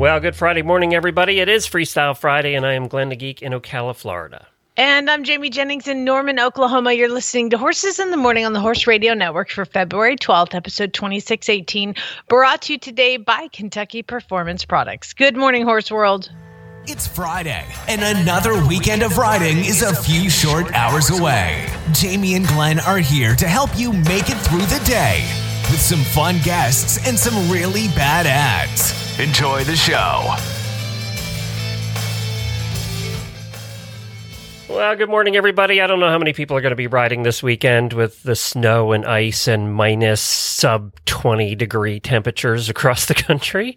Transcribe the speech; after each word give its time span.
Well, 0.00 0.18
good 0.18 0.34
Friday 0.34 0.62
morning, 0.62 0.94
everybody. 0.94 1.40
It 1.40 1.50
is 1.50 1.66
Freestyle 1.66 2.16
Friday, 2.16 2.54
and 2.54 2.64
I 2.64 2.72
am 2.72 2.88
Glenn 2.88 3.10
the 3.10 3.16
Geek 3.16 3.42
in 3.42 3.52
Ocala, 3.52 3.94
Florida. 3.94 4.46
And 4.78 5.10
I'm 5.10 5.24
Jamie 5.24 5.50
Jennings 5.50 5.86
in 5.86 6.06
Norman, 6.06 6.40
Oklahoma. 6.40 6.94
You're 6.94 7.10
listening 7.10 7.50
to 7.50 7.58
Horses 7.58 7.98
in 7.98 8.10
the 8.10 8.16
Morning 8.16 8.46
on 8.46 8.54
the 8.54 8.60
Horse 8.60 8.86
Radio 8.86 9.12
Network 9.12 9.50
for 9.50 9.66
February 9.66 10.16
12th, 10.16 10.54
episode 10.54 10.94
2618, 10.94 11.96
brought 12.28 12.62
to 12.62 12.72
you 12.72 12.78
today 12.78 13.18
by 13.18 13.48
Kentucky 13.48 14.02
Performance 14.02 14.64
Products. 14.64 15.12
Good 15.12 15.36
morning, 15.36 15.64
Horse 15.64 15.90
World. 15.90 16.32
It's 16.86 17.06
Friday, 17.06 17.66
and 17.86 18.00
another 18.02 18.54
weekend 18.66 19.02
of 19.02 19.18
riding 19.18 19.58
is 19.58 19.82
a 19.82 19.94
few 19.94 20.30
short 20.30 20.72
hours 20.72 21.10
away. 21.10 21.68
Jamie 21.92 22.36
and 22.36 22.46
Glenn 22.46 22.80
are 22.80 23.00
here 23.00 23.36
to 23.36 23.46
help 23.46 23.68
you 23.78 23.92
make 23.92 24.30
it 24.30 24.38
through 24.38 24.64
the 24.64 24.82
day 24.86 25.49
with 25.70 25.80
some 25.80 26.00
fun 26.00 26.38
guests 26.42 26.98
and 27.06 27.18
some 27.18 27.50
really 27.50 27.88
bad 27.88 28.26
ads. 28.26 29.18
Enjoy 29.20 29.62
the 29.64 29.76
show. 29.76 30.59
Well, 34.70 34.94
good 34.94 35.08
morning, 35.08 35.34
everybody. 35.34 35.80
I 35.80 35.88
don't 35.88 35.98
know 35.98 36.08
how 36.08 36.18
many 36.18 36.32
people 36.32 36.56
are 36.56 36.60
going 36.60 36.70
to 36.70 36.76
be 36.76 36.86
riding 36.86 37.24
this 37.24 37.42
weekend 37.42 37.92
with 37.92 38.22
the 38.22 38.36
snow 38.36 38.92
and 38.92 39.04
ice 39.04 39.48
and 39.48 39.74
minus 39.74 40.20
sub 40.20 40.92
20 41.06 41.56
degree 41.56 41.98
temperatures 41.98 42.68
across 42.68 43.06
the 43.06 43.14
country. 43.14 43.74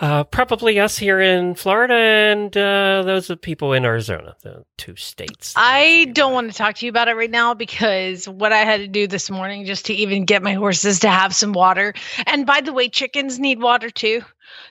Uh, 0.00 0.24
probably 0.24 0.78
us 0.78 0.98
here 0.98 1.18
in 1.18 1.54
Florida 1.54 1.94
and 1.94 2.54
uh, 2.58 3.02
those 3.06 3.30
of 3.30 3.40
people 3.40 3.72
in 3.72 3.86
Arizona, 3.86 4.36
the 4.42 4.66
two 4.76 4.96
states. 4.96 5.54
I 5.56 6.10
don't 6.12 6.34
want 6.34 6.52
to 6.52 6.56
talk 6.56 6.74
to 6.76 6.84
you 6.84 6.90
about 6.90 7.08
it 7.08 7.16
right 7.16 7.30
now 7.30 7.54
because 7.54 8.28
what 8.28 8.52
I 8.52 8.58
had 8.58 8.80
to 8.80 8.86
do 8.86 9.06
this 9.06 9.30
morning 9.30 9.64
just 9.64 9.86
to 9.86 9.94
even 9.94 10.26
get 10.26 10.42
my 10.42 10.52
horses 10.52 11.00
to 11.00 11.08
have 11.08 11.34
some 11.34 11.54
water. 11.54 11.94
And 12.26 12.44
by 12.44 12.60
the 12.60 12.74
way, 12.74 12.90
chickens 12.90 13.38
need 13.38 13.62
water 13.62 13.88
too. 13.88 14.20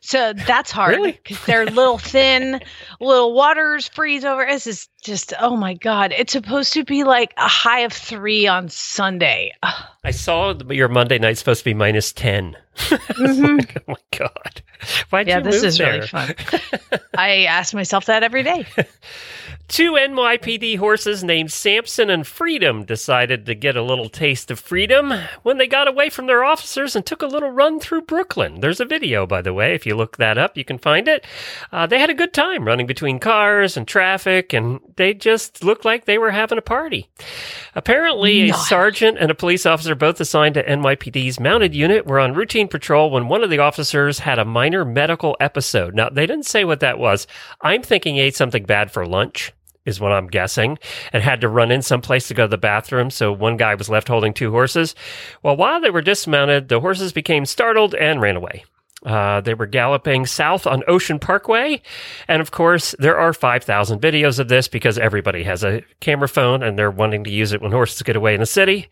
So 0.02 0.34
that's 0.34 0.72
hard 0.72 0.96
Really? 0.96 1.12
because 1.24 1.44
they're 1.46 1.66
little 1.66 1.98
thin, 1.98 2.62
little 3.00 3.34
waters 3.34 3.88
freeze 3.88 4.24
over. 4.26 4.46
This 4.46 4.68
is 4.68 4.88
just, 5.02 5.34
oh 5.40 5.56
my 5.56 5.74
God. 5.74 6.14
It's 6.18 6.34
supposed 6.34 6.74
to 6.74 6.84
be 6.84 7.04
like 7.04 7.34
a 7.38 7.48
high 7.48 7.82
of 7.82 7.94
three 7.94 8.48
on 8.48 8.70
Sunday. 8.70 9.54
Ugh. 9.64 9.84
I 10.08 10.12
saw 10.12 10.54
your 10.70 10.88
Monday 10.88 11.20
night's 11.20 11.40
supposed 11.40 11.60
to 11.60 11.66
be 11.66 11.74
minus 11.74 12.14
10. 12.14 12.56
It's 13.20 13.40
like, 13.40 13.84
oh 13.88 13.94
my 13.94 14.18
God. 14.18 14.62
Why'd 15.10 15.28
Mm-hmm. 15.28 15.30
Yeah, 15.30 15.40
this 15.42 15.64
is 15.64 15.78
there? 15.78 15.94
really 15.94 16.08
fun. 16.08 16.34
I 17.18 17.44
ask 17.46 17.74
myself 17.74 18.06
that 18.06 18.24
every 18.24 18.44
day. 18.44 18.66
Two 19.68 19.94
NYPD 19.94 20.78
horses 20.78 21.26
named 21.26 21.52
Samson 21.52 22.10
and 22.10 22.26
Freedom 22.26 22.86
decided 22.86 23.46
to 23.48 23.56
get 23.56 23.76
a 23.76 23.82
little 23.82 24.08
taste 24.08 24.50
of 24.50 24.60
freedom 24.60 25.12
when 25.44 25.58
they 25.58 25.68
got 25.68 25.90
away 25.90 26.10
from 26.10 26.28
their 26.28 26.44
officers 26.44 26.96
and 26.96 27.06
took 27.06 27.22
a 27.22 27.28
little 27.28 27.50
run 27.50 27.80
through 27.80 28.04
Brooklyn. 28.04 28.62
There's 28.62 28.80
a 28.80 28.86
video, 28.86 29.26
by 29.28 29.42
the 29.42 29.54
way. 29.54 29.74
If 29.74 29.86
you 29.86 29.96
look 29.96 30.16
that 30.18 30.38
up, 30.38 30.56
you 30.56 30.64
can 30.64 30.78
find 30.78 31.10
it. 31.10 31.26
Uh, 31.72 31.86
they 31.86 32.00
had 32.00 32.10
a 32.10 32.14
good 32.14 32.34
time 32.34 32.66
running 32.66 32.88
between 32.88 33.20
cars 33.20 33.76
and 33.76 33.86
traffic, 33.86 34.54
and 34.54 34.80
they 34.96 35.14
just 35.14 35.64
looked 35.66 35.84
like 35.84 36.06
they 36.06 36.18
were 36.18 36.32
having 36.32 36.58
a 36.58 36.62
party. 36.62 37.10
Apparently, 37.76 38.52
a 38.52 38.54
sergeant 38.54 39.18
and 39.20 39.32
a 39.32 39.36
police 39.36 39.66
officer, 39.66 39.96
both 39.98 40.22
assigned 40.22 40.56
to 40.56 40.64
NYPD's 40.64 41.40
mounted 41.40 41.76
unit, 41.76 42.06
were 42.06 42.20
on 42.20 42.34
routine 42.34 42.68
patrol 42.68 43.12
when 43.12 43.28
one 43.28 43.44
of 43.44 43.50
the 43.50 43.60
officers 43.60 44.20
had 44.20 44.40
a 44.40 44.46
minor 44.46 44.86
medical 44.86 45.36
episode. 45.40 45.94
Now, 45.94 46.10
they 46.10 46.26
didn't 46.26 46.46
say 46.46 46.64
what 46.64 46.80
that 46.80 47.00
was. 47.00 47.28
I'm 47.62 47.82
thinking 47.82 48.16
he 48.16 48.22
ate 48.22 48.36
something 48.36 48.64
bad 48.64 48.92
for 48.92 49.06
lunch. 49.06 49.54
Is 49.86 50.02
what 50.02 50.12
I'm 50.12 50.28
guessing, 50.28 50.78
and 51.14 51.24
had 51.24 51.40
to 51.40 51.48
run 51.48 51.72
in 51.72 51.82
someplace 51.82 52.28
to 52.28 52.34
go 52.34 52.44
to 52.44 52.50
the 52.50 52.58
bathroom. 52.58 53.10
So 53.10 53.32
one 53.32 53.56
guy 53.56 53.74
was 53.76 53.88
left 53.88 54.10
holding 54.10 54.34
two 54.34 54.52
horses. 54.52 54.96
Well, 55.44 55.56
while 55.56 55.80
they 55.80 55.90
were 55.90 56.02
dismounted, 56.02 56.68
the 56.68 56.82
horses 56.82 57.14
became 57.14 57.46
startled 57.46 57.96
and 57.96 58.20
ran 58.20 58.36
away. 58.36 58.66
Uh, 59.06 59.42
they 59.42 59.54
were 59.54 59.68
galloping 59.68 60.26
south 60.26 60.66
on 60.66 60.84
Ocean 60.88 61.20
Parkway. 61.20 61.82
And 62.28 62.42
of 62.42 62.50
course, 62.50 62.96
there 62.98 63.18
are 63.18 63.32
5,000 63.32 64.02
videos 64.02 64.40
of 64.40 64.48
this 64.48 64.68
because 64.68 64.98
everybody 64.98 65.44
has 65.44 65.64
a 65.64 65.84
camera 66.00 66.28
phone 66.28 66.64
and 66.64 66.80
they're 66.80 66.90
wanting 66.90 67.24
to 67.26 67.30
use 67.30 67.52
it 67.54 67.62
when 67.62 67.72
horses 67.72 68.02
get 68.02 68.16
away 68.16 68.34
in 68.34 68.40
the 68.40 68.48
city. 68.48 68.90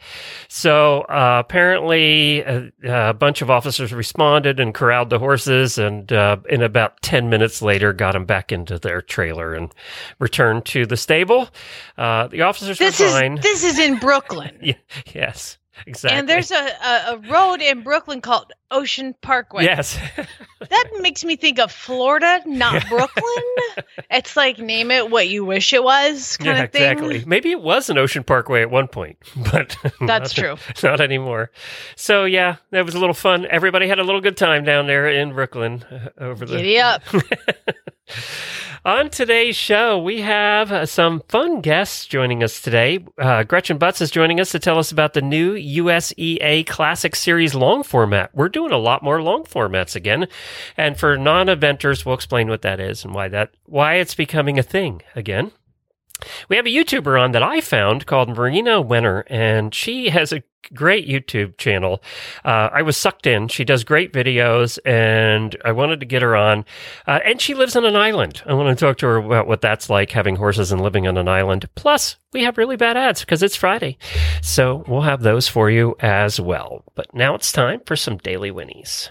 So 0.48 1.02
uh, 1.02 1.42
apparently, 1.44 2.42
a, 2.42 2.72
a 2.88 3.14
bunch 3.16 3.42
of 3.42 3.50
officers 3.50 3.92
responded 3.92 4.60
and 4.60 4.76
corralled 4.76 5.10
the 5.10 5.18
horses. 5.20 5.80
And 5.80 6.14
uh, 6.14 6.38
in 6.50 6.62
about 6.62 7.02
10 7.02 7.30
minutes 7.30 7.64
later, 7.64 7.92
got 7.92 8.12
them 8.14 8.26
back 8.26 8.52
into 8.52 8.78
their 8.78 9.02
trailer 9.02 9.56
and 9.56 9.74
returned 10.20 10.66
to 10.66 10.86
the 10.86 10.98
stable. 10.98 11.50
Uh, 11.98 12.28
the 12.28 12.44
officers 12.44 12.78
This 12.78 13.00
were 13.00 13.06
is 13.08 13.12
fine. 13.12 13.36
this 13.42 13.64
is 13.64 13.80
in 13.80 13.98
Brooklyn. 13.98 14.76
Yes, 15.14 15.58
exactly. 15.88 16.18
And 16.18 16.30
there's 16.30 16.52
a, 16.52 16.56
a, 16.56 17.22
road 17.30 17.62
in 17.62 17.82
Brooklyn 17.82 18.22
called 18.22 18.52
Ocean 18.72 19.16
Parkway. 19.22 19.64
Yes. 19.64 19.98
That 20.68 20.90
makes 21.00 21.24
me 21.24 21.36
think 21.36 21.60
of 21.60 21.72
Florida, 21.72 22.42
not 22.48 22.88
Brooklyn. 22.88 23.44
it's 24.10 24.36
like 24.36 24.58
name 24.58 24.90
it 24.90 25.12
what 25.12 25.28
you 25.28 25.46
wish 25.46 25.74
it 25.74 25.84
was 25.84 26.38
kind 26.38 26.58
yeah, 26.58 26.64
of 26.64 26.72
thing. 26.72 26.92
exactly. 26.92 27.24
Maybe 27.28 27.52
it 27.52 27.62
was 27.62 27.92
an 27.92 28.00
Ocean 28.00 28.24
Parkway 28.24 28.64
at 28.64 28.72
one 28.72 28.88
point, 28.88 29.18
but 29.52 29.78
That's 30.02 30.36
not- 30.36 30.58
true. 30.58 30.58
Not 30.82 31.02
anymore. 31.02 31.52
So 31.96 32.26
yeah, 32.26 32.56
that 32.72 32.84
was 32.84 32.96
a 32.96 33.00
little 33.00 33.14
fun. 33.14 33.46
Everybody 33.46 33.88
had 33.88 34.00
a 34.00 34.04
little 34.04 34.22
good 34.22 34.38
time 34.38 34.64
down 34.64 34.88
there 34.88 35.08
in 35.08 35.34
Brooklyn 35.34 35.84
uh, 35.84 36.10
over 36.18 36.46
the 36.48 36.58
Giddy 36.58 36.80
up. 36.80 37.04
On 38.86 39.10
today's 39.10 39.56
show, 39.56 39.98
we 39.98 40.22
have 40.22 40.72
uh, 40.72 40.86
some 40.86 41.24
fun 41.28 41.62
guests 41.62 42.06
joining 42.06 42.44
us 42.44 42.62
today. 42.62 43.04
Uh, 43.18 43.42
Gretchen 43.44 43.80
Butts 43.80 44.00
is 44.00 44.12
joining 44.12 44.40
us 44.40 44.52
to 44.52 44.60
tell 44.60 44.78
us 44.78 44.92
about 44.92 45.14
the 45.14 45.24
new 45.24 45.56
USEA 45.56 46.68
Classic 46.68 47.16
Series 47.16 47.56
long 47.56 47.82
format. 47.82 48.30
We're 48.36 48.50
doing 48.50 48.72
a 48.72 48.78
lot 48.78 49.02
more 49.02 49.24
long 49.24 49.44
formats 49.44 49.96
again, 49.96 50.28
and 50.78 51.00
for 51.00 51.18
non-eventers, 51.18 52.06
we'll 52.06 52.14
explain 52.14 52.48
what 52.48 52.62
that 52.62 52.80
is 52.80 53.04
and 53.04 53.16
why 53.16 53.28
that 53.30 53.56
why 53.66 53.96
it's 53.96 54.14
becoming 54.14 54.60
a 54.60 54.64
thing 54.64 55.02
again. 55.16 55.52
We 56.50 56.56
have 56.56 56.66
a 56.66 56.70
YouTuber 56.70 57.22
on 57.22 57.32
that 57.32 57.44
I 57.44 57.62
found 57.62 58.06
called 58.06 58.30
Marina 58.30 58.84
Wenner, 58.84 59.24
and 59.28 59.74
she 59.74 60.10
has 60.10 60.32
a 60.32 60.44
great 60.74 61.08
YouTube 61.08 61.58
channel. 61.58 62.02
Uh, 62.44 62.70
I 62.72 62.82
was 62.82 62.98
sucked 62.98 63.28
in. 63.28 63.48
She 63.48 63.64
does 63.64 63.84
great 63.84 64.14
videos, 64.14 64.80
and 64.86 65.56
I 65.64 65.72
wanted 65.72 66.00
to 66.00 66.06
get 66.06 66.22
her 66.22 66.36
on. 66.36 66.66
Uh, 67.08 67.20
and 67.24 67.40
she 67.42 67.54
lives 67.54 67.76
on 67.76 67.86
an 67.86 67.96
island. 67.96 68.42
I 68.46 68.54
want 68.54 68.78
to 68.78 68.86
talk 68.86 68.98
to 68.98 69.08
her 69.08 69.18
about 69.18 69.48
what 69.48 69.62
that's 69.62 69.90
like 69.90 70.12
having 70.12 70.36
horses 70.36 70.72
and 70.72 70.82
living 70.82 71.08
on 71.08 71.18
an 71.18 71.28
island. 71.28 71.70
Plus, 71.76 72.18
we 72.34 72.44
have 72.44 72.58
really 72.58 72.78
bad 72.78 72.98
ads 72.98 73.22
because 73.22 73.44
it's 73.44 73.56
Friday. 73.56 73.98
So 74.42 74.84
we'll 74.88 75.02
have 75.02 75.22
those 75.22 75.48
for 75.48 75.70
you 75.70 75.96
as 76.00 76.40
well. 76.40 76.84
But 76.96 77.14
now 77.14 77.36
it's 77.36 77.52
time 77.52 77.82
for 77.86 77.96
some 77.96 78.18
daily 78.18 78.52
winnies. 78.52 79.10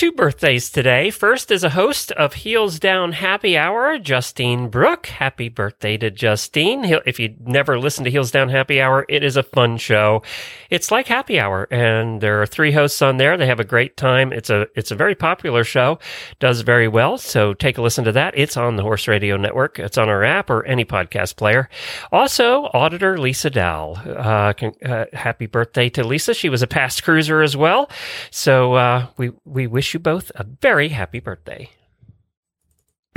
Two 0.00 0.12
birthdays 0.12 0.70
today. 0.70 1.10
First 1.10 1.50
is 1.50 1.62
a 1.62 1.68
host 1.68 2.10
of 2.12 2.32
Heels 2.32 2.78
Down 2.78 3.12
Happy 3.12 3.58
Hour, 3.58 3.98
Justine 3.98 4.70
Brooke. 4.70 5.08
Happy 5.08 5.50
birthday 5.50 5.98
to 5.98 6.10
Justine. 6.10 6.86
If 7.04 7.20
you 7.20 7.36
never 7.44 7.78
listened 7.78 8.06
to 8.06 8.10
Heels 8.10 8.30
Down 8.30 8.48
Happy 8.48 8.80
Hour, 8.80 9.04
it 9.10 9.22
is 9.22 9.36
a 9.36 9.42
fun 9.42 9.76
show. 9.76 10.22
It's 10.70 10.90
like 10.90 11.06
Happy 11.06 11.38
Hour, 11.38 11.68
and 11.70 12.22
there 12.22 12.40
are 12.40 12.46
three 12.46 12.72
hosts 12.72 13.02
on 13.02 13.18
there. 13.18 13.36
They 13.36 13.46
have 13.46 13.60
a 13.60 13.64
great 13.64 13.98
time. 13.98 14.32
It's 14.32 14.48
a 14.48 14.68
it's 14.74 14.90
a 14.90 14.94
very 14.94 15.14
popular 15.14 15.64
show. 15.64 15.98
Does 16.38 16.62
very 16.62 16.88
well. 16.88 17.18
So 17.18 17.52
take 17.52 17.76
a 17.76 17.82
listen 17.82 18.04
to 18.04 18.12
that. 18.12 18.32
It's 18.38 18.56
on 18.56 18.76
the 18.76 18.82
Horse 18.82 19.06
Radio 19.06 19.36
Network. 19.36 19.78
It's 19.78 19.98
on 19.98 20.08
our 20.08 20.24
app 20.24 20.48
or 20.48 20.64
any 20.64 20.86
podcast 20.86 21.36
player. 21.36 21.68
Also, 22.10 22.70
Auditor 22.72 23.18
Lisa 23.18 23.50
Dow. 23.50 23.92
Uh, 23.92 24.54
uh, 24.82 25.04
happy 25.12 25.44
birthday 25.44 25.90
to 25.90 26.04
Lisa. 26.04 26.32
She 26.32 26.48
was 26.48 26.62
a 26.62 26.66
past 26.66 27.02
cruiser 27.02 27.42
as 27.42 27.54
well. 27.54 27.90
So 28.30 28.72
uh, 28.72 29.06
we 29.18 29.32
we 29.44 29.66
wish 29.66 29.89
you 29.94 30.00
both 30.00 30.30
a 30.34 30.44
very 30.44 30.88
happy 30.88 31.20
birthday. 31.20 31.70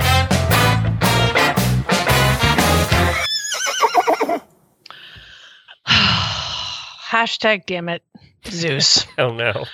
Hashtag 5.86 7.66
damn 7.66 7.88
it, 7.88 8.02
Zeus. 8.46 9.06
Oh 9.18 9.32
no. 9.32 9.64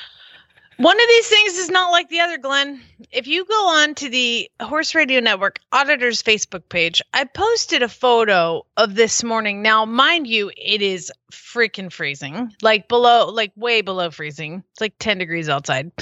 One 0.80 0.98
of 0.98 1.08
these 1.08 1.28
things 1.28 1.58
is 1.58 1.68
not 1.68 1.92
like 1.92 2.08
the 2.08 2.20
other, 2.20 2.38
Glenn. 2.38 2.80
If 3.10 3.26
you 3.26 3.44
go 3.44 3.68
on 3.68 3.94
to 3.96 4.08
the 4.08 4.50
Horse 4.62 4.94
Radio 4.94 5.20
Network 5.20 5.58
Auditors 5.70 6.22
Facebook 6.22 6.70
page, 6.70 7.02
I 7.12 7.24
posted 7.24 7.82
a 7.82 7.88
photo 7.88 8.64
of 8.78 8.94
this 8.94 9.22
morning. 9.22 9.60
Now, 9.60 9.84
mind 9.84 10.26
you, 10.26 10.50
it 10.56 10.80
is 10.80 11.12
freaking 11.30 11.92
freezing, 11.92 12.54
like 12.62 12.88
below, 12.88 13.28
like 13.28 13.52
way 13.56 13.82
below 13.82 14.10
freezing. 14.10 14.64
It's 14.70 14.80
like 14.80 14.94
10 14.98 15.18
degrees 15.18 15.50
outside. 15.50 15.92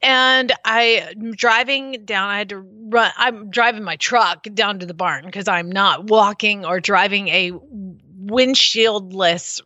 And 0.00 0.50
I'm 0.64 1.32
driving 1.32 2.06
down, 2.06 2.30
I 2.30 2.38
had 2.38 2.48
to 2.48 2.60
run, 2.60 3.12
I'm 3.18 3.50
driving 3.50 3.84
my 3.84 3.96
truck 3.96 4.44
down 4.54 4.78
to 4.78 4.86
the 4.86 4.94
barn 4.94 5.26
because 5.26 5.46
I'm 5.46 5.70
not 5.70 6.08
walking 6.08 6.64
or 6.64 6.80
driving 6.80 7.28
a 7.28 7.52
windshieldless 7.52 9.60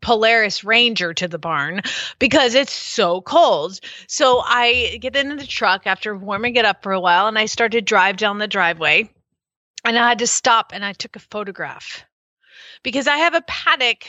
Polaris 0.00 0.64
Ranger 0.64 1.14
to 1.14 1.28
the 1.28 1.38
barn 1.38 1.82
because 2.18 2.54
it's 2.54 2.72
so 2.72 3.20
cold. 3.20 3.78
So 4.08 4.42
I 4.44 4.98
get 5.00 5.16
into 5.16 5.36
the 5.36 5.46
truck 5.46 5.86
after 5.86 6.16
warming 6.16 6.56
it 6.56 6.64
up 6.64 6.82
for 6.82 6.92
a 6.92 7.00
while 7.00 7.28
and 7.28 7.38
I 7.38 7.46
started 7.46 7.78
to 7.78 7.82
drive 7.82 8.16
down 8.16 8.38
the 8.38 8.48
driveway 8.48 9.08
and 9.84 9.98
I 9.98 10.08
had 10.08 10.18
to 10.18 10.26
stop 10.26 10.72
and 10.74 10.84
I 10.84 10.92
took 10.92 11.16
a 11.16 11.20
photograph 11.20 12.04
because 12.82 13.06
I 13.06 13.18
have 13.18 13.34
a 13.34 13.42
paddock 13.42 14.06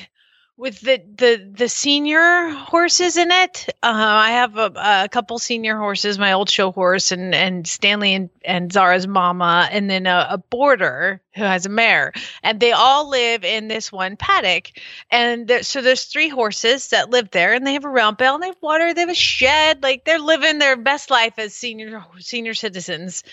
with 0.58 0.82
the 0.82 1.02
the 1.16 1.52
the 1.54 1.70
senior 1.70 2.50
horses 2.50 3.16
in 3.16 3.32
it. 3.32 3.70
Uh, 3.84 3.94
I 3.94 4.32
have 4.32 4.58
a, 4.58 5.04
a 5.04 5.10
couple 5.10 5.38
senior 5.38 5.78
horses, 5.78 6.18
my 6.18 6.34
old 6.34 6.50
show 6.50 6.72
horse, 6.72 7.12
and 7.12 7.34
and 7.36 7.68
Stanley 7.68 8.16
and, 8.16 8.30
and 8.44 8.74
Zara's 8.74 9.08
mama, 9.08 9.70
and 9.72 9.90
then 9.90 10.08
a, 10.08 10.28
a 10.32 10.38
boarder 10.40 11.22
who 11.36 11.44
has 11.44 11.68
a 11.68 11.70
mare, 11.70 12.12
and 12.42 12.60
they 12.60 12.72
all 12.72 13.08
live 13.10 13.46
in 13.46 13.68
this 13.68 13.92
one 13.92 14.18
paddock. 14.18 14.72
And 15.12 15.48
there, 15.48 15.62
so 15.62 15.82
there's 15.82 16.06
three 16.06 16.30
horses 16.30 16.90
that 16.90 17.12
live 17.12 17.30
there, 17.30 17.54
and 17.54 17.66
they 17.66 17.74
have 17.74 17.86
a 17.86 17.90
round 17.90 18.18
bale, 18.18 18.34
and 18.34 18.44
they 18.44 18.48
have 18.48 18.62
water, 18.62 18.94
they 18.94 19.02
have 19.02 19.10
a 19.10 19.16
shed, 19.16 19.84
like 19.84 20.06
they're 20.06 20.20
living 20.20 20.58
their 20.58 20.76
best 20.76 21.12
life 21.12 21.36
as 21.38 21.54
senior 21.54 22.04
senior 22.20 22.56
citizens. 22.56 23.24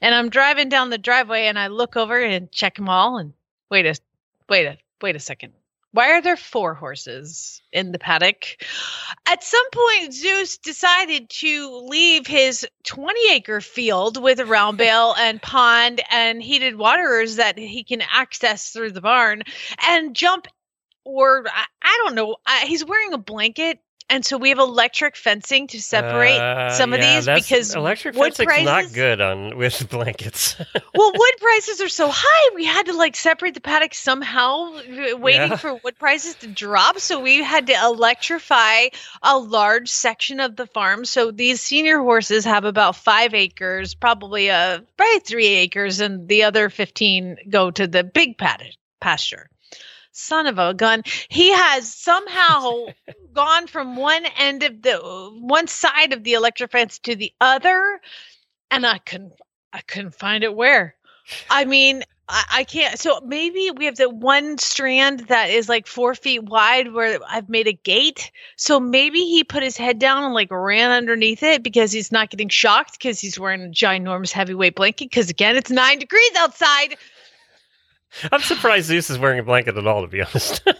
And 0.00 0.16
I'm 0.16 0.30
driving 0.30 0.68
down 0.68 0.90
the 0.90 0.98
driveway, 0.98 1.46
and 1.46 1.56
I 1.56 1.68
look 1.68 1.96
over 1.96 2.20
and 2.20 2.50
check 2.50 2.74
them 2.74 2.88
all, 2.88 3.18
and 3.18 3.32
wait 3.70 3.86
a 3.86 3.94
wait 4.48 4.66
a 4.66 4.78
wait 5.00 5.14
a 5.14 5.20
second 5.20 5.52
why 5.92 6.12
are 6.12 6.22
there 6.22 6.36
four 6.36 6.74
horses 6.74 7.62
in 7.70 7.92
the 7.92 7.98
paddock? 7.98 8.44
At 9.26 9.44
some 9.44 9.70
point, 9.70 10.14
Zeus 10.14 10.58
decided 10.58 11.28
to 11.30 11.86
leave 11.86 12.26
his 12.26 12.66
20 12.84 13.32
acre 13.32 13.60
field 13.60 14.20
with 14.20 14.40
a 14.40 14.46
round 14.46 14.78
bale 14.78 15.14
and 15.16 15.40
pond 15.40 16.00
and 16.10 16.42
heated 16.42 16.76
waterers 16.76 17.36
that 17.36 17.58
he 17.58 17.84
can 17.84 18.02
access 18.02 18.70
through 18.70 18.92
the 18.92 19.02
barn 19.02 19.42
and 19.86 20.16
jump, 20.16 20.46
or 21.04 21.44
I, 21.46 21.64
I 21.82 22.02
don't 22.04 22.14
know, 22.14 22.36
I, 22.46 22.64
he's 22.66 22.84
wearing 22.84 23.12
a 23.12 23.18
blanket 23.18 23.78
and 24.10 24.24
so 24.24 24.36
we 24.36 24.50
have 24.50 24.58
electric 24.58 25.16
fencing 25.16 25.66
to 25.68 25.80
separate 25.80 26.38
Uh, 26.38 26.70
some 26.70 26.92
of 26.92 27.00
yeah, 27.00 27.20
these 27.20 27.26
because 27.44 27.74
electric 27.74 28.14
wood 28.14 28.34
fencing's 28.34 28.64
not 28.64 28.92
good 28.92 29.20
on 29.20 29.56
with 29.56 29.88
blankets. 29.90 30.56
well, 30.94 31.12
wood 31.14 31.34
prices 31.40 31.80
are 31.80 31.88
so 31.88 32.08
high. 32.12 32.54
We 32.54 32.64
had 32.64 32.86
to 32.86 32.92
like 32.96 33.16
separate 33.16 33.54
the 33.54 33.60
paddock 33.60 33.94
somehow, 33.94 34.72
waiting 35.16 35.50
Yeah. 35.50 35.56
for 35.56 35.74
wood 35.74 35.98
prices 35.98 36.34
to 36.36 36.46
drop. 36.46 36.98
So 36.98 37.20
we 37.20 37.42
had 37.42 37.66
to 37.68 37.74
electrify 37.74 38.88
a 39.22 39.38
large 39.38 39.88
section 39.88 40.40
of 40.40 40.56
the 40.56 40.66
farm. 40.66 41.04
So 41.04 41.30
these 41.30 41.60
senior 41.60 41.98
horses 41.98 42.44
have 42.44 42.64
about 42.64 42.96
five 42.96 43.34
acres, 43.34 43.94
probably 43.94 44.50
uh 44.50 44.80
probably 44.96 45.20
three 45.20 45.48
acres, 45.48 46.00
and 46.00 46.28
the 46.28 46.44
other 46.44 46.68
fifteen 46.70 47.36
go 47.48 47.70
to 47.70 47.86
the 47.86 48.04
big 48.04 48.38
paddock 48.38 48.74
pasture. 49.00 49.48
Son 50.12 50.46
of 50.46 50.58
a 50.58 50.74
gun. 50.74 51.02
He 51.28 51.50
has 51.50 51.92
somehow 51.92 52.86
gone 53.32 53.66
from 53.66 53.96
one 53.96 54.26
end 54.38 54.62
of 54.62 54.82
the 54.82 54.98
one 55.40 55.66
side 55.66 56.12
of 56.12 56.22
the 56.24 56.34
electric 56.34 56.70
fence 56.70 56.98
to 57.00 57.16
the 57.16 57.32
other, 57.40 58.00
and 58.70 58.86
I 58.86 58.98
couldn't 58.98 59.32
I 59.72 59.80
couldn't 59.80 60.14
find 60.14 60.44
it 60.44 60.54
where. 60.54 60.94
I 61.48 61.64
mean, 61.64 62.02
I, 62.28 62.44
I 62.50 62.64
can't. 62.64 62.98
So 62.98 63.20
maybe 63.24 63.70
we 63.76 63.84
have 63.86 63.96
the 63.96 64.08
one 64.08 64.58
strand 64.58 65.20
that 65.28 65.50
is 65.50 65.68
like 65.68 65.86
four 65.86 66.14
feet 66.14 66.44
wide 66.44 66.92
where 66.92 67.18
I've 67.28 67.48
made 67.48 67.66
a 67.66 67.72
gate. 67.72 68.30
So 68.56 68.80
maybe 68.80 69.20
he 69.20 69.44
put 69.44 69.62
his 69.62 69.76
head 69.76 69.98
down 69.98 70.24
and 70.24 70.34
like 70.34 70.50
ran 70.50 70.90
underneath 70.90 71.42
it 71.42 71.62
because 71.62 71.92
he's 71.92 72.12
not 72.12 72.30
getting 72.30 72.48
shocked 72.48 72.92
because 72.92 73.20
he's 73.20 73.38
wearing 73.38 73.62
a 73.62 73.68
ginormous 73.68 74.32
heavyweight 74.32 74.74
blanket. 74.74 75.10
Because 75.10 75.30
again, 75.30 75.56
it's 75.56 75.70
nine 75.70 75.98
degrees 75.98 76.32
outside. 76.36 76.96
I'm 78.30 78.40
surprised 78.40 78.86
Zeus 78.86 79.10
is 79.10 79.18
wearing 79.18 79.38
a 79.38 79.42
blanket 79.42 79.76
at 79.76 79.86
all, 79.86 80.02
to 80.02 80.08
be 80.08 80.22
honest. 80.22 80.62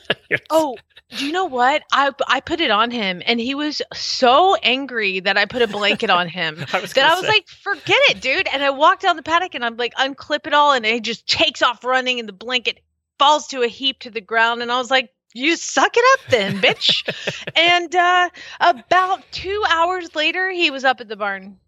Oh, 0.48 0.78
do 1.10 1.26
you 1.26 1.32
know 1.32 1.44
what? 1.44 1.82
I 1.92 2.10
I 2.26 2.40
put 2.40 2.60
it 2.60 2.70
on 2.70 2.90
him, 2.90 3.22
and 3.26 3.38
he 3.38 3.54
was 3.54 3.82
so 3.92 4.54
angry 4.62 5.20
that 5.20 5.36
I 5.36 5.44
put 5.44 5.60
a 5.60 5.66
blanket 5.66 6.08
on 6.08 6.26
him. 6.26 6.64
I 6.72 6.80
was 6.80 6.94
that 6.94 7.10
I 7.10 7.14
was 7.14 7.24
say. 7.24 7.28
like, 7.28 7.48
forget 7.48 7.98
it, 8.08 8.22
dude. 8.22 8.48
And 8.48 8.62
I 8.62 8.70
walked 8.70 9.02
down 9.02 9.16
the 9.16 9.22
paddock 9.22 9.54
and 9.54 9.62
I'm 9.62 9.76
like, 9.76 9.92
unclip 9.96 10.46
it 10.46 10.54
all. 10.54 10.72
And 10.72 10.86
he 10.86 11.00
just 11.00 11.28
takes 11.28 11.60
off 11.60 11.84
running 11.84 12.18
and 12.18 12.26
the 12.26 12.32
blanket 12.32 12.80
falls 13.18 13.46
to 13.48 13.60
a 13.62 13.68
heap 13.68 13.98
to 14.00 14.10
the 14.10 14.22
ground. 14.22 14.62
And 14.62 14.72
I 14.72 14.78
was 14.78 14.90
like, 14.90 15.10
you 15.34 15.56
suck 15.56 15.92
it 15.94 16.04
up 16.14 16.30
then, 16.30 16.58
bitch. 16.60 17.06
and 17.56 17.94
uh, 17.94 18.30
about 18.60 19.22
two 19.32 19.62
hours 19.68 20.14
later, 20.14 20.50
he 20.50 20.70
was 20.70 20.84
up 20.84 21.00
at 21.00 21.08
the 21.08 21.16
barn 21.16 21.58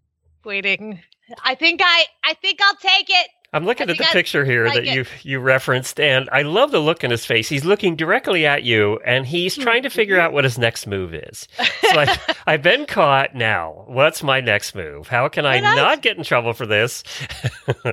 waiting. 0.43 1.01
I 1.43 1.55
think 1.55 1.81
I, 1.83 2.05
I 2.23 2.33
think 2.35 2.59
I'll 2.61 2.75
take 2.75 3.09
it. 3.09 3.27
I'm 3.55 3.63
looking 3.63 3.89
at 3.89 3.97
the 3.97 4.03
picture 4.11 4.43
here 4.43 4.65
like 4.65 4.73
that 4.73 4.85
it. 4.85 4.93
you 4.93 5.05
you 5.23 5.39
referenced, 5.39 5.97
and 5.97 6.29
I 6.29 6.41
love 6.41 6.71
the 6.71 6.79
look 6.79 7.05
in 7.05 7.11
his 7.11 7.25
face. 7.25 7.47
He's 7.47 7.63
looking 7.63 7.95
directly 7.95 8.45
at 8.45 8.63
you, 8.63 8.99
and 9.05 9.25
he's 9.25 9.55
trying 9.55 9.83
to 9.83 9.89
figure 9.89 10.19
out 10.19 10.33
what 10.33 10.43
his 10.43 10.57
next 10.57 10.87
move 10.87 11.13
is. 11.13 11.47
So 11.57 11.99
I, 11.99 12.19
I've 12.47 12.61
been 12.61 12.85
caught. 12.85 13.33
Now, 13.33 13.85
what's 13.87 14.21
my 14.21 14.41
next 14.41 14.75
move? 14.75 15.07
How 15.07 15.29
can 15.29 15.45
I 15.45 15.61
not 15.61 16.01
get 16.01 16.17
in 16.17 16.25
trouble 16.25 16.51
for 16.51 16.65
this? 16.65 17.05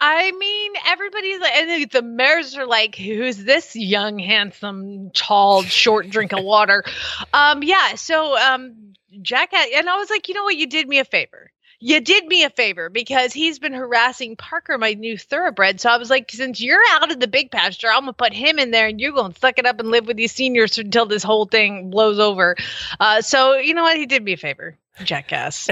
I 0.00 0.30
mean, 0.32 0.72
everybody's 0.86 1.40
like, 1.40 1.52
and 1.54 1.90
the 1.90 2.02
mares 2.02 2.56
are 2.56 2.66
like, 2.66 2.94
"Who's 2.94 3.38
this 3.38 3.74
young, 3.74 4.20
handsome, 4.20 5.10
tall, 5.14 5.62
short 5.62 6.10
drink 6.10 6.32
of 6.32 6.44
water?" 6.44 6.84
Um, 7.32 7.64
yeah. 7.64 7.96
So, 7.96 8.38
um, 8.38 8.94
Jack, 9.20 9.52
and 9.52 9.88
I 9.88 9.96
was 9.96 10.10
like, 10.10 10.28
you 10.28 10.34
know 10.34 10.44
what? 10.44 10.56
You 10.56 10.68
did 10.68 10.86
me 10.86 11.00
a 11.00 11.04
favor. 11.04 11.50
You 11.86 12.00
did 12.00 12.26
me 12.26 12.44
a 12.44 12.48
favor 12.48 12.88
because 12.88 13.34
he's 13.34 13.58
been 13.58 13.74
harassing 13.74 14.36
Parker, 14.36 14.78
my 14.78 14.94
new 14.94 15.18
thoroughbred. 15.18 15.82
So 15.82 15.90
I 15.90 15.98
was 15.98 16.08
like, 16.08 16.32
since 16.32 16.58
you're 16.58 16.80
out 16.92 17.12
of 17.12 17.20
the 17.20 17.28
big 17.28 17.50
pasture, 17.50 17.88
I'm 17.88 18.04
gonna 18.04 18.14
put 18.14 18.32
him 18.32 18.58
in 18.58 18.70
there, 18.70 18.86
and 18.86 18.98
you're 18.98 19.12
gonna 19.12 19.34
suck 19.38 19.58
it 19.58 19.66
up 19.66 19.78
and 19.80 19.90
live 19.90 20.06
with 20.06 20.16
these 20.16 20.32
seniors 20.32 20.78
until 20.78 21.04
this 21.04 21.22
whole 21.22 21.44
thing 21.44 21.90
blows 21.90 22.18
over. 22.18 22.56
Uh, 22.98 23.20
so 23.20 23.58
you 23.58 23.74
know 23.74 23.82
what? 23.82 23.98
He 23.98 24.06
did 24.06 24.24
me 24.24 24.32
a 24.32 24.38
favor, 24.38 24.78
jackass. 25.04 25.68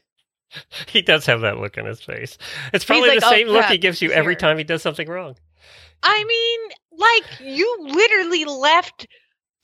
he 0.86 1.02
does 1.02 1.26
have 1.26 1.42
that 1.42 1.58
look 1.58 1.76
on 1.76 1.84
his 1.84 2.00
face. 2.00 2.38
It's 2.72 2.86
probably 2.86 3.10
like, 3.10 3.20
the 3.20 3.26
"Oh, 3.26 3.30
same 3.30 3.48
look 3.48 3.66
he 3.66 3.76
gives 3.76 4.00
you 4.00 4.12
every 4.12 4.32
here." 4.32 4.40
time 4.40 4.56
he 4.56 4.64
does 4.64 4.80
something 4.80 5.06
wrong. 5.06 5.36
I 6.02 6.24
mean, 6.24 6.60
like 6.98 7.40
you 7.40 7.76
literally 7.80 8.46
left 8.46 9.06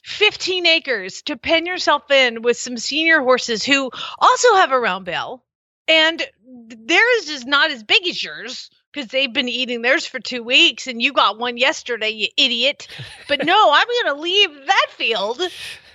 15 0.04 0.66
acres 0.66 1.22
to 1.22 1.38
pen 1.38 1.64
yourself 1.64 2.10
in 2.10 2.42
with 2.42 2.58
some 2.58 2.76
senior 2.76 3.20
horses 3.20 3.64
who 3.64 3.90
also 4.18 4.54
have 4.56 4.70
a 4.70 4.78
round 4.78 5.06
bell, 5.06 5.42
and 5.88 6.22
theirs 6.46 7.28
is 7.28 7.44
not 7.44 7.70
as 7.70 7.82
big 7.82 8.06
as 8.06 8.22
yours 8.22 8.70
because 8.92 9.10
they've 9.10 9.32
been 9.32 9.48
eating 9.48 9.82
theirs 9.82 10.06
for 10.06 10.20
two 10.20 10.42
weeks, 10.42 10.86
and 10.86 11.00
you 11.00 11.12
got 11.12 11.38
one 11.38 11.56
yesterday, 11.56 12.10
you 12.10 12.28
idiot. 12.36 12.88
But 13.26 13.44
no, 13.44 13.70
I'm 13.72 13.86
going 13.86 14.16
to 14.16 14.22
leave 14.22 14.66
that 14.66 14.86
field 14.90 15.40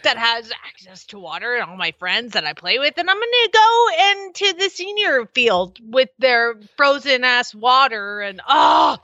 that 0.04 0.18
has 0.18 0.52
access 0.66 1.06
to 1.06 1.20
water 1.20 1.56
and 1.56 1.70
all 1.70 1.78
my 1.78 1.94
friends 2.00 2.34
that 2.34 2.46
I 2.46 2.54
play 2.54 2.80
with, 2.80 2.98
and 2.98 3.10
I'm 3.10 3.18
going 3.18 3.28
to 3.30 3.50
go 3.54 3.88
into 4.12 4.54
the 4.58 4.70
senior 4.70 5.26
field 5.34 5.80
with 5.82 6.10
their 6.18 6.56
frozen 6.76 7.24
ass 7.24 7.54
water 7.54 8.22
and 8.22 8.42
oh. 8.48 8.98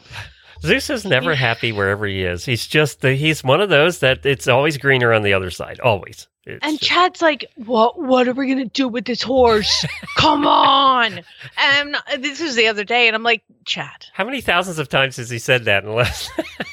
Zeus 0.63 0.89
is 0.89 1.05
never 1.05 1.35
happy 1.35 1.71
wherever 1.71 2.05
he 2.05 2.23
is. 2.23 2.45
He's 2.45 2.65
just 2.65 3.01
the, 3.01 3.15
he's 3.15 3.43
one 3.43 3.61
of 3.61 3.69
those 3.69 3.99
that 3.99 4.25
it's 4.25 4.47
always 4.47 4.77
greener 4.77 5.11
on 5.13 5.23
the 5.23 5.33
other 5.33 5.51
side. 5.51 5.79
Always. 5.81 6.27
It's 6.45 6.65
And 6.65 6.79
Chad's 6.79 7.21
like, 7.21 7.45
"What? 7.55 7.97
What 7.97 8.27
are 8.27 8.33
we 8.33 8.49
gonna 8.49 8.65
do 8.65 8.89
with 8.89 9.05
this 9.05 9.21
horse? 9.21 9.85
Come 10.17 10.45
on!" 10.45 11.21
And 11.57 11.95
this 12.19 12.41
was 12.41 12.55
the 12.55 12.67
other 12.67 12.83
day, 12.83 13.07
and 13.07 13.15
I'm 13.15 13.23
like, 13.23 13.43
"Chad, 13.63 14.07
how 14.11 14.25
many 14.25 14.41
thousands 14.41 14.77
of 14.77 14.89
times 14.89 15.15
has 15.17 15.29
he 15.29 15.39
said 15.39 15.65
that? 15.65 15.85
Unless 15.85 16.29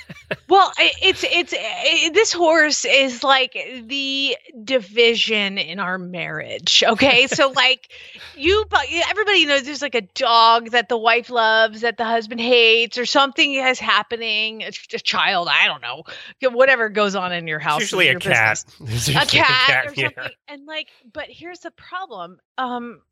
well, 0.50 0.72
it's 0.76 1.24
it's 1.24 1.54
i 1.56 2.10
this 2.12 2.32
horse 2.32 2.84
is 2.84 3.22
like 3.22 3.56
the 3.84 4.36
division 4.64 5.58
in 5.58 5.78
our 5.78 5.96
marriage. 5.96 6.82
Okay, 6.84 7.26
so 7.28 7.50
like 7.50 7.92
you, 8.36 8.64
everybody 9.08 9.46
knows 9.46 9.62
there's 9.62 9.80
like 9.80 9.94
a 9.94 10.00
dog 10.00 10.70
that 10.70 10.88
the 10.88 10.98
wife 10.98 11.30
loves 11.30 11.82
that 11.82 11.98
the 11.98 12.04
husband 12.04 12.40
hates, 12.40 12.98
or 12.98 13.06
something 13.06 13.54
is 13.54 13.78
happening. 13.78 14.62
A, 14.62 14.72
a 14.92 14.98
child, 14.98 15.48
I 15.48 15.66
don't 15.66 15.82
know, 15.82 16.02
whatever 16.50 16.88
goes 16.88 17.14
on 17.14 17.32
in 17.32 17.46
your 17.46 17.60
house. 17.60 17.82
it's 17.82 17.92
usually 17.92 18.08
a 18.08 18.12
your 18.12 18.20
cat. 18.20 18.64
business. 18.78 19.06
There's 19.06 19.16
a 19.16 19.26
cat, 19.26 19.86
or 19.86 19.92
yeah. 19.94 20.08
something. 20.14 20.32
And 20.48 20.66
like, 20.66 20.88
but 21.12 21.26
here's 21.28 21.60
the 21.60 21.70
problem. 21.70 22.40
Um, 22.58 23.02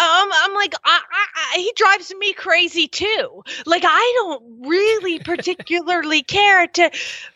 Um, 0.00 0.30
I'm 0.32 0.54
like, 0.54 0.74
I, 0.82 1.00
I, 1.12 1.26
I, 1.36 1.58
he 1.58 1.72
drives 1.76 2.10
me 2.18 2.32
crazy 2.32 2.88
too. 2.88 3.42
Like, 3.66 3.82
I 3.84 4.12
don't 4.16 4.66
really 4.66 5.18
particularly 5.24 6.22
care 6.22 6.66
to 6.66 6.90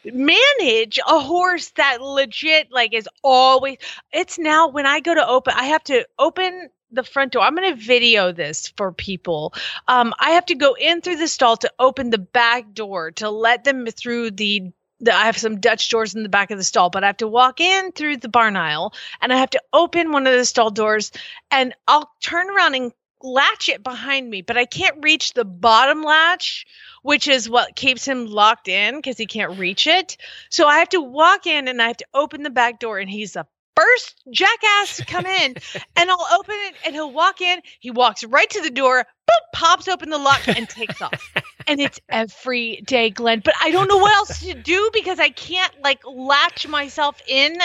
manage 0.04 0.98
a 1.06 1.20
horse 1.20 1.70
that 1.76 2.00
legit, 2.00 2.72
like, 2.72 2.94
is 2.94 3.06
always. 3.22 3.76
It's 4.12 4.38
now 4.38 4.68
when 4.68 4.86
I 4.86 5.00
go 5.00 5.14
to 5.14 5.26
open, 5.26 5.52
I 5.54 5.64
have 5.64 5.84
to 5.84 6.06
open 6.18 6.70
the 6.90 7.04
front 7.04 7.32
door. 7.32 7.42
I'm 7.42 7.54
going 7.54 7.70
to 7.70 7.80
video 7.80 8.32
this 8.32 8.68
for 8.78 8.92
people. 8.92 9.52
Um, 9.86 10.14
I 10.18 10.30
have 10.30 10.46
to 10.46 10.54
go 10.54 10.74
in 10.74 11.02
through 11.02 11.16
the 11.16 11.28
stall 11.28 11.58
to 11.58 11.72
open 11.78 12.08
the 12.08 12.18
back 12.18 12.72
door 12.72 13.10
to 13.12 13.28
let 13.28 13.64
them 13.64 13.86
through 13.86 14.30
the 14.30 14.72
I 15.08 15.26
have 15.26 15.36
some 15.36 15.60
Dutch 15.60 15.88
doors 15.90 16.14
in 16.14 16.22
the 16.22 16.28
back 16.28 16.50
of 16.50 16.58
the 16.58 16.64
stall, 16.64 16.90
but 16.90 17.04
I 17.04 17.08
have 17.08 17.18
to 17.18 17.28
walk 17.28 17.60
in 17.60 17.92
through 17.92 18.18
the 18.18 18.28
barn 18.28 18.56
aisle 18.56 18.92
and 19.20 19.32
I 19.32 19.36
have 19.36 19.50
to 19.50 19.62
open 19.72 20.12
one 20.12 20.26
of 20.26 20.32
the 20.32 20.44
stall 20.44 20.70
doors 20.70 21.12
and 21.50 21.74
I'll 21.86 22.10
turn 22.20 22.50
around 22.50 22.74
and 22.74 22.92
latch 23.22 23.68
it 23.68 23.82
behind 23.82 24.28
me, 24.28 24.42
but 24.42 24.56
I 24.56 24.66
can't 24.66 25.02
reach 25.02 25.32
the 25.32 25.44
bottom 25.44 26.02
latch, 26.02 26.66
which 27.02 27.26
is 27.26 27.48
what 27.48 27.74
keeps 27.74 28.06
him 28.06 28.26
locked 28.26 28.68
in 28.68 28.96
because 28.96 29.16
he 29.16 29.26
can't 29.26 29.58
reach 29.58 29.86
it. 29.86 30.16
So 30.50 30.66
I 30.66 30.78
have 30.78 30.90
to 30.90 31.00
walk 31.00 31.46
in 31.46 31.68
and 31.68 31.80
I 31.80 31.88
have 31.88 31.96
to 31.98 32.06
open 32.12 32.42
the 32.42 32.50
back 32.50 32.78
door 32.78 32.98
and 32.98 33.08
he's 33.08 33.36
a 33.36 33.46
first 33.76 34.14
jackass 34.30 34.98
to 34.98 35.04
come 35.04 35.26
in 35.26 35.56
and 35.96 36.10
I'll 36.10 36.26
open 36.38 36.54
it 36.54 36.74
and 36.84 36.94
he'll 36.94 37.12
walk 37.12 37.40
in. 37.40 37.60
He 37.80 37.90
walks 37.90 38.24
right 38.24 38.48
to 38.50 38.62
the 38.62 38.70
door, 38.70 39.04
boop, 39.28 39.52
pops 39.52 39.88
open 39.88 40.10
the 40.10 40.18
lock 40.18 40.46
and 40.46 40.68
takes 40.68 41.00
off. 41.00 41.34
And 41.66 41.80
it's 41.80 42.00
every 42.08 42.82
day, 42.86 43.10
Glenn. 43.10 43.40
But 43.44 43.54
I 43.60 43.70
don't 43.70 43.88
know 43.88 43.98
what 43.98 44.14
else 44.14 44.40
to 44.40 44.54
do 44.54 44.90
because 44.92 45.18
I 45.18 45.30
can't 45.30 45.72
like 45.82 46.00
latch 46.06 46.68
myself 46.68 47.20
in 47.26 47.56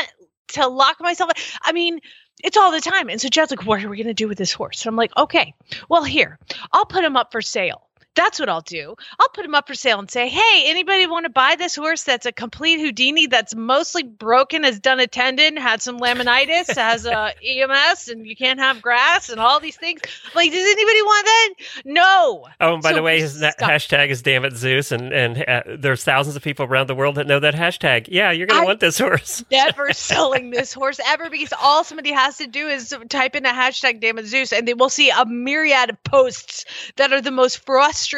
to 0.49 0.67
lock 0.67 0.99
myself. 0.99 1.31
I 1.61 1.71
mean, 1.71 1.99
it's 2.43 2.57
all 2.57 2.71
the 2.71 2.81
time. 2.81 3.09
And 3.09 3.19
so 3.19 3.29
Jed's 3.29 3.51
like, 3.51 3.65
what 3.65 3.83
are 3.83 3.89
we 3.89 3.97
going 3.97 4.07
to 4.07 4.13
do 4.13 4.27
with 4.27 4.37
this 4.37 4.53
horse? 4.53 4.79
So 4.79 4.89
I'm 4.89 4.95
like, 4.95 5.15
okay, 5.17 5.53
well, 5.89 6.03
here, 6.03 6.39
I'll 6.71 6.85
put 6.85 7.03
him 7.03 7.17
up 7.17 7.31
for 7.31 7.41
sale. 7.41 7.88
That's 8.15 8.39
what 8.39 8.49
I'll 8.49 8.61
do. 8.61 8.95
I'll 9.19 9.29
put 9.29 9.45
him 9.45 9.55
up 9.55 9.67
for 9.67 9.75
sale 9.75 9.99
and 9.99 10.09
say, 10.11 10.27
hey, 10.27 10.63
anybody 10.65 11.07
want 11.07 11.25
to 11.25 11.29
buy 11.29 11.55
this 11.55 11.75
horse 11.75 12.03
that's 12.03 12.25
a 12.25 12.31
complete 12.31 12.79
Houdini 12.79 13.27
that's 13.27 13.55
mostly 13.55 14.03
broken, 14.03 14.63
has 14.63 14.79
done 14.79 14.99
a 14.99 15.07
tendon, 15.07 15.55
had 15.55 15.81
some 15.81 15.99
laminitis, 15.99 16.75
has 16.75 17.05
a 17.05 17.33
EMS, 17.43 18.09
and 18.09 18.27
you 18.27 18.35
can't 18.35 18.59
have 18.59 18.81
grass 18.81 19.29
and 19.29 19.39
all 19.39 19.59
these 19.59 19.77
things. 19.77 20.01
Like, 20.35 20.51
does 20.51 20.61
anybody 20.61 21.01
want 21.01 21.25
that? 21.25 21.49
No. 21.85 22.47
Oh, 22.59 22.73
and 22.73 22.83
by 22.83 22.89
So 22.89 22.95
the 22.95 23.03
way, 23.03 23.21
his 23.21 23.41
hashtag 23.41 24.09
is 24.09 24.21
damn 24.21 24.43
it 24.43 24.53
Zeus, 24.53 24.91
and 24.91 25.13
and 25.13 25.43
uh, 25.47 25.63
there's 25.77 26.03
thousands 26.03 26.35
of 26.35 26.43
people 26.43 26.65
around 26.65 26.87
the 26.87 26.95
world 26.95 27.15
that 27.15 27.27
know 27.27 27.39
that 27.39 27.53
hashtag. 27.53 28.07
Yeah, 28.09 28.31
you're 28.31 28.47
gonna 28.47 28.65
want 28.65 28.79
this 28.79 28.99
horse. 28.99 29.45
never 29.51 29.93
selling 29.93 30.49
this 30.49 30.73
horse 30.73 30.99
ever 31.05 31.29
because 31.29 31.53
all 31.61 31.83
somebody 31.83 32.11
has 32.11 32.37
to 32.37 32.47
do 32.47 32.67
is 32.67 32.95
type 33.09 33.35
in 33.35 33.45
a 33.45 33.49
hashtag 33.49 34.01
damn 34.01 34.17
it 34.17 34.25
Zeus 34.25 34.51
and 34.51 34.67
they 34.67 34.73
will 34.73 34.89
see 34.89 35.09
a 35.09 35.25
myriad 35.25 35.89
of 35.89 36.03
posts 36.03 36.65
that 36.97 37.13
are 37.13 37.21
the 37.21 37.31
most 37.31 37.65
frustrating 37.65 38.08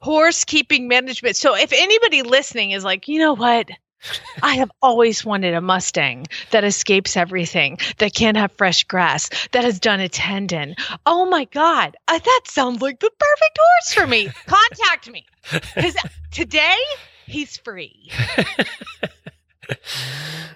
horse 0.00 0.44
keeping 0.44 0.88
management. 0.88 1.36
So 1.36 1.54
if 1.56 1.72
anybody 1.72 2.22
listening 2.22 2.72
is 2.72 2.84
like, 2.84 3.08
you 3.08 3.18
know 3.18 3.34
what? 3.34 3.68
I 4.42 4.56
have 4.56 4.70
always 4.82 5.24
wanted 5.24 5.54
a 5.54 5.60
Mustang 5.60 6.26
that 6.50 6.64
escapes 6.64 7.16
everything, 7.16 7.78
that 7.98 8.14
can't 8.14 8.36
have 8.36 8.52
fresh 8.52 8.84
grass, 8.84 9.30
that 9.52 9.64
has 9.64 9.80
done 9.80 10.00
a 10.00 10.08
tendon. 10.08 10.76
Oh 11.06 11.24
my 11.26 11.44
God, 11.46 11.96
uh, 12.08 12.18
that 12.18 12.40
sounds 12.46 12.82
like 12.82 13.00
the 13.00 13.10
perfect 13.18 13.58
horse 13.58 13.94
for 13.94 14.06
me. 14.06 14.30
Contact 14.46 15.10
me 15.10 15.26
because 15.74 15.96
today 16.30 16.76
he's 17.26 17.56
free. 17.56 18.10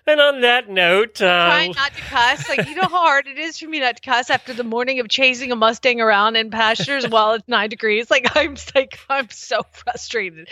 And 0.07 0.23
on 0.23 0.41
that 0.41 0.71
note, 0.71 1.21
uh, 1.21 1.49
trying 1.49 1.73
not 1.73 1.93
to 1.95 2.01
cuss. 2.01 2.49
Like 2.49 2.67
you 2.67 2.75
know 2.75 2.89
how 2.89 3.01
hard 3.01 3.27
it 3.27 3.37
is 3.37 3.59
for 3.59 3.69
me 3.69 3.81
not 3.81 3.97
to 3.97 4.03
cuss 4.03 4.31
after 4.31 4.55
the 4.55 4.65
morning 4.65 5.01
of 5.01 5.09
chasing 5.09 5.53
a 5.53 5.57
Mustang 5.57 6.01
around 6.01 6.37
in 6.37 6.51
pastures 6.51 7.07
while 7.07 7.33
it's 7.33 7.47
nine 7.47 7.69
degrees. 7.69 8.11
Like 8.11 8.35
I'm 8.35 8.57
like 8.75 8.99
I'm 9.11 9.29
so 9.29 9.65
frustrated. 9.71 10.49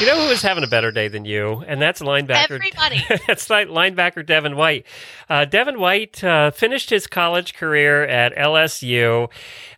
You 0.00 0.06
know 0.06 0.20
who 0.20 0.28
was 0.28 0.42
having 0.42 0.64
a 0.64 0.68
better 0.68 0.90
day 0.90 1.08
than 1.08 1.24
you, 1.24 1.62
and 1.66 1.80
that's 1.80 2.00
linebacker. 2.00 2.50
Everybody. 2.50 3.04
that's 3.26 3.48
linebacker 3.48 4.24
Devin 4.24 4.56
White. 4.56 4.86
Uh, 5.28 5.44
Devin 5.44 5.78
White 5.78 6.22
uh, 6.24 6.50
finished 6.50 6.90
his 6.90 7.06
college 7.06 7.54
career 7.54 8.04
at 8.04 8.34
LSU. 8.34 9.30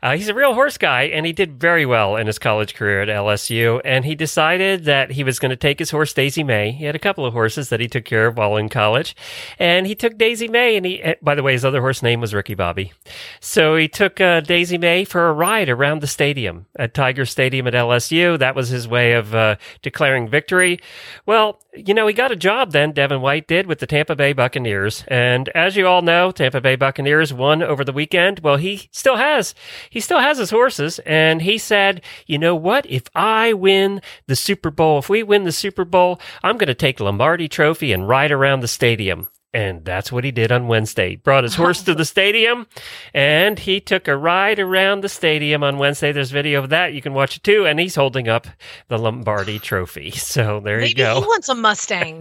Uh, 0.02 0.16
he's 0.16 0.28
a 0.28 0.34
real 0.34 0.54
horse 0.54 0.76
guy, 0.76 1.04
and 1.04 1.24
he 1.24 1.32
did 1.32 1.58
very 1.58 1.86
well 1.86 2.16
in 2.16 2.26
his 2.26 2.38
college 2.38 2.74
career 2.74 3.02
at 3.02 3.08
LSU. 3.08 3.80
And 3.84 4.04
he 4.04 4.14
decided 4.14 4.84
that 4.84 5.12
he 5.12 5.24
was 5.24 5.38
going 5.38 5.50
to 5.50 5.56
take 5.56 5.78
his 5.78 5.90
horse 5.90 6.12
Daisy 6.12 6.42
May. 6.42 6.72
He 6.72 6.84
had 6.84 6.94
a 6.94 6.98
couple 6.98 7.24
of 7.24 7.32
horses 7.32 7.68
that 7.70 7.80
he 7.80 7.88
took 7.88 8.04
care 8.04 8.26
of 8.26 8.36
while 8.36 8.56
in 8.56 8.68
college, 8.68 9.16
and 9.58 9.86
he 9.86 9.94
took 9.94 10.18
Daisy 10.18 10.48
May. 10.48 10.76
And 10.76 10.84
he, 10.84 11.02
eh, 11.02 11.14
by 11.22 11.34
the 11.34 11.42
way, 11.42 11.52
his 11.52 11.64
other 11.64 11.80
horse 11.80 12.02
name 12.02 12.20
was 12.20 12.34
Ricky 12.34 12.54
Bobby. 12.54 12.92
So 13.40 13.76
he 13.76 13.88
took 13.88 14.20
uh, 14.20 14.40
Daisy 14.40 14.76
May 14.76 15.04
for 15.04 15.28
a 15.28 15.32
ride 15.32 15.68
around 15.68 16.02
the 16.02 16.06
stadium 16.06 16.66
at 16.78 16.94
Tiger 16.94 17.24
Stadium 17.24 17.66
at 17.66 17.74
LSU. 17.74 18.38
That 18.38 18.54
was 18.54 18.68
his 18.68 18.86
way 18.86 19.12
of 19.12 19.34
uh, 19.34 19.56
declaring 19.82 20.28
victory. 20.28 20.80
Well, 21.26 21.60
you 21.74 21.94
know, 21.94 22.06
he 22.06 22.14
got 22.14 22.32
a 22.32 22.36
job 22.36 22.72
then, 22.72 22.92
Devin 22.92 23.20
White 23.20 23.48
did, 23.48 23.66
with 23.66 23.80
the 23.80 23.86
Tampa 23.86 24.14
Bay 24.14 24.32
Buccaneers. 24.32 25.04
And 25.08 25.48
as 25.50 25.76
you 25.76 25.86
all 25.86 26.02
know, 26.02 26.30
Tampa 26.30 26.60
Bay 26.60 26.76
Buccaneers 26.76 27.32
won 27.32 27.62
over 27.62 27.84
the 27.84 27.92
weekend. 27.92 28.40
Well, 28.40 28.56
he 28.56 28.88
still 28.92 29.16
has. 29.16 29.54
He 29.90 30.00
still 30.00 30.20
has 30.20 30.38
his 30.38 30.50
horses. 30.50 31.00
And 31.00 31.42
he 31.42 31.58
said, 31.58 32.02
you 32.26 32.38
know 32.38 32.54
what? 32.54 32.86
If 32.86 33.04
I 33.14 33.52
win 33.52 34.00
the 34.26 34.36
Super 34.36 34.70
Bowl, 34.70 34.98
if 34.98 35.08
we 35.08 35.22
win 35.22 35.44
the 35.44 35.52
Super 35.52 35.84
Bowl, 35.84 36.20
I'm 36.42 36.58
going 36.58 36.68
to 36.68 36.74
take 36.74 37.00
Lombardi 37.00 37.48
Trophy 37.48 37.92
and 37.92 38.08
ride 38.08 38.32
around 38.32 38.60
the 38.60 38.68
stadium. 38.68 39.28
And 39.54 39.84
that's 39.84 40.10
what 40.10 40.24
he 40.24 40.32
did 40.32 40.50
on 40.50 40.66
Wednesday. 40.66 41.10
He 41.10 41.16
brought 41.16 41.44
his 41.44 41.54
horse 41.54 41.80
to 41.84 41.94
the 41.94 42.04
stadium 42.04 42.66
and 43.14 43.56
he 43.56 43.78
took 43.80 44.08
a 44.08 44.16
ride 44.16 44.58
around 44.58 45.02
the 45.02 45.08
stadium 45.08 45.62
on 45.62 45.78
Wednesday. 45.78 46.10
There's 46.10 46.32
video 46.32 46.60
of 46.60 46.70
that. 46.70 46.92
You 46.92 47.00
can 47.00 47.14
watch 47.14 47.36
it 47.36 47.44
too. 47.44 47.64
And 47.64 47.78
he's 47.78 47.94
holding 47.94 48.26
up 48.26 48.48
the 48.88 48.98
Lombardi 48.98 49.60
trophy. 49.60 50.10
So 50.10 50.58
there 50.58 50.78
Maybe 50.78 50.88
you 50.88 50.94
go. 50.96 51.20
he 51.20 51.20
wants 51.26 51.48
a 51.48 51.54
Mustang. 51.54 52.20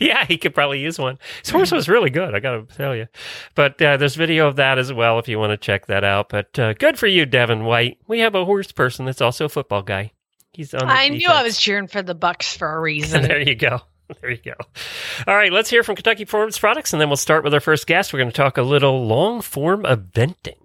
yeah, 0.00 0.24
he 0.24 0.38
could 0.38 0.54
probably 0.54 0.80
use 0.80 0.98
one. 0.98 1.18
His 1.42 1.50
horse 1.50 1.70
was 1.70 1.88
really 1.90 2.08
good. 2.08 2.34
I 2.34 2.40
got 2.40 2.66
to 2.66 2.76
tell 2.76 2.96
you. 2.96 3.06
But 3.54 3.82
uh, 3.82 3.98
there's 3.98 4.14
video 4.14 4.48
of 4.48 4.56
that 4.56 4.78
as 4.78 4.90
well 4.92 5.18
if 5.18 5.28
you 5.28 5.38
want 5.38 5.50
to 5.50 5.58
check 5.58 5.86
that 5.86 6.04
out. 6.04 6.30
But 6.30 6.58
uh, 6.58 6.72
good 6.72 6.98
for 6.98 7.06
you, 7.06 7.26
Devin 7.26 7.64
White. 7.64 7.98
We 8.06 8.20
have 8.20 8.34
a 8.34 8.46
horse 8.46 8.72
person 8.72 9.04
that's 9.04 9.20
also 9.20 9.44
a 9.44 9.50
football 9.50 9.82
guy. 9.82 10.12
He's 10.52 10.72
on. 10.72 10.86
The 10.86 10.92
I 10.92 11.08
knew 11.08 11.28
I 11.28 11.42
was 11.42 11.58
cheering 11.58 11.88
for 11.88 12.00
the 12.02 12.14
Bucks 12.14 12.56
for 12.56 12.70
a 12.70 12.80
reason. 12.80 13.22
there 13.28 13.40
you 13.40 13.54
go. 13.54 13.80
There 14.20 14.30
you 14.30 14.38
go. 14.44 14.54
All 15.26 15.36
right, 15.36 15.52
let's 15.52 15.70
hear 15.70 15.82
from 15.82 15.96
Kentucky 15.96 16.24
Performance 16.24 16.58
Products, 16.58 16.92
and 16.92 17.00
then 17.00 17.08
we'll 17.08 17.16
start 17.16 17.44
with 17.44 17.54
our 17.54 17.60
first 17.60 17.86
guest. 17.86 18.12
We're 18.12 18.20
going 18.20 18.30
to 18.30 18.36
talk 18.36 18.56
a 18.56 18.62
little 18.62 19.06
long 19.06 19.40
form 19.40 19.82
eventing. 19.82 20.56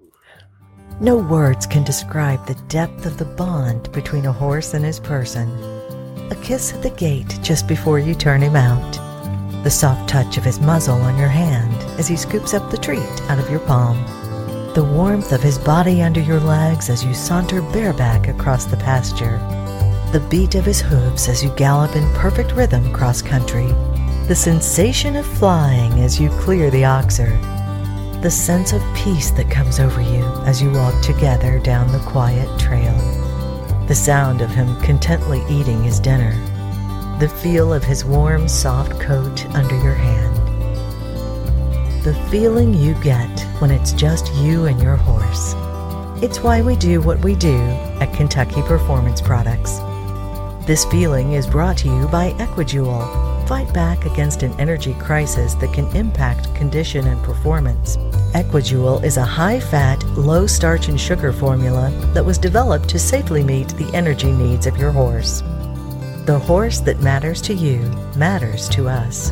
No 0.99 1.17
words 1.17 1.65
can 1.65 1.83
describe 1.83 2.45
the 2.45 2.55
depth 2.67 3.05
of 3.05 3.17
the 3.17 3.25
bond 3.25 3.91
between 3.91 4.25
a 4.25 4.31
horse 4.31 4.73
and 4.73 4.83
his 4.83 4.99
person. 4.99 5.49
A 6.31 6.35
kiss 6.43 6.73
at 6.73 6.81
the 6.81 6.89
gate 6.89 7.39
just 7.41 7.67
before 7.67 7.99
you 7.99 8.15
turn 8.15 8.41
him 8.41 8.55
out. 8.55 8.93
The 9.63 9.69
soft 9.69 10.09
touch 10.09 10.37
of 10.37 10.43
his 10.43 10.59
muzzle 10.59 11.01
on 11.01 11.17
your 11.17 11.27
hand 11.27 11.73
as 11.99 12.07
he 12.07 12.15
scoops 12.15 12.53
up 12.53 12.69
the 12.69 12.77
treat 12.77 13.21
out 13.29 13.39
of 13.39 13.49
your 13.49 13.59
palm. 13.61 13.97
The 14.73 14.83
warmth 14.83 15.31
of 15.31 15.41
his 15.41 15.57
body 15.57 16.01
under 16.01 16.19
your 16.19 16.39
legs 16.39 16.89
as 16.89 17.03
you 17.03 17.13
saunter 17.13 17.61
bareback 17.61 18.27
across 18.27 18.65
the 18.65 18.77
pasture. 18.77 19.39
The 20.11 20.25
beat 20.29 20.55
of 20.55 20.65
his 20.65 20.81
hooves 20.81 21.27
as 21.27 21.43
you 21.43 21.49
gallop 21.55 21.95
in 21.95 22.13
perfect 22.13 22.53
rhythm 22.53 22.91
cross 22.93 23.21
country. 23.21 23.67
The 24.27 24.35
sensation 24.35 25.15
of 25.15 25.25
flying 25.25 25.93
as 26.01 26.19
you 26.19 26.29
clear 26.39 26.69
the 26.69 26.83
oxer 26.83 27.37
the 28.21 28.31
sense 28.31 28.73
of 28.73 28.81
peace 28.95 29.29
that 29.29 29.49
comes 29.51 29.79
over 29.79 30.01
you 30.01 30.25
as 30.45 30.59
you 30.59 30.71
walk 30.71 30.99
together 31.03 31.59
down 31.59 31.91
the 31.91 31.99
quiet 31.99 32.59
trail, 32.59 32.97
the 33.87 33.93
sound 33.93 34.41
of 34.41 34.49
him 34.49 34.75
contently 34.81 35.39
eating 35.51 35.83
his 35.83 35.99
dinner, 35.99 36.31
the 37.19 37.29
feel 37.29 37.71
of 37.71 37.83
his 37.83 38.03
warm, 38.03 38.47
soft 38.47 38.99
coat 38.99 39.45
under 39.53 39.75
your 39.83 39.93
hand, 39.93 40.35
the 42.03 42.15
feeling 42.31 42.73
you 42.73 42.95
get 43.03 43.39
when 43.59 43.69
it's 43.69 43.93
just 43.93 44.33
you 44.33 44.65
and 44.65 44.81
your 44.81 44.95
horse. 44.95 45.53
It's 46.23 46.39
why 46.39 46.63
we 46.63 46.75
do 46.75 47.01
what 47.01 47.19
we 47.19 47.35
do 47.35 47.59
at 48.01 48.15
Kentucky 48.15 48.63
Performance 48.63 49.21
Products. 49.21 49.79
This 50.67 50.83
feeling 50.83 51.31
is 51.31 51.47
brought 51.47 51.77
to 51.77 51.87
you 51.87 52.09
by 52.09 52.35
Equi-Jewel. 52.39 53.45
Fight 53.47 53.73
back 53.73 54.03
against 54.03 54.43
an 54.43 54.51
energy 54.59 54.93
crisis 54.95 55.53
that 55.53 55.71
can 55.71 55.87
impact 55.95 56.53
condition 56.55 57.07
and 57.07 57.23
performance. 57.23 57.97
Equi-Jewel 58.33 58.99
is 58.99 59.15
a 59.15 59.23
high 59.23 59.61
fat, 59.61 60.03
low 60.17 60.45
starch 60.45 60.89
and 60.89 60.99
sugar 60.99 61.31
formula 61.31 61.89
that 62.13 62.25
was 62.25 62.37
developed 62.37 62.89
to 62.89 62.99
safely 62.99 63.45
meet 63.45 63.69
the 63.77 63.89
energy 63.95 64.29
needs 64.29 64.67
of 64.67 64.75
your 64.75 64.91
horse. 64.91 65.39
The 66.25 66.37
horse 66.37 66.81
that 66.81 66.99
matters 66.99 67.41
to 67.43 67.53
you 67.53 67.79
matters 68.17 68.67
to 68.67 68.89
us. 68.89 69.31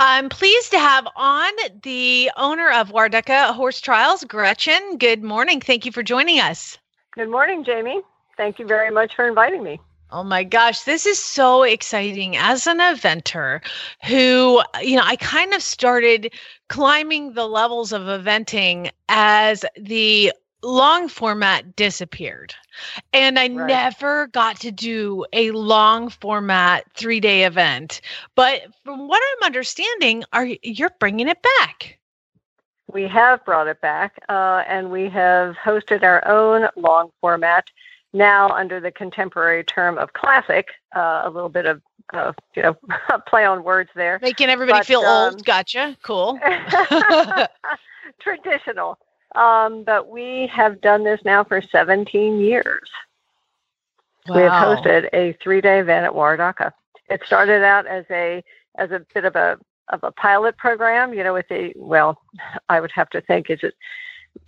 I'm 0.00 0.28
pleased 0.28 0.72
to 0.72 0.80
have 0.80 1.06
on 1.14 1.52
the 1.84 2.32
owner 2.36 2.72
of 2.72 2.90
Waredaca 2.90 3.54
Horse 3.54 3.80
Trials, 3.80 4.24
Gretchen. 4.24 4.98
Good 4.98 5.22
morning. 5.22 5.60
Thank 5.60 5.86
you 5.86 5.92
for 5.92 6.02
joining 6.02 6.40
us. 6.40 6.76
Good 7.14 7.30
morning, 7.30 7.62
Jamie. 7.62 8.00
Thank 8.36 8.58
you 8.58 8.66
very 8.66 8.90
much 8.90 9.14
for 9.14 9.26
inviting 9.26 9.62
me. 9.62 9.80
Oh 10.10 10.22
my 10.22 10.44
gosh, 10.44 10.82
this 10.82 11.06
is 11.06 11.18
so 11.18 11.62
exciting. 11.62 12.36
As 12.36 12.66
an 12.66 12.78
eventer 12.80 13.64
who, 14.04 14.60
you 14.82 14.96
know, 14.96 15.02
I 15.04 15.16
kind 15.16 15.54
of 15.54 15.62
started 15.62 16.34
climbing 16.68 17.32
the 17.32 17.46
levels 17.46 17.94
of 17.94 18.02
eventing 18.02 18.90
as 19.08 19.64
the 19.80 20.32
long 20.62 21.08
format 21.08 21.74
disappeared. 21.76 22.54
And 23.14 23.38
I 23.38 23.48
right. 23.48 23.66
never 23.66 24.26
got 24.28 24.60
to 24.60 24.70
do 24.70 25.24
a 25.32 25.50
long 25.52 26.10
format 26.10 26.84
3-day 26.94 27.44
event. 27.44 28.02
But 28.34 28.62
from 28.84 29.08
what 29.08 29.22
I'm 29.22 29.46
understanding, 29.46 30.24
are 30.32 30.46
you're 30.62 30.94
bringing 31.00 31.28
it 31.28 31.38
back? 31.58 31.98
We 32.92 33.08
have 33.08 33.42
brought 33.46 33.68
it 33.68 33.80
back, 33.80 34.18
uh, 34.28 34.64
and 34.68 34.90
we 34.90 35.08
have 35.08 35.56
hosted 35.56 36.02
our 36.02 36.26
own 36.28 36.68
long 36.76 37.10
format 37.22 37.70
now 38.12 38.48
under 38.50 38.80
the 38.80 38.90
contemporary 38.90 39.64
term 39.64 39.98
of 39.98 40.12
classic. 40.12 40.68
Uh, 40.94 41.22
a 41.24 41.30
little 41.30 41.48
bit 41.48 41.66
of 41.66 41.80
uh, 42.12 42.32
you 42.54 42.62
know 42.62 42.76
play 43.26 43.44
on 43.44 43.64
words 43.64 43.90
there, 43.94 44.18
making 44.22 44.48
everybody 44.48 44.80
but, 44.80 44.86
feel 44.86 45.00
um, 45.00 45.34
old. 45.34 45.44
Gotcha. 45.44 45.96
Cool. 46.02 46.38
traditional. 48.20 48.98
Um, 49.34 49.82
but 49.84 50.08
we 50.08 50.46
have 50.48 50.80
done 50.80 51.04
this 51.04 51.20
now 51.24 51.42
for 51.42 51.62
17 51.62 52.40
years. 52.40 52.90
Wow. 54.28 54.36
We 54.36 54.42
have 54.42 54.52
hosted 54.52 55.08
a 55.12 55.36
three-day 55.42 55.80
event 55.80 56.04
at 56.04 56.12
Waredaca. 56.12 56.72
It 57.08 57.22
started 57.24 57.64
out 57.64 57.86
as 57.86 58.04
a 58.10 58.42
as 58.76 58.90
a 58.90 59.04
bit 59.14 59.24
of 59.24 59.36
a 59.36 59.58
of 59.88 60.00
a 60.04 60.12
pilot 60.12 60.56
program, 60.56 61.12
you 61.12 61.24
know, 61.24 61.34
with 61.34 61.50
a 61.50 61.72
well, 61.76 62.20
I 62.68 62.80
would 62.80 62.92
have 62.92 63.10
to 63.10 63.20
think 63.20 63.50
is 63.50 63.60
it 63.62 63.74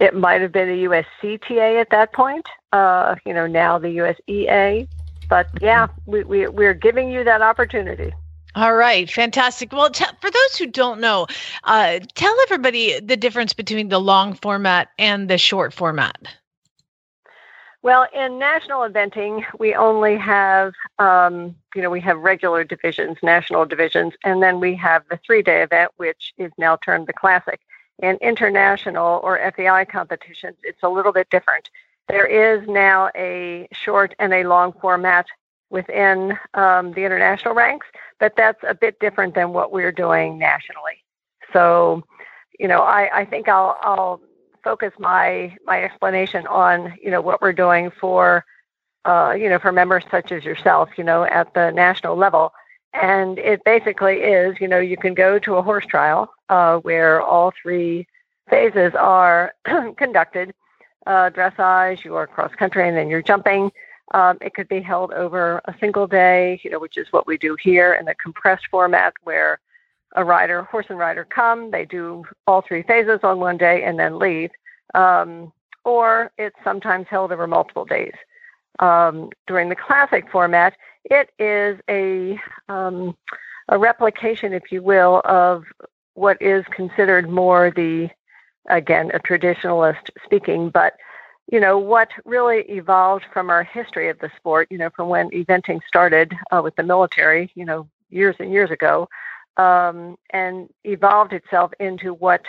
it 0.01 0.15
might 0.15 0.41
have 0.41 0.53
been 0.53 0.69
a 0.69 0.85
USCTA 0.85 1.81
at 1.81 1.91
that 1.91 2.13
point, 2.13 2.47
uh, 2.73 3.17
you 3.25 3.33
know, 3.33 3.47
now 3.47 3.79
the 3.79 3.89
USEA. 3.89 4.89
But 5.29 5.49
yeah, 5.61 5.87
we, 6.07 6.23
we, 6.25 6.47
we're 6.49 6.75
giving 6.75 7.11
you 7.11 7.25
that 7.25 7.43
opportunity. 7.43 8.13
All 8.57 8.77
right, 8.77 9.11
fantastic. 9.11 9.73
Well, 9.73 9.91
t- 9.91 10.05
for 10.21 10.31
those 10.31 10.57
who 10.57 10.67
don't 10.67 11.01
know, 11.01 11.27
uh, 11.65 11.99
tell 12.15 12.37
everybody 12.43 13.01
the 13.01 13.17
difference 13.17 13.53
between 13.53 13.89
the 13.89 13.99
long 13.99 14.35
format 14.35 14.89
and 14.99 15.29
the 15.29 15.39
short 15.39 15.73
format. 15.73 16.29
Well, 17.83 18.07
in 18.15 18.39
national 18.39 18.89
eventing, 18.89 19.45
we 19.59 19.75
only 19.75 20.17
have, 20.17 20.73
um, 20.99 21.55
you 21.75 21.83
know, 21.83 21.91
we 21.91 22.01
have 22.01 22.19
regular 22.19 22.65
divisions, 22.65 23.19
national 23.23 23.67
divisions, 23.67 24.15
and 24.25 24.43
then 24.43 24.59
we 24.59 24.75
have 24.77 25.03
the 25.11 25.19
three 25.27 25.43
day 25.43 25.63
event, 25.63 25.91
which 25.97 26.33
is 26.39 26.51
now 26.57 26.77
termed 26.77 27.09
the 27.09 27.13
Classic. 27.13 27.61
In 28.03 28.17
international 28.21 29.21
or 29.23 29.39
FEI 29.57 29.85
competitions, 29.85 30.57
it's 30.63 30.83
a 30.83 30.89
little 30.89 31.13
bit 31.13 31.31
different. 31.31 31.71
There 32.09 32.27
is 32.27 32.67
now 32.69 33.11
a 33.17 33.69
short 33.73 34.15
and 34.19 34.33
a 34.35 34.45
long 34.45 34.73
format 34.81 35.27
within 35.71 36.39
um, 36.55 36.93
the 36.93 37.05
international 37.05 37.55
ranks, 37.55 37.87
but 38.19 38.35
that's 38.37 38.63
a 38.67 38.75
bit 38.75 38.99
different 39.01 39.35
than 39.35 39.53
what 39.53 39.73
we're 39.73 39.93
doing 39.93 40.39
nationally. 40.39 41.03
So, 41.53 42.03
you 42.59 42.69
know, 42.69 42.83
I, 42.83 43.21
I 43.21 43.25
think 43.25 43.49
I'll, 43.49 43.79
I'll 43.83 44.21
focus 44.65 44.93
my 44.99 45.55
my 45.67 45.85
explanation 45.85 46.47
on 46.47 46.95
you 47.01 47.11
know 47.11 47.21
what 47.21 47.41
we're 47.43 47.53
doing 47.53 47.93
for 48.01 48.45
uh, 49.05 49.35
you 49.39 49.49
know 49.49 49.59
for 49.59 49.71
members 49.71 50.03
such 50.11 50.33
as 50.33 50.43
yourself 50.43 50.89
you 50.97 51.05
know 51.05 51.25
at 51.25 51.53
the 51.55 51.71
national 51.71 52.17
level 52.17 52.53
and 52.95 53.39
it 53.39 53.63
basically 53.65 54.17
is 54.17 54.57
you 54.61 54.69
know 54.69 54.79
you 54.79 54.97
can 54.97 55.15
go 55.15 55.39
to 55.39 55.57
a 55.57 55.63
horse 55.63 55.87
trial 55.87 56.33
uh, 56.49 56.79
where 56.79 57.21
all 57.21 57.53
three 57.63 58.07
phases 58.49 58.93
are 58.95 59.55
conducted 59.97 60.55
uh, 61.07 61.31
dressage 61.31 62.05
your 62.05 62.27
cross 62.27 62.55
country 62.55 62.89
and 62.89 62.97
then 62.97 63.09
you're 63.09 63.23
jumping 63.23 63.71
um, 64.13 64.37
it 64.41 64.55
could 64.55 64.69
be 64.69 64.81
held 64.81 65.13
over 65.13 65.61
a 65.67 65.75
single 65.81 66.07
day 66.07 66.61
you 66.63 66.71
know 66.71 66.79
which 66.79 66.97
is 66.97 67.07
what 67.11 67.27
we 67.27 67.37
do 67.37 67.57
here 67.63 67.95
in 67.95 68.05
the 68.05 68.15
compressed 68.17 68.67
format 68.71 69.13
where 69.25 69.59
a 70.15 70.25
rider, 70.25 70.63
horse 70.63 70.87
and 70.89 70.99
rider 70.99 71.25
come, 71.25 71.71
they 71.71 71.85
do 71.85 72.25
all 72.47 72.63
three 72.63 72.83
phases 72.83 73.21
on 73.23 73.41
one 73.41 73.57
day 73.57 73.83
and 73.83 73.99
then 73.99 74.19
leave. 74.19 74.51
Um, 74.95 75.53
or 75.85 76.31
it's 76.39 76.57
sometimes 76.65 77.07
held 77.09 77.33
over 77.33 77.47
multiple 77.47 77.85
days. 77.85 78.15
Um, 78.79 79.31
during 79.47 79.69
the 79.69 79.77
classic 79.77 80.31
format, 80.31 80.75
it 81.05 81.31
is 81.39 81.79
a, 81.89 82.39
um, 82.69 83.17
a 83.69 83.79
replication, 83.79 84.53
if 84.53 84.71
you 84.71 84.83
will, 84.83 85.21
of 85.25 85.65
what 86.15 86.41
is 86.41 86.65
considered 86.71 87.29
more 87.29 87.73
the, 87.75 88.09
again, 88.69 89.11
a 89.15 89.19
traditionalist 89.19 90.11
speaking, 90.25 90.71
but 90.71 90.95
you 91.51 91.61
know 91.61 91.79
what 91.79 92.09
really 92.25 92.61
evolved 92.69 93.25
from 93.33 93.51
our 93.51 93.63
history 93.63 94.09
of 94.09 94.19
the 94.21 94.31
sport 94.37 94.67
you 94.71 94.79
know 94.79 94.91
from 94.91 95.09
when 95.09 95.29
eventing 95.31 95.81
started 95.87 96.33
uh, 96.51 96.61
with 96.63 96.75
the 96.77 96.83
military 96.83 97.51
you 97.55 97.65
know 97.65 97.89
years 98.11 98.37
and 98.39 98.53
years 98.53 98.71
ago 98.71 99.09
um, 99.57 100.17
and 100.31 100.69
evolved 100.85 101.33
itself 101.33 101.73
into 101.81 102.15
what 102.15 102.43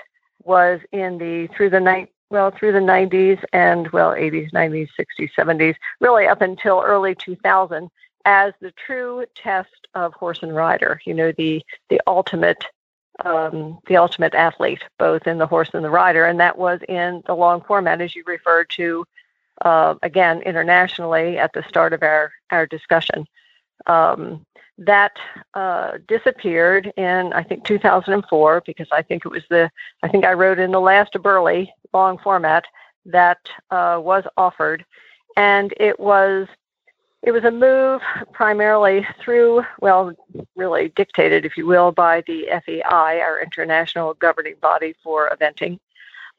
was 0.43 0.79
in 0.91 1.17
the 1.17 1.47
through 1.55 1.69
the 1.69 1.79
night 1.79 2.09
well 2.29 2.51
through 2.51 2.71
the 2.71 2.79
90s 2.79 3.43
and 3.53 3.89
well 3.89 4.11
80s 4.11 4.51
90s 4.51 4.87
60s 4.99 5.29
70s 5.37 5.75
really 5.99 6.27
up 6.27 6.41
until 6.41 6.81
early 6.81 7.15
2000 7.15 7.89
as 8.25 8.53
the 8.59 8.71
true 8.71 9.25
test 9.35 9.87
of 9.93 10.13
horse 10.13 10.43
and 10.43 10.55
rider 10.55 11.01
you 11.05 11.13
know 11.13 11.31
the 11.33 11.63
the 11.89 12.01
ultimate 12.07 12.65
um, 13.23 13.79
the 13.87 13.97
ultimate 13.97 14.33
athlete 14.33 14.83
both 14.99 15.27
in 15.27 15.37
the 15.37 15.47
horse 15.47 15.69
and 15.73 15.85
the 15.85 15.89
rider. 15.89 16.25
And 16.25 16.39
that 16.39 16.57
was 16.57 16.79
in 16.89 17.23
the 17.25 17.35
long 17.35 17.61
format 17.61 18.01
as 18.01 18.15
you 18.15 18.23
referred 18.25 18.69
to 18.71 19.05
uh, 19.61 19.95
again 20.03 20.41
internationally 20.41 21.37
at 21.37 21.53
the 21.53 21.63
start 21.69 21.93
of 21.93 22.03
our 22.03 22.31
our 22.51 22.65
discussion. 22.65 23.25
Um, 23.87 24.45
that 24.77 25.13
uh, 25.53 25.93
disappeared 26.07 26.91
in 26.97 27.31
I 27.31 27.43
think 27.43 27.63
2004 27.63 28.63
because 28.65 28.87
I 28.91 29.01
think 29.01 29.25
it 29.25 29.29
was 29.29 29.43
the 29.49 29.71
I 30.03 30.09
think 30.09 30.25
I 30.25 30.33
wrote 30.33 30.59
in 30.59 30.71
the 30.71 30.81
last 30.81 31.13
Burghley 31.21 31.73
long 31.93 32.17
format 32.17 32.65
that 33.05 33.37
uh, 33.71 33.99
was 34.01 34.25
offered, 34.35 34.83
and 35.37 35.73
it 35.79 35.99
was 35.99 36.47
it 37.23 37.31
was 37.31 37.43
a 37.43 37.51
move 37.51 38.01
primarily 38.33 39.05
through 39.19 39.63
well 39.79 40.13
really 40.55 40.89
dictated 40.89 41.45
if 41.45 41.57
you 41.57 41.65
will 41.65 41.91
by 41.91 42.21
the 42.27 42.47
FEI 42.65 43.21
our 43.21 43.41
international 43.41 44.13
governing 44.15 44.55
body 44.61 44.95
for 45.03 45.29
eventing, 45.29 45.79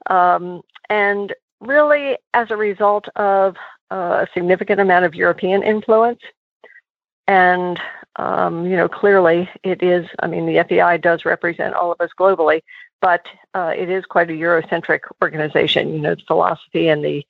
um, 0.09 0.63
and 0.89 1.35
really 1.61 2.17
as 2.35 2.51
a 2.51 2.57
result 2.57 3.09
of 3.17 3.57
a 3.91 4.27
significant 4.35 4.81
amount 4.81 5.05
of 5.05 5.15
European 5.15 5.63
influence 5.63 6.21
and 7.29 7.81
um, 8.19 8.67
you 8.67 8.77
know, 8.77 8.89
clearly 8.89 9.49
it 9.63 9.83
is, 9.83 10.07
I 10.21 10.27
mean, 10.27 10.47
the 10.47 10.65
FEI 10.67 10.97
does 10.99 11.25
represent 11.25 11.75
all 11.75 11.93
of 11.93 12.01
us 12.01 12.11
globally, 12.19 12.63
but 13.01 13.27
uh, 13.55 13.75
it 13.77 13.91
is 13.91 14.05
quite 14.07 14.31
a 14.31 14.33
Eurocentric 14.33 15.01
organization. 15.23 15.93
You 15.93 16.01
know, 16.01 16.15
the 16.15 16.23
philosophy 16.27 16.89
and 16.89 17.05
the, 17.05 17.27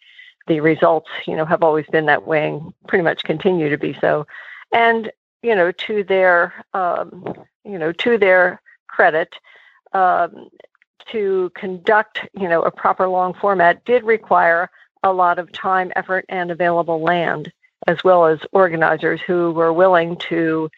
the 0.46 0.60
results, 0.60 1.08
you 1.26 1.36
know, 1.36 1.44
have 1.44 1.62
always 1.62 1.86
been 1.86 2.06
that 2.06 2.26
way 2.26 2.48
and 2.48 2.72
pretty 2.86 3.02
much 3.02 3.24
continue 3.24 3.68
to 3.68 3.78
be 3.78 3.96
so. 4.00 4.26
And, 4.72 5.10
you 5.42 5.54
know, 5.54 5.72
to 5.72 6.04
their, 6.04 6.64
um, 6.74 7.24
you 7.64 7.78
know, 7.78 7.92
to 7.92 8.18
their 8.18 8.60
credit, 8.88 9.34
um, 9.92 10.48
to 11.10 11.50
conduct, 11.54 12.26
you 12.34 12.48
know, 12.48 12.62
a 12.62 12.70
proper 12.70 13.08
long 13.08 13.34
format 13.34 13.84
did 13.84 14.02
require 14.04 14.70
a 15.02 15.12
lot 15.12 15.38
of 15.38 15.52
time, 15.52 15.92
effort, 15.94 16.24
and 16.28 16.50
available 16.50 17.00
land 17.00 17.52
as 17.86 18.02
well 18.02 18.26
as 18.26 18.38
organizers 18.52 19.20
who 19.20 19.52
were 19.52 19.72
willing 19.72 20.16
to 20.16 20.70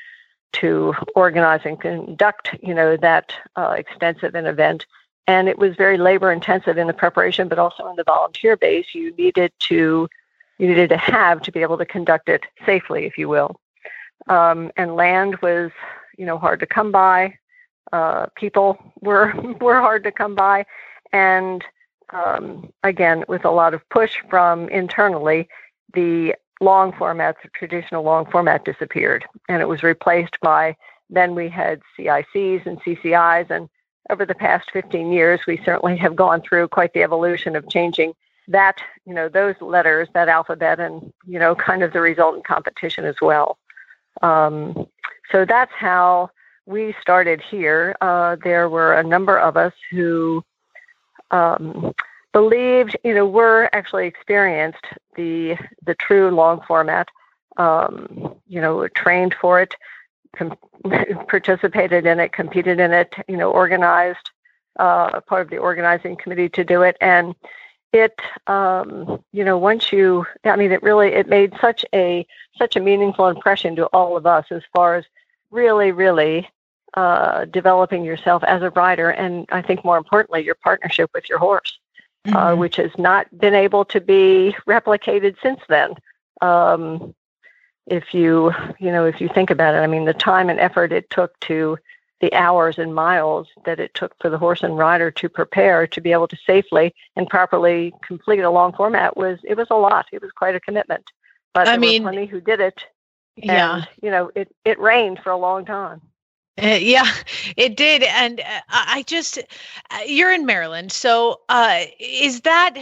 to 0.50 0.94
organize 1.14 1.60
and 1.64 1.78
conduct, 1.80 2.54
you 2.62 2.72
know, 2.72 2.96
that 2.96 3.34
uh, 3.56 3.74
extensive 3.76 4.34
an 4.34 4.46
event. 4.46 4.86
And 5.28 5.48
it 5.48 5.58
was 5.58 5.76
very 5.76 5.98
labor 5.98 6.32
intensive 6.32 6.78
in 6.78 6.88
the 6.88 6.92
preparation, 6.92 7.46
but 7.48 7.58
also 7.58 7.88
in 7.88 7.96
the 7.96 8.04
volunteer 8.04 8.56
base. 8.56 8.94
You 8.94 9.14
needed 9.14 9.52
to 9.60 10.08
you 10.58 10.66
needed 10.66 10.88
to 10.88 10.96
have 10.96 11.40
to 11.42 11.52
be 11.52 11.62
able 11.62 11.78
to 11.78 11.86
conduct 11.86 12.28
it 12.28 12.44
safely, 12.66 13.06
if 13.06 13.16
you 13.16 13.28
will. 13.28 13.60
Um, 14.26 14.72
and 14.76 14.96
land 14.96 15.36
was, 15.36 15.70
you 16.16 16.26
know, 16.26 16.36
hard 16.36 16.58
to 16.60 16.66
come 16.66 16.90
by. 16.90 17.38
Uh, 17.92 18.26
people 18.34 18.76
were 19.00 19.32
were 19.60 19.80
hard 19.80 20.02
to 20.04 20.10
come 20.10 20.34
by, 20.34 20.66
and 21.12 21.64
um, 22.10 22.72
again, 22.82 23.24
with 23.28 23.44
a 23.44 23.50
lot 23.50 23.74
of 23.74 23.88
push 23.90 24.16
from 24.28 24.68
internally, 24.70 25.48
the 25.92 26.34
long 26.60 26.90
formats, 26.92 27.36
the 27.42 27.50
traditional 27.50 28.02
long 28.02 28.28
format 28.30 28.64
disappeared 28.64 29.24
and 29.48 29.62
it 29.62 29.68
was 29.68 29.84
replaced 29.84 30.40
by 30.40 30.74
then 31.10 31.34
we 31.34 31.48
had 31.48 31.80
CICs 31.98 32.66
and 32.66 32.80
CCIs. 32.82 33.50
And 33.50 33.68
over 34.10 34.24
the 34.26 34.34
past 34.34 34.70
15 34.72 35.12
years, 35.12 35.40
we 35.46 35.60
certainly 35.64 35.96
have 35.98 36.16
gone 36.16 36.40
through 36.42 36.68
quite 36.68 36.92
the 36.94 37.02
evolution 37.02 37.56
of 37.56 37.68
changing 37.68 38.14
that, 38.48 38.78
you 39.04 39.14
know, 39.14 39.28
those 39.28 39.54
letters, 39.60 40.08
that 40.14 40.28
alphabet, 40.28 40.80
and, 40.80 41.12
you 41.26 41.38
know, 41.38 41.54
kind 41.54 41.82
of 41.82 41.92
the 41.92 42.00
resultant 42.00 42.46
competition 42.46 43.04
as 43.04 43.16
well. 43.20 43.58
Um, 44.22 44.86
so 45.30 45.44
that's 45.44 45.72
how 45.72 46.30
we 46.66 46.94
started 47.00 47.40
here. 47.42 47.94
Uh, 48.00 48.36
there 48.42 48.68
were 48.68 48.94
a 48.94 49.04
number 49.04 49.38
of 49.38 49.56
us 49.56 49.74
who 49.90 50.42
um, 51.30 51.92
believed, 52.32 52.96
you 53.04 53.14
know, 53.14 53.26
were 53.26 53.68
actually 53.72 54.06
experienced 54.06 54.84
the 55.16 55.56
the 55.84 55.94
true 55.94 56.30
long 56.30 56.60
format. 56.66 57.08
um, 57.58 58.36
you 58.46 58.60
know, 58.60 58.86
trained 58.88 59.34
for 59.40 59.60
it, 59.60 59.74
com- 60.36 60.56
participated 61.28 62.06
in 62.06 62.20
it, 62.20 62.32
competed 62.32 62.80
in 62.80 62.92
it, 62.92 63.14
you 63.28 63.36
know, 63.36 63.50
organized, 63.50 64.30
uh, 64.78 65.20
part 65.22 65.42
of 65.42 65.50
the 65.50 65.58
organizing 65.58 66.16
committee 66.16 66.48
to 66.50 66.64
do 66.64 66.82
it. 66.82 66.96
And 67.00 67.34
it, 67.92 68.18
um, 68.46 69.22
you 69.32 69.44
know, 69.44 69.58
once 69.58 69.92
you, 69.92 70.26
I 70.44 70.56
mean, 70.56 70.72
it 70.72 70.82
really, 70.82 71.08
it 71.08 71.28
made 71.28 71.54
such 71.60 71.84
a, 71.94 72.26
such 72.56 72.76
a 72.76 72.80
meaningful 72.80 73.28
impression 73.28 73.76
to 73.76 73.86
all 73.86 74.16
of 74.16 74.26
us 74.26 74.46
as 74.50 74.62
far 74.74 74.96
as 74.96 75.04
really, 75.50 75.92
really 75.92 76.48
uh, 76.94 77.46
developing 77.46 78.04
yourself 78.04 78.44
as 78.44 78.62
a 78.62 78.70
rider. 78.70 79.10
And 79.10 79.46
I 79.50 79.62
think 79.62 79.84
more 79.84 79.96
importantly, 79.96 80.44
your 80.44 80.56
partnership 80.56 81.10
with 81.14 81.28
your 81.28 81.38
horse. 81.38 81.78
Uh, 82.26 82.30
mm-hmm. 82.30 82.36
Uh, 82.36 82.56
which 82.56 82.76
has 82.76 82.90
not 82.98 83.26
been 83.38 83.54
able 83.54 83.84
to 83.84 84.00
be 84.00 84.54
replicated 84.66 85.36
since 85.40 85.60
then. 85.68 85.94
Um, 86.42 87.14
if 87.90 88.12
you 88.14 88.52
you 88.78 88.90
know 88.92 89.04
if 89.06 89.20
you 89.20 89.28
think 89.28 89.50
about 89.50 89.74
it 89.74 89.78
i 89.78 89.86
mean 89.86 90.04
the 90.04 90.14
time 90.14 90.50
and 90.50 90.60
effort 90.60 90.92
it 90.92 91.08
took 91.10 91.38
to 91.40 91.78
the 92.20 92.32
hours 92.32 92.78
and 92.78 92.94
miles 92.94 93.48
that 93.64 93.78
it 93.78 93.94
took 93.94 94.12
for 94.20 94.28
the 94.28 94.38
horse 94.38 94.62
and 94.62 94.76
rider 94.76 95.10
to 95.10 95.28
prepare 95.28 95.86
to 95.86 96.00
be 96.00 96.12
able 96.12 96.28
to 96.28 96.36
safely 96.46 96.94
and 97.16 97.28
properly 97.28 97.92
complete 98.02 98.40
a 98.40 98.50
long 98.50 98.72
format 98.72 99.16
was 99.16 99.38
it 99.44 99.56
was 99.56 99.68
a 99.70 99.76
lot. 99.76 100.06
It 100.12 100.22
was 100.22 100.32
quite 100.32 100.54
a 100.54 100.60
commitment. 100.60 101.04
But 101.54 101.68
I 101.68 101.72
there 101.72 101.80
mean, 101.80 102.02
were 102.02 102.10
plenty 102.10 102.26
who 102.26 102.40
did 102.40 102.60
it. 102.60 102.84
and, 103.36 103.44
yeah 103.46 103.84
you 104.02 104.10
know 104.10 104.30
it 104.34 104.54
it 104.64 104.78
rained 104.80 105.20
for 105.20 105.30
a 105.30 105.36
long 105.36 105.64
time. 105.64 106.00
Uh, 106.60 106.66
yeah, 106.80 107.06
it 107.56 107.76
did, 107.76 108.02
and 108.02 108.40
uh, 108.40 108.60
I 108.68 109.04
just 109.06 109.38
uh, 109.38 109.98
you're 110.04 110.32
in 110.32 110.44
Maryland, 110.44 110.90
so 110.90 111.40
uh, 111.48 111.84
is 112.00 112.40
that 112.40 112.76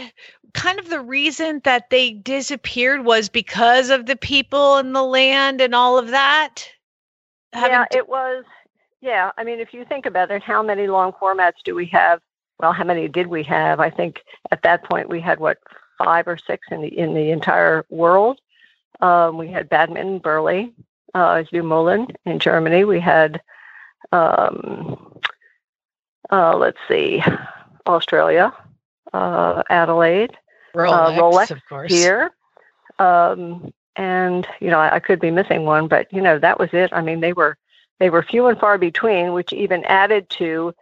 kind 0.57 0.79
of 0.79 0.89
the 0.89 0.99
reason 0.99 1.61
that 1.63 1.89
they 1.89 2.11
disappeared 2.11 3.05
was 3.05 3.29
because 3.29 3.89
of 3.89 4.07
the 4.07 4.15
people 4.15 4.77
and 4.77 4.95
the 4.95 5.03
land 5.03 5.61
and 5.61 5.73
all 5.73 5.97
of 5.97 6.09
that? 6.09 6.65
yeah, 7.53 7.85
it 7.91 8.09
was. 8.09 8.43
Yeah, 8.99 9.31
I 9.37 9.43
mean, 9.43 9.59
if 9.59 9.73
you 9.73 9.85
think 9.85 10.05
about 10.07 10.31
it, 10.31 10.41
how 10.41 10.63
many 10.63 10.87
long 10.87 11.13
formats 11.13 11.61
do 11.63 11.75
we 11.75 11.85
have? 11.87 12.19
Well, 12.59 12.73
how 12.73 12.83
many 12.83 13.07
did 13.07 13.27
we 13.27 13.43
have? 13.43 13.79
I 13.79 13.91
think 13.91 14.23
at 14.51 14.63
that 14.63 14.83
point 14.83 15.09
we 15.09 15.21
had 15.21 15.39
what 15.39 15.59
five 15.97 16.27
or 16.27 16.37
six 16.37 16.67
in 16.71 16.81
the 16.81 16.87
in 16.87 17.13
the 17.13 17.29
entire 17.29 17.85
world. 17.89 18.39
Um, 18.99 19.37
we 19.37 19.47
had 19.47 19.69
Badminton, 19.69 20.19
Burghley, 20.19 20.73
uh, 21.13 21.43
Mullen 21.53 22.07
in 22.25 22.39
Germany. 22.39 22.83
We 22.83 22.99
had, 22.99 23.39
um, 24.11 25.19
uh, 26.31 26.57
let's 26.57 26.79
see, 26.87 27.23
Australia, 27.85 28.51
uh, 29.13 29.61
Adelaide, 29.69 30.35
Rolex, 30.77 31.17
uh, 31.17 31.21
Rolex 31.21 31.51
of 31.51 31.65
course. 31.67 31.91
here. 31.91 32.31
Um, 32.99 33.73
and 33.95 34.47
you 34.59 34.69
know, 34.69 34.79
I, 34.79 34.95
I, 34.95 34.99
could 34.99 35.19
be 35.19 35.31
missing 35.31 35.65
one, 35.65 35.87
but 35.87 36.11
you 36.13 36.21
know, 36.21 36.39
that 36.39 36.59
was 36.59 36.69
it. 36.73 36.91
I 36.93 37.01
mean, 37.01 37.19
they 37.19 37.33
were 37.33 37.57
they 37.99 38.09
were 38.09 38.23
few 38.23 38.47
and 38.47 38.59
far 38.59 38.77
between, 38.77 39.33
which 39.33 39.53
even 39.53 39.83
added 39.85 40.29
to 40.31 40.73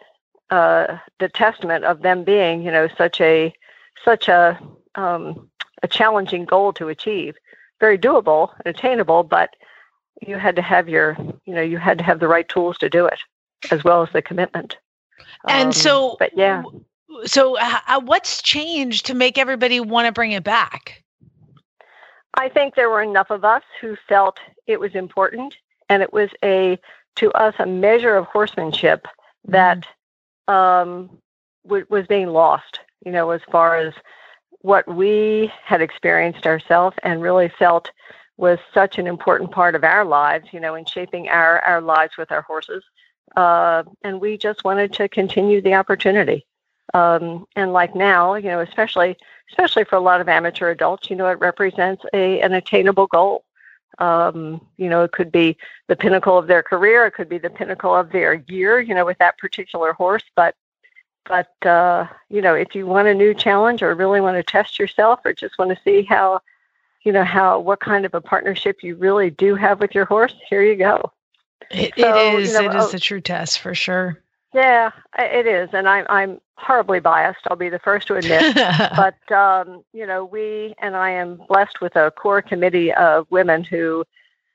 uh, 0.50 0.98
the 1.20 1.30
testament 1.30 1.86
of 1.86 2.02
them 2.02 2.24
being, 2.24 2.62
you 2.62 2.72
know, 2.72 2.88
such 2.98 3.22
a 3.22 3.54
such 4.04 4.28
a 4.28 4.60
um, 4.96 5.50
a 5.84 5.88
challenging 5.88 6.46
goal 6.46 6.74
to 6.74 6.90
achieve. 6.90 7.36
Very 7.80 7.98
doable 7.98 8.52
and 8.64 8.76
attainable, 8.76 9.24
but 9.24 9.50
you 10.26 10.38
had 10.38 10.56
to 10.56 10.62
have 10.62 10.88
your, 10.88 11.18
you 11.46 11.54
know, 11.54 11.62
you 11.62 11.78
had 11.78 11.98
to 11.98 12.04
have 12.04 12.20
the 12.20 12.28
right 12.28 12.48
tools 12.48 12.78
to 12.78 12.90
do 12.90 13.06
it, 13.06 13.20
as 13.70 13.84
well 13.84 14.02
as 14.02 14.10
the 14.14 14.22
commitment. 14.22 14.78
And 15.48 15.68
um, 15.68 15.74
so, 15.74 16.16
but 16.20 16.32
yeah, 16.36 16.64
so 17.26 17.58
uh, 17.58 18.02
what's 18.02 18.42
changed 18.42 19.06
to 19.08 19.14
make 19.14 19.38
everybody 19.38 19.80
want 19.80 20.08
to 20.08 20.12
bring 20.12 20.32
it 20.32 20.44
back? 20.44 21.04
I 22.36 22.50
think 22.50 22.76
there 22.76 22.90
were 22.90 23.02
enough 23.02 23.30
of 23.30 23.46
us 23.46 23.64
who 23.80 23.96
felt 24.08 24.40
it 24.68 24.80
was 24.80 24.94
important, 24.94 25.58
and 25.90 26.04
it 26.04 26.12
was 26.12 26.30
a 26.44 26.78
to 27.16 27.32
us 27.32 27.56
a 27.60 27.66
measure 27.66 28.16
of 28.16 28.26
horsemanship 28.26 29.08
that 29.48 29.86
mm-hmm. 30.50 30.54
um, 30.54 31.10
w- 31.64 31.86
was 31.90 32.06
being 32.08 32.28
lost. 32.28 32.80
You 33.06 33.12
know, 33.12 33.32
as 33.32 33.42
far 33.52 33.78
as 33.78 33.94
what 34.62 34.88
we 34.88 35.52
had 35.64 35.82
experienced 35.82 36.46
ourselves 36.46 36.98
and 37.04 37.22
really 37.22 37.50
felt 37.50 37.92
was 38.38 38.60
such 38.74 38.98
an 38.98 39.08
important 39.08 39.52
part 39.52 39.76
of 39.76 39.84
our 39.84 40.04
lives. 40.04 40.48
You 40.52 40.60
know, 40.60 40.76
in 40.76 40.86
shaping 40.86 41.30
our 41.30 41.60
our 41.60 41.82
lives 41.82 42.18
with 42.18 42.32
our 42.32 42.42
horses, 42.42 42.84
uh, 43.38 43.84
and 44.04 44.20
we 44.20 44.38
just 44.38 44.66
wanted 44.66 44.92
to 44.94 45.08
continue 45.08 45.62
the 45.62 45.76
opportunity. 45.76 46.46
Um, 46.94 47.48
and 47.56 47.74
like 47.74 47.96
now, 47.96 48.36
you 48.36 48.50
know, 48.50 48.60
especially 48.60 49.18
especially 49.50 49.84
for 49.84 49.96
a 49.96 50.02
lot 50.02 50.22
of 50.22 50.30
amateur 50.30 50.70
adults, 50.70 51.10
you 51.10 51.16
know, 51.16 51.28
it 51.28 51.40
represents 51.40 52.04
a 52.14 52.42
an 52.42 52.54
attainable 52.54 53.08
goal. 53.08 53.44
Um, 53.98 54.66
you 54.78 54.90
know, 54.90 55.04
it 55.04 55.14
could 55.14 55.32
be 55.32 55.58
the 55.88 55.96
pinnacle 55.96 56.38
of 56.38 56.48
their 56.48 56.62
career, 56.62 57.06
it 57.06 57.12
could 57.12 57.30
be 57.30 57.38
the 57.38 57.50
pinnacle 57.50 57.96
of 57.96 58.12
their 58.12 58.34
year, 58.48 58.80
you 58.80 58.94
know, 58.94 59.06
with 59.06 59.18
that 59.20 59.38
particular 59.38 59.94
horse. 59.94 60.24
But 60.36 60.56
but 61.26 61.52
uh, 61.66 62.08
you 62.30 62.42
know, 62.42 62.54
if 62.54 62.76
you 62.76 62.86
want 62.86 63.08
a 63.08 63.14
new 63.14 63.34
challenge 63.34 63.82
or 63.82 63.94
really 63.96 64.22
want 64.22 64.38
to 64.38 64.44
test 64.44 64.78
yourself 64.80 65.22
or 65.26 65.34
just 65.34 65.58
want 65.58 65.72
to 65.72 65.80
see 65.84 66.04
how, 66.04 66.42
you 67.04 67.12
know, 67.12 67.24
how 67.24 67.60
what 67.60 67.80
kind 67.80 68.06
of 68.06 68.14
a 68.14 68.22
partnership 68.22 68.84
you 68.84 68.96
really 68.96 69.30
do 69.32 69.56
have 69.56 69.80
with 69.80 69.96
your 69.96 70.06
horse, 70.06 70.36
here 70.50 70.62
you 70.62 70.76
go. 70.76 71.12
It, 71.72 71.94
so, 71.98 72.16
it 72.16 72.42
is. 72.42 72.54
You 72.54 72.62
know, 72.62 72.72
it 72.72 72.76
is 72.76 72.94
oh 72.94 72.98
a 72.98 73.00
true 73.00 73.22
test 73.22 73.60
for 73.60 73.74
sure. 73.74 74.22
Yeah, 74.56 74.92
it 75.20 75.48
is, 75.48 75.70
and 75.74 75.88
I'm 75.88 76.06
I'm 76.10 76.40
horribly 76.58 77.02
biased. 77.02 77.42
I'll 77.50 77.58
be 77.58 77.68
the 77.70 77.80
first 77.80 78.08
to 78.08 78.16
admit. 78.16 78.48
but 78.96 79.32
um, 79.32 79.84
you 79.94 80.08
know, 80.08 80.24
we 80.24 80.74
and 80.80 80.96
I 80.96 81.10
am 81.12 81.42
blessed 81.50 81.82
with 81.82 81.98
a 81.98 82.12
core 82.12 82.42
committee 82.42 82.94
of 82.94 83.28
women 83.30 83.66
who 83.66 84.06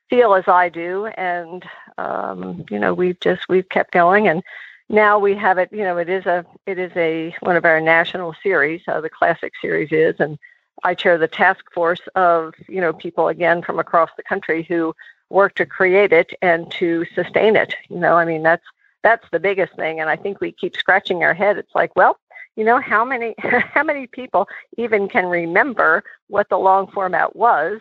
feel 0.09 0.35
as 0.35 0.49
I 0.49 0.71
do, 0.71 1.07
and 1.19 1.65
um, 1.99 2.65
you 2.71 2.79
know, 2.79 2.95
we've 2.95 3.21
just 3.21 3.49
we've 3.51 3.69
kept 3.69 3.93
going, 3.93 4.27
and 4.29 4.43
now 4.89 5.19
we 5.19 5.35
have 5.37 5.59
it. 5.59 5.69
You 5.71 5.85
know, 5.85 5.99
it 5.99 6.09
is 6.09 6.25
a 6.25 6.47
it 6.67 6.79
is 6.79 6.93
a 6.97 7.35
one 7.41 7.57
of 7.57 7.67
our 7.67 7.81
national 7.81 8.35
series. 8.43 8.81
Uh, 8.89 9.03
the 9.03 9.11
classic 9.11 9.53
series 9.61 9.93
is, 9.93 10.17
and 10.19 10.39
I 10.83 10.95
chair 10.95 11.19
the 11.19 11.29
task 11.29 11.67
force 11.75 12.01
of 12.15 12.55
you 12.69 12.81
know 12.81 12.95
people 12.95 13.29
again 13.29 13.61
from 13.61 13.79
across 13.79 14.11
the 14.17 14.23
country 14.23 14.63
who 14.63 14.95
work 15.29 15.57
to 15.57 15.67
create 15.67 16.15
it 16.15 16.33
and 16.41 16.71
to 16.73 17.05
sustain 17.15 17.55
it. 17.55 17.75
You 17.91 17.99
know, 17.99 18.15
I 18.17 18.25
mean 18.25 18.43
that's 18.43 18.65
that's 19.03 19.27
the 19.31 19.41
biggest 19.41 19.75
thing. 19.77 20.01
And 20.01 20.11
I 20.11 20.17
think 20.17 20.41
we 20.41 20.53
keep 20.53 20.77
scratching 20.77 21.23
our 21.23 21.35
head. 21.35 21.59
It's 21.59 21.75
like, 21.75 21.95
well, 21.97 22.19
you 22.57 22.65
know, 22.65 22.81
how 22.81 23.05
many 23.05 23.35
how 23.39 23.83
many 23.83 24.07
people 24.07 24.49
even 24.77 25.09
can 25.09 25.27
remember 25.27 26.05
what 26.29 26.49
the 26.49 26.59
long 26.59 26.89
format 26.89 27.37
was? 27.37 27.81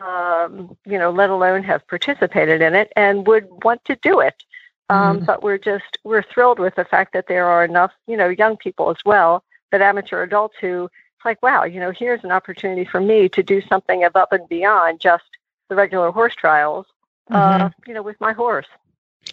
Um, 0.00 0.76
you 0.84 0.98
know, 0.98 1.10
let 1.10 1.30
alone 1.30 1.62
have 1.64 1.86
participated 1.88 2.60
in 2.62 2.74
it 2.74 2.92
and 2.94 3.26
would 3.26 3.48
want 3.64 3.84
to 3.86 3.96
do 3.96 4.20
it. 4.20 4.44
Um, 4.90 5.20
mm 5.20 5.26
But 5.26 5.42
we're 5.42 5.58
just 5.58 5.98
we're 6.04 6.22
thrilled 6.22 6.58
with 6.58 6.74
the 6.74 6.84
fact 6.84 7.12
that 7.12 7.26
there 7.26 7.46
are 7.46 7.64
enough, 7.64 7.92
you 8.06 8.16
know, 8.16 8.28
young 8.28 8.56
people 8.56 8.90
as 8.90 9.04
well, 9.04 9.44
but 9.70 9.82
amateur 9.82 10.22
adults 10.22 10.56
who 10.60 10.88
it's 11.18 11.24
like, 11.24 11.42
wow, 11.42 11.64
you 11.64 11.80
know, 11.80 11.90
here's 11.90 12.22
an 12.22 12.30
opportunity 12.30 12.84
for 12.84 13.00
me 13.00 13.28
to 13.30 13.42
do 13.42 13.60
something 13.62 14.04
above 14.04 14.28
and 14.30 14.48
beyond 14.48 15.00
just 15.00 15.24
the 15.68 15.74
regular 15.74 16.12
horse 16.12 16.34
trials, 16.36 16.86
mm-hmm. 17.28 17.64
uh, 17.64 17.70
you 17.88 17.92
know, 17.92 18.02
with 18.02 18.20
my 18.20 18.32
horse. 18.32 18.68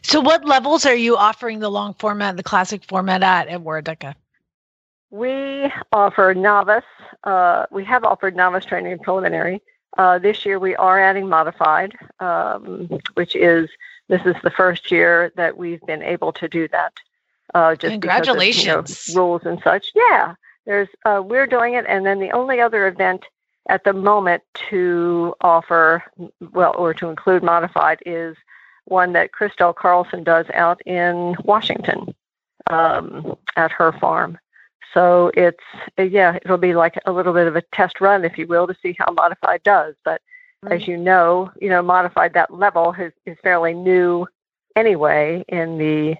So, 0.03 0.21
what 0.21 0.45
levels 0.45 0.85
are 0.85 0.95
you 0.95 1.17
offering 1.17 1.59
the 1.59 1.69
long 1.69 1.93
format, 1.95 2.37
the 2.37 2.43
classic 2.43 2.83
format 2.83 3.23
at 3.23 3.47
at 3.47 3.61
Waredaca? 3.61 4.15
We 5.11 5.71
offer 5.91 6.33
novice. 6.33 6.83
Uh, 7.23 7.65
we 7.71 7.83
have 7.85 8.03
offered 8.03 8.35
novice 8.35 8.65
training 8.65 8.93
and 8.93 9.01
preliminary. 9.01 9.61
Uh, 9.97 10.19
this 10.19 10.45
year, 10.45 10.59
we 10.59 10.75
are 10.75 10.99
adding 10.99 11.29
modified, 11.29 11.93
um, 12.19 12.89
which 13.13 13.35
is 13.35 13.69
this 14.09 14.21
is 14.25 14.35
the 14.43 14.51
first 14.51 14.91
year 14.91 15.31
that 15.35 15.57
we've 15.57 15.81
been 15.81 16.03
able 16.03 16.33
to 16.33 16.47
do 16.47 16.67
that. 16.67 16.93
Uh, 17.53 17.75
just 17.75 17.91
Congratulations! 17.91 18.91
Of, 18.91 19.07
you 19.07 19.15
know, 19.15 19.21
rules 19.21 19.41
and 19.45 19.61
such. 19.63 19.91
Yeah, 19.95 20.35
there's 20.65 20.89
uh, 21.05 21.21
we're 21.23 21.47
doing 21.47 21.75
it, 21.75 21.85
and 21.87 22.05
then 22.05 22.19
the 22.19 22.31
only 22.31 22.59
other 22.59 22.87
event 22.87 23.25
at 23.69 23.83
the 23.83 23.93
moment 23.93 24.43
to 24.69 25.33
offer, 25.41 26.03
well, 26.51 26.75
or 26.77 26.93
to 26.93 27.09
include 27.09 27.43
modified 27.43 27.99
is 28.05 28.35
one 28.85 29.13
that 29.13 29.31
Christelle 29.31 29.75
Carlson 29.75 30.23
does 30.23 30.45
out 30.53 30.81
in 30.85 31.35
Washington 31.43 32.13
um, 32.69 33.35
at 33.55 33.71
her 33.71 33.91
farm. 33.93 34.37
So 34.93 35.31
it's 35.35 35.63
yeah, 35.97 36.37
it'll 36.43 36.57
be 36.57 36.73
like 36.73 36.97
a 37.05 37.11
little 37.11 37.33
bit 37.33 37.47
of 37.47 37.55
a 37.55 37.61
test 37.73 37.99
run, 37.99 38.23
if 38.23 38.37
you 38.37 38.47
will, 38.47 38.65
to 38.67 38.75
see 38.81 38.95
how 38.97 39.11
modified 39.11 39.61
does. 39.63 39.95
But 40.05 40.21
as 40.69 40.87
you 40.87 40.97
know, 40.97 41.51
you 41.61 41.69
know, 41.69 41.81
modified 41.81 42.33
that 42.33 42.53
level 42.53 42.95
is, 42.97 43.11
is 43.25 43.37
fairly 43.43 43.73
new 43.73 44.25
anyway 44.75 45.43
in 45.47 45.77
the 45.77 46.15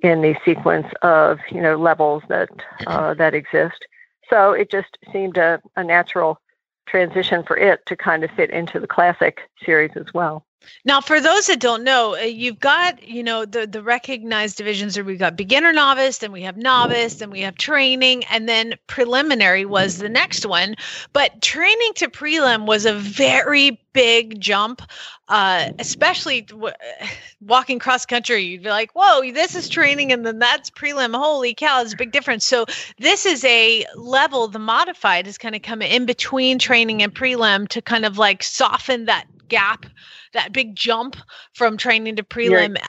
in 0.00 0.22
the 0.22 0.36
sequence 0.44 0.86
of 1.02 1.38
you 1.50 1.60
know 1.60 1.76
levels 1.76 2.22
that 2.28 2.48
uh, 2.86 3.14
that 3.14 3.34
exist. 3.34 3.86
So 4.30 4.52
it 4.52 4.70
just 4.70 4.98
seemed 5.12 5.36
a, 5.36 5.60
a 5.76 5.84
natural 5.84 6.40
transition 6.86 7.42
for 7.42 7.56
it 7.56 7.84
to 7.86 7.96
kind 7.96 8.24
of 8.24 8.30
fit 8.30 8.50
into 8.50 8.80
the 8.80 8.86
classic 8.86 9.42
series 9.64 9.92
as 9.96 10.14
well. 10.14 10.44
Now, 10.84 11.00
for 11.00 11.20
those 11.20 11.46
that 11.46 11.60
don't 11.60 11.84
know, 11.84 12.16
uh, 12.16 12.20
you've 12.20 12.60
got 12.60 13.02
you 13.06 13.22
know 13.22 13.44
the 13.44 13.66
the 13.66 13.82
recognized 13.82 14.56
divisions 14.56 14.98
are 14.98 15.04
we've 15.04 15.18
got 15.18 15.36
beginner 15.36 15.72
novice, 15.72 16.18
then 16.18 16.32
we 16.32 16.42
have 16.42 16.56
novice, 16.56 17.14
then 17.14 17.30
we 17.30 17.40
have 17.40 17.56
training, 17.56 18.24
and 18.24 18.48
then 18.48 18.74
preliminary 18.86 19.64
was 19.64 19.98
the 19.98 20.08
next 20.08 20.46
one. 20.46 20.74
But 21.12 21.40
training 21.40 21.92
to 21.96 22.08
prelim 22.08 22.66
was 22.66 22.86
a 22.86 22.94
very 22.94 23.80
big 23.92 24.40
jump, 24.40 24.82
uh, 25.28 25.70
especially 25.78 26.42
w- 26.42 26.74
walking 27.40 27.78
cross 27.78 28.06
country. 28.06 28.42
You'd 28.42 28.62
be 28.62 28.70
like, 28.70 28.92
"Whoa, 28.94 29.32
this 29.32 29.54
is 29.54 29.68
training, 29.68 30.12
and 30.12 30.26
then 30.26 30.38
that's 30.38 30.70
prelim. 30.70 31.14
Holy 31.14 31.54
cow, 31.54 31.82
it's 31.82 31.92
a 31.92 31.96
big 31.96 32.12
difference." 32.12 32.44
So 32.46 32.66
this 32.98 33.26
is 33.26 33.44
a 33.44 33.84
level. 33.94 34.48
The 34.48 34.58
modified 34.58 35.26
is 35.26 35.38
kind 35.38 35.54
of 35.54 35.62
coming 35.62 35.90
in 35.90 36.06
between 36.06 36.58
training 36.58 37.02
and 37.02 37.14
prelim 37.14 37.68
to 37.68 37.82
kind 37.82 38.04
of 38.04 38.18
like 38.18 38.42
soften 38.42 39.06
that 39.06 39.26
gap 39.52 39.86
that 40.32 40.52
big 40.52 40.74
jump 40.74 41.16
from 41.52 41.76
training 41.76 42.16
to 42.16 42.22
prelim. 42.22 42.76
You're, 42.76 42.86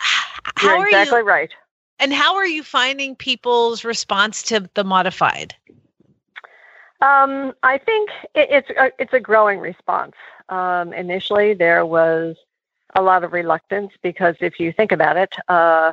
how 0.56 0.78
you're 0.78 0.88
exactly 0.88 1.19
you, 1.19 1.26
right. 1.26 1.52
And 1.99 2.13
how 2.13 2.36
are 2.36 2.47
you 2.47 2.63
finding 2.63 3.15
people's 3.15 3.84
response 3.84 4.41
to 4.43 4.69
the 4.73 4.84
modified? 4.84 5.54
Um, 7.02 7.54
I 7.63 7.78
think 7.78 8.10
it, 8.34 8.47
it's 8.49 8.69
a, 8.71 8.91
it's 8.97 9.13
a 9.13 9.19
growing 9.19 9.60
response. 9.60 10.15
Um, 10.49 10.93
initially, 10.93 11.54
there 11.54 11.86
was 11.86 12.36
a 12.95 13.02
lot 13.02 13.23
of 13.23 13.34
reluctance 13.34 13.91
because 14.02 14.36
if 14.39 14.60
you 14.60 14.71
think 14.71 14.91
about 14.91 15.17
it, 15.17 15.36
uh, 15.49 15.91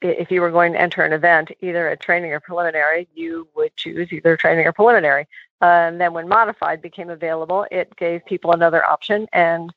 if 0.00 0.30
you 0.32 0.40
were 0.40 0.50
going 0.50 0.72
to 0.72 0.80
enter 0.80 1.02
an 1.02 1.12
event, 1.12 1.52
either 1.60 1.88
a 1.88 1.96
training 1.96 2.32
or 2.32 2.40
preliminary, 2.40 3.08
you 3.14 3.46
would 3.54 3.74
choose 3.76 4.12
either 4.12 4.36
training 4.36 4.66
or 4.66 4.72
preliminary. 4.72 5.26
Uh, 5.60 5.86
and 5.88 6.00
then 6.00 6.12
when 6.12 6.28
modified 6.28 6.82
became 6.82 7.10
available, 7.10 7.66
it 7.70 7.94
gave 7.96 8.24
people 8.26 8.52
another 8.52 8.84
option. 8.84 9.28
And 9.32 9.72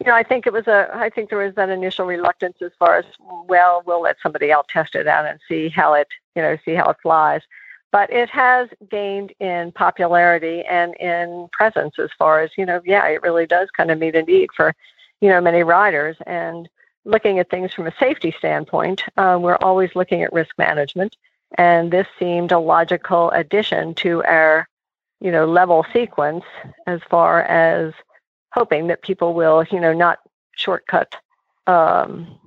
you 0.00 0.06
know, 0.06 0.14
I 0.16 0.22
think 0.22 0.46
it 0.46 0.52
was 0.52 0.66
a, 0.66 0.88
I 0.94 1.10
think 1.10 1.28
there 1.28 1.38
was 1.38 1.54
that 1.56 1.68
initial 1.68 2.06
reluctance 2.06 2.56
as 2.62 2.72
far 2.78 2.96
as, 2.96 3.04
well, 3.46 3.82
we'll 3.84 4.00
let 4.00 4.16
somebody 4.22 4.50
else 4.50 4.66
test 4.70 4.94
it 4.94 5.06
out 5.06 5.26
and 5.26 5.38
see 5.46 5.68
how 5.68 5.92
it, 5.92 6.08
you 6.34 6.40
know, 6.40 6.56
see 6.64 6.72
how 6.72 6.88
it 6.88 6.96
flies. 7.02 7.42
But 7.92 8.10
it 8.10 8.30
has 8.30 8.68
gained 8.90 9.32
in 9.40 9.72
popularity 9.72 10.62
and 10.62 10.94
in 10.94 11.48
presence 11.52 11.98
as 11.98 12.08
far 12.18 12.40
as, 12.40 12.50
you 12.56 12.64
know, 12.64 12.80
yeah, 12.84 13.06
it 13.08 13.22
really 13.22 13.46
does 13.46 13.68
kind 13.76 13.90
of 13.90 13.98
meet 13.98 14.14
a 14.14 14.22
need 14.22 14.48
for, 14.56 14.74
you 15.20 15.28
know, 15.28 15.40
many 15.40 15.64
riders. 15.64 16.16
And 16.26 16.66
looking 17.04 17.38
at 17.38 17.50
things 17.50 17.74
from 17.74 17.86
a 17.86 17.94
safety 17.98 18.34
standpoint, 18.38 19.02
uh, 19.18 19.38
we're 19.40 19.56
always 19.56 19.94
looking 19.94 20.22
at 20.22 20.32
risk 20.32 20.56
management. 20.56 21.16
And 21.58 21.90
this 21.90 22.06
seemed 22.18 22.52
a 22.52 22.58
logical 22.58 23.32
addition 23.32 23.94
to 23.96 24.22
our, 24.24 24.66
you 25.20 25.32
know, 25.32 25.44
level 25.44 25.84
sequence 25.92 26.44
as 26.86 27.00
far 27.10 27.42
as 27.42 27.92
hoping 28.52 28.88
that 28.88 29.02
people 29.02 29.34
will, 29.34 29.64
you 29.70 29.80
know, 29.80 29.92
not 29.92 30.18
shortcut, 30.52 31.16
um, 31.66 32.38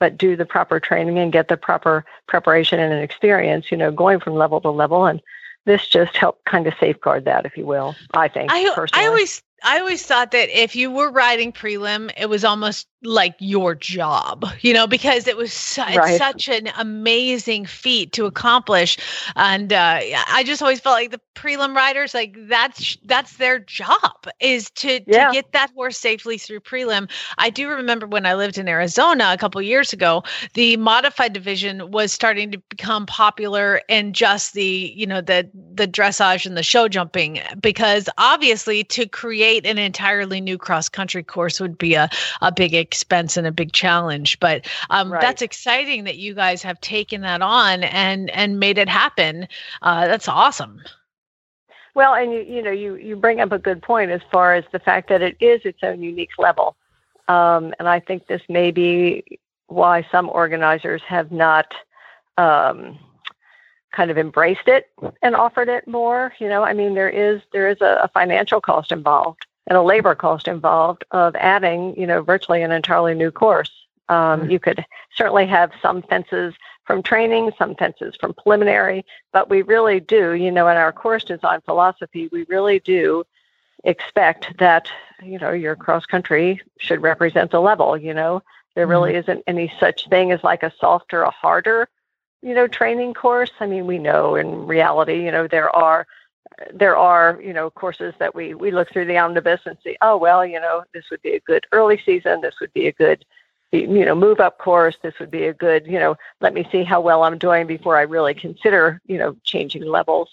but 0.00 0.18
do 0.18 0.36
the 0.36 0.44
proper 0.44 0.80
training 0.80 1.18
and 1.18 1.32
get 1.32 1.48
the 1.48 1.56
proper 1.56 2.04
preparation 2.26 2.80
and 2.80 2.92
an 2.92 3.00
experience, 3.00 3.70
you 3.70 3.76
know, 3.76 3.90
going 3.90 4.20
from 4.20 4.34
level 4.34 4.60
to 4.60 4.70
level. 4.70 5.06
And 5.06 5.20
this 5.64 5.86
just 5.86 6.16
helped 6.16 6.44
kind 6.44 6.66
of 6.66 6.74
safeguard 6.78 7.24
that, 7.24 7.46
if 7.46 7.56
you 7.56 7.66
will, 7.66 7.94
I 8.12 8.28
think. 8.28 8.50
I, 8.52 8.70
personally. 8.74 9.04
I 9.04 9.08
always 9.08 9.42
I 9.64 9.78
always 9.78 10.04
thought 10.04 10.30
that 10.32 10.50
if 10.50 10.76
you 10.76 10.90
were 10.90 11.10
riding 11.10 11.52
prelim, 11.52 12.12
it 12.18 12.28
was 12.28 12.44
almost 12.44 12.86
like 13.02 13.34
your 13.38 13.74
job, 13.74 14.46
you 14.60 14.72
know, 14.72 14.86
because 14.86 15.26
it 15.26 15.36
was 15.36 15.52
su- 15.52 15.82
Right. 15.92 16.18
such 16.18 16.48
an 16.48 16.70
amazing 16.78 17.66
feat 17.66 18.12
to 18.12 18.26
accomplish. 18.26 18.96
And 19.36 19.72
uh, 19.72 20.00
I 20.28 20.42
just 20.46 20.62
always 20.62 20.80
felt 20.80 20.94
like 20.94 21.10
the 21.10 21.20
prelim 21.34 21.74
riders, 21.74 22.14
like 22.14 22.34
that's 22.48 22.96
that's 23.04 23.36
their 23.36 23.58
job 23.58 24.26
is 24.40 24.70
to 24.76 25.00
Yeah. 25.06 25.28
to 25.28 25.32
get 25.34 25.52
that 25.52 25.70
horse 25.74 25.98
safely 25.98 26.38
through 26.38 26.60
prelim. 26.60 27.10
I 27.38 27.50
do 27.50 27.68
remember 27.68 28.06
when 28.06 28.26
I 28.26 28.34
lived 28.34 28.58
in 28.58 28.68
Arizona 28.68 29.30
a 29.32 29.38
couple 29.38 29.60
years 29.62 29.92
ago, 29.92 30.22
the 30.54 30.76
modified 30.76 31.32
division 31.32 31.90
was 31.90 32.12
starting 32.12 32.50
to 32.52 32.58
become 32.70 33.06
popular 33.06 33.80
in 33.88 34.12
just 34.12 34.52
the 34.54 34.92
you 34.96 35.06
know 35.06 35.20
the 35.20 35.48
the 35.74 35.86
dressage 35.88 36.46
and 36.46 36.56
the 36.56 36.62
show 36.62 36.88
jumping 36.88 37.40
because 37.60 38.08
obviously 38.18 38.84
to 38.84 39.06
create 39.06 39.53
an 39.64 39.78
entirely 39.78 40.40
new 40.40 40.58
cross 40.58 40.88
country 40.88 41.22
course 41.22 41.60
would 41.60 41.78
be 41.78 41.94
a, 41.94 42.08
a 42.42 42.50
big 42.50 42.74
expense 42.74 43.36
and 43.36 43.46
a 43.46 43.52
big 43.52 43.72
challenge. 43.72 44.38
But 44.40 44.66
um, 44.90 45.12
Right. 45.12 45.20
that's 45.20 45.42
exciting 45.42 46.04
that 46.04 46.16
you 46.16 46.34
guys 46.34 46.62
have 46.62 46.80
taken 46.80 47.20
that 47.22 47.42
on 47.42 47.84
and 47.84 48.30
and 48.30 48.58
made 48.58 48.78
it 48.78 48.88
happen. 48.88 49.46
Uh, 49.82 50.06
that's 50.06 50.28
awesome. 50.28 50.80
Well, 51.94 52.14
and 52.14 52.32
you 52.32 52.40
you 52.40 52.62
know 52.62 52.72
you 52.72 52.96
you 52.96 53.16
bring 53.16 53.40
up 53.40 53.52
a 53.52 53.58
good 53.58 53.80
point 53.82 54.10
as 54.10 54.20
far 54.32 54.54
as 54.54 54.64
the 54.72 54.80
fact 54.80 55.08
that 55.10 55.22
it 55.22 55.36
is 55.40 55.60
its 55.64 55.78
own 55.82 56.02
unique 56.02 56.36
level, 56.38 56.76
um, 57.28 57.72
and 57.78 57.88
I 57.88 58.00
think 58.00 58.26
this 58.26 58.42
may 58.48 58.72
be 58.72 59.24
why 59.68 60.06
some 60.10 60.28
organizers 60.28 61.02
have 61.06 61.30
not 61.30 61.72
um, 62.36 62.98
kind 63.94 64.10
of 64.10 64.18
embraced 64.18 64.68
it 64.68 64.90
and 65.22 65.34
offered 65.34 65.68
it 65.68 65.86
more. 65.88 66.32
You 66.38 66.48
know, 66.48 66.62
I 66.62 66.72
mean 66.74 66.94
there 66.94 67.08
is 67.08 67.40
there 67.52 67.68
is 67.68 67.80
a, 67.80 68.00
a 68.02 68.08
financial 68.08 68.60
cost 68.60 68.92
involved 68.92 69.46
and 69.66 69.78
a 69.78 69.82
labor 69.82 70.14
cost 70.14 70.48
involved 70.48 71.04
of 71.10 71.34
adding 71.36 71.94
you 71.98 72.06
know 72.06 72.22
virtually 72.22 72.62
an 72.62 72.72
entirely 72.72 73.14
new 73.14 73.30
course. 73.30 73.72
Um, 74.08 74.50
You 74.50 74.58
could 74.58 74.84
certainly 75.16 75.46
have 75.46 75.72
some 75.80 76.02
fences 76.02 76.54
from 76.86 77.02
training, 77.02 77.52
some 77.58 77.74
fences 77.74 78.14
from 78.20 78.34
preliminary, 78.34 79.04
but 79.32 79.48
we 79.48 79.62
really 79.62 80.00
do, 80.00 80.32
you 80.34 80.50
know, 80.50 80.68
in 80.68 80.76
our 80.76 80.92
course 80.92 81.24
design 81.24 81.60
philosophy, 81.64 82.28
we 82.30 82.44
really 82.48 82.80
do 82.80 83.24
expect 83.84 84.58
that, 84.58 84.88
you 85.22 85.38
know, 85.38 85.52
your 85.52 85.76
cross 85.76 86.04
country 86.04 86.60
should 86.78 87.00
represent 87.02 87.50
the 87.50 87.60
level, 87.60 87.96
you 87.96 88.12
know. 88.12 88.42
There 88.74 88.86
really 88.86 89.14
isn't 89.14 89.42
any 89.46 89.72
such 89.80 90.08
thing 90.08 90.32
as 90.32 90.42
like 90.42 90.62
a 90.62 90.72
softer, 90.80 91.22
a 91.22 91.30
harder, 91.30 91.88
you 92.44 92.54
know, 92.54 92.68
training 92.68 93.14
course. 93.14 93.50
I 93.60 93.66
mean, 93.66 93.86
we 93.86 93.98
know 93.98 94.36
in 94.36 94.66
reality, 94.66 95.24
you 95.24 95.32
know, 95.32 95.48
there 95.48 95.74
are 95.74 96.06
there 96.72 96.96
are, 96.96 97.40
you 97.42 97.52
know, 97.52 97.70
courses 97.70 98.14
that 98.18 98.34
we 98.34 98.54
we 98.54 98.70
look 98.70 98.90
through 98.92 99.06
the 99.06 99.18
omnibus 99.18 99.62
and 99.66 99.78
see, 99.82 99.96
oh 100.02 100.16
well, 100.16 100.46
you 100.46 100.60
know, 100.60 100.84
this 100.94 101.04
would 101.10 101.22
be 101.22 101.32
a 101.34 101.40
good 101.40 101.66
early 101.72 102.00
season, 102.04 102.40
this 102.42 102.60
would 102.60 102.72
be 102.74 102.86
a 102.86 102.92
good 102.92 103.24
you 103.72 104.04
know 104.04 104.14
move 104.14 104.40
up 104.40 104.58
course 104.58 104.96
this 105.02 105.18
would 105.18 105.30
be 105.30 105.46
a 105.46 105.54
good 105.54 105.86
you 105.86 105.98
know 105.98 106.16
let 106.40 106.54
me 106.54 106.66
see 106.70 106.84
how 106.84 107.00
well 107.00 107.24
i'm 107.24 107.38
doing 107.38 107.66
before 107.66 107.96
i 107.96 108.02
really 108.02 108.34
consider 108.34 109.00
you 109.06 109.18
know 109.18 109.36
changing 109.42 109.84
levels 109.84 110.30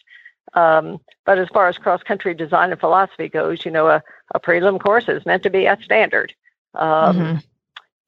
um, 0.53 0.99
but 1.25 1.39
as 1.39 1.47
far 1.49 1.67
as 1.67 1.77
cross 1.77 2.03
country 2.03 2.33
design 2.35 2.71
and 2.71 2.79
philosophy 2.79 3.29
goes 3.29 3.65
you 3.65 3.71
know 3.71 3.87
a, 3.87 4.03
a 4.35 4.39
prelim 4.39 4.79
course 4.79 5.09
is 5.09 5.25
meant 5.25 5.43
to 5.43 5.49
be 5.49 5.65
at 5.67 5.81
standard 5.81 6.33
um, 6.75 7.17
Mhm. 7.17 7.43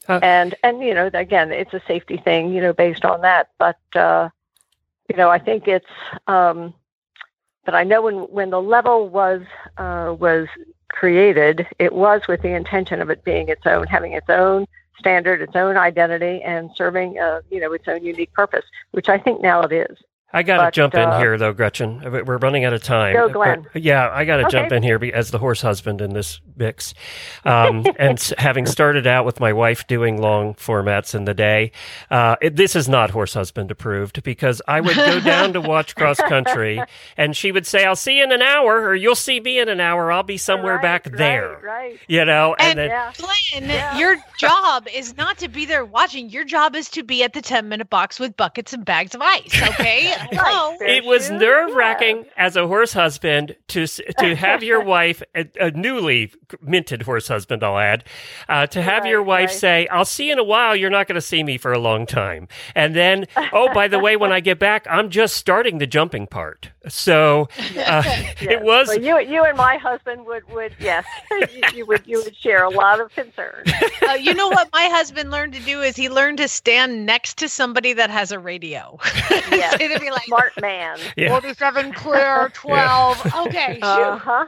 Uh, 0.09 0.19
and 0.21 0.55
and 0.63 0.81
you 0.81 0.93
know 0.93 1.09
again 1.13 1.51
it's 1.51 1.73
a 1.73 1.81
safety 1.87 2.17
thing 2.17 2.53
you 2.53 2.61
know 2.61 2.73
based 2.73 3.05
on 3.05 3.21
that 3.21 3.49
but 3.57 3.79
uh, 3.95 4.29
you 5.09 5.15
know 5.15 5.29
i 5.29 5.39
think 5.39 5.67
it's 5.67 5.85
um, 6.27 6.73
but 7.65 7.73
i 7.73 7.83
know 7.83 8.01
when 8.01 8.15
when 8.31 8.49
the 8.49 8.61
level 8.61 9.07
was 9.07 9.41
uh, 9.77 10.13
was 10.19 10.47
created 10.89 11.65
it 11.79 11.93
was 11.93 12.21
with 12.27 12.41
the 12.41 12.53
intention 12.53 13.01
of 13.01 13.09
it 13.09 13.23
being 13.23 13.47
its 13.47 13.65
own 13.65 13.87
having 13.87 14.13
its 14.13 14.29
own 14.29 14.67
standard, 14.99 15.41
its 15.41 15.55
own 15.55 15.77
identity, 15.77 16.41
and 16.43 16.69
serving, 16.75 17.19
uh, 17.19 17.41
you 17.49 17.59
know, 17.59 17.73
its 17.73 17.87
own 17.87 18.03
unique 18.03 18.31
purpose, 18.33 18.65
which 18.91 19.09
I 19.09 19.17
think 19.17 19.41
now 19.41 19.61
it 19.61 19.71
is. 19.71 19.97
I 20.35 20.41
got 20.43 20.57
to 20.57 20.63
But, 20.63 20.73
jump 20.73 20.95
in 20.95 21.01
uh, 21.01 21.19
here, 21.19 21.37
though, 21.37 21.53
Gretchen. 21.53 22.01
We're 22.25 22.37
running 22.37 22.65
out 22.65 22.73
of 22.73 22.81
time. 22.81 23.13
Go, 23.15 23.29
Glenn. 23.29 23.67
But, 23.71 23.83
yeah, 23.83 24.09
I 24.11 24.25
got 24.25 24.37
to 24.37 24.43
Okay. 24.47 24.51
jump 24.61 24.71
in 24.71 24.81
here 24.81 24.99
as 25.13 25.29
the 25.29 25.37
horse 25.37 25.61
husband 25.61 26.01
in 26.01 26.13
this 26.13 26.41
mix. 26.55 26.95
Um, 27.45 27.85
and 27.99 28.19
having 28.39 28.65
started 28.65 29.05
out 29.05 29.25
with 29.25 29.39
my 29.39 29.53
wife 29.53 29.85
doing 29.85 30.19
long 30.19 30.55
formats 30.55 31.13
in 31.13 31.25
the 31.25 31.35
day, 31.35 31.71
uh, 32.09 32.35
it, 32.41 32.55
this 32.55 32.75
is 32.75 32.89
not 32.89 33.11
horse 33.11 33.33
husband 33.35 33.69
approved 33.69 34.23
because 34.23 34.59
I 34.67 34.81
would 34.81 34.95
go 34.95 35.19
down 35.19 35.53
to 35.53 35.61
watch 35.61 35.95
cross 35.97 36.17
country 36.17 36.81
and 37.15 37.37
she 37.37 37.51
would 37.51 37.67
say, 37.67 37.85
I'll 37.85 37.95
see 37.95 38.17
you 38.17 38.23
in 38.23 38.31
an 38.31 38.41
hour, 38.41 38.81
or 38.87 38.95
you'll 38.95 39.13
see 39.15 39.39
me 39.39 39.59
in 39.59 39.69
an 39.69 39.79
hour. 39.79 40.11
I'll 40.11 40.23
be 40.23 40.37
somewhere 40.37 40.75
Right, 40.75 40.81
back 40.81 41.05
right, 41.05 41.17
there. 41.17 41.59
Right. 41.63 41.99
You 42.07 42.25
know, 42.25 42.55
and, 42.57 42.79
And- 42.79 42.79
then 42.79 42.89
Yeah. 42.89 43.11
Glenn, 43.17 43.69
Yeah. 43.69 43.97
your 43.99 44.15
job 44.39 44.87
is 44.91 45.15
not 45.15 45.37
to 45.39 45.47
be 45.47 45.65
there 45.65 45.85
watching. 45.85 46.29
Your 46.29 46.43
job 46.43 46.75
is 46.75 46.89
to 46.89 47.03
be 47.03 47.23
at 47.23 47.33
the 47.33 47.41
10 47.41 47.69
minute 47.69 47.89
box 47.91 48.19
with 48.19 48.35
buckets 48.35 48.73
and 48.73 48.83
bags 48.83 49.13
of 49.13 49.21
ice. 49.21 49.61
Okay. 49.69 50.11
Hello. 50.31 50.77
It 50.81 51.05
was 51.05 51.29
nerve 51.29 51.73
wracking 51.73 52.25
as 52.37 52.55
a 52.55 52.67
horse 52.67 52.93
husband 52.93 53.55
to 53.69 53.87
to 53.87 54.35
have 54.35 54.63
your 54.63 54.83
wife, 54.85 55.21
a, 55.35 55.47
a 55.59 55.71
newly 55.71 56.31
minted 56.61 57.01
horse 57.03 57.27
husband, 57.27 57.63
I'll 57.63 57.77
add, 57.77 58.03
uh, 58.49 58.67
to 58.67 58.81
have 58.81 59.05
your 59.05 59.21
wife 59.23 59.49
right. 59.49 59.57
say, 59.57 59.87
"I'll 59.87 60.05
see 60.05 60.27
you 60.27 60.33
in 60.33 60.39
a 60.39 60.43
while. 60.43 60.75
You're 60.75 60.89
not 60.89 61.07
going 61.07 61.15
to 61.15 61.21
see 61.21 61.43
me 61.43 61.57
for 61.57 61.73
a 61.73 61.79
long 61.79 62.05
time," 62.05 62.47
and 62.75 62.95
then, 62.95 63.25
oh, 63.51 63.73
by 63.73 63.87
the 63.87 63.99
way, 63.99 64.15
when 64.15 64.31
I 64.31 64.39
get 64.39 64.59
back, 64.59 64.85
I'm 64.89 65.09
just 65.09 65.35
starting 65.35 65.77
the 65.77 65.87
jumping 65.87 66.27
part. 66.27 66.69
So 66.87 67.47
uh, 67.59 68.03
Yes. 68.03 68.35
it 68.41 68.61
was. 68.61 68.87
Well, 68.89 69.01
you, 69.01 69.19
you 69.19 69.43
and 69.43 69.57
my 69.57 69.77
husband 69.77 70.25
would, 70.25 70.47
would 70.49 70.75
yes, 70.79 71.05
you, 71.31 71.61
you 71.73 71.85
would, 71.85 72.05
you 72.05 72.21
would 72.23 72.35
share 72.35 72.63
a 72.63 72.69
lot 72.69 72.99
of 72.99 73.11
concern. 73.11 73.63
Uh, 74.07 74.13
you 74.13 74.33
know 74.33 74.49
what 74.49 74.69
my 74.73 74.85
husband 74.85 75.31
learned 75.31 75.53
to 75.53 75.59
do 75.61 75.81
is 75.81 75.95
he 75.95 76.09
learned 76.09 76.37
to 76.39 76.47
stand 76.47 77.05
next 77.05 77.37
to 77.37 77.47
somebody 77.49 77.93
that 77.93 78.09
has 78.09 78.31
a 78.31 78.39
radio. 78.39 78.99
Yes. 79.51 79.71
so 79.79 79.87
to 79.87 79.99
be 79.99 80.09
like 80.13 80.25
Smart 80.25 80.61
man. 80.61 80.97
Yeah. 81.17 81.29
47 81.29 81.93
clear, 81.93 82.49
12. 82.53 83.33
Okay, 83.47 83.75
shoot. 83.75 83.83
Uh 83.83 84.17
huh. 84.17 84.45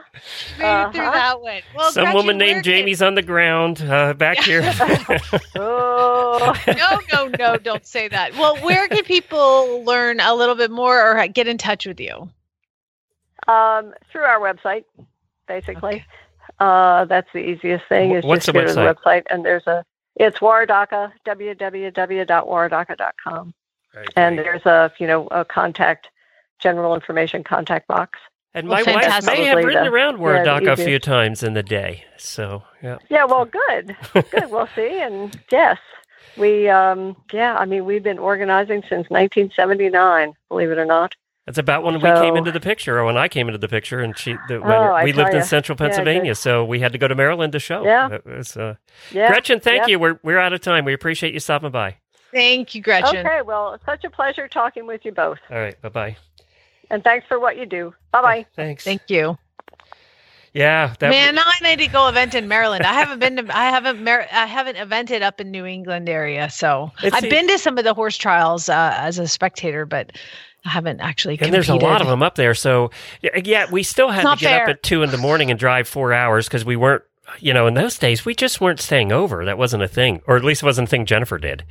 Made 0.58 0.82
it 0.82 0.92
through 0.92 1.02
uh-huh. 1.02 1.10
that 1.12 1.40
one. 1.40 1.60
Well, 1.74 1.92
Some 1.92 2.04
Gretchen, 2.04 2.16
woman 2.16 2.38
where 2.38 2.46
named 2.46 2.64
can- 2.64 2.64
Jamie's 2.64 3.02
on 3.02 3.14
the 3.14 3.22
ground 3.22 3.82
uh, 3.82 4.14
back 4.14 4.38
here. 4.38 4.62
Oh. 5.56 6.54
no, 6.76 7.00
no, 7.12 7.30
no, 7.38 7.56
don't 7.56 7.86
say 7.86 8.08
that. 8.08 8.34
Well, 8.34 8.56
where 8.58 8.88
can 8.88 9.04
people 9.04 9.84
learn 9.84 10.20
a 10.20 10.34
little 10.34 10.54
bit 10.54 10.70
more 10.70 11.00
or 11.00 11.26
get 11.28 11.46
in 11.46 11.58
touch 11.58 11.86
with 11.86 12.00
you? 12.00 12.30
Um, 13.48 13.94
through 14.10 14.22
our 14.22 14.40
website, 14.40 14.84
basically. 15.46 16.04
Uh, 16.58 17.04
that's 17.04 17.28
the 17.32 17.40
easiest 17.40 17.86
thing. 17.88 18.12
Is 18.12 18.24
what's 18.24 18.46
just 18.46 18.54
the 18.54 18.60
go 18.60 18.66
to 18.66 18.72
the 18.72 18.80
website? 18.80 18.96
website, 19.04 19.22
and 19.30 19.44
there's 19.44 19.66
a 19.66 19.84
it's 20.16 20.38
Waredaca 20.38 21.12
www.waredaca.com, 21.26 23.54
and 24.16 24.38
there's 24.38 24.64
a 24.66 24.92
you 24.98 25.06
know 25.06 25.26
a 25.28 25.44
contact 25.44 26.08
general 26.60 26.94
information 26.94 27.44
contact 27.44 27.86
box. 27.88 28.18
And 28.54 28.68
Well, 28.68 28.82
my 28.86 28.92
wife 28.94 29.02
fantastic. 29.02 29.34
may 29.38 29.44
have 29.44 29.52
Probably 29.54 29.66
ridden 29.66 29.84
the- 29.84 29.90
around 29.90 30.12
yeah, 30.20 30.42
the 30.42 30.48
Waredaca 30.48 30.72
a 30.72 30.76
few 30.76 30.98
times 30.98 31.42
in 31.42 31.52
the 31.52 31.62
day. 31.62 32.04
So, 32.16 32.62
yeah. 32.82 32.96
Yeah, 33.10 33.26
well, 33.26 33.44
good, 33.44 33.94
good. 34.30 34.50
We'll 34.50 34.68
see, 34.74 34.98
and 35.02 35.38
yes, 35.52 35.76
we 36.38 36.66
um, 36.68 37.16
yeah, 37.34 37.54
I 37.56 37.66
mean 37.66 37.84
we've 37.84 38.02
been 38.02 38.18
organizing 38.18 38.80
since 38.88 39.10
1979, 39.10 40.32
believe 40.48 40.70
it 40.70 40.78
or 40.78 40.86
not. 40.86 41.14
That's 41.44 41.58
about 41.58 41.84
when 41.84 41.94
we 41.94 42.00
came 42.00 42.34
into 42.36 42.50
the 42.50 42.58
picture, 42.60 42.98
or 42.98 43.04
when 43.04 43.16
I 43.16 43.28
came 43.28 43.46
into 43.46 43.58
the 43.58 43.68
picture, 43.68 44.00
and 44.00 44.18
she 44.18 44.36
the, 44.48 44.60
when 44.60 44.72
Oh, 44.72 44.92
I 44.92 45.04
we 45.04 45.12
lived 45.12 45.30
tell 45.30 45.40
in 45.40 45.44
central 45.46 45.76
Pennsylvania, 45.76 46.32
good. 46.32 46.36
so 46.38 46.64
we 46.64 46.80
had 46.80 46.90
to 46.92 46.98
go 46.98 47.06
to 47.06 47.14
Maryland 47.14 47.52
to 47.52 47.60
show. 47.60 47.84
Yeah. 47.84 48.08
It 48.10 48.26
was, 48.26 48.56
uh, 48.56 48.74
Yeah, 49.12 49.28
Gretchen, 49.28 49.60
thank 49.60 49.82
yep. 49.82 49.88
you. 49.88 49.98
We're 50.00 50.18
we're 50.24 50.38
out 50.40 50.52
of 50.52 50.60
time. 50.60 50.84
We 50.84 50.92
appreciate 50.92 51.34
you 51.34 51.40
stopping 51.40 51.70
by. 51.70 51.96
Thank 52.32 52.74
you, 52.74 52.82
Gretchen. 52.82 53.26
Okay, 53.26 53.42
well, 53.42 53.74
it's 53.74 53.84
such 53.84 54.04
a 54.04 54.10
pleasure 54.10 54.48
talking 54.48 54.86
with 54.86 55.04
you 55.04 55.12
both, 55.12 55.38
All 55.50 55.56
right, 55.58 55.80
bye 55.82 55.88
bye. 55.88 56.16
and 56.90 57.02
thanks 57.04 57.26
for 57.26 57.38
what 57.38 57.56
you 57.56 57.66
do. 57.66 57.94
Bye 58.12 58.22
bye. 58.22 58.46
Thanks. 58.56 58.84
Thank 58.84 59.02
you. 59.08 59.38
yeah, 60.52 60.94
that 61.00 61.10
Man, 61.10 61.38
I 61.38 61.52
need 61.62 61.78
to 61.80 61.88
go 61.88 62.08
event 62.08 62.34
in 62.34 62.48
Maryland. 62.48 62.84
I 62.84 62.92
haven't 62.94 63.18
been 63.18 63.36
to 63.36 63.56
I 63.56 63.66
haven't 63.70 64.02
Mar- 64.02 64.26
I 64.32 64.46
haven't 64.46 64.76
evented 64.76 65.22
up 65.22 65.40
in 65.40 65.50
New 65.50 65.66
England 65.66 66.08
area. 66.08 66.48
So 66.50 66.92
It's 67.02 67.14
I've 67.14 67.22
the- 67.22 67.30
been 67.30 67.48
to 67.48 67.58
some 67.58 67.78
of 67.78 67.84
the 67.84 67.94
horse 67.94 68.16
trials 68.16 68.68
uh, 68.68 68.94
as 68.96 69.18
a 69.18 69.28
spectator, 69.28 69.84
but 69.86 70.12
I 70.64 70.70
haven't 70.70 71.00
actually 71.00 71.38
and 71.40 71.52
there's 71.54 71.68
a 71.68 71.74
lot 71.76 72.00
of 72.00 72.08
them 72.08 72.22
up 72.22 72.34
there. 72.36 72.54
So 72.54 72.90
yeah, 73.22 73.30
yeah, 73.44 73.66
we 73.70 73.82
still 73.82 74.08
had 74.10 74.22
to 74.22 74.24
not 74.24 74.38
get 74.38 74.62
up 74.62 74.68
at 74.68 74.82
two 74.82 75.02
in 75.02 75.10
the 75.10 75.18
morning 75.18 75.50
and 75.50 75.60
drive 75.60 75.86
four 75.88 76.12
hours 76.12 76.46
because 76.48 76.64
we 76.64 76.76
weren't. 76.76 77.02
You 77.40 77.52
know, 77.52 77.66
in 77.66 77.74
those 77.74 77.98
days, 77.98 78.24
we 78.24 78.34
just 78.34 78.60
weren't 78.60 78.80
staying 78.80 79.10
over. 79.12 79.44
That 79.44 79.58
wasn't 79.58 79.82
a 79.82 79.88
thing, 79.88 80.22
or 80.26 80.36
at 80.36 80.44
least 80.44 80.62
it 80.62 80.66
wasn't 80.66 80.88
a 80.88 80.90
thing 80.90 81.06
Jennifer 81.06 81.38
did. 81.38 81.64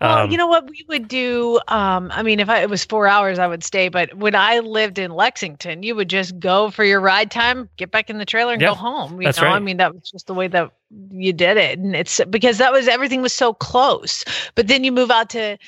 Well, 0.00 0.24
Um, 0.24 0.30
you 0.30 0.38
know 0.38 0.46
what 0.46 0.68
we 0.68 0.84
would 0.88 1.06
do. 1.06 1.60
Um, 1.68 2.10
I 2.12 2.22
mean, 2.22 2.40
if 2.40 2.48
I, 2.48 2.62
it 2.62 2.70
was 2.70 2.84
four 2.84 3.06
hours, 3.06 3.38
I 3.38 3.46
would 3.46 3.62
stay. 3.62 3.88
But 3.88 4.14
when 4.14 4.34
I 4.34 4.60
lived 4.60 4.98
in 4.98 5.10
Lexington, 5.10 5.82
you 5.82 5.94
would 5.94 6.08
just 6.08 6.38
go 6.38 6.70
for 6.70 6.82
your 6.82 7.00
ride 7.00 7.30
time, 7.30 7.68
get 7.76 7.90
back 7.90 8.08
in 8.10 8.18
the 8.18 8.24
trailer, 8.24 8.54
and 8.54 8.62
Yeah, 8.62 8.68
go 8.68 8.74
home. 8.74 9.20
You 9.20 9.28
that's 9.28 9.40
know, 9.40 9.48
I 9.48 9.58
mean, 9.58 9.76
that 9.76 9.94
was 9.94 10.10
just 10.10 10.26
the 10.26 10.34
way 10.34 10.48
that 10.48 10.72
you 11.10 11.32
did 11.32 11.56
it, 11.56 11.78
and 11.78 11.94
it's 11.94 12.20
because 12.30 12.58
that 12.58 12.72
was 12.72 12.88
everything 12.88 13.22
was 13.22 13.32
so 13.34 13.52
close. 13.52 14.24
But 14.54 14.68
then 14.68 14.82
you 14.82 14.92
move 14.92 15.10
out 15.10 15.30
to 15.30 15.58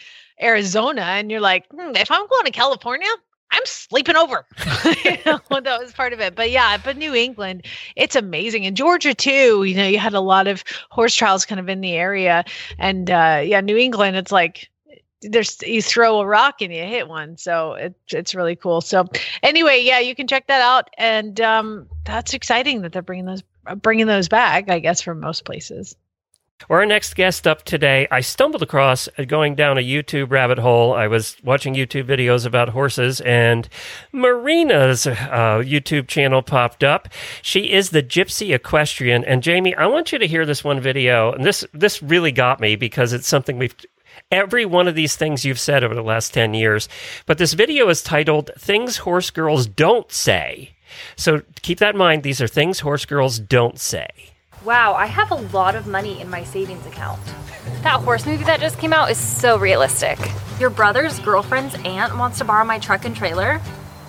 Arizona, 0.41 1.03
and 1.03 1.31
you're 1.31 1.41
like, 1.41 1.67
hmm, 1.71 1.93
if 1.97 2.11
I'm 2.11 2.27
going 2.27 2.45
to 2.47 2.51
California. 2.51 3.09
I'm 3.51 3.63
sleeping 3.65 4.17
over. 4.17 4.47
you 5.05 5.17
know, 5.25 5.41
that 5.51 5.81
was 5.81 5.93
part 5.93 6.13
of 6.13 6.21
it. 6.21 6.35
But 6.35 6.51
yeah, 6.51 6.77
but 6.77 6.97
New 6.97 7.15
England, 7.15 7.67
it's 7.97 8.17
amazing. 8.17 8.67
And 8.67 8.77
Georgia 8.77 9.15
too. 9.15 9.65
You 9.65 9.75
know, 9.75 9.87
you 9.87 9.99
had 9.99 10.15
a 10.15 10.21
lot 10.21 10.47
of 10.47 10.65
horse 10.91 11.15
trials 11.15 11.47
kind 11.47 11.59
of 11.59 11.69
in 11.69 11.81
the 11.81 11.93
area. 11.93 12.45
And 12.79 13.11
uh 13.11 13.43
yeah, 13.45 13.61
New 13.61 13.77
England, 13.77 14.17
it's 14.17 14.33
like 14.33 14.69
there's 15.23 15.57
you 15.63 15.83
throw 15.83 16.21
a 16.21 16.27
rock 16.27 16.61
and 16.61 16.73
you 16.73 16.83
hit 16.83 17.09
one. 17.09 17.37
So 17.37 17.73
it's 17.75 18.15
it's 18.15 18.35
really 18.35 18.57
cool. 18.57 18.81
So 18.81 19.07
anyway, 19.43 19.83
yeah, 19.83 19.99
you 19.99 20.15
can 20.15 20.27
check 20.27 20.47
that 20.49 20.61
out. 20.61 20.91
And 20.99 21.41
um 21.41 21.89
that's 22.05 22.35
exciting 22.35 22.83
that 22.83 22.93
they're 22.93 23.03
bringing 23.03 23.27
those 23.27 23.43
uh, 23.67 23.75
bringing 23.75 24.07
those 24.07 24.29
back, 24.29 24.71
I 24.71 24.79
guess, 24.79 25.01
from 25.01 25.21
most 25.21 25.45
places. 25.45 25.97
Our 26.71 26.85
next 26.85 27.15
guest 27.15 27.47
up 27.47 27.63
today, 27.63 28.07
I 28.11 28.21
stumbled 28.21 28.63
across 28.63 29.09
going 29.27 29.55
down 29.55 29.79
a 29.79 29.81
YouTube 29.81 30.31
rabbit 30.31 30.59
hole. 30.59 30.93
I 30.93 31.07
was 31.07 31.37
watching 31.43 31.75
YouTube 31.75 32.05
videos 32.05 32.45
about 32.45 32.69
horses, 32.71 33.23
and 33.23 33.67
Marina's 34.13 35.07
uh, 35.07 35.63
YouTube 35.65 36.09
channel 36.09 36.43
popped 36.43 36.85
up. 36.85 37.09
She 37.41 37.73
is 37.73 37.91
the 37.91 38.03
Gypsy 38.03 38.55
Equestrian, 38.55 39.25
and 39.25 39.43
Jamie, 39.43 39.75
I 39.77 39.87
want 39.87 40.13
you 40.13 40.19
to 40.19 40.27
hear 40.27 40.45
this 40.45 40.63
one 40.63 40.81
video. 40.81 41.33
And 41.33 41.43
this 41.43 41.65
this 41.73 42.03
really 42.03 42.33
got 42.33 42.61
me 42.61 42.77
because 42.77 43.15
it's 43.15 43.29
something 43.29 43.57
we've 43.57 43.77
every 44.31 44.67
one 44.67 44.89
of 44.89 44.95
these 44.95 45.17
things 45.17 45.47
you've 45.47 45.61
said 45.61 45.83
over 45.83 45.95
the 45.95 46.03
last 46.03 46.35
10 46.35 46.53
years. 46.53 46.89
But 47.25 47.39
this 47.39 47.55
video 47.55 47.89
is 47.89 48.03
titled 48.03 48.51
Things 48.59 48.99
Horse 48.99 49.31
Girls 49.31 49.67
Don't 49.67 50.11
Say. 50.13 50.75
So 51.17 51.43
keep 51.63 51.79
that 51.79 51.95
in 51.95 51.99
mind. 51.99 52.25
These 52.25 52.43
are 52.43 52.49
things 52.49 52.81
horse 52.81 53.07
girls 53.07 53.39
don't 53.39 53.79
say. 53.79 54.09
Wow, 54.65 54.95
I 54.95 55.07
have 55.07 55.31
a 55.31 55.37
lot 55.37 55.77
of 55.77 55.87
money 55.87 56.21
in 56.21 56.29
my 56.29 56.45
savings 56.45 56.85
account. 56.87 57.21
That 57.83 58.01
horse 58.01 58.27
movie 58.27 58.45
that 58.45 58.61
just 58.61 58.79
came 58.79 58.93
out 58.93 59.11
is 59.11 59.19
so 59.19 59.57
realistic. 59.57 60.19
Your 60.59 60.71
brother's 60.71 61.21
girlfriend's 61.21 61.77
aunt 61.85 62.17
wants 62.19 62.39
to 62.39 62.45
borrow 62.45 62.65
my 62.65 62.79
truck 62.79 63.05
and 63.05 63.15
trailer? 63.15 63.61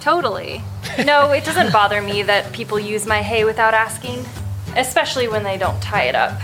Totally. 0.01 0.63
No, 1.05 1.31
it 1.31 1.45
doesn't 1.45 1.71
bother 1.71 2.01
me 2.01 2.23
that 2.23 2.51
people 2.51 2.79
use 2.79 3.05
my 3.05 3.21
hay 3.21 3.45
without 3.45 3.73
asking, 3.73 4.25
especially 4.75 5.27
when 5.27 5.43
they 5.43 5.57
don't 5.57 5.79
tie 5.81 6.03
it 6.03 6.15
up. 6.15 6.39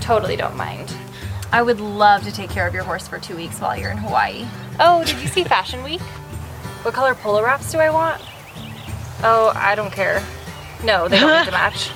Totally 0.00 0.36
don't 0.36 0.56
mind. 0.56 0.94
I 1.52 1.60
would 1.60 1.80
love 1.80 2.22
to 2.24 2.32
take 2.32 2.48
care 2.48 2.66
of 2.66 2.72
your 2.72 2.84
horse 2.84 3.06
for 3.06 3.18
two 3.18 3.36
weeks 3.36 3.60
while 3.60 3.76
you're 3.76 3.90
in 3.90 3.98
Hawaii. 3.98 4.46
Oh, 4.80 5.04
did 5.04 5.20
you 5.20 5.28
see 5.28 5.44
Fashion 5.44 5.82
Week? 5.84 6.00
What 6.80 6.94
color 6.94 7.14
polo 7.14 7.42
wraps 7.42 7.70
do 7.70 7.78
I 7.78 7.90
want? 7.90 8.22
Oh, 9.22 9.52
I 9.54 9.74
don't 9.74 9.92
care. 9.92 10.24
No, 10.84 11.08
they 11.08 11.18
don't 11.20 11.38
need 11.38 11.46
to 11.46 11.52
match. 11.58 11.90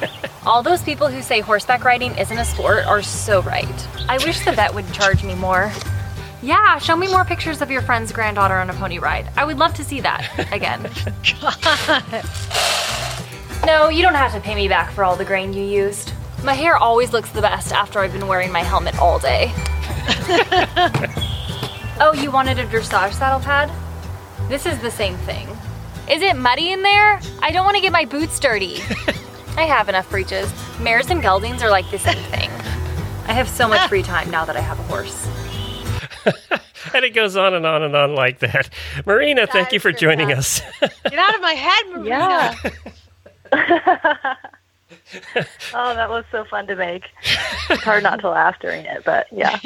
All 0.44 0.62
those 0.62 0.82
people 0.82 1.08
who 1.08 1.22
say 1.22 1.40
horseback 1.40 1.84
riding 1.84 2.16
isn't 2.16 2.38
a 2.38 2.44
sport 2.44 2.84
are 2.86 3.02
so 3.02 3.42
right. 3.42 3.88
I 4.08 4.18
wish 4.18 4.44
the 4.44 4.52
vet 4.52 4.74
would 4.74 4.90
charge 4.92 5.24
me 5.24 5.34
more. 5.34 5.72
Yeah, 6.42 6.78
show 6.78 6.96
me 6.96 7.08
more 7.08 7.24
pictures 7.24 7.62
of 7.62 7.70
your 7.70 7.82
friend's 7.82 8.12
granddaughter 8.12 8.54
on 8.54 8.70
a 8.70 8.74
pony 8.74 8.98
ride. 8.98 9.30
I 9.36 9.44
would 9.44 9.58
love 9.58 9.74
to 9.74 9.84
see 9.84 10.00
that 10.00 10.28
again. 10.52 10.88
No, 13.66 13.88
you 13.88 14.00
don't 14.02 14.14
have 14.14 14.32
to 14.32 14.40
pay 14.40 14.54
me 14.54 14.68
back 14.68 14.92
for 14.92 15.02
all 15.02 15.16
the 15.16 15.24
grain 15.24 15.52
you 15.52 15.64
used. 15.64 16.12
My 16.44 16.54
hair 16.54 16.76
always 16.76 17.12
looks 17.12 17.30
the 17.30 17.40
best 17.40 17.72
after 17.72 17.98
I've 17.98 18.12
been 18.12 18.28
wearing 18.28 18.52
my 18.52 18.62
helmet 18.62 18.96
all 19.00 19.18
day. 19.18 19.50
oh, 21.98 22.12
you 22.16 22.30
wanted 22.30 22.60
a 22.60 22.66
dressage 22.66 23.14
saddle 23.14 23.40
pad? 23.40 23.72
This 24.48 24.66
is 24.66 24.78
the 24.78 24.90
same 24.92 25.16
thing. 25.16 25.48
Is 26.10 26.22
it 26.22 26.36
muddy 26.36 26.70
in 26.70 26.82
there? 26.82 27.20
I 27.42 27.50
don't 27.50 27.64
want 27.64 27.76
to 27.76 27.82
get 27.82 27.92
my 27.92 28.04
boots 28.04 28.38
dirty. 28.38 28.76
I 29.56 29.62
have 29.62 29.88
enough 29.88 30.08
breeches. 30.08 30.52
Mares 30.80 31.10
and 31.10 31.20
geldings 31.20 31.62
are 31.62 31.70
like 31.70 31.90
the 31.90 31.98
same 31.98 32.22
thing. 32.24 32.50
I 33.28 33.32
have 33.32 33.48
so 33.48 33.66
much 33.66 33.80
ah. 33.80 33.88
free 33.88 34.02
time 34.02 34.30
now 34.30 34.44
that 34.44 34.56
I 34.56 34.60
have 34.60 34.78
a 34.78 34.82
horse. 34.84 35.28
And 36.94 37.04
it 37.04 37.14
goes 37.14 37.36
on 37.36 37.52
and 37.52 37.66
on 37.66 37.82
and 37.82 37.96
on 37.96 38.14
like 38.14 38.38
that. 38.38 38.70
Marina, 39.04 39.46
thank 39.46 39.72
you 39.72 39.80
for 39.80 39.90
joining 39.92 40.32
us. 40.32 40.60
Get 40.80 41.14
out 41.14 41.34
of 41.34 41.40
my 41.40 41.52
head, 41.52 41.88
Marina. 41.90 42.08
Yeah. 42.12 42.54
oh, 45.74 45.94
that 45.94 46.08
was 46.08 46.24
so 46.30 46.44
fun 46.44 46.68
to 46.68 46.76
make. 46.76 47.04
It's 47.70 47.82
hard 47.82 48.02
not 48.02 48.20
to 48.20 48.30
laugh 48.30 48.58
during 48.60 48.84
it, 48.84 49.02
but 49.04 49.26
yeah. 49.32 49.58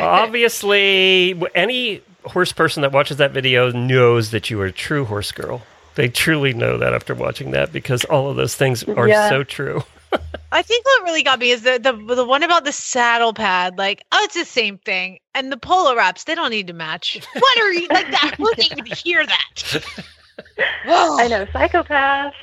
Obviously, 0.00 1.40
any 1.54 2.02
horse 2.26 2.52
person 2.52 2.82
that 2.82 2.92
watches 2.92 3.16
that 3.18 3.32
video 3.32 3.70
knows 3.70 4.30
that 4.30 4.50
you 4.50 4.60
are 4.60 4.66
a 4.66 4.72
true 4.72 5.04
horse 5.04 5.32
girl. 5.32 5.62
They 5.96 6.08
truly 6.08 6.52
know 6.54 6.78
that 6.78 6.94
after 6.94 7.14
watching 7.14 7.50
that 7.52 7.72
because 7.72 8.04
all 8.04 8.30
of 8.30 8.36
those 8.36 8.54
things 8.54 8.84
are 8.84 9.08
Yeah. 9.08 9.28
so 9.28 9.42
true. 9.44 9.82
I 10.52 10.62
think 10.62 10.84
what 10.84 11.04
really 11.04 11.22
got 11.22 11.38
me 11.38 11.50
is 11.50 11.62
the, 11.62 11.78
the 11.78 12.14
the 12.14 12.24
one 12.24 12.42
about 12.42 12.64
the 12.64 12.72
saddle 12.72 13.32
pad. 13.32 13.78
Like, 13.78 14.04
oh, 14.10 14.20
it's 14.24 14.34
the 14.34 14.44
same 14.44 14.78
thing. 14.78 15.20
And 15.34 15.52
the 15.52 15.56
polo 15.56 15.94
wraps, 15.94 16.24
they 16.24 16.34
don't 16.34 16.50
need 16.50 16.66
to 16.66 16.72
match. 16.72 17.20
What 17.34 17.58
are 17.58 17.72
you 17.72 17.86
like 17.88 18.10
that? 18.10 18.34
Who 18.36 18.52
didn't 18.54 18.78
even 18.78 18.96
hear 18.96 19.24
that? 19.24 19.84
I 20.86 21.28
know, 21.28 21.46
psychopath. 21.52 22.34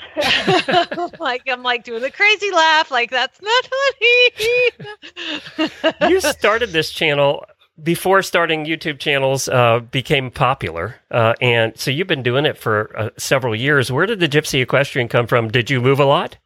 like 1.20 1.42
I'm 1.48 1.64
like 1.64 1.84
doing 1.84 2.02
the 2.02 2.12
crazy 2.12 2.52
laugh. 2.52 2.92
Like 2.92 3.10
that's 3.12 3.42
not 3.42 3.70
funny. 5.58 6.10
you 6.10 6.22
started 6.22 6.70
this 6.72 6.92
channel 6.92 7.46
before 7.82 8.22
starting 8.22 8.66
YouTube 8.66 9.00
channels 9.00 9.48
uh, 9.48 9.80
became 9.80 10.32
popular, 10.32 10.96
uh, 11.12 11.34
and 11.42 11.78
so 11.78 11.92
you've 11.92 12.08
been 12.08 12.24
doing 12.24 12.46
it 12.46 12.58
for 12.58 12.92
uh, 12.98 13.10
several 13.18 13.56
years. 13.56 13.92
Where 13.92 14.06
did 14.06 14.20
the 14.20 14.28
Gypsy 14.28 14.62
Equestrian 14.62 15.08
come 15.08 15.28
from? 15.28 15.50
Did 15.50 15.70
you 15.70 15.80
move 15.82 16.00
a 16.00 16.06
lot? 16.06 16.38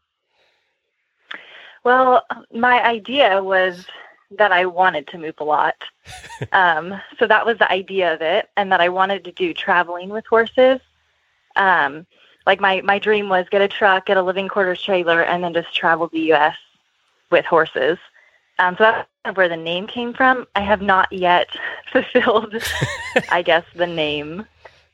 Well, 1.83 2.23
my 2.53 2.83
idea 2.83 3.41
was 3.41 3.85
that 4.37 4.51
I 4.51 4.65
wanted 4.65 5.07
to 5.07 5.17
move 5.17 5.35
a 5.39 5.43
lot. 5.43 5.75
um, 6.51 6.99
so 7.17 7.27
that 7.27 7.45
was 7.45 7.57
the 7.57 7.71
idea 7.71 8.13
of 8.13 8.21
it, 8.21 8.49
and 8.57 8.71
that 8.71 8.81
I 8.81 8.89
wanted 8.89 9.23
to 9.25 9.31
do 9.31 9.53
traveling 9.53 10.09
with 10.09 10.25
horses. 10.25 10.79
Um, 11.55 12.05
like 12.45 12.59
my, 12.59 12.81
my 12.81 12.97
dream 12.97 13.29
was 13.29 13.45
get 13.49 13.61
a 13.61 13.67
truck, 13.67 14.07
get 14.07 14.17
a 14.17 14.21
living 14.21 14.47
quarters 14.47 14.81
trailer, 14.81 15.23
and 15.23 15.43
then 15.43 15.53
just 15.53 15.75
travel 15.75 16.09
the 16.11 16.21
U.S. 16.21 16.55
with 17.29 17.45
horses. 17.45 17.97
Um, 18.59 18.75
so 18.77 18.83
that's 18.83 19.07
of 19.25 19.37
where 19.37 19.49
the 19.49 19.57
name 19.57 19.87
came 19.87 20.13
from. 20.13 20.47
I 20.55 20.61
have 20.61 20.81
not 20.81 21.11
yet 21.11 21.47
fulfilled, 21.91 22.55
I 23.31 23.41
guess, 23.41 23.65
the 23.75 23.87
name. 23.87 24.45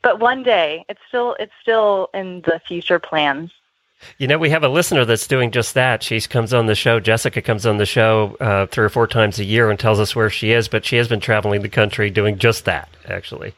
but 0.01 0.19
one 0.19 0.43
day, 0.43 0.85
it's 0.89 0.99
still 1.07 1.35
it's 1.39 1.53
still 1.61 2.09
in 2.13 2.41
the 2.41 2.59
future 2.67 2.99
plans. 2.99 3.51
You 4.19 4.27
know, 4.27 4.37
we 4.37 4.51
have 4.51 4.63
a 4.63 4.69
listener 4.69 5.05
that's 5.05 5.25
doing 5.25 5.49
just 5.49 5.73
that. 5.73 6.03
She 6.03 6.21
comes 6.21 6.53
on 6.53 6.67
the 6.67 6.75
show. 6.75 6.99
Jessica 6.99 7.41
comes 7.41 7.65
on 7.65 7.77
the 7.77 7.85
show 7.87 8.37
uh, 8.39 8.67
three 8.67 8.85
or 8.85 8.89
four 8.89 9.07
times 9.07 9.39
a 9.39 9.43
year 9.43 9.71
and 9.71 9.79
tells 9.79 9.99
us 9.99 10.15
where 10.15 10.29
she 10.29 10.51
is, 10.51 10.67
but 10.67 10.85
she 10.85 10.97
has 10.97 11.07
been 11.07 11.19
traveling 11.19 11.63
the 11.63 11.67
country 11.69 12.11
doing 12.11 12.37
just 12.37 12.65
that, 12.65 12.89
actually. 13.07 13.55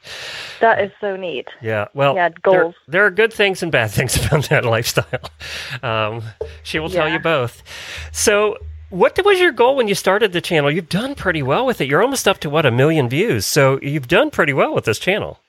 That 0.62 0.82
is 0.82 0.92
so 1.02 1.18
neat. 1.18 1.50
Yeah. 1.62 1.90
Well, 1.94 2.16
Yeah, 2.16 2.30
there, 2.30 2.38
goals. 2.64 2.76
there 2.88 3.06
are 3.06 3.12
good 3.12 3.34
things 3.34 3.62
and 3.62 3.70
bad 3.70 3.92
things 3.92 4.16
about 4.26 4.48
that 4.48 4.64
lifestyle. 4.64 5.30
Um, 5.84 6.24
she 6.64 6.80
will 6.80 6.90
tell 6.90 7.10
you 7.10 7.20
both. 7.20 7.62
So, 8.14 8.58
what 8.90 9.24
was 9.24 9.40
your 9.40 9.52
goal 9.52 9.76
when 9.76 9.88
you 9.88 9.96
started 9.96 10.34
the 10.34 10.42
channel? 10.42 10.72
You've 10.72 10.90
done 10.90 11.16
pretty 11.16 11.44
well 11.44 11.66
with 11.66 11.82
it. 11.82 11.88
You're 11.88 12.02
almost 12.02 12.28
up 12.28 12.40
to 12.40 12.50
what 12.50 12.66
a 12.66 12.72
million 12.72 13.10
views. 13.10 13.46
So 13.46 13.80
you've 13.82 14.08
done 14.08 14.32
pretty 14.32 14.54
well 14.54 14.74
with 14.74 14.86
this 14.86 15.00
channel. 15.00 15.40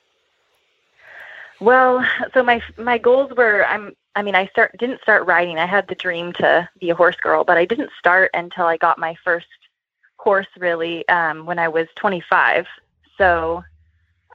Well, 1.59 2.05
so 2.33 2.41
my 2.43 2.61
my 2.77 2.97
goals 2.97 3.31
were 3.37 3.65
I'm 3.65 3.95
I 4.15 4.23
mean 4.23 4.35
I 4.35 4.47
start 4.47 4.75
didn't 4.79 5.01
start 5.01 5.27
riding. 5.27 5.59
I 5.59 5.67
had 5.67 5.87
the 5.87 5.95
dream 5.95 6.33
to 6.33 6.67
be 6.79 6.89
a 6.89 6.95
horse 6.95 7.17
girl, 7.17 7.43
but 7.43 7.57
I 7.57 7.65
didn't 7.65 7.91
start 7.99 8.31
until 8.33 8.65
I 8.65 8.77
got 8.77 8.97
my 8.97 9.15
first 9.23 9.47
horse 10.17 10.47
really 10.57 11.07
um, 11.07 11.45
when 11.45 11.59
I 11.59 11.67
was 11.67 11.87
25. 11.97 12.65
So 13.17 13.63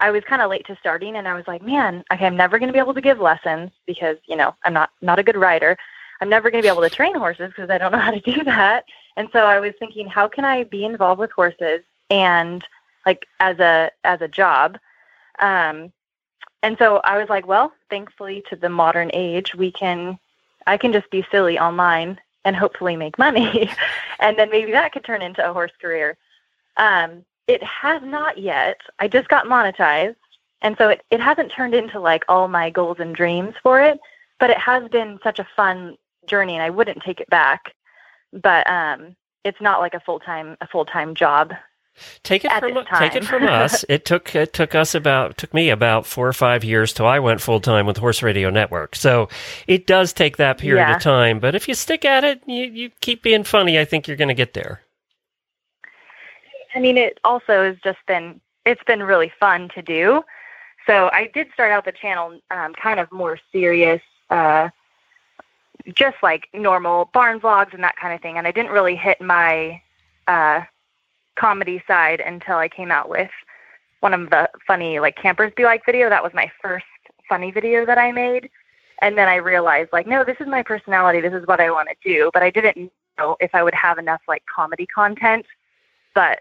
I 0.01 0.11
was 0.11 0.23
kind 0.25 0.43
of 0.43 0.51
late 0.51 0.67
to 0.67 0.77
starting, 0.79 1.17
and 1.17 1.27
I 1.27 1.35
was 1.35 1.45
like, 1.47 1.63
man, 1.63 2.05
okay, 2.13 2.27
I'm 2.27 2.37
never 2.37 2.59
going 2.59 2.69
to 2.69 2.73
be 2.73 2.79
able 2.79 2.95
to 2.95 3.01
give 3.01 3.19
lessons 3.19 3.71
because 3.87 4.17
you 4.27 4.37
know 4.37 4.55
I'm 4.65 4.73
not 4.73 4.91
not 5.03 5.19
a 5.19 5.25
good 5.25 5.37
rider. 5.37 5.77
I'm 6.21 6.29
never 6.29 6.51
going 6.51 6.62
to 6.62 6.67
be 6.67 6.73
able 6.73 6.83
to 6.83 6.95
train 6.95 7.14
horses 7.14 7.49
because 7.49 7.71
I 7.71 7.79
don't 7.79 7.93
know 7.93 7.99
how 7.99 8.11
to 8.11 8.21
do 8.21 8.45
that. 8.45 8.85
And 9.17 9.29
so 9.33 9.41
I 9.41 9.61
was 9.61 9.75
thinking, 9.79 10.07
how 10.07 10.29
can 10.29 10.45
I 10.45 10.64
be 10.64 10.85
involved 10.85 11.21
with 11.21 11.31
horses 11.31 11.83
and 12.11 12.64
like 13.05 13.27
as 13.41 13.59
a 13.59 13.91
as 14.05 14.21
a 14.21 14.29
job? 14.29 14.79
Um, 15.39 15.93
and 16.62 16.77
so 16.79 16.97
I 17.05 17.19
was 17.19 17.29
like, 17.29 17.47
well, 17.47 17.73
thankfully 17.91 18.43
to 18.49 18.57
the 18.57 18.69
modern 18.69 19.11
age, 19.14 19.55
we 19.55 19.71
can, 19.71 20.19
I 20.67 20.77
can 20.77 20.93
just 20.93 21.11
be 21.11 21.25
silly 21.31 21.59
online 21.59 22.19
and 22.45 22.57
hopefully 22.57 22.97
make 22.97 23.19
money. 23.19 23.71
and 24.21 24.39
then 24.39 24.51
maybe 24.51 24.73
that 24.73 24.93
could 24.93 25.05
turn 25.05 25.23
into 25.23 25.49
a 25.49 25.53
horse 25.53 25.73
career. 25.81 26.17
Um, 26.77 27.25
it 27.47 27.62
has 27.62 28.03
not 28.03 28.39
yet. 28.39 28.81
I 28.99 29.09
just 29.09 29.29
got 29.29 29.47
monetized. 29.47 30.17
And 30.62 30.77
so 30.79 30.89
it, 30.89 31.03
it 31.11 31.21
hasn't 31.21 31.53
turned 31.53 31.75
into 31.75 32.01
like 32.01 32.25
all 32.29 32.49
my 32.49 32.71
goals 32.71 32.97
and 32.99 33.14
dreams 33.14 33.55
for 33.62 33.81
it, 33.81 34.01
but 34.41 34.51
it 34.51 34.59
has 34.59 34.89
been 34.89 35.21
such 35.23 35.39
a 35.39 35.47
fun 35.55 35.97
journey 36.29 36.55
and 36.55 36.62
I 36.62 36.70
wouldn't 36.70 37.03
take 37.03 37.20
it 37.20 37.31
back. 37.31 37.74
But 38.33 38.68
um, 38.68 39.16
it's 39.45 39.61
not 39.61 39.81
like 39.81 39.95
a 39.95 40.01
full 40.01 40.18
time 40.20 40.57
a 40.61 40.66
full 40.66 40.85
time 40.85 41.14
job 41.14 41.53
Take 42.22 42.45
it 42.45 42.53
from 42.53 42.85
take 42.99 43.14
it 43.14 43.24
from 43.24 43.45
us. 43.45 43.85
It 43.89 44.05
took 44.05 44.35
it 44.35 44.53
took 44.53 44.74
us 44.74 44.95
about 44.95 45.39
took 45.39 45.55
me 45.55 45.70
about 45.70 46.07
four 46.07 46.29
or 46.29 46.33
five 46.33 46.62
years 46.62 46.93
till 46.93 47.07
I 47.07 47.18
went 47.18 47.41
full 47.41 47.61
time 47.61 47.87
with 47.87 47.97
Horse 47.97 48.22
Radio 48.22 48.51
Network. 48.51 48.95
So 48.95 49.29
it 49.66 49.87
does 49.87 50.12
take 50.12 50.37
that 50.37 50.59
period 50.59 50.83
Yeah. 50.89 50.97
of 50.97 51.03
time. 51.03 51.39
But 51.41 51.55
if 51.55 51.68
you 51.68 51.74
stick 51.74 52.05
at 52.05 52.22
it, 52.22 52.43
you, 52.47 52.64
you 52.64 52.91
keep 53.01 53.22
being 53.22 53.45
funny. 53.45 53.79
I 53.79 53.85
think 53.85 54.07
you're 54.07 54.16
going 54.16 54.29
to 54.29 54.35
get 54.35 54.53
there. 54.53 54.83
I 56.74 56.81
mean, 56.81 56.99
it 56.99 57.18
also 57.24 57.64
has 57.64 57.77
just 57.83 57.99
been 58.07 58.41
it's 58.66 58.83
been 58.87 59.03
really 59.03 59.33
fun 59.41 59.70
to 59.74 59.81
do. 59.81 60.22
So 60.87 61.09
I 61.12 61.31
did 61.33 61.49
start 61.55 61.72
out 61.72 61.85
the 61.85 61.93
channel 61.93 62.39
um, 62.51 62.74
kind 62.74 63.01
of 63.01 63.11
more 63.11 63.39
serious, 63.53 64.03
uh, 64.31 64.68
just 65.95 66.16
like 66.22 66.49
normal 66.53 67.11
barn 67.12 67.41
vlogs 67.41 67.74
and 67.74 67.82
that 67.84 67.97
kind 67.97 68.14
of 68.14 68.20
thing. 68.20 68.39
And 68.39 68.47
I 68.47 68.53
didn't 68.53 68.72
really 68.72 68.97
hit 68.97 69.20
my 69.20 69.80
uh, 70.26 70.62
comedy 71.37 71.82
side 71.87 72.20
until 72.20 72.57
I 72.57 72.68
came 72.68 72.91
out 72.91 73.09
with 73.09 73.30
one 74.01 74.14
of 74.14 74.30
the 74.30 74.49
funny 74.66 75.01
like 75.01 75.16
campers 75.16 75.53
be 75.57 75.64
like 75.64 75.84
video. 75.87 76.09
That 76.09 76.22
was 76.22 76.32
my 76.34 76.51
first 76.61 76.87
funny 77.28 77.51
video 77.51 77.87
that 77.87 77.99
I 77.99 78.12
made. 78.12 78.51
And 79.03 79.16
then 79.16 79.28
I 79.28 79.37
realized 79.37 79.91
like, 79.93 80.07
no, 80.07 80.24
this 80.24 80.37
is 80.41 80.47
my 80.47 80.62
personality. 80.62 81.20
This 81.20 81.34
is 81.34 81.47
what 81.47 81.61
I 81.61 81.70
want 81.70 81.89
to 81.89 82.09
do. 82.09 82.30
But 82.32 82.43
I 82.43 82.51
didn't 82.51 82.91
know 83.18 83.37
if 83.41 83.55
I 83.55 83.62
would 83.62 83.74
have 83.74 83.99
enough 83.99 84.22
like 84.26 84.43
comedy 84.47 84.87
content. 84.87 85.47
But 86.14 86.41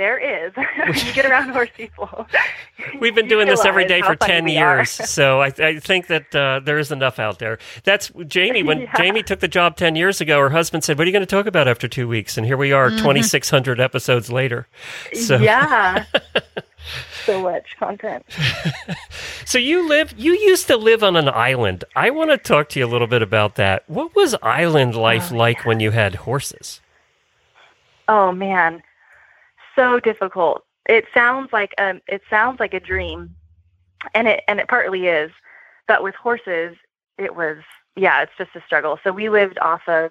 there 0.00 0.18
is. 0.18 0.52
you 1.06 1.12
get 1.12 1.26
around 1.26 1.50
horse 1.50 1.68
people. 1.76 2.26
We've 3.00 3.14
been 3.14 3.28
doing 3.28 3.46
this 3.46 3.66
every 3.66 3.84
realize 3.84 4.00
day 4.00 4.06
how 4.06 4.14
for 4.14 4.26
10 4.26 4.48
years. 4.48 4.88
so 4.90 5.42
I, 5.42 5.52
I 5.58 5.78
think 5.78 6.06
that 6.06 6.34
uh, 6.34 6.60
there 6.64 6.78
is 6.78 6.90
enough 6.90 7.18
out 7.18 7.38
there. 7.38 7.58
That's 7.84 8.10
Jamie. 8.26 8.62
When 8.62 8.80
Yeah. 8.80 8.96
Jamie 8.96 9.22
took 9.22 9.40
the 9.40 9.48
job 9.48 9.76
10 9.76 9.96
years 9.96 10.22
ago, 10.22 10.40
her 10.40 10.48
husband 10.48 10.84
said, 10.84 10.96
What 10.96 11.04
are 11.04 11.06
you 11.06 11.12
going 11.12 11.26
to 11.26 11.26
talk 11.26 11.44
about 11.44 11.68
after 11.68 11.86
two 11.86 12.08
weeks? 12.08 12.38
And 12.38 12.46
here 12.46 12.56
we 12.56 12.72
are, 12.72 12.88
2,600 12.88 13.78
episodes 13.78 14.32
later. 14.32 14.66
So, 15.12 15.36
Yeah. 15.36 16.06
so 17.26 17.42
much 17.42 17.76
content. 17.78 18.24
so 19.44 19.58
you 19.58 19.86
live, 19.86 20.14
you 20.16 20.32
used 20.32 20.66
to 20.68 20.78
live 20.78 21.04
on 21.04 21.14
an 21.14 21.28
island. 21.28 21.84
I 21.94 22.08
want 22.08 22.30
to 22.30 22.38
talk 22.38 22.70
to 22.70 22.78
you 22.78 22.86
a 22.86 22.88
little 22.88 23.06
bit 23.06 23.20
about 23.20 23.56
that. 23.56 23.84
What 23.86 24.16
was 24.16 24.34
island 24.42 24.94
life 24.96 25.30
like 25.30 25.66
when 25.66 25.78
you 25.78 25.90
had 25.90 26.14
horses? 26.14 26.80
Oh 28.08 28.32
man, 28.32 28.82
so 29.80 29.98
difficult. 29.98 30.64
It 30.88 31.06
sounds 31.14 31.50
like 31.52 31.74
um, 31.78 32.00
it 32.06 32.22
sounds 32.28 32.60
like 32.60 32.74
a 32.74 32.80
dream, 32.80 33.34
and 34.14 34.28
it 34.28 34.42
and 34.46 34.60
it 34.60 34.68
partly 34.68 35.06
is, 35.06 35.30
but 35.88 36.02
with 36.02 36.14
horses, 36.14 36.76
it 37.18 37.34
was 37.34 37.58
yeah, 37.96 38.22
it's 38.22 38.32
just 38.36 38.54
a 38.54 38.62
struggle. 38.66 38.98
So 39.02 39.12
we 39.12 39.28
lived 39.28 39.58
off 39.60 39.82
of 39.88 40.10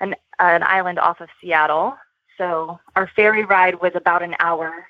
an 0.00 0.14
an 0.38 0.62
island 0.64 0.98
off 0.98 1.20
of 1.20 1.28
Seattle. 1.40 1.96
So 2.36 2.78
our 2.96 3.10
ferry 3.14 3.44
ride 3.44 3.80
was 3.80 3.92
about 3.94 4.22
an 4.22 4.34
hour. 4.40 4.86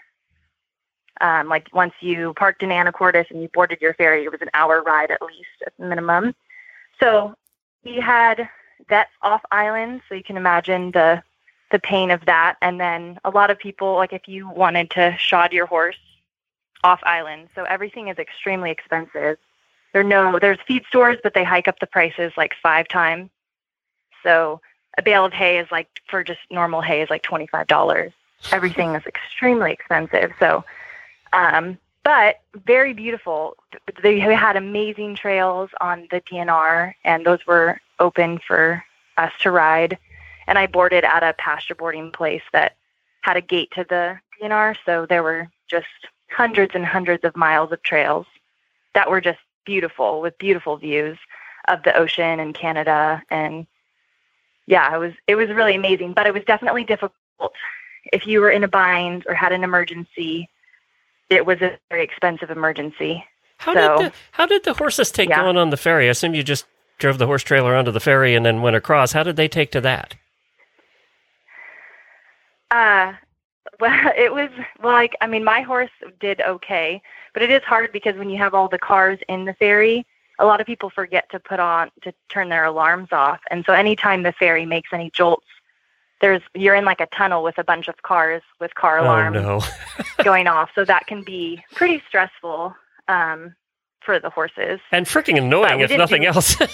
Um, 1.20 1.48
like 1.48 1.68
once 1.72 1.94
you 2.00 2.32
parked 2.34 2.62
in 2.62 2.68
Anacortes 2.70 3.30
and 3.30 3.42
you 3.42 3.48
boarded 3.52 3.80
your 3.80 3.94
ferry, 3.94 4.24
it 4.24 4.30
was 4.30 4.42
an 4.42 4.50
hour 4.54 4.82
ride 4.82 5.10
at 5.10 5.20
least 5.22 5.48
at 5.66 5.72
minimum. 5.78 6.34
So 7.00 7.34
we 7.84 7.96
had 7.96 8.48
that's 8.88 9.10
off 9.22 9.42
island, 9.50 10.00
so 10.08 10.14
you 10.14 10.22
can 10.22 10.36
imagine 10.36 10.92
the 10.92 11.22
the 11.70 11.78
pain 11.78 12.10
of 12.10 12.24
that. 12.26 12.56
And 12.62 12.80
then 12.80 13.18
a 13.24 13.30
lot 13.30 13.50
of 13.50 13.58
people, 13.58 13.94
like 13.94 14.12
if 14.12 14.28
you 14.28 14.48
wanted 14.48 14.90
to 14.90 15.16
shod 15.18 15.52
your 15.52 15.66
horse 15.66 15.98
off 16.84 17.00
island, 17.02 17.48
so 17.54 17.64
everything 17.64 18.08
is 18.08 18.18
extremely 18.18 18.70
expensive. 18.70 19.38
There 19.92 20.02
no, 20.02 20.38
there's 20.38 20.58
feed 20.66 20.84
stores, 20.86 21.18
but 21.22 21.34
they 21.34 21.44
hike 21.44 21.68
up 21.68 21.80
the 21.80 21.86
prices 21.86 22.32
like 22.36 22.54
five 22.62 22.88
times. 22.88 23.30
So 24.22 24.60
a 24.96 25.02
bale 25.02 25.24
of 25.24 25.32
hay 25.32 25.58
is 25.58 25.68
like 25.70 25.88
for 26.08 26.22
just 26.22 26.40
normal 26.50 26.80
hay 26.80 27.02
is 27.02 27.10
like 27.10 27.22
twenty 27.22 27.46
five 27.46 27.66
dollars. 27.66 28.12
Everything 28.52 28.94
is 28.94 29.04
extremely 29.06 29.72
expensive. 29.72 30.32
So, 30.38 30.64
um, 31.32 31.78
but 32.04 32.40
very 32.66 32.92
beautiful. 32.92 33.56
They 34.02 34.20
had 34.20 34.56
amazing 34.56 35.16
trails 35.16 35.70
on 35.80 36.06
the 36.10 36.20
DNR, 36.20 36.94
and 37.04 37.26
those 37.26 37.46
were 37.46 37.80
open 37.98 38.38
for 38.46 38.84
us 39.16 39.32
to 39.40 39.50
ride 39.50 39.98
and 40.48 40.58
I 40.58 40.66
boarded 40.66 41.04
at 41.04 41.22
a 41.22 41.34
pasture 41.34 41.74
boarding 41.76 42.10
place 42.10 42.42
that 42.52 42.74
had 43.20 43.36
a 43.36 43.40
gate 43.40 43.70
to 43.76 43.84
the 43.88 44.18
DNR. 44.42 44.74
So 44.84 45.06
there 45.06 45.22
were 45.22 45.46
just 45.68 45.86
hundreds 46.30 46.74
and 46.74 46.84
hundreds 46.84 47.22
of 47.24 47.36
miles 47.36 47.70
of 47.70 47.82
trails 47.82 48.26
that 48.94 49.10
were 49.10 49.20
just 49.20 49.38
beautiful 49.64 50.20
with 50.20 50.36
beautiful 50.38 50.76
views 50.78 51.18
of 51.68 51.82
the 51.82 51.94
ocean 51.96 52.40
and 52.40 52.54
Canada. 52.54 53.22
And 53.30 53.66
yeah, 54.66 54.92
it 54.94 54.98
was 54.98 55.12
it 55.26 55.34
was 55.36 55.48
really 55.50 55.74
amazing. 55.76 56.14
But 56.14 56.26
it 56.26 56.34
was 56.34 56.42
definitely 56.44 56.84
difficult 56.84 57.12
if 58.12 58.26
you 58.26 58.40
were 58.40 58.50
in 58.50 58.64
a 58.64 58.68
bind 58.68 59.24
or 59.28 59.34
had 59.34 59.52
an 59.52 59.62
emergency. 59.64 60.48
It 61.28 61.44
was 61.44 61.60
a 61.60 61.78
very 61.90 62.02
expensive 62.04 62.50
emergency. 62.50 63.22
How 63.58 63.74
So- 63.74 63.98
did 63.98 64.06
the, 64.12 64.16
how 64.32 64.46
did 64.46 64.64
the 64.64 64.72
horses 64.72 65.10
take 65.10 65.28
Yeah. 65.28 65.42
going 65.42 65.58
on 65.58 65.68
the 65.68 65.76
ferry? 65.76 66.06
I 66.06 66.10
assume 66.10 66.34
you 66.34 66.42
just 66.42 66.64
drove 66.98 67.18
the 67.18 67.26
horse 67.26 67.42
trailer 67.42 67.74
onto 67.76 67.90
the 67.90 68.00
ferry 68.00 68.34
and 68.34 68.46
then 68.46 68.62
went 68.62 68.76
across. 68.76 69.12
How 69.12 69.22
did 69.22 69.36
they 69.36 69.46
take 69.48 69.70
to 69.72 69.80
that? 69.82 70.14
Uh, 72.70 73.12
well, 73.80 74.12
it 74.16 74.32
was 74.32 74.50
well, 74.82 74.92
like 74.92 75.16
I 75.20 75.26
mean, 75.26 75.44
my 75.44 75.60
horse 75.62 75.90
did 76.20 76.40
okay, 76.40 77.00
but 77.34 77.42
it 77.42 77.50
is 77.50 77.62
hard 77.62 77.92
because 77.92 78.16
when 78.16 78.30
you 78.30 78.38
have 78.38 78.54
all 78.54 78.68
the 78.68 78.78
cars 78.78 79.18
in 79.28 79.44
the 79.44 79.54
ferry, 79.54 80.06
a 80.38 80.46
lot 80.46 80.60
of 80.60 80.66
people 80.66 80.90
forget 80.90 81.28
to 81.30 81.40
put 81.40 81.60
on 81.60 81.90
to 82.02 82.12
turn 82.28 82.48
their 82.48 82.64
alarms 82.64 83.08
off, 83.12 83.40
and 83.50 83.64
so 83.66 83.72
anytime 83.72 84.22
the 84.22 84.32
ferry 84.32 84.66
makes 84.66 84.90
any 84.92 85.10
jolts, 85.10 85.46
there's 86.20 86.42
you're 86.54 86.74
in 86.74 86.84
like 86.84 87.00
a 87.00 87.06
tunnel 87.06 87.42
with 87.42 87.58
a 87.58 87.64
bunch 87.64 87.88
of 87.88 88.02
cars 88.02 88.42
with 88.60 88.74
car 88.74 88.98
alarms 88.98 89.36
Oh 89.38 89.60
no. 90.18 90.24
going 90.24 90.46
off, 90.46 90.70
so 90.74 90.84
that 90.84 91.06
can 91.06 91.22
be 91.22 91.62
pretty 91.74 92.02
stressful 92.08 92.74
um, 93.08 93.54
for 94.00 94.18
the 94.18 94.30
horses. 94.30 94.80
and 94.92 95.06
freaking 95.06 95.38
annoying 95.38 95.80
if 95.80 95.90
nothing 95.96 96.22
do- 96.22 96.28
else. 96.28 96.56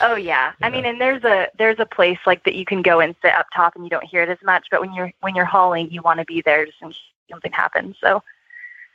Oh 0.00 0.16
yeah. 0.16 0.52
I 0.62 0.70
mean, 0.70 0.84
and 0.84 1.00
there's 1.00 1.24
a 1.24 1.48
there's 1.58 1.78
a 1.78 1.86
place 1.86 2.18
like 2.26 2.44
that 2.44 2.54
you 2.54 2.64
can 2.64 2.82
go 2.82 3.00
and 3.00 3.14
sit 3.22 3.32
up 3.34 3.46
top 3.54 3.74
and 3.76 3.84
you 3.84 3.90
don't 3.90 4.04
hear 4.04 4.22
it 4.22 4.28
as 4.28 4.38
much. 4.44 4.66
But 4.70 4.80
when 4.80 4.92
you're 4.92 5.12
when 5.20 5.34
you're 5.34 5.44
hauling, 5.44 5.90
you 5.90 6.02
want 6.02 6.18
to 6.20 6.24
be 6.24 6.42
there 6.42 6.64
just 6.66 6.78
in 6.82 6.88
case 6.88 6.98
something 7.30 7.52
happens. 7.52 7.96
So 8.00 8.22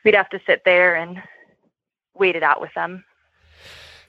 we'd 0.03 0.15
have 0.15 0.29
to 0.29 0.39
sit 0.45 0.63
there 0.65 0.95
and 0.95 1.21
wait 2.13 2.35
it 2.35 2.43
out 2.43 2.61
with 2.61 2.73
them. 2.73 3.03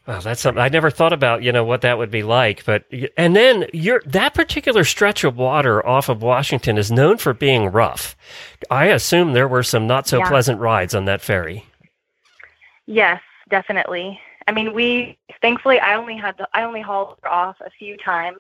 Wow, 0.07 0.21
that's 0.21 0.41
something 0.41 0.63
I 0.63 0.69
never 0.71 0.91
thought 0.91 1.13
about. 1.13 1.43
You 1.43 1.53
know 1.53 1.65
what 1.65 1.83
that 1.83 1.99
would 1.99 2.11
be 2.11 2.23
like, 2.23 2.65
but 2.65 2.85
and 3.19 3.37
then 3.37 3.67
your 3.75 4.03
that 4.07 4.33
particular 4.33 4.85
stretch 4.85 5.23
of 5.23 5.37
water 5.37 5.87
off 5.87 6.09
of 6.09 6.23
Washington 6.23 6.79
is 6.79 6.91
known 6.91 7.19
for 7.19 7.35
being 7.35 7.67
rough. 7.67 8.17
I 8.71 8.87
assume 8.87 9.33
there 9.35 9.47
were 9.49 9.63
some 9.63 9.87
not 9.87 10.07
so 10.09 10.19
Yeah. 10.19 10.29
pleasant 10.29 10.61
rides 10.61 10.95
on 10.95 11.05
that 11.05 11.21
ferry. 11.21 11.67
Yes, 12.87 13.21
definitely. 13.51 14.19
I 14.49 14.53
mean, 14.53 14.73
we 14.73 15.19
thankfully 15.43 15.79
I 15.79 15.95
only 15.95 16.17
had 16.17 16.39
to, 16.39 16.49
I 16.55 16.63
only 16.63 16.81
hauled 16.81 17.19
her 17.23 17.31
off 17.31 17.57
a 17.61 17.69
few 17.69 17.99
times, 17.99 18.39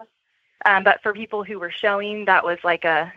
um, 0.64 0.82
but 0.82 1.02
for 1.02 1.12
people 1.12 1.44
who 1.44 1.58
were 1.58 1.70
showing, 1.70 2.24
that 2.24 2.42
was 2.42 2.56
like 2.64 2.86
a, 2.86 3.12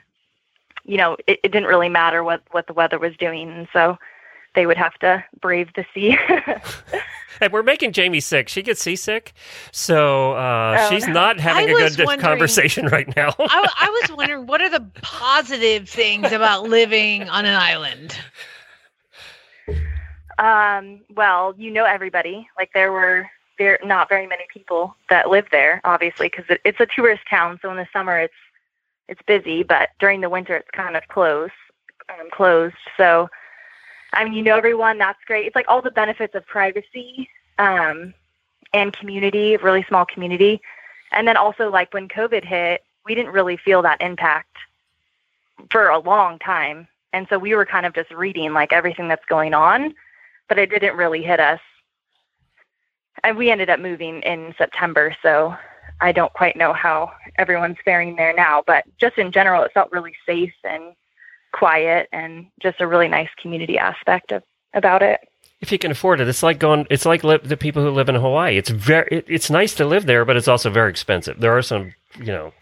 you 0.83 0.97
know, 0.97 1.15
it, 1.25 1.39
it 1.41 1.53
didn't 1.53 1.69
really 1.69 1.87
matter 1.87 2.21
what 2.21 2.43
what 2.51 2.67
the 2.67 2.73
weather 2.73 2.99
was 2.99 3.15
doing, 3.15 3.49
and 3.49 3.69
so 3.71 3.97
they 4.55 4.65
would 4.65 4.75
have 4.75 4.95
to 4.95 5.23
brave 5.39 5.69
the 5.73 5.85
sea. 5.93 6.17
And 7.39 7.51
we're 7.51 7.63
making 7.63 7.93
Jamie 7.93 8.19
sick. 8.19 8.49
She 8.49 8.61
gets 8.61 8.83
seasick, 8.83 9.33
so 9.71 10.33
uh, 10.33 10.77
Oh, 10.79 10.89
she's 10.91 11.07
not 11.07 11.39
having 11.39 11.69
I 11.69 11.85
a 11.85 11.89
good 11.89 12.19
conversation 12.19 12.85
right 12.85 13.07
now. 13.15 13.33
I, 13.39 13.67
I 13.79 13.89
was 13.89 14.15
wondering 14.15 14.45
what 14.45 14.61
are 14.61 14.69
the 14.69 14.85
positive 15.01 15.89
things 15.89 16.31
about 16.31 16.69
living 16.69 17.27
on 17.29 17.45
an 17.45 17.55
island? 17.55 18.15
Um, 20.41 21.01
well, 21.13 21.53
you 21.55 21.69
know 21.69 21.85
everybody. 21.85 22.49
Like 22.57 22.71
there 22.73 22.91
were 22.91 23.29
there 23.59 23.77
not 23.83 24.09
very 24.09 24.25
many 24.25 24.45
people 24.51 24.95
that 25.07 25.29
live 25.29 25.45
there, 25.51 25.79
obviously, 25.83 26.29
because 26.29 26.45
it, 26.49 26.59
it's 26.65 26.79
a 26.79 26.87
tourist 26.87 27.21
town. 27.29 27.59
So 27.61 27.69
in 27.69 27.77
the 27.77 27.87
summer 27.93 28.19
it's 28.19 28.33
it's 29.07 29.21
busy, 29.27 29.61
but 29.61 29.89
during 29.99 30.19
the 30.19 30.29
winter 30.29 30.55
it's 30.55 30.71
kind 30.71 30.97
of 30.97 31.07
closed. 31.07 31.53
Um, 32.09 32.29
closed. 32.31 32.75
So 32.97 33.29
I 34.13 34.23
mean, 34.23 34.33
you 34.33 34.41
know 34.41 34.57
everyone. 34.57 34.97
That's 34.97 35.23
great. 35.25 35.45
It's 35.45 35.55
like 35.55 35.67
all 35.69 35.81
the 35.81 35.91
benefits 35.91 36.33
of 36.33 36.45
privacy 36.47 37.29
um, 37.59 38.11
and 38.73 38.91
community, 38.93 39.57
really 39.57 39.85
small 39.87 40.05
community, 40.05 40.59
and 41.11 41.27
then 41.27 41.37
also 41.37 41.69
like 41.69 41.93
when 41.93 42.07
COVID 42.07 42.43
hit, 42.43 42.83
we 43.05 43.13
didn't 43.13 43.31
really 43.31 43.57
feel 43.57 43.83
that 43.83 44.01
impact 44.01 44.57
for 45.69 45.89
a 45.89 45.99
long 45.99 46.39
time. 46.39 46.87
And 47.13 47.27
so 47.29 47.37
we 47.37 47.53
were 47.53 47.65
kind 47.65 47.85
of 47.85 47.93
just 47.93 48.09
reading 48.09 48.53
like 48.53 48.73
everything 48.73 49.07
that's 49.07 49.25
going 49.25 49.53
on 49.53 49.93
but 50.51 50.59
it 50.59 50.69
didn't 50.69 50.97
really 50.97 51.21
hit 51.23 51.39
us. 51.39 51.61
And 53.23 53.37
we 53.37 53.49
ended 53.51 53.69
up 53.69 53.79
moving 53.79 54.21
in 54.23 54.53
September, 54.57 55.15
so 55.23 55.55
I 56.01 56.11
don't 56.11 56.33
quite 56.33 56.57
know 56.57 56.73
how 56.73 57.13
everyone's 57.37 57.77
faring 57.85 58.17
there 58.17 58.33
now. 58.33 58.61
But 58.67 58.83
just 58.99 59.17
in 59.17 59.31
general, 59.31 59.63
it 59.63 59.71
felt 59.73 59.93
really 59.93 60.13
safe 60.25 60.51
and 60.65 60.93
quiet, 61.53 62.09
and 62.11 62.47
just 62.61 62.81
a 62.81 62.87
really 62.87 63.07
nice 63.07 63.29
community 63.41 63.77
aspect 63.77 64.33
of 64.33 64.43
about 64.73 65.01
it. 65.03 65.21
if 65.61 65.71
you 65.71 65.77
can 65.77 65.91
afford 65.91 66.19
it, 66.19 66.27
it's 66.27 66.43
like 66.43 66.59
going. 66.59 66.85
It's 66.89 67.05
like 67.05 67.23
li- 67.23 67.39
the 67.41 67.55
people 67.55 67.81
who 67.83 67.91
live 67.91 68.09
in 68.09 68.15
Hawaii. 68.15 68.57
It's 68.57 68.69
very. 68.69 69.07
It, 69.11 69.25
it's 69.29 69.49
nice 69.49 69.73
to 69.75 69.85
live 69.85 70.05
there, 70.05 70.25
but 70.25 70.35
it's 70.35 70.47
also 70.49 70.69
very 70.69 70.89
expensive. 70.89 71.39
There 71.39 71.55
are 71.55 71.61
some, 71.61 71.93
you 72.17 72.25
know, 72.33 72.53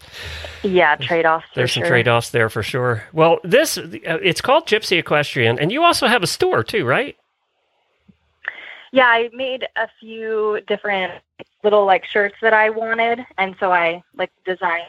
Yeah, 0.62 0.96
trade 0.98 1.26
offs. 1.26 1.46
there's 1.56 1.72
some 1.74 1.84
trade 1.84 2.08
offs 2.08 2.30
there 2.32 2.50
for 2.50 2.62
sure. 2.62 3.04
Well, 3.14 3.40
this 3.44 3.78
uh, 3.80 3.84
it's 4.22 4.42
called 4.42 4.68
Gypsy 4.68 5.00
Equestrian, 5.00 5.58
and 5.58 5.72
you 5.72 5.84
also 5.84 6.06
have 6.08 6.22
a 6.22 6.28
store 6.28 6.64
too, 6.64 6.84
right? 6.86 7.16
Yeah, 8.92 9.08
I 9.08 9.30
made 9.34 9.68
a 9.76 9.88
few 10.00 10.62
different 10.68 11.22
little 11.64 11.86
like 11.86 12.06
shirts 12.06 12.36
that 12.42 12.54
I 12.54 12.70
wanted, 12.70 13.26
and 13.38 13.56
so 13.60 13.72
I 13.72 14.04
like 14.16 14.32
designed. 14.46 14.86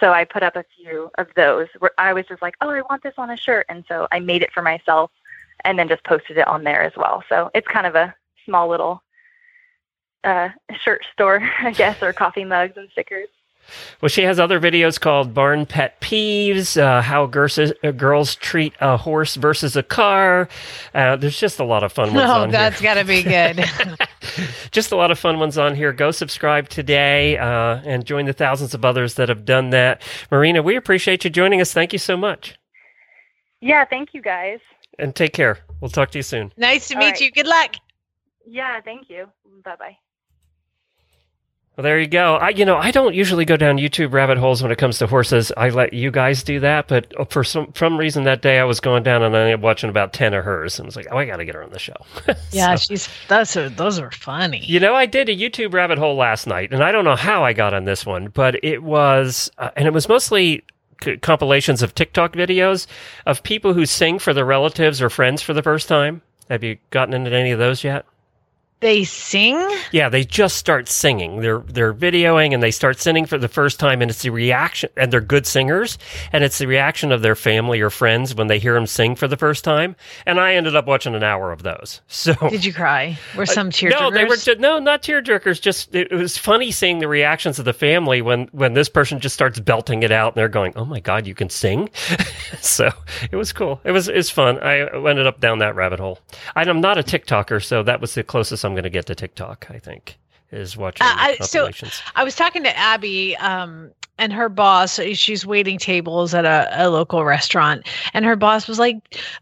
So 0.00 0.12
I 0.12 0.24
put 0.24 0.42
up 0.42 0.56
a 0.56 0.64
few 0.76 1.10
of 1.18 1.28
those. 1.36 1.68
Where 1.78 1.92
I 1.98 2.12
was 2.12 2.26
just 2.26 2.42
like, 2.42 2.56
oh, 2.60 2.70
I 2.70 2.82
want 2.82 3.02
this 3.02 3.14
on 3.18 3.30
a 3.30 3.36
shirt, 3.36 3.66
and 3.68 3.84
so 3.86 4.08
I 4.10 4.18
made 4.18 4.42
it 4.42 4.52
for 4.52 4.62
myself, 4.62 5.10
and 5.64 5.78
then 5.78 5.88
just 5.88 6.04
posted 6.04 6.38
it 6.38 6.48
on 6.48 6.64
there 6.64 6.82
as 6.82 6.92
well. 6.96 7.22
So 7.28 7.50
it's 7.54 7.68
kind 7.68 7.86
of 7.86 7.94
a 7.94 8.14
small 8.44 8.68
little 8.68 9.02
uh, 10.24 10.48
shirt 10.80 11.04
store, 11.12 11.40
I 11.60 11.72
guess, 11.72 12.02
or 12.02 12.12
coffee 12.12 12.44
mugs 12.44 12.76
and 12.76 12.88
stickers. 12.90 13.28
Well, 14.00 14.08
she 14.08 14.22
has 14.22 14.40
other 14.40 14.58
videos 14.58 15.00
called 15.00 15.32
Barn 15.32 15.64
Pet 15.64 16.00
Peeves, 16.00 16.76
uh, 16.80 17.02
How 17.02 17.26
Girls, 17.26 17.58
uh, 17.58 17.72
Girls 17.92 18.34
Treat 18.34 18.72
a 18.80 18.96
Horse 18.96 19.36
versus 19.36 19.76
a 19.76 19.82
Car. 19.82 20.48
Uh, 20.92 21.16
there's 21.16 21.38
just 21.38 21.60
a 21.60 21.64
lot 21.64 21.82
of 21.84 21.92
fun 21.92 22.12
ones 22.12 22.28
Oh, 22.30 22.42
on 22.42 22.50
that's 22.50 22.80
got 22.80 22.94
to 22.94 23.04
be 23.04 23.22
good. 23.22 23.64
Just 24.70 24.92
a 24.92 24.96
lot 24.96 25.10
of 25.10 25.18
fun 25.18 25.38
ones 25.40 25.58
on 25.58 25.74
here. 25.74 25.92
Go 25.92 26.10
subscribe 26.10 26.68
today 26.68 27.36
uh, 27.38 27.80
and 27.84 28.04
join 28.04 28.26
the 28.26 28.32
thousands 28.32 28.74
of 28.74 28.84
others 28.84 29.14
that 29.14 29.28
have 29.28 29.44
done 29.44 29.70
that. 29.70 30.02
Marina, 30.30 30.62
we 30.62 30.76
appreciate 30.76 31.24
you 31.24 31.30
joining 31.30 31.60
us. 31.60 31.72
Thank 31.72 31.92
you 31.92 31.98
so 31.98 32.16
much. 32.16 32.54
Yeah, 33.60 33.84
thank 33.84 34.14
you 34.14 34.22
guys. 34.22 34.58
And 34.98 35.14
take 35.14 35.32
care. 35.32 35.58
We'll 35.80 35.90
talk 35.90 36.10
to 36.12 36.18
you 36.18 36.22
soon. 36.22 36.52
nice 36.56 36.88
to 36.88 36.94
All 36.94 37.00
meet 37.00 37.12
right. 37.12 37.20
you. 37.20 37.30
Good 37.32 37.46
luck. 37.46 37.74
Yeah, 38.46 38.80
thank 38.82 39.08
you. 39.10 39.26
Bye 39.64 39.76
bye. 39.76 39.96
Well, 41.80 41.84
there 41.86 41.98
you 41.98 42.08
go. 42.08 42.34
I, 42.36 42.50
you 42.50 42.66
know, 42.66 42.76
I 42.76 42.90
don't 42.90 43.14
usually 43.14 43.46
go 43.46 43.56
down 43.56 43.78
YouTube 43.78 44.12
rabbit 44.12 44.36
holes 44.36 44.62
when 44.62 44.70
it 44.70 44.76
comes 44.76 44.98
to 44.98 45.06
horses. 45.06 45.50
I 45.56 45.70
let 45.70 45.94
you 45.94 46.10
guys 46.10 46.42
do 46.42 46.60
that, 46.60 46.88
but 46.88 47.06
for 47.32 47.42
some 47.42 47.72
some 47.74 47.96
reason 47.96 48.24
that 48.24 48.42
day 48.42 48.58
I 48.58 48.64
was 48.64 48.80
going 48.80 49.02
down 49.02 49.22
and 49.22 49.34
I 49.34 49.40
ended 49.40 49.54
up 49.54 49.60
watching 49.62 49.88
about 49.88 50.12
ten 50.12 50.34
of 50.34 50.44
hers, 50.44 50.78
and 50.78 50.84
I 50.84 50.88
was 50.88 50.96
like, 50.96 51.06
oh, 51.10 51.16
I 51.16 51.24
got 51.24 51.38
to 51.38 51.46
get 51.46 51.54
her 51.54 51.62
on 51.64 51.70
the 51.70 51.78
show. 51.78 51.94
Yeah, 52.50 52.74
So- 52.74 52.84
she's 52.92 53.08
those 53.28 53.56
are 53.56 53.70
those 53.70 53.98
are 53.98 54.10
funny. 54.10 54.62
You 54.62 54.78
know, 54.78 54.94
I 54.94 55.06
did 55.06 55.30
a 55.30 55.34
YouTube 55.34 55.72
rabbit 55.72 55.96
hole 55.96 56.16
last 56.16 56.46
night, 56.46 56.70
and 56.70 56.84
I 56.84 56.92
don't 56.92 57.06
know 57.06 57.16
how 57.16 57.44
I 57.44 57.54
got 57.54 57.72
on 57.72 57.86
this 57.86 58.04
one, 58.04 58.26
but 58.28 58.62
it 58.62 58.82
was, 58.82 59.50
uh, 59.56 59.70
and 59.74 59.86
it 59.86 59.94
was 59.94 60.06
mostly 60.06 60.62
c- 61.02 61.16
compilations 61.16 61.80
of 61.82 61.94
TikTok 61.94 62.34
videos 62.34 62.88
of 63.24 63.42
people 63.42 63.72
who 63.72 63.86
sing 63.86 64.18
for 64.18 64.34
their 64.34 64.44
relatives 64.44 65.00
or 65.00 65.08
friends 65.08 65.40
for 65.40 65.54
the 65.54 65.62
first 65.62 65.88
time. 65.88 66.20
Have 66.50 66.62
you 66.62 66.76
gotten 66.90 67.14
into 67.14 67.32
any 67.34 67.52
of 67.52 67.58
those 67.58 67.82
yet? 67.84 68.04
They 68.80 69.04
sing. 69.04 69.60
Yeah, 69.92 70.08
they 70.08 70.24
just 70.24 70.56
start 70.56 70.88
singing. 70.88 71.42
They're 71.42 71.58
they're 71.58 71.92
videoing 71.92 72.54
and 72.54 72.62
they 72.62 72.70
start 72.70 72.98
singing 72.98 73.26
for 73.26 73.36
the 73.36 73.48
first 73.48 73.78
time, 73.78 74.00
and 74.00 74.10
it's 74.10 74.22
the 74.22 74.30
reaction. 74.30 74.88
And 74.96 75.12
they're 75.12 75.20
good 75.20 75.46
singers, 75.46 75.98
and 76.32 76.42
it's 76.42 76.56
the 76.56 76.66
reaction 76.66 77.12
of 77.12 77.20
their 77.20 77.36
family 77.36 77.82
or 77.82 77.90
friends 77.90 78.34
when 78.34 78.46
they 78.46 78.58
hear 78.58 78.72
them 78.72 78.86
sing 78.86 79.16
for 79.16 79.28
the 79.28 79.36
first 79.36 79.64
time. 79.64 79.96
And 80.24 80.40
I 80.40 80.54
ended 80.54 80.74
up 80.76 80.86
watching 80.86 81.14
an 81.14 81.22
hour 81.22 81.52
of 81.52 81.62
those. 81.62 82.00
So 82.20 82.34
Did 82.50 82.66
you 82.66 82.74
cry? 82.74 83.18
Were 83.34 83.46
some 83.46 83.70
tear 83.70 83.88
no, 83.88 84.10
they 84.10 84.24
were 84.24 84.36
just, 84.36 84.60
no, 84.60 84.78
not 84.78 85.02
tearjerkers. 85.02 85.58
Just 85.58 85.94
it, 85.94 86.12
it 86.12 86.14
was 86.14 86.36
funny 86.36 86.70
seeing 86.70 86.98
the 86.98 87.08
reactions 87.08 87.58
of 87.58 87.64
the 87.64 87.72
family 87.72 88.20
when 88.20 88.48
when 88.52 88.74
this 88.74 88.90
person 88.90 89.20
just 89.20 89.34
starts 89.34 89.58
belting 89.58 90.02
it 90.02 90.12
out, 90.12 90.34
and 90.34 90.40
they're 90.40 90.48
going, 90.48 90.74
"Oh 90.76 90.84
my 90.84 91.00
god, 91.00 91.26
you 91.26 91.34
can 91.34 91.48
sing!" 91.48 91.88
so 92.60 92.90
it 93.32 93.36
was 93.36 93.52
cool. 93.54 93.80
It 93.84 93.92
was 93.92 94.08
it's 94.08 94.28
fun. 94.28 94.58
I 94.58 94.80
ended 95.08 95.26
up 95.26 95.40
down 95.40 95.58
that 95.60 95.74
rabbit 95.74 95.98
hole. 95.98 96.18
And 96.54 96.68
I'm 96.68 96.80
not 96.82 96.98
a 96.98 97.02
TikToker, 97.02 97.64
so 97.64 97.82
that 97.82 98.00
was 98.00 98.14
the 98.14 98.22
closest 98.22 98.64
I'm 98.64 98.69
going 98.72 98.84
to 98.84 98.90
get 98.90 99.06
to 99.06 99.14
TikTok. 99.14 99.66
I 99.70 99.78
think 99.78 100.18
is 100.52 100.76
watching 100.76 101.06
Uh, 101.06 101.14
I- 101.16 101.36
so- 101.46 101.66
I 102.16 102.24
was 102.24 102.34
talking 102.34 102.64
to 102.64 102.76
Abby, 102.76 103.36
um, 103.36 103.92
and 104.18 104.32
her 104.34 104.48
boss. 104.50 105.00
She's 105.14 105.46
waiting 105.46 105.78
tables 105.78 106.34
at 106.34 106.44
a, 106.44 106.68
a 106.72 106.90
local 106.90 107.24
restaurant, 107.24 107.88
and 108.12 108.24
her 108.24 108.36
boss 108.36 108.68
was 108.68 108.78
like, 108.78 108.96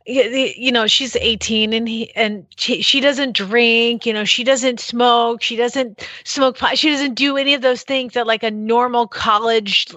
you 0.06 0.70
know, 0.70 0.86
she's 0.86 1.16
18, 1.16 1.72
and 1.72 1.88
he 1.88 2.14
and 2.14 2.46
she, 2.56 2.82
she 2.82 3.00
doesn't 3.00 3.34
drink. 3.34 4.06
You 4.06 4.12
know, 4.12 4.24
she 4.24 4.44
doesn't 4.44 4.78
smoke. 4.80 5.42
She 5.42 5.56
doesn't 5.56 6.06
smoke 6.24 6.58
pot. 6.58 6.78
She 6.78 6.90
doesn't 6.90 7.14
do 7.14 7.36
any 7.36 7.54
of 7.54 7.62
those 7.62 7.82
things 7.82 8.12
that 8.14 8.26
like 8.26 8.42
a 8.44 8.50
normal 8.50 9.08
college 9.08 9.88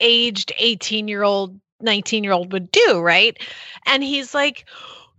aged 0.00 0.52
18 0.58 1.08
year 1.08 1.24
old, 1.24 1.58
19 1.80 2.22
year 2.22 2.32
old 2.32 2.52
would 2.52 2.70
do, 2.70 3.00
right? 3.00 3.36
And 3.86 4.04
he's 4.04 4.34
like, 4.34 4.66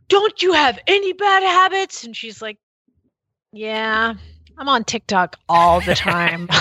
"Don't 0.07 0.41
you 0.41 0.53
have 0.53 0.80
any 0.88 1.11
bad 1.13 1.43
habits?" 1.43 2.03
And 2.05 2.15
she's 2.15 2.41
like, 2.41 2.57
"Yeah." 3.51 4.13
I'm 4.59 4.67
on 4.67 4.83
TikTok 4.83 5.37
all 5.47 5.79
the 5.79 5.95
time. 5.95 6.49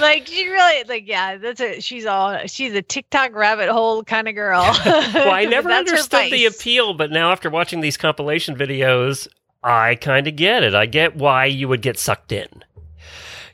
like 0.00 0.26
she 0.26 0.48
really 0.48 0.82
like 0.88 1.06
yeah, 1.06 1.36
that's 1.36 1.60
a 1.60 1.80
she's 1.80 2.04
all 2.04 2.36
she's 2.46 2.74
a 2.74 2.82
TikTok 2.82 3.32
rabbit 3.32 3.68
hole 3.68 4.02
kind 4.02 4.26
of 4.26 4.34
girl. 4.34 4.62
well, 4.84 5.30
I 5.30 5.44
never 5.50 5.70
understood 5.70 6.32
the 6.32 6.46
appeal, 6.46 6.94
but 6.94 7.12
now 7.12 7.30
after 7.30 7.48
watching 7.48 7.80
these 7.80 7.96
compilation 7.96 8.56
videos, 8.56 9.28
I 9.62 9.94
kind 9.94 10.26
of 10.26 10.34
get 10.34 10.64
it. 10.64 10.74
I 10.74 10.86
get 10.86 11.14
why 11.14 11.46
you 11.46 11.68
would 11.68 11.80
get 11.80 11.96
sucked 11.96 12.32
in. 12.32 12.64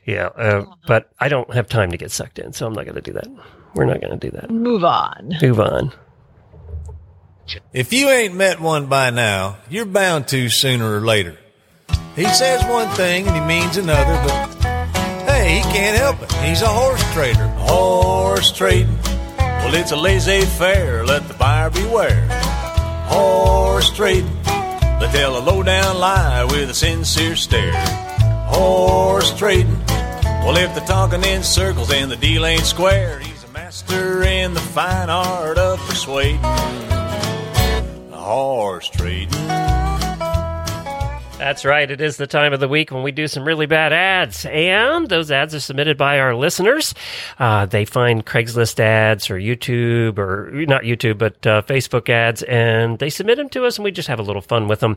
Yeah, 0.05 0.29
uh, 0.35 0.65
but 0.87 1.11
I 1.19 1.29
don't 1.29 1.53
have 1.53 1.69
time 1.69 1.91
to 1.91 1.97
get 1.97 2.09
sucked 2.09 2.39
in, 2.39 2.53
so 2.53 2.65
I'm 2.65 2.73
not 2.73 2.85
going 2.85 2.95
to 2.95 3.01
do 3.01 3.13
that. 3.13 3.27
We're 3.75 3.85
not 3.85 4.01
going 4.01 4.19
to 4.19 4.29
do 4.29 4.35
that. 4.35 4.49
Move 4.49 4.83
on. 4.83 5.35
Move 5.43 5.59
on. 5.59 5.91
If 7.73 7.93
you 7.93 8.09
ain't 8.09 8.35
met 8.35 8.59
one 8.59 8.87
by 8.87 9.09
now, 9.09 9.57
you're 9.69 9.85
bound 9.85 10.27
to 10.29 10.49
sooner 10.49 10.97
or 10.97 11.01
later. 11.01 11.37
He 12.15 12.25
says 12.25 12.63
one 12.65 12.89
thing 12.95 13.27
and 13.27 13.35
he 13.35 13.41
means 13.41 13.77
another, 13.77 14.21
but 14.27 14.47
hey, 15.29 15.55
he 15.55 15.61
can't 15.61 15.97
help 15.97 16.21
it. 16.21 16.31
He's 16.43 16.61
a 16.61 16.67
horse 16.67 17.13
trader. 17.13 17.47
Horse 17.59 18.51
trading. 18.51 18.97
Well, 19.37 19.75
it's 19.75 19.91
a 19.91 19.95
laissez 19.95 20.45
faire. 20.45 21.05
Let 21.05 21.27
the 21.27 21.33
buyer 21.33 21.69
beware. 21.69 22.27
Horse 23.07 23.91
trading. 23.91 24.35
They 24.43 25.09
tell 25.11 25.37
a 25.37 25.43
low 25.43 25.63
down 25.63 25.97
lie 25.99 26.43
with 26.43 26.69
a 26.69 26.73
sincere 26.73 27.35
stare. 27.35 27.73
Horse 28.47 29.37
trading. 29.37 29.79
Well, 30.43 30.57
if 30.57 30.75
they're 30.75 30.85
talking 30.85 31.23
in 31.23 31.43
circles 31.43 31.91
and 31.91 32.11
the 32.11 32.17
deal 32.17 32.45
ain't 32.45 32.65
square, 32.65 33.19
he's 33.19 33.43
a 33.43 33.47
master 33.49 34.23
in 34.23 34.53
the 34.53 34.59
fine 34.59 35.09
art 35.09 35.57
of 35.57 35.79
persuading. 35.87 36.41
Horse 38.31 38.87
trading. 38.87 39.80
That's 41.41 41.65
right. 41.65 41.89
It 41.89 42.01
is 42.01 42.17
the 42.17 42.27
time 42.27 42.53
of 42.53 42.59
the 42.59 42.67
week 42.67 42.91
when 42.91 43.01
we 43.01 43.11
do 43.11 43.27
some 43.27 43.43
really 43.45 43.65
bad 43.65 43.91
ads. 43.93 44.45
And 44.45 45.09
those 45.09 45.31
ads 45.31 45.55
are 45.55 45.59
submitted 45.59 45.97
by 45.97 46.19
our 46.19 46.35
listeners. 46.35 46.93
Uh, 47.39 47.65
they 47.65 47.83
find 47.83 48.23
Craigslist 48.23 48.79
ads 48.79 49.27
or 49.31 49.37
YouTube 49.37 50.19
or 50.19 50.51
not 50.67 50.83
YouTube, 50.83 51.17
but 51.17 51.47
uh, 51.47 51.63
Facebook 51.63 52.09
ads, 52.09 52.43
and 52.43 52.99
they 52.99 53.09
submit 53.09 53.37
them 53.37 53.49
to 53.49 53.65
us, 53.65 53.79
and 53.79 53.83
we 53.83 53.89
just 53.89 54.07
have 54.07 54.19
a 54.19 54.21
little 54.21 54.43
fun 54.43 54.67
with 54.67 54.81
them. 54.81 54.95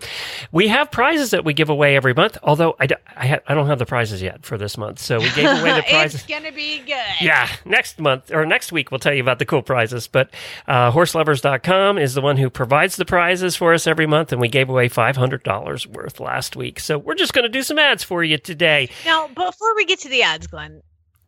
We 0.52 0.68
have 0.68 0.90
prizes 0.90 1.30
that 1.30 1.46
we 1.46 1.54
give 1.54 1.70
away 1.70 1.96
every 1.96 2.12
month, 2.12 2.36
although 2.42 2.76
I, 2.78 2.88
d- 2.88 2.94
I, 3.16 3.26
ha- 3.26 3.40
I 3.48 3.54
don't 3.54 3.66
have 3.68 3.78
the 3.78 3.86
prizes 3.86 4.20
yet 4.20 4.44
for 4.44 4.58
this 4.58 4.76
month. 4.76 4.98
So 4.98 5.20
we 5.20 5.30
gave 5.30 5.46
away 5.46 5.72
the 5.76 5.82
prizes. 5.88 6.20
it's 6.20 6.26
gonna 6.30 6.52
be 6.52 6.80
good. 6.80 7.22
Yeah, 7.22 7.48
next 7.64 7.98
month 7.98 8.30
or 8.30 8.44
next 8.44 8.70
week 8.70 8.90
we'll 8.90 9.00
tell 9.00 9.14
you 9.14 9.22
about 9.22 9.38
the 9.38 9.46
cool 9.46 9.62
prizes. 9.62 10.08
But 10.08 10.28
uh, 10.68 10.92
horseloverz.com 10.92 11.96
is 11.96 12.12
the 12.12 12.20
one 12.20 12.36
who 12.36 12.50
provides 12.50 12.96
the 12.96 13.06
prizes 13.06 13.56
for 13.56 13.72
us 13.72 13.86
every 13.86 14.06
month, 14.06 14.30
and 14.30 14.42
we 14.42 14.48
gave 14.48 14.68
away 14.68 14.90
$500 14.90 15.86
worth 15.86 16.20
last 16.20 16.33
week. 16.56 16.80
So 16.80 16.98
we're 16.98 17.14
just 17.14 17.32
going 17.32 17.44
to 17.44 17.48
do 17.48 17.62
some 17.62 17.78
ads 17.78 18.02
for 18.02 18.24
you 18.24 18.38
today. 18.38 18.90
Now, 19.04 19.28
before 19.28 19.74
we 19.76 19.84
get 19.84 20.00
to 20.00 20.08
the 20.08 20.22
ads, 20.22 20.46
Glenn, 20.46 20.82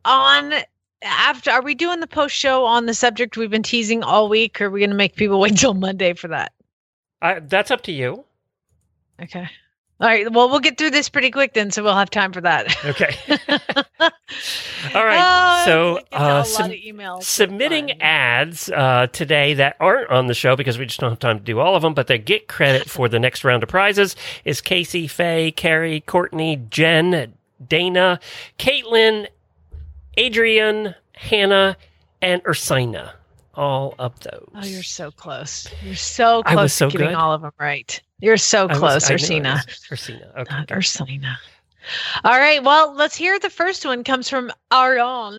on 0.04 0.52
after 1.02 1.50
are 1.50 1.62
we 1.62 1.74
doing 1.74 2.00
the 2.00 2.06
post 2.06 2.34
show 2.34 2.64
on 2.64 2.86
the 2.86 2.94
subject 2.94 3.36
we've 3.36 3.50
been 3.50 3.62
teasing 3.62 4.02
all 4.02 4.28
week, 4.28 4.60
or 4.60 4.66
are 4.66 4.70
we 4.70 4.80
going 4.80 4.90
to 4.90 4.96
make 4.96 5.16
people 5.16 5.40
wait 5.40 5.56
till 5.56 5.74
Monday 5.74 6.14
for 6.14 6.28
that? 6.28 6.52
I, 7.22 7.40
that's 7.40 7.70
up 7.70 7.82
to 7.82 7.92
you. 7.92 8.24
Okay. 9.22 9.48
All 9.98 10.06
right. 10.06 10.30
Well, 10.30 10.50
we'll 10.50 10.60
get 10.60 10.76
through 10.76 10.90
this 10.90 11.08
pretty 11.08 11.30
quick 11.30 11.54
then, 11.54 11.70
so 11.70 11.82
we'll 11.82 11.96
have 11.96 12.10
time 12.10 12.32
for 12.32 12.42
that. 12.42 12.76
Okay. 12.84 13.16
All 14.94 15.04
right. 15.04 15.18
Oh, 15.18 15.64
so 15.64 15.94
we 15.94 16.00
get 16.00 16.12
a 16.12 16.24
uh, 16.24 16.42
sub- 16.42 17.22
submitting 17.22 18.02
ads 18.02 18.68
uh, 18.70 19.06
today 19.12 19.54
that 19.54 19.76
aren't 19.80 20.10
on 20.10 20.26
the 20.26 20.34
show 20.34 20.54
because 20.54 20.78
we 20.78 20.84
just 20.84 21.00
don't 21.00 21.10
have 21.10 21.18
time 21.18 21.38
to 21.38 21.44
do 21.44 21.60
all 21.60 21.76
of 21.76 21.82
them, 21.82 21.94
but 21.94 22.08
they 22.08 22.18
get 22.18 22.46
credit 22.46 22.90
for 22.90 23.08
the 23.08 23.18
next 23.18 23.42
round 23.42 23.62
of 23.62 23.70
prizes 23.70 24.16
is 24.44 24.60
Casey, 24.60 25.06
Faye, 25.06 25.50
Carrie, 25.50 26.00
Courtney, 26.02 26.56
Jen, 26.68 27.32
Dana, 27.66 28.20
Caitlin, 28.58 29.28
Adrian, 30.18 30.94
Hannah, 31.12 31.76
and 32.20 32.44
Ursina. 32.44 33.12
All 33.54 33.94
of 33.98 34.20
those. 34.20 34.48
Oh, 34.54 34.64
you're 34.66 34.82
so 34.82 35.10
close. 35.10 35.66
You're 35.82 35.94
so 35.94 36.42
close 36.42 36.58
I 36.58 36.62
was 36.62 36.72
so 36.74 36.90
to 36.90 36.98
getting 36.98 37.14
good. 37.14 37.16
all 37.16 37.32
of 37.32 37.40
them 37.40 37.52
right. 37.58 37.98
You're 38.20 38.36
so 38.38 38.68
close, 38.68 39.08
Ursina. 39.10 39.56
Ursina. 39.90 40.36
Okay. 40.38 40.54
Not 40.54 40.68
Ursina. 40.68 41.36
All 42.24 42.38
right. 42.38 42.62
Well, 42.62 42.94
let's 42.94 43.14
hear 43.14 43.38
the 43.38 43.50
first 43.50 43.84
one 43.84 44.04
comes 44.04 44.28
from 44.28 44.50
Ariane. 44.72 45.36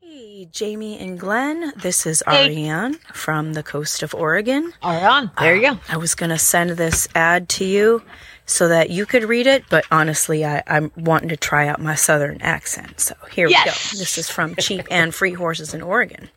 Hey, 0.00 0.46
Jamie 0.52 0.98
and 0.98 1.18
Glenn. 1.18 1.72
This 1.76 2.06
is 2.06 2.22
Hey. 2.28 2.92
From 3.12 3.54
the 3.54 3.62
coast 3.62 4.02
of 4.02 4.14
Oregon. 4.14 4.72
Ariane, 4.84 5.30
there 5.40 5.56
you 5.56 5.62
go. 5.62 5.68
Uh, 5.72 5.78
I 5.88 5.96
was 5.96 6.14
going 6.14 6.30
to 6.30 6.38
send 6.38 6.70
this 6.70 7.08
ad 7.14 7.48
to 7.50 7.64
you 7.64 8.02
so 8.46 8.68
that 8.68 8.90
you 8.90 9.06
could 9.06 9.24
read 9.24 9.46
it, 9.46 9.64
but 9.70 9.84
honestly, 9.90 10.44
I, 10.44 10.62
I'm 10.66 10.92
wanting 10.96 11.30
to 11.30 11.36
try 11.36 11.66
out 11.66 11.80
my 11.80 11.94
southern 11.94 12.40
accent. 12.42 13.00
So 13.00 13.14
here 13.32 13.48
Yes. 13.48 13.92
we 13.92 13.96
go. 13.96 14.00
This 14.00 14.18
is 14.18 14.28
from 14.28 14.54
Cheap 14.56 14.86
and 14.90 15.14
Free 15.14 15.32
Horses 15.32 15.72
in 15.72 15.80
Oregon. 15.80 16.28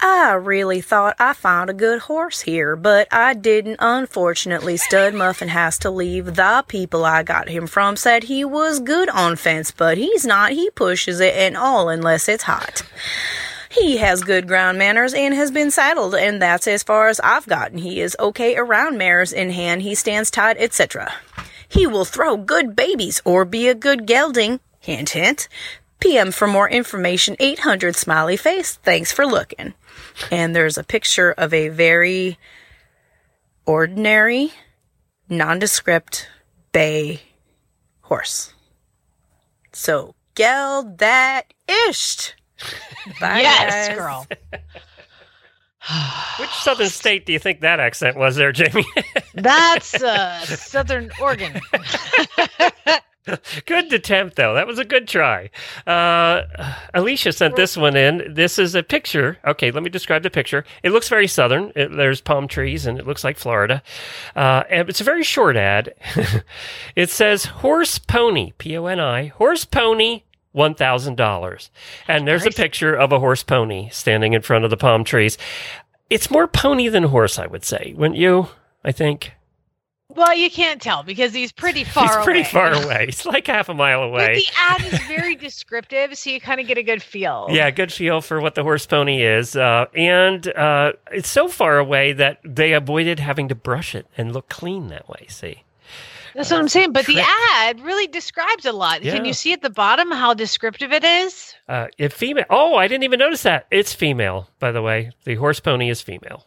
I 0.00 0.32
really 0.32 0.80
thought 0.80 1.16
I 1.18 1.32
found 1.32 1.70
a 1.70 1.74
good 1.74 2.00
horse 2.00 2.42
here, 2.42 2.76
but 2.76 3.08
I 3.10 3.34
didn't. 3.34 3.76
Unfortunately, 3.78 4.76
Stud 4.76 5.14
Muffin 5.14 5.48
has 5.48 5.78
to 5.78 5.90
leave. 5.90 6.34
The 6.34 6.64
people 6.68 7.04
I 7.04 7.22
got 7.22 7.48
him 7.48 7.66
from 7.66 7.96
said 7.96 8.24
he 8.24 8.44
was 8.44 8.80
good 8.80 9.08
on 9.08 9.36
fence, 9.36 9.70
but 9.70 9.96
he's 9.96 10.26
not. 10.26 10.52
He 10.52 10.70
pushes 10.70 11.20
it 11.20 11.34
and 11.34 11.56
all 11.56 11.88
unless 11.88 12.28
it's 12.28 12.44
hot. 12.44 12.82
He 13.70 13.96
has 13.96 14.22
good 14.22 14.46
ground 14.46 14.78
manners 14.78 15.14
and 15.14 15.34
has 15.34 15.50
been 15.50 15.70
saddled, 15.70 16.14
and 16.14 16.40
that's 16.40 16.68
as 16.68 16.82
far 16.82 17.08
as 17.08 17.18
I've 17.20 17.46
gotten. 17.46 17.78
He 17.78 18.00
is 18.00 18.16
okay 18.20 18.56
around 18.56 18.98
mares 18.98 19.32
in 19.32 19.50
hand, 19.50 19.82
he 19.82 19.94
stands 19.94 20.30
tight, 20.30 20.56
etc. 20.58 21.12
He 21.68 21.86
will 21.86 22.04
throw 22.04 22.36
good 22.36 22.76
babies 22.76 23.20
or 23.24 23.44
be 23.44 23.68
a 23.68 23.74
good 23.74 24.06
gelding. 24.06 24.60
Hint, 24.78 25.10
hint. 25.10 25.48
PM 25.98 26.30
for 26.30 26.46
more 26.46 26.68
information 26.68 27.34
800 27.40 27.96
smiley 27.96 28.36
face. 28.36 28.74
Thanks 28.82 29.10
for 29.10 29.26
looking. 29.26 29.74
And 30.30 30.54
there's 30.54 30.78
a 30.78 30.84
picture 30.84 31.32
of 31.32 31.52
a 31.52 31.68
very 31.68 32.38
ordinary, 33.66 34.52
nondescript 35.28 36.28
bay 36.72 37.20
horse. 38.02 38.52
So, 39.72 40.14
geld 40.34 40.98
that 40.98 41.52
ished. 41.68 42.34
Bye, 43.20 43.40
yes, 43.40 43.88
guys. 43.88 43.98
girl. 43.98 44.26
Which 46.38 46.50
southern 46.50 46.88
state 46.88 47.26
do 47.26 47.32
you 47.32 47.38
think 47.38 47.60
that 47.60 47.78
accent 47.78 48.16
was 48.16 48.36
there, 48.36 48.52
Jamie? 48.52 48.86
That's 49.34 49.94
uh, 50.02 50.40
Southern 50.46 51.10
Oregon. 51.20 51.60
good 53.66 53.92
attempt, 53.92 54.36
though. 54.36 54.54
That 54.54 54.66
was 54.66 54.78
a 54.78 54.84
good 54.84 55.08
try. 55.08 55.50
Uh, 55.86 56.42
Alicia 56.92 57.32
sent 57.32 57.56
this 57.56 57.76
one 57.76 57.96
in. 57.96 58.34
This 58.34 58.58
is 58.58 58.74
a 58.74 58.82
picture. 58.82 59.38
Okay, 59.44 59.70
let 59.70 59.82
me 59.82 59.90
describe 59.90 60.22
the 60.22 60.30
picture. 60.30 60.64
It 60.82 60.90
looks 60.90 61.08
very 61.08 61.26
southern. 61.26 61.72
It, 61.74 61.96
there's 61.96 62.20
palm 62.20 62.48
trees, 62.48 62.86
and 62.86 62.98
it 62.98 63.06
looks 63.06 63.24
like 63.24 63.38
Florida. 63.38 63.82
Uh, 64.36 64.64
and 64.68 64.88
it's 64.88 65.00
a 65.00 65.04
very 65.04 65.22
short 65.22 65.56
ad. 65.56 65.94
it 66.96 67.10
says 67.10 67.46
horse 67.46 67.98
pony, 67.98 68.52
P 68.58 68.76
O 68.76 68.86
N 68.86 69.00
I, 69.00 69.26
horse 69.26 69.64
pony. 69.64 70.22
One 70.52 70.76
thousand 70.76 71.16
dollars, 71.16 71.72
and 72.06 72.28
there's 72.28 72.46
a 72.46 72.50
picture 72.52 72.94
of 72.94 73.10
a 73.10 73.18
horse 73.18 73.42
pony 73.42 73.88
standing 73.90 74.34
in 74.34 74.42
front 74.42 74.62
of 74.62 74.70
the 74.70 74.76
palm 74.76 75.02
trees. 75.02 75.36
It's 76.08 76.30
more 76.30 76.46
pony 76.46 76.86
than 76.86 77.02
horse, 77.02 77.40
I 77.40 77.46
would 77.46 77.64
say, 77.64 77.92
wouldn't 77.96 78.20
you? 78.20 78.50
I 78.84 78.92
think 78.92 79.32
well, 80.08 80.34
you 80.34 80.50
can't 80.50 80.80
tell 80.82 81.02
because 81.02 81.32
he's 81.32 81.50
pretty 81.50 81.84
far 81.84 82.04
away. 82.04 82.16
he's 82.16 82.24
pretty 82.24 82.44
far 82.44 82.72
away. 82.72 83.06
It's 83.08 83.24
like 83.24 83.46
half 83.46 83.68
a 83.68 83.74
mile 83.74 84.02
away. 84.02 84.26
But 84.26 84.34
the 84.34 84.46
ad 84.56 84.92
is 84.92 85.00
very 85.08 85.34
descriptive, 85.34 86.16
so 86.16 86.30
you 86.30 86.40
kind 86.40 86.60
of 86.60 86.66
get 86.66 86.78
a 86.78 86.82
good 86.82 87.02
feel. 87.02 87.48
Yeah, 87.50 87.70
good 87.70 87.92
feel 87.92 88.20
for 88.20 88.40
what 88.40 88.54
the 88.54 88.62
horse 88.62 88.86
pony 88.86 89.22
is. 89.22 89.56
Uh, 89.56 89.86
and 89.94 90.46
uh, 90.48 90.92
it's 91.10 91.28
so 91.28 91.48
far 91.48 91.78
away 91.78 92.12
that 92.12 92.38
they 92.44 92.74
avoided 92.74 93.18
having 93.18 93.48
to 93.48 93.54
brush 93.54 93.94
it 93.94 94.06
and 94.16 94.32
look 94.32 94.48
clean 94.48 94.88
that 94.88 95.08
way. 95.08 95.26
See? 95.28 95.64
That's 96.34 96.50
what 96.50 96.60
I'm 96.60 96.68
saying. 96.68 96.92
But 96.92 97.06
the 97.06 97.20
ad 97.20 97.80
really 97.80 98.06
describes 98.08 98.66
a 98.66 98.72
lot. 98.72 99.02
Yeah. 99.02 99.14
Can 99.14 99.24
you 99.24 99.32
see 99.32 99.52
at 99.52 99.62
the 99.62 99.70
bottom 99.70 100.10
how 100.10 100.34
descriptive 100.34 100.92
it 100.92 101.04
is? 101.04 101.54
Uh, 101.68 101.86
if 101.96 102.12
female. 102.12 102.44
Oh, 102.50 102.74
I 102.74 102.88
didn't 102.88 103.04
even 103.04 103.20
notice 103.20 103.44
that. 103.44 103.66
It's 103.70 103.94
female, 103.94 104.48
by 104.58 104.72
the 104.72 104.82
way. 104.82 105.12
The 105.24 105.36
horse 105.36 105.60
pony 105.60 105.88
is 105.88 106.02
female. 106.02 106.44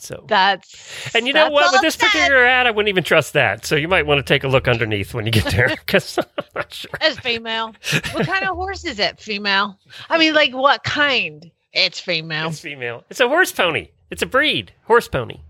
So. 0.00 0.24
That's 0.28 1.14
and 1.14 1.26
you 1.26 1.32
know 1.32 1.50
what? 1.50 1.72
With 1.72 1.82
this 1.82 1.94
says. 1.94 2.10
particular 2.10 2.44
ad, 2.44 2.66
I 2.66 2.70
wouldn't 2.70 2.88
even 2.88 3.04
trust 3.04 3.32
that. 3.32 3.64
So 3.64 3.76
you 3.76 3.88
might 3.88 4.06
want 4.06 4.18
to 4.18 4.22
take 4.22 4.44
a 4.44 4.48
look 4.48 4.68
underneath 4.68 5.14
when 5.14 5.26
you 5.26 5.32
get 5.32 5.44
there, 5.46 5.68
because 5.86 6.18
I'm 6.38 6.44
not 6.54 6.72
sure. 6.72 6.90
It's 7.00 7.18
female. 7.20 7.74
what 8.12 8.26
kind 8.26 8.44
of 8.44 8.56
horse 8.56 8.84
is 8.84 8.98
it? 8.98 9.20
Female. 9.20 9.78
I 10.08 10.18
mean, 10.18 10.34
like 10.34 10.52
what 10.52 10.84
kind? 10.84 11.50
It's 11.72 12.00
female. 12.00 12.48
It's 12.48 12.60
female. 12.60 13.04
It's 13.10 13.20
a 13.20 13.28
horse 13.28 13.52
pony. 13.52 13.88
It's 14.10 14.22
a 14.22 14.26
breed. 14.26 14.72
Horse 14.84 15.08
pony. 15.08 15.40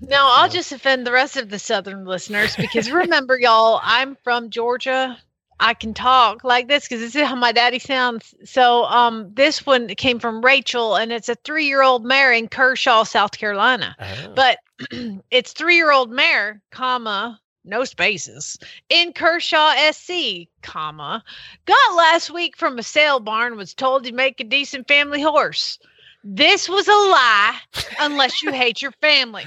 No, 0.00 0.28
I'll 0.30 0.48
just 0.48 0.70
offend 0.70 1.06
the 1.06 1.12
rest 1.12 1.36
of 1.36 1.50
the 1.50 1.58
southern 1.58 2.04
listeners 2.04 2.54
because 2.56 2.90
remember, 2.90 3.38
y'all, 3.38 3.80
I'm 3.82 4.16
from 4.22 4.50
Georgia. 4.50 5.18
I 5.60 5.74
can 5.74 5.92
talk 5.92 6.44
like 6.44 6.68
this 6.68 6.84
because 6.84 7.00
this 7.00 7.16
is 7.16 7.26
how 7.26 7.34
my 7.34 7.52
daddy 7.52 7.78
sounds. 7.78 8.34
So, 8.44 8.84
um, 8.84 9.32
this 9.34 9.66
one 9.66 9.88
came 9.88 10.18
from 10.18 10.44
Rachel, 10.44 10.96
and 10.96 11.12
it's 11.12 11.28
a 11.28 11.34
three-year-old 11.34 12.04
mare 12.04 12.32
in 12.32 12.48
Kershaw, 12.48 13.04
South 13.04 13.32
Carolina. 13.32 13.96
Oh. 13.98 14.32
But 14.34 14.58
it's 15.30 15.52
three-year-old 15.52 16.10
mare, 16.10 16.62
comma, 16.70 17.40
no 17.64 17.84
spaces 17.84 18.58
in 18.88 19.12
Kershaw, 19.12 19.74
SC, 19.92 20.48
comma, 20.62 21.22
got 21.66 21.96
last 21.96 22.30
week 22.30 22.56
from 22.56 22.78
a 22.78 22.82
sale 22.82 23.20
barn. 23.20 23.56
Was 23.56 23.74
told 23.74 24.04
to 24.04 24.12
make 24.12 24.40
a 24.40 24.44
decent 24.44 24.88
family 24.88 25.20
horse. 25.20 25.78
This 26.24 26.68
was 26.68 26.88
a 26.88 26.92
lie, 26.92 27.58
unless 28.00 28.42
you 28.42 28.52
hate 28.52 28.82
your 28.82 28.92
family. 29.00 29.46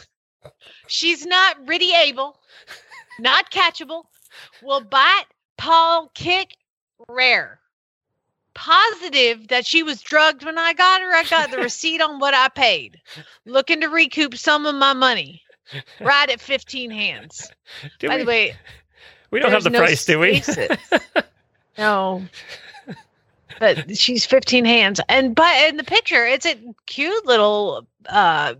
She's 0.88 1.26
not 1.26 1.56
riddy 1.66 1.92
able, 1.94 2.38
not 3.18 3.50
catchable, 3.50 4.04
will 4.62 4.80
bite, 4.80 5.24
paw, 5.56 6.06
kick, 6.14 6.56
rare. 7.08 7.60
Positive 8.54 9.48
that 9.48 9.66
she 9.66 9.82
was 9.82 10.00
drugged 10.00 10.44
when 10.44 10.56
I 10.58 10.72
got 10.72 11.02
her. 11.02 11.14
I 11.14 11.24
got 11.24 11.50
the 11.50 11.58
receipt 11.62 12.00
on 12.00 12.18
what 12.18 12.32
I 12.34 12.48
paid. 12.48 13.00
Looking 13.44 13.80
to 13.82 13.88
recoup 13.88 14.36
some 14.36 14.64
of 14.64 14.74
my 14.74 14.92
money. 14.94 15.42
Right 16.00 16.30
at 16.30 16.40
15 16.40 16.90
hands. 16.90 17.50
Do 17.98 18.08
By 18.08 18.16
we- 18.16 18.22
the 18.22 18.26
way, 18.28 18.56
we 19.30 19.40
don't 19.40 19.50
have 19.50 19.64
the 19.64 19.70
no 19.70 19.80
price, 19.80 20.04
do 20.04 20.18
we? 20.20 20.42
no. 21.78 22.22
But 23.58 23.96
she's 23.96 24.24
15 24.24 24.64
hands. 24.64 25.00
And 25.08 25.34
but 25.34 25.68
in 25.68 25.76
the 25.76 25.84
picture, 25.84 26.24
it's 26.24 26.46
a 26.46 26.56
cute 26.86 27.26
little 27.26 27.86
uh 28.08 28.54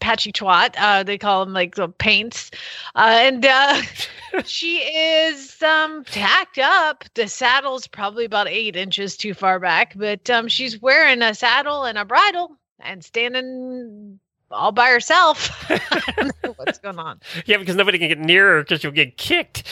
patchy 0.00 0.32
twat. 0.32 0.74
Uh 0.78 1.02
they 1.02 1.18
call 1.18 1.44
them 1.44 1.54
like 1.54 1.74
the 1.76 1.88
paints. 1.88 2.50
Uh 2.94 3.18
and 3.22 3.44
uh 3.46 3.82
she 4.44 4.78
is 4.78 5.62
um 5.62 6.04
tacked 6.04 6.58
up. 6.58 7.04
The 7.14 7.28
saddle's 7.28 7.86
probably 7.86 8.24
about 8.24 8.48
eight 8.48 8.76
inches 8.76 9.16
too 9.16 9.34
far 9.34 9.58
back, 9.60 9.92
but 9.96 10.28
um 10.30 10.48
she's 10.48 10.80
wearing 10.80 11.22
a 11.22 11.34
saddle 11.34 11.84
and 11.84 11.96
a 11.98 12.04
bridle 12.04 12.56
and 12.80 13.04
standing 13.04 14.18
all 14.50 14.72
by 14.72 14.88
herself. 14.90 15.48
I 15.70 16.12
don't 16.16 16.32
know 16.42 16.52
what's 16.56 16.78
going 16.78 16.98
on. 16.98 17.20
Yeah, 17.46 17.58
because 17.58 17.76
nobody 17.76 17.98
can 17.98 18.08
get 18.08 18.18
near 18.18 18.54
her 18.56 18.62
because 18.62 18.82
you'll 18.82 18.92
get 18.92 19.16
kicked 19.16 19.62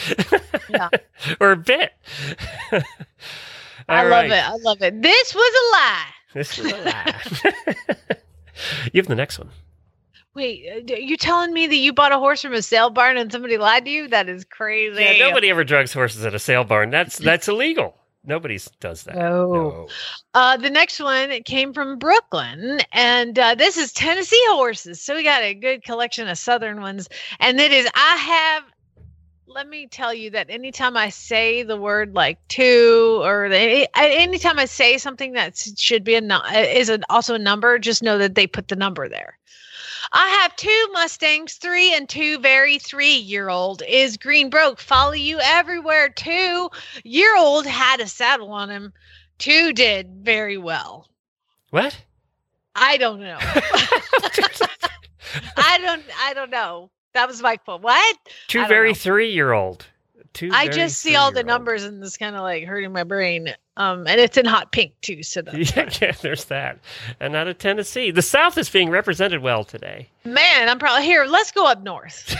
Yeah. 0.69 0.87
or 1.41 1.55
bit. 1.57 1.91
I 2.71 4.03
All 4.03 4.09
love 4.09 4.25
it. 4.25 4.31
I 4.47 4.55
love 4.57 4.81
it. 4.81 5.01
This 5.01 5.33
was 5.35 5.53
a 5.53 5.65
lie. 5.75 6.05
This 6.33 6.57
was 6.59 6.71
a 6.71 6.77
lie. 6.85 7.95
you 8.93 8.99
have 9.01 9.07
the 9.07 9.15
next 9.15 9.39
one. 9.39 9.49
Wait, 10.39 10.89
uh, 10.89 10.95
you 10.95 11.17
telling 11.17 11.53
me 11.53 11.67
that 11.67 11.75
you 11.75 11.91
bought 11.91 12.13
a 12.13 12.17
horse 12.17 12.41
from 12.41 12.53
a 12.53 12.61
sale 12.61 12.89
barn 12.89 13.17
and 13.17 13.29
somebody 13.29 13.57
lied 13.57 13.83
to 13.83 13.91
you? 13.91 14.07
That 14.07 14.29
is 14.29 14.45
crazy. 14.45 15.03
Yeah, 15.03 15.27
nobody 15.27 15.49
ever 15.49 15.65
drugs 15.65 15.91
horses 15.91 16.23
at 16.23 16.33
a 16.33 16.39
sale 16.39 16.63
barn. 16.63 16.91
That's 16.91 17.17
that's 17.29 17.49
illegal. 17.49 17.97
Nobody 18.23 18.57
does 18.79 19.03
that. 19.03 19.15
No. 19.15 19.89
Uh, 20.33 20.55
the 20.55 20.69
next 20.69 21.01
one 21.01 21.43
came 21.43 21.73
from 21.73 21.99
Brooklyn, 21.99 22.79
and 22.93 23.37
uh, 23.37 23.55
this 23.55 23.75
is 23.75 23.91
Tennessee 23.91 24.41
horses. 24.47 25.01
So 25.01 25.15
we 25.15 25.23
got 25.23 25.43
a 25.43 25.53
good 25.53 25.83
collection 25.83 26.29
of 26.29 26.37
Southern 26.37 26.79
ones, 26.79 27.09
and 27.41 27.59
it 27.59 27.73
is. 27.73 27.89
I 27.93 28.15
have. 28.15 28.63
Let 29.45 29.67
me 29.67 29.87
tell 29.87 30.13
you 30.13 30.29
that 30.29 30.49
anytime 30.49 30.95
I 30.95 31.09
say 31.09 31.63
the 31.63 31.75
word 31.75 32.13
like 32.13 32.37
two, 32.47 33.19
or 33.23 33.49
the, 33.49 33.89
anytime 33.97 34.57
I 34.57 34.65
say 34.65 34.97
something 34.99 35.33
that 35.33 35.57
should 35.75 36.05
be 36.05 36.15
a 36.15 36.21
nu- 36.21 36.45
is 36.53 36.87
an, 36.87 37.03
also 37.09 37.33
a 37.33 37.39
number, 37.39 37.79
just 37.79 38.03
know 38.03 38.19
that 38.19 38.35
they 38.35 38.45
put 38.47 38.67
the 38.69 38.75
number 38.75 39.09
there. 39.09 39.38
I 40.11 40.29
have 40.41 40.55
two 40.55 40.87
Mustangs, 40.93 41.53
three 41.55 41.93
and 41.93 42.09
two 42.09 42.39
very 42.39 42.79
three 42.79 43.15
year 43.15 43.49
old. 43.49 43.83
Is 43.87 44.17
Green 44.17 44.49
Broke 44.49 44.79
follow 44.79 45.13
you 45.13 45.39
everywhere? 45.41 46.09
Two 46.09 46.69
year 47.03 47.37
old 47.37 47.65
had 47.65 47.99
a 47.99 48.07
saddle 48.07 48.51
on 48.51 48.69
him. 48.69 48.93
Two 49.37 49.73
did 49.73 50.09
very 50.23 50.57
well. 50.57 51.07
What? 51.69 51.97
I 52.75 52.97
don't 52.97 53.19
know. 53.19 53.37
I 55.57 55.77
don't. 55.79 56.03
I 56.21 56.33
don't 56.33 56.49
know. 56.49 56.89
That 57.13 57.27
was 57.27 57.41
my 57.41 57.57
fault. 57.65 57.81
What? 57.81 58.17
Two 58.47 58.65
very 58.67 58.89
know. 58.89 58.95
three 58.95 59.31
year 59.31 59.51
old. 59.51 59.85
Two. 60.33 60.51
I 60.53 60.67
just 60.67 60.99
see 60.99 61.15
all 61.15 61.31
the 61.31 61.43
numbers 61.43 61.83
and 61.83 62.03
it's 62.03 62.17
kind 62.17 62.35
of 62.35 62.41
like 62.41 62.65
hurting 62.65 62.93
my 62.93 63.03
brain. 63.03 63.53
Um, 63.79 64.05
and 64.07 64.19
it's 64.19 64.37
in 64.37 64.45
hot 64.45 64.73
pink 64.73 64.93
too. 65.01 65.23
So 65.23 65.41
Yeah, 65.53 65.89
yeah, 66.01 66.11
there's 66.21 66.45
that. 66.45 66.79
And 67.19 67.35
out 67.35 67.47
of 67.47 67.57
Tennessee. 67.57 68.11
The 68.11 68.21
South 68.21 68.57
is 68.57 68.69
being 68.69 68.89
represented 68.89 69.41
well 69.41 69.63
today. 69.63 70.09
Man, 70.25 70.69
I'm 70.69 70.79
probably 70.79 71.05
here. 71.05 71.25
Let's 71.25 71.51
go 71.51 71.65
up 71.65 71.83
north. 71.83 72.35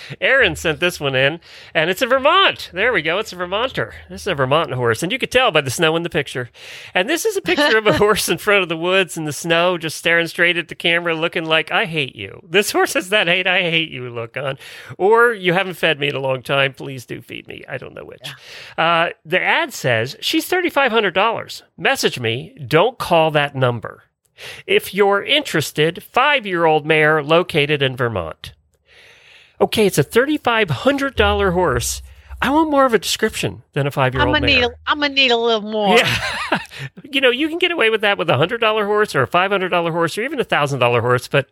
Aaron 0.20 0.56
sent 0.56 0.80
this 0.80 0.98
one 0.98 1.14
in, 1.14 1.40
and 1.74 1.90
it's 1.90 2.02
in 2.02 2.08
Vermont. 2.08 2.70
There 2.72 2.92
we 2.92 3.02
go. 3.02 3.18
It's 3.18 3.32
a 3.32 3.36
Vermonter. 3.36 3.94
This 4.08 4.22
is 4.22 4.26
a 4.26 4.34
Vermont 4.34 4.72
horse, 4.72 5.02
and 5.02 5.12
you 5.12 5.18
could 5.18 5.30
tell 5.30 5.50
by 5.50 5.60
the 5.60 5.70
snow 5.70 5.96
in 5.96 6.02
the 6.02 6.10
picture. 6.10 6.50
And 6.94 7.08
this 7.08 7.24
is 7.24 7.36
a 7.36 7.42
picture 7.42 7.78
of 7.78 7.86
a 7.86 7.92
horse 7.98 8.28
in 8.28 8.38
front 8.38 8.62
of 8.62 8.68
the 8.68 8.76
woods 8.76 9.16
in 9.16 9.24
the 9.24 9.32
snow, 9.32 9.78
just 9.78 9.96
staring 9.96 10.26
straight 10.26 10.56
at 10.56 10.68
the 10.68 10.74
camera, 10.74 11.14
looking 11.14 11.44
like, 11.44 11.70
I 11.70 11.84
hate 11.84 12.16
you. 12.16 12.40
This 12.48 12.72
horse 12.72 12.94
has 12.94 13.10
that 13.10 13.26
hate, 13.26 13.46
I 13.46 13.60
hate 13.62 13.90
you 13.90 14.08
look 14.08 14.36
on. 14.36 14.58
Or 14.96 15.32
you 15.32 15.52
haven't 15.52 15.74
fed 15.74 16.00
me 16.00 16.08
in 16.08 16.14
a 16.14 16.20
long 16.20 16.42
time. 16.42 16.72
Please 16.72 17.06
do 17.06 17.20
feed 17.20 17.46
me. 17.46 17.64
I 17.68 17.78
don't 17.78 17.94
know 17.94 18.04
which. 18.04 18.32
Uh, 18.76 19.10
the 19.24 19.40
ad 19.40 19.72
says, 19.72 20.16
She's 20.20 20.48
$3,500. 20.48 21.62
Message 21.76 22.20
me. 22.20 22.56
Don't 22.66 22.98
call 22.98 23.30
that 23.32 23.54
number. 23.54 24.04
If 24.66 24.94
you're 24.94 25.22
interested, 25.22 26.02
five 26.02 26.46
year 26.46 26.64
old 26.64 26.86
mare 26.86 27.22
located 27.22 27.82
in 27.82 27.96
Vermont. 27.96 28.52
Okay, 29.60 29.86
it's 29.86 29.98
a 29.98 30.04
$3,500 30.04 31.52
horse. 31.52 32.02
I 32.40 32.50
want 32.50 32.70
more 32.70 32.86
of 32.86 32.94
a 32.94 32.98
description 32.98 33.64
than 33.72 33.88
a 33.88 33.90
five 33.90 34.14
year 34.14 34.24
old 34.24 34.34
gonna 34.34 34.46
mare. 34.46 34.60
need. 34.60 34.64
A, 34.64 34.70
I'm 34.86 35.00
gonna 35.00 35.12
need 35.12 35.32
a 35.32 35.36
little 35.36 35.68
more. 35.68 35.96
Yeah. 35.96 36.58
you 37.02 37.20
know, 37.20 37.30
you 37.30 37.48
can 37.48 37.58
get 37.58 37.72
away 37.72 37.90
with 37.90 38.02
that 38.02 38.16
with 38.16 38.30
a 38.30 38.36
hundred 38.36 38.60
dollar 38.60 38.86
horse 38.86 39.16
or 39.16 39.22
a 39.22 39.26
five 39.26 39.50
hundred 39.50 39.70
dollar 39.70 39.90
horse 39.90 40.16
or 40.16 40.22
even 40.22 40.38
a 40.38 40.44
thousand 40.44 40.78
dollar 40.78 41.00
horse, 41.00 41.26
but 41.26 41.48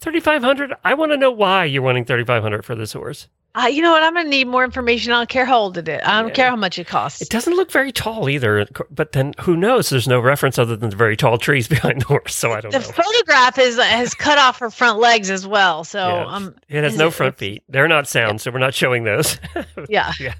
thirty 0.00 0.18
five 0.18 0.42
hundred. 0.42 0.74
I 0.82 0.94
want 0.94 1.12
to 1.12 1.16
know 1.16 1.30
why 1.30 1.66
you're 1.66 1.82
wanting 1.82 2.04
thirty 2.04 2.24
five 2.24 2.42
hundred 2.42 2.64
for 2.64 2.74
this 2.74 2.94
horse. 2.94 3.28
Uh, 3.56 3.66
you 3.66 3.82
know 3.82 3.92
what? 3.92 4.02
I'm 4.02 4.14
going 4.14 4.26
to 4.26 4.30
need 4.30 4.48
more 4.48 4.64
information. 4.64 5.12
I 5.12 5.18
don't 5.18 5.28
care 5.28 5.44
how 5.44 5.58
old 5.58 5.78
it 5.78 5.88
is. 5.88 6.00
I 6.04 6.20
don't 6.20 6.30
yeah. 6.30 6.34
care 6.34 6.50
how 6.50 6.56
much 6.56 6.76
it 6.76 6.88
costs. 6.88 7.22
It 7.22 7.28
doesn't 7.28 7.54
look 7.54 7.70
very 7.70 7.92
tall 7.92 8.28
either. 8.28 8.66
But 8.90 9.12
then 9.12 9.32
who 9.40 9.56
knows? 9.56 9.90
There's 9.90 10.08
no 10.08 10.18
reference 10.18 10.58
other 10.58 10.74
than 10.74 10.90
the 10.90 10.96
very 10.96 11.16
tall 11.16 11.38
trees 11.38 11.68
behind 11.74 12.00
the 12.00 12.06
horse. 12.06 12.34
So 12.34 12.50
I 12.50 12.60
don't 12.60 12.72
the 12.72 12.80
know. 12.80 12.86
The 12.86 12.92
photograph 12.92 13.58
is, 13.58 13.78
has 13.78 14.12
cut 14.12 14.38
off 14.38 14.58
her 14.58 14.70
front 14.70 14.98
legs 14.98 15.30
as 15.30 15.46
well. 15.46 15.84
So 15.84 16.00
yeah. 16.00 16.24
um, 16.26 16.54
it 16.68 16.82
has 16.82 16.96
no 16.96 17.08
it, 17.08 17.14
front 17.14 17.36
feet. 17.38 17.62
They're 17.68 17.86
not 17.86 18.08
sound. 18.08 18.34
Yeah. 18.34 18.38
So 18.38 18.50
we're 18.50 18.58
not 18.58 18.74
showing 18.74 19.04
those. 19.04 19.38
yeah. 19.88 20.12
yeah. 20.18 20.34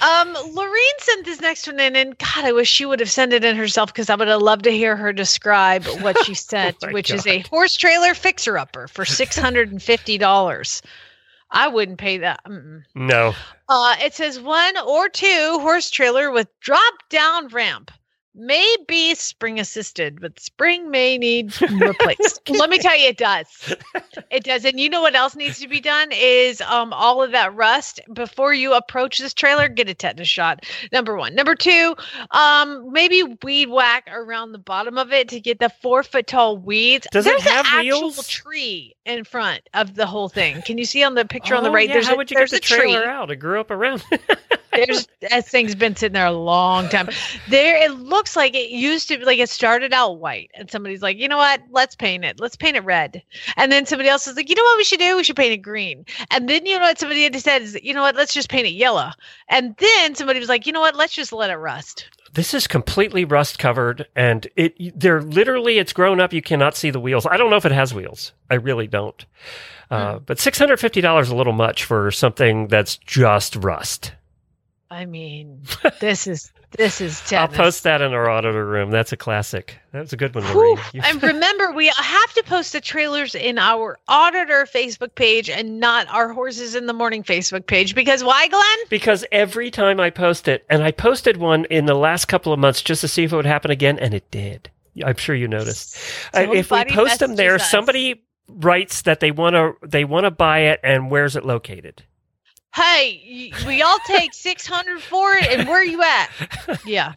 Um, 0.00 0.36
Lorene 0.52 0.98
sent 1.00 1.24
this 1.24 1.40
next 1.40 1.66
one 1.66 1.80
in. 1.80 1.96
And 1.96 2.16
God, 2.18 2.44
I 2.44 2.52
wish 2.52 2.68
she 2.68 2.86
would 2.86 3.00
have 3.00 3.10
sent 3.10 3.32
it 3.32 3.42
in 3.42 3.56
herself 3.56 3.92
because 3.92 4.08
I 4.08 4.14
would 4.14 4.28
have 4.28 4.42
loved 4.42 4.62
to 4.64 4.70
hear 4.70 4.94
her 4.94 5.12
describe 5.12 5.84
what 6.02 6.24
she 6.24 6.32
oh 6.32 6.34
sent, 6.34 6.76
oh 6.84 6.92
which 6.92 7.08
God. 7.08 7.16
is 7.16 7.26
a 7.26 7.40
horse 7.40 7.74
trailer 7.74 8.14
fixer 8.14 8.56
upper 8.56 8.86
for 8.86 9.04
$650. 9.04 10.82
I 11.52 11.68
wouldn't 11.68 11.98
pay 11.98 12.18
that. 12.18 12.40
Mm-mm. 12.44 12.84
No. 12.94 13.34
Uh, 13.68 13.96
it 14.00 14.14
says 14.14 14.40
one 14.40 14.76
or 14.78 15.08
two 15.08 15.58
horse 15.60 15.90
trailer 15.90 16.30
with 16.30 16.48
drop 16.60 16.94
down 17.08 17.48
ramp. 17.48 17.90
May 18.34 18.76
be 18.86 19.14
spring 19.16 19.58
assisted, 19.58 20.20
but 20.20 20.38
spring 20.38 20.88
may 20.90 21.18
need 21.18 21.60
replaced. 21.70 22.48
Let 22.48 22.70
me 22.70 22.78
tell 22.78 22.96
you, 22.96 23.08
it 23.08 23.18
does. 23.18 23.74
It 24.30 24.44
does. 24.44 24.64
And 24.64 24.78
you 24.78 24.88
know 24.88 25.00
what 25.02 25.16
else 25.16 25.34
needs 25.34 25.58
to 25.58 25.66
be 25.66 25.80
done 25.80 26.10
is 26.12 26.60
um 26.60 26.92
all 26.92 27.20
of 27.22 27.32
that 27.32 27.52
rust 27.54 27.98
before 28.12 28.54
you 28.54 28.74
approach 28.74 29.18
this 29.18 29.34
trailer, 29.34 29.68
get 29.68 29.88
a 29.88 29.94
tetanus 29.94 30.28
shot. 30.28 30.64
Number 30.92 31.16
one. 31.16 31.34
Number 31.34 31.56
two, 31.56 31.96
um, 32.30 32.92
maybe 32.92 33.24
weed 33.42 33.68
whack 33.70 34.08
around 34.12 34.52
the 34.52 34.58
bottom 34.58 34.98
of 34.98 35.12
it 35.12 35.28
to 35.30 35.40
get 35.40 35.58
the 35.58 35.68
four 35.82 36.04
foot 36.04 36.28
tall 36.28 36.56
weeds. 36.58 37.08
Does 37.10 37.26
it 37.26 37.40
have 37.40 37.66
an 37.66 37.80
actual 37.80 38.00
wheels? 38.02 38.28
tree 38.28 38.94
in 39.04 39.24
front 39.24 39.62
of 39.74 39.96
the 39.96 40.06
whole 40.06 40.28
thing. 40.28 40.62
Can 40.62 40.78
you 40.78 40.84
see 40.84 41.02
on 41.02 41.14
the 41.14 41.24
picture 41.24 41.56
on 41.56 41.64
the 41.64 41.70
Oh, 41.70 41.72
right? 41.72 41.88
yeah, 41.88 41.94
There's 41.94 42.06
how 42.06 42.14
a, 42.14 42.16
would 42.18 42.30
you 42.30 42.36
there's 42.36 42.52
get 42.52 42.62
the 42.62 42.74
a 42.74 42.78
tree. 42.78 42.92
trailer 42.92 43.06
out? 43.08 43.30
It 43.32 43.36
grew 43.36 43.58
up 43.58 43.70
around. 43.72 44.04
There's 44.72 45.08
that 45.22 45.46
thing's 45.48 45.74
been 45.74 45.96
sitting 45.96 46.14
there 46.14 46.26
a 46.26 46.32
long 46.32 46.88
time. 46.88 47.08
There, 47.48 47.76
it 47.76 47.92
looks 47.92 48.36
like 48.36 48.54
it 48.54 48.70
used 48.70 49.08
to 49.08 49.24
like 49.24 49.38
it 49.38 49.48
started 49.48 49.92
out 49.92 50.18
white, 50.18 50.50
and 50.54 50.70
somebody's 50.70 51.02
like, 51.02 51.18
you 51.18 51.28
know 51.28 51.36
what? 51.36 51.62
Let's 51.70 51.96
paint 51.96 52.24
it. 52.24 52.40
Let's 52.40 52.56
paint 52.56 52.76
it 52.76 52.84
red. 52.84 53.22
And 53.56 53.72
then 53.72 53.86
somebody 53.86 54.08
else 54.08 54.26
is 54.26 54.36
like, 54.36 54.48
you 54.48 54.54
know 54.54 54.62
what 54.62 54.78
we 54.78 54.84
should 54.84 55.00
do? 55.00 55.16
We 55.16 55.24
should 55.24 55.36
paint 55.36 55.52
it 55.52 55.58
green. 55.58 56.04
And 56.30 56.48
then 56.48 56.66
you 56.66 56.78
know 56.78 56.84
what 56.84 56.98
somebody 56.98 57.24
had 57.24 57.36
said 57.36 57.62
is, 57.62 57.78
you 57.82 57.94
know 57.94 58.02
what? 58.02 58.16
Let's 58.16 58.34
just 58.34 58.48
paint 58.48 58.66
it 58.66 58.70
yellow. 58.72 59.10
And 59.48 59.76
then 59.76 60.14
somebody 60.14 60.40
was 60.40 60.48
like, 60.48 60.66
you 60.66 60.72
know 60.72 60.80
what? 60.80 60.96
Let's 60.96 61.14
just 61.14 61.32
let 61.32 61.50
it 61.50 61.56
rust. 61.56 62.08
This 62.32 62.54
is 62.54 62.68
completely 62.68 63.24
rust 63.24 63.58
covered, 63.58 64.06
and 64.14 64.46
it 64.54 64.98
they're 64.98 65.20
literally 65.20 65.78
it's 65.78 65.92
grown 65.92 66.20
up. 66.20 66.32
You 66.32 66.42
cannot 66.42 66.76
see 66.76 66.90
the 66.90 67.00
wheels. 67.00 67.26
I 67.26 67.36
don't 67.36 67.50
know 67.50 67.56
if 67.56 67.64
it 67.66 67.72
has 67.72 67.92
wheels. 67.92 68.32
I 68.48 68.54
really 68.54 68.86
don't. 68.86 69.24
Uh, 69.90 70.18
Hmm. 70.18 70.24
But 70.24 70.38
six 70.38 70.56
hundred 70.56 70.78
fifty 70.78 71.00
dollars 71.00 71.26
is 71.26 71.32
a 71.32 71.36
little 71.36 71.52
much 71.52 71.82
for 71.82 72.12
something 72.12 72.68
that's 72.68 72.96
just 72.98 73.56
rust. 73.56 74.12
I 74.90 75.06
mean, 75.06 75.62
this 76.00 76.26
is 76.26 76.52
this 76.76 77.00
is 77.00 77.32
I'll 77.32 77.48
post 77.48 77.84
that 77.84 78.00
in 78.00 78.12
our 78.12 78.28
auditor 78.28 78.66
room. 78.66 78.90
That's 78.90 79.12
a 79.12 79.16
classic. 79.16 79.76
That's 79.92 80.12
a 80.12 80.16
good 80.16 80.34
one. 80.34 80.44
And 80.94 81.22
remember, 81.22 81.72
we 81.72 81.86
have 81.86 82.32
to 82.34 82.42
post 82.44 82.72
the 82.72 82.80
trailers 82.80 83.34
in 83.34 83.58
our 83.58 83.98
auditor 84.08 84.66
Facebook 84.72 85.14
page 85.14 85.48
and 85.48 85.80
not 85.80 86.08
our 86.08 86.32
Horses 86.32 86.74
in 86.74 86.86
the 86.86 86.92
Morning 86.92 87.22
Facebook 87.22 87.66
page 87.66 87.94
because 87.94 88.24
why, 88.24 88.48
Glenn? 88.48 88.78
because 88.88 89.24
every 89.30 89.70
time 89.70 90.00
I 90.00 90.10
post 90.10 90.48
it, 90.48 90.64
and 90.68 90.82
I 90.82 90.90
posted 90.90 91.36
one 91.36 91.66
in 91.66 91.86
the 91.86 91.94
last 91.94 92.26
couple 92.26 92.52
of 92.52 92.58
months 92.58 92.82
just 92.82 93.00
to 93.02 93.08
see 93.08 93.24
if 93.24 93.32
it 93.32 93.36
would 93.36 93.46
happen 93.46 93.70
again, 93.70 93.98
and 93.98 94.14
it 94.14 94.30
did. 94.30 94.70
I'm 95.04 95.16
sure 95.16 95.34
you 95.34 95.48
noticed. 95.48 95.96
Uh, 96.34 96.46
if 96.52 96.70
we 96.70 96.84
post 96.86 97.20
them 97.20 97.36
there, 97.36 97.56
us. 97.56 97.70
somebody 97.70 98.22
writes 98.48 99.02
that 99.02 99.20
they 99.20 99.30
want 99.30 99.54
to 99.54 99.74
they 99.86 100.04
want 100.04 100.24
to 100.24 100.30
buy 100.30 100.60
it, 100.60 100.80
and 100.82 101.10
where's 101.10 101.36
it 101.36 101.44
located? 101.44 102.02
Hey, 102.74 103.52
we 103.66 103.82
all 103.82 103.98
take 104.06 104.32
600 104.32 105.02
for 105.02 105.32
it, 105.34 105.46
and 105.50 105.68
where 105.68 105.80
are 105.80 105.84
you 105.84 106.02
at? 106.02 106.28
Yeah. 106.86 107.14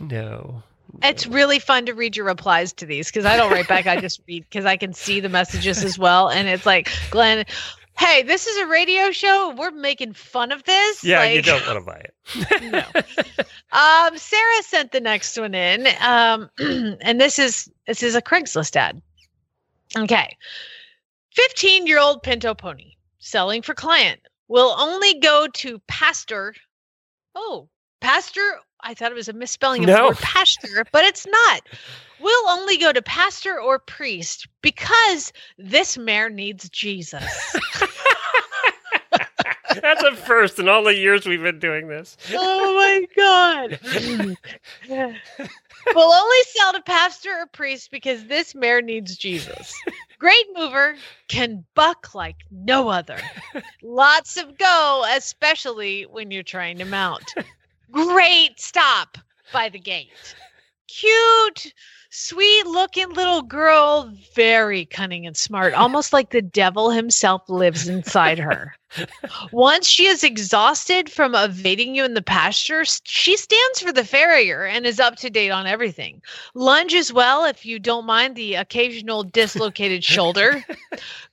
No. 0.00 0.62
It's 1.02 1.26
really 1.26 1.58
fun 1.58 1.86
to 1.86 1.92
read 1.94 2.16
your 2.16 2.26
replies 2.26 2.72
to 2.74 2.86
these 2.86 3.08
because 3.08 3.24
I 3.24 3.36
don't 3.36 3.50
write 3.50 3.68
back. 3.68 3.86
I 3.86 4.00
just 4.00 4.20
read 4.28 4.44
because 4.48 4.64
I 4.64 4.76
can 4.76 4.92
see 4.92 5.20
the 5.20 5.28
messages 5.28 5.82
as 5.82 5.98
well. 5.98 6.28
And 6.30 6.48
it's 6.48 6.66
like, 6.66 6.90
Glenn, 7.10 7.44
hey, 7.98 8.22
this 8.22 8.46
is 8.46 8.56
a 8.58 8.66
radio 8.66 9.10
show. 9.10 9.54
We're 9.56 9.70
making 9.70 10.12
fun 10.12 10.52
of 10.52 10.64
this. 10.64 11.02
Yeah, 11.02 11.24
you 11.24 11.42
don't 11.42 11.66
want 11.66 11.78
to 11.78 11.84
buy 11.84 12.02
it. 12.04 12.14
No. 12.72 13.46
Um, 13.72 14.16
Sarah 14.16 14.62
sent 14.62 14.92
the 14.92 15.00
next 15.00 15.36
one 15.36 15.54
in. 15.54 15.88
Um, 16.00 16.48
and 16.58 17.20
this 17.20 17.38
is 17.38 17.68
this 17.86 18.02
is 18.02 18.14
a 18.14 18.22
Craigslist 18.22 18.76
ad. 18.76 19.02
Okay. 19.96 20.36
15 21.32 21.86
year 21.86 21.98
old 21.98 22.22
Pinto 22.22 22.54
pony 22.54 22.92
selling 23.18 23.62
for 23.62 23.74
client 23.74 24.20
will 24.48 24.74
only 24.78 25.18
go 25.20 25.46
to 25.54 25.80
pastor. 25.88 26.54
Oh, 27.34 27.68
pastor. 28.00 28.58
I 28.80 28.94
thought 28.94 29.10
it 29.12 29.16
was 29.16 29.28
a 29.28 29.32
misspelling 29.32 29.82
of 29.84 29.86
the 29.86 29.92
No. 29.94 30.08
word 30.08 30.18
pastor, 30.18 30.84
but 30.92 31.04
it's 31.04 31.26
not. 31.26 31.62
We'll 32.20 32.48
only 32.48 32.76
go 32.76 32.92
to 32.92 33.02
pastor 33.02 33.58
or 33.60 33.78
priest 33.78 34.46
because 34.62 35.32
this 35.58 35.96
mare 35.96 36.28
needs 36.30 36.68
Jesus. 36.68 37.24
That's 39.82 40.02
a 40.02 40.14
first 40.14 40.58
in 40.58 40.68
all 40.68 40.84
the 40.84 40.94
years 40.94 41.26
we've 41.26 41.42
been 41.42 41.58
doing 41.58 41.88
this. 41.88 42.16
oh 42.32 42.74
my 42.76 43.06
god. 43.16 43.78
we'll 44.88 46.12
only 46.12 46.42
sell 46.46 46.72
to 46.72 46.82
pastor 46.84 47.30
or 47.30 47.46
priest 47.46 47.90
because 47.90 48.26
this 48.26 48.54
mare 48.54 48.82
needs 48.82 49.16
Jesus. 49.16 49.74
Great 50.18 50.46
mover 50.54 50.96
can 51.28 51.64
buck 51.74 52.14
like 52.14 52.36
no 52.50 52.88
other. 52.88 53.18
Lots 53.82 54.36
of 54.36 54.56
go, 54.56 55.04
especially 55.14 56.04
when 56.04 56.30
you're 56.30 56.42
trying 56.42 56.78
to 56.78 56.84
mount. 56.84 57.34
Great 57.90 58.58
stop 58.58 59.18
by 59.52 59.68
the 59.68 59.78
gate. 59.78 60.34
Cute, 60.88 61.72
sweet 62.14 62.64
looking 62.66 63.12
little 63.12 63.42
girl, 63.42 64.12
very 64.34 64.84
cunning 64.86 65.26
and 65.26 65.36
smart, 65.36 65.74
almost 65.74 66.12
like 66.12 66.30
the 66.30 66.40
devil 66.40 66.90
himself 66.90 67.42
lives 67.48 67.88
inside 67.88 68.38
her. 68.38 68.76
Once 69.50 69.88
she 69.88 70.06
is 70.06 70.22
exhausted 70.22 71.10
from 71.10 71.34
evading 71.34 71.96
you 71.96 72.04
in 72.04 72.14
the 72.14 72.22
pasture, 72.22 72.84
she 73.02 73.36
stands 73.36 73.80
for 73.80 73.90
the 73.90 74.04
farrier 74.04 74.64
and 74.64 74.86
is 74.86 75.00
up 75.00 75.16
to 75.16 75.28
date 75.28 75.50
on 75.50 75.66
everything. 75.66 76.22
Lunge 76.54 76.94
as 76.94 77.12
well 77.12 77.44
if 77.44 77.66
you 77.66 77.80
don't 77.80 78.06
mind 78.06 78.36
the 78.36 78.54
occasional 78.54 79.24
dislocated 79.24 80.04
shoulder. 80.04 80.64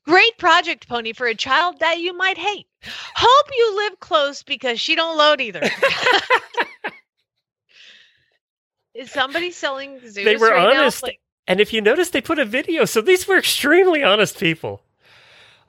Great 0.05 0.35
project 0.39 0.89
pony 0.89 1.13
for 1.13 1.27
a 1.27 1.35
child 1.35 1.79
that 1.79 1.99
you 1.99 2.17
might 2.17 2.39
hate. 2.39 2.65
Hope 3.15 3.47
you 3.55 3.75
live 3.75 3.99
close 3.99 4.41
because 4.41 4.81
she 4.81 4.95
don't 4.95 5.17
load 5.17 5.39
either. 5.39 5.61
is 8.93 9.11
somebody 9.11 9.51
selling 9.51 9.99
Zeus 10.01 10.25
they 10.25 10.35
were 10.35 10.49
right 10.49 10.73
now? 10.73 10.81
honest. 10.81 11.03
Like, 11.03 11.19
and 11.47 11.59
if 11.59 11.73
you 11.73 11.81
notice, 11.81 12.09
they 12.09 12.21
put 12.21 12.39
a 12.39 12.45
video. 12.45 12.85
So 12.85 13.01
these 13.01 13.27
were 13.27 13.37
extremely 13.37 14.03
honest 14.03 14.39
people. 14.39 14.81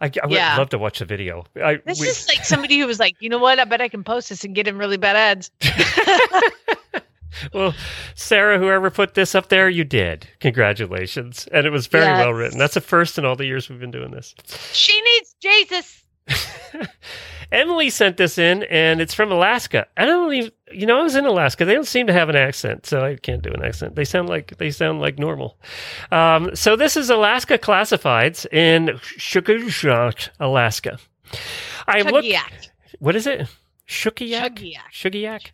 I, 0.01 0.11
I 0.23 0.27
would 0.27 0.35
Yeah. 0.35 0.57
love 0.57 0.71
to 0.71 0.79
watch 0.79 0.99
the 0.99 1.05
video. 1.05 1.45
I, 1.63 1.77
this 1.87 2.01
we- 2.01 2.09
is 2.09 2.27
like 2.29 2.45
somebody 2.45 2.79
who 2.79 2.87
was 2.87 2.99
like, 2.99 3.15
you 3.21 3.29
know 3.29 3.39
what? 3.39 3.59
I 3.61 3.65
bet 3.65 3.81
I 3.81 3.89
can 3.89 4.03
post 4.05 4.29
this 4.31 4.43
and 4.45 4.55
get 4.55 4.67
him 4.67 4.77
really 4.79 4.97
bad 4.97 5.17
ads. 5.17 5.51
well, 7.53 7.75
Sarah, 8.15 8.59
whoever 8.59 8.91
put 8.91 9.15
this 9.15 9.35
up 9.35 9.49
there, 9.49 9.69
you 9.69 9.85
did. 9.85 10.27
Congratulations. 10.41 11.49
And 11.53 11.67
it 11.67 11.71
was 11.71 11.87
very 11.87 12.05
Yes. 12.05 12.19
well 12.19 12.33
written. 12.35 12.59
That's 12.59 12.75
the 12.75 12.81
first 12.81 13.19
in 13.19 13.25
all 13.25 13.37
the 13.37 13.47
years 13.47 13.69
we've 13.69 13.81
been 13.81 13.91
doing 13.91 14.11
this. 14.11 14.35
She 14.73 15.01
needs 15.01 15.35
Jesus. 15.41 16.02
Emily 17.53 17.91
sent 17.91 18.17
this 18.17 18.39
in, 18.39 18.63
and 18.65 19.01
it's 19.01 19.13
from 19.13 19.31
Alaska. 19.31 19.87
I 19.97 20.07
don't 20.07 20.33
even, 20.33 20.53
you 20.73 20.87
know, 20.87 21.01
I 21.01 21.03
was 21.03 21.15
in 21.15 21.27
Alaska. 21.27 21.67
They 21.67 21.75
don't 21.75 21.87
seem 21.87 22.07
to 22.07 22.13
have 22.13 22.31
an 22.31 22.37
accent, 22.37 22.87
so 22.87 23.05
I 23.05 23.17
can't 23.17 23.43
do 23.43 23.51
an 23.51 23.63
accent. 23.63 23.95
They 23.95 24.05
sound 24.05 24.31
like 24.31 24.57
they 24.57 24.71
sound 24.71 25.01
like 25.01 25.19
normal. 25.19 25.59
Um, 26.11 26.57
so 26.57 26.77
this 26.77 26.97
is 26.97 27.11
Alaska 27.11 27.59
Classifieds 27.59 28.47
in 28.53 28.99
Shukushat, 29.19 30.31
Alaska. 30.41 30.99
I 31.87 32.01
looking. 32.01 32.33
What 33.01 33.17
is 33.17 33.27
it? 33.27 33.49
Shukiyak? 33.87 34.59
Shugiyak. 34.91 35.51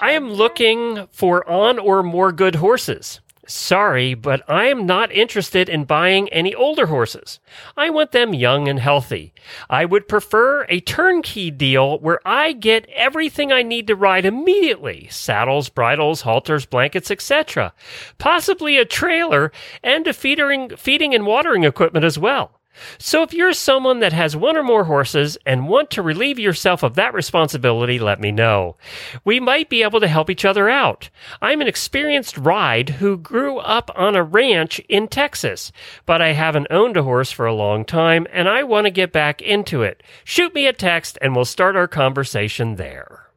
I 0.00 0.12
am 0.12 0.30
looking 0.32 1.06
for 1.12 1.48
on 1.48 1.78
or 1.78 2.02
more 2.02 2.32
good 2.32 2.56
horses. 2.56 3.20
Sorry, 3.50 4.12
but 4.12 4.42
I 4.46 4.66
am 4.66 4.84
not 4.84 5.10
interested 5.10 5.70
in 5.70 5.86
buying 5.86 6.28
any 6.28 6.54
older 6.54 6.86
horses. 6.86 7.40
I 7.78 7.88
want 7.88 8.12
them 8.12 8.34
young 8.34 8.68
and 8.68 8.78
healthy. 8.78 9.32
I 9.70 9.86
would 9.86 10.06
prefer 10.06 10.66
a 10.68 10.80
turnkey 10.80 11.50
deal 11.50 11.98
where 12.00 12.20
I 12.26 12.52
get 12.52 12.86
everything 12.90 13.50
I 13.50 13.62
need 13.62 13.86
to 13.86 13.96
ride 13.96 14.26
immediately 14.26 15.08
saddles, 15.10 15.70
bridles, 15.70 16.20
halters, 16.20 16.66
blankets, 16.66 17.10
etc. 17.10 17.72
Possibly 18.18 18.76
a 18.76 18.84
trailer 18.84 19.50
and 19.82 20.06
a 20.06 20.12
feeding, 20.12 20.76
feeding 20.76 21.14
and 21.14 21.24
watering 21.24 21.64
equipment 21.64 22.04
as 22.04 22.18
well. 22.18 22.57
So 22.98 23.22
if 23.22 23.32
you're 23.32 23.52
someone 23.52 24.00
that 24.00 24.12
has 24.12 24.36
one 24.36 24.56
or 24.56 24.62
more 24.62 24.84
horses 24.84 25.38
and 25.44 25.68
want 25.68 25.90
to 25.90 26.02
relieve 26.02 26.38
yourself 26.38 26.82
of 26.82 26.94
that 26.94 27.14
responsibility, 27.14 27.98
let 27.98 28.20
me 28.20 28.30
know. 28.32 28.76
We 29.24 29.40
might 29.40 29.68
be 29.68 29.82
able 29.82 30.00
to 30.00 30.08
help 30.08 30.30
each 30.30 30.44
other 30.44 30.68
out. 30.68 31.10
I'm 31.40 31.60
an 31.60 31.68
experienced 31.68 32.38
ride 32.38 32.90
who 32.90 33.16
grew 33.16 33.58
up 33.58 33.90
on 33.94 34.16
a 34.16 34.22
ranch 34.22 34.78
in 34.88 35.08
Texas, 35.08 35.72
but 36.06 36.22
I 36.22 36.32
haven't 36.32 36.68
owned 36.70 36.96
a 36.96 37.02
horse 37.02 37.32
for 37.32 37.46
a 37.46 37.54
long 37.54 37.84
time 37.84 38.26
and 38.32 38.48
I 38.48 38.62
want 38.62 38.86
to 38.86 38.90
get 38.90 39.12
back 39.12 39.42
into 39.42 39.82
it. 39.82 40.02
Shoot 40.24 40.54
me 40.54 40.66
a 40.66 40.72
text 40.72 41.18
and 41.20 41.34
we'll 41.34 41.44
start 41.44 41.76
our 41.76 41.88
conversation 41.88 42.76
there. 42.76 43.28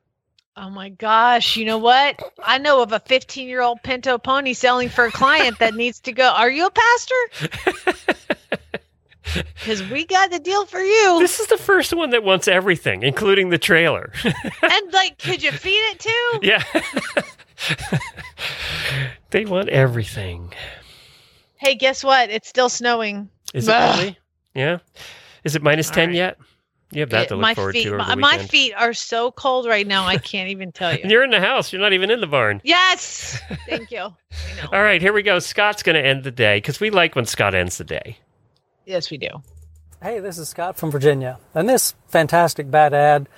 Oh 0.57 0.69
my 0.69 0.89
gosh. 0.89 1.55
You 1.55 1.65
know 1.65 1.77
what? 1.77 2.21
I 2.43 2.57
know 2.57 2.81
of 2.83 2.91
a 2.91 2.99
15 2.99 3.47
year 3.47 3.61
old 3.61 3.81
Pinto 3.83 4.17
pony 4.17 4.53
selling 4.53 4.89
for 4.89 5.05
a 5.05 5.11
client 5.11 5.59
that 5.59 5.73
needs 5.75 5.99
to 6.01 6.11
go. 6.11 6.29
Are 6.29 6.51
you 6.51 6.67
a 6.67 6.71
pastor? 6.71 8.15
Because 9.55 9.83
we 9.89 10.05
got 10.05 10.31
the 10.31 10.39
deal 10.39 10.65
for 10.65 10.79
you. 10.79 11.19
This 11.19 11.39
is 11.39 11.47
the 11.47 11.57
first 11.57 11.93
one 11.93 12.09
that 12.11 12.23
wants 12.23 12.47
everything, 12.47 13.03
including 13.03 13.49
the 13.49 13.57
trailer. 13.59 14.11
and 14.23 14.93
like, 14.93 15.17
could 15.19 15.43
you 15.43 15.51
feed 15.51 15.79
it 15.91 15.99
too? 15.99 16.39
yeah. 16.41 16.63
they 19.29 19.45
want 19.45 19.69
everything. 19.69 20.53
Hey, 21.57 21.75
guess 21.75 22.03
what? 22.03 22.29
It's 22.29 22.47
still 22.49 22.69
snowing. 22.69 23.29
Is 23.53 23.67
it 23.67 23.71
really? 23.71 24.17
Yeah. 24.55 24.79
Is 25.43 25.55
it 25.55 25.61
minus 25.61 25.89
10 25.89 26.13
yet? 26.13 26.37
You 26.91 27.01
have 27.01 27.09
that 27.11 27.23
It- 27.23 27.27
to 27.29 27.35
look 27.35 27.41
my 27.41 27.53
forward 27.53 27.73
feet, 27.73 27.83
to 27.85 27.97
my, 27.97 28.15
my 28.15 28.37
feet 28.39 28.73
are 28.75 28.93
so 28.93 29.31
cold 29.31 29.65
right 29.67 29.87
now. 29.87 30.05
I 30.05 30.17
can't 30.17 30.49
even 30.49 30.71
tell 30.71 30.91
you. 30.95 30.99
And 31.03 31.11
you're 31.11 31.23
in 31.23 31.29
the 31.29 31.39
house. 31.39 31.71
You're 31.71 31.81
not 31.81 31.93
even 31.93 32.11
in 32.11 32.19
the 32.19 32.27
barn. 32.27 32.61
yes. 32.65 33.39
Thank 33.69 33.91
you. 33.91 33.99
All 34.01 34.81
right, 34.83 35.01
here 35.01 35.13
we 35.13 35.21
go. 35.23 35.39
Scott's 35.39 35.83
going 35.83 35.95
to 35.95 36.05
end 36.05 36.23
the 36.23 36.31
day 36.31 36.57
because 36.57 36.79
we 36.79 36.89
like 36.89 37.15
when 37.15 37.25
Scott 37.25 37.53
ends 37.55 37.77
the 37.77 37.83
day. 37.85 38.17
Yes, 38.91 39.09
we 39.09 39.15
do. 39.15 39.41
Hey, 40.03 40.19
this 40.19 40.37
is 40.37 40.49
Scott 40.49 40.75
from 40.75 40.91
Virginia, 40.91 41.39
and 41.55 41.69
this 41.69 41.95
fantastic 42.09 42.69
bad 42.69 42.93
ad 42.93 43.29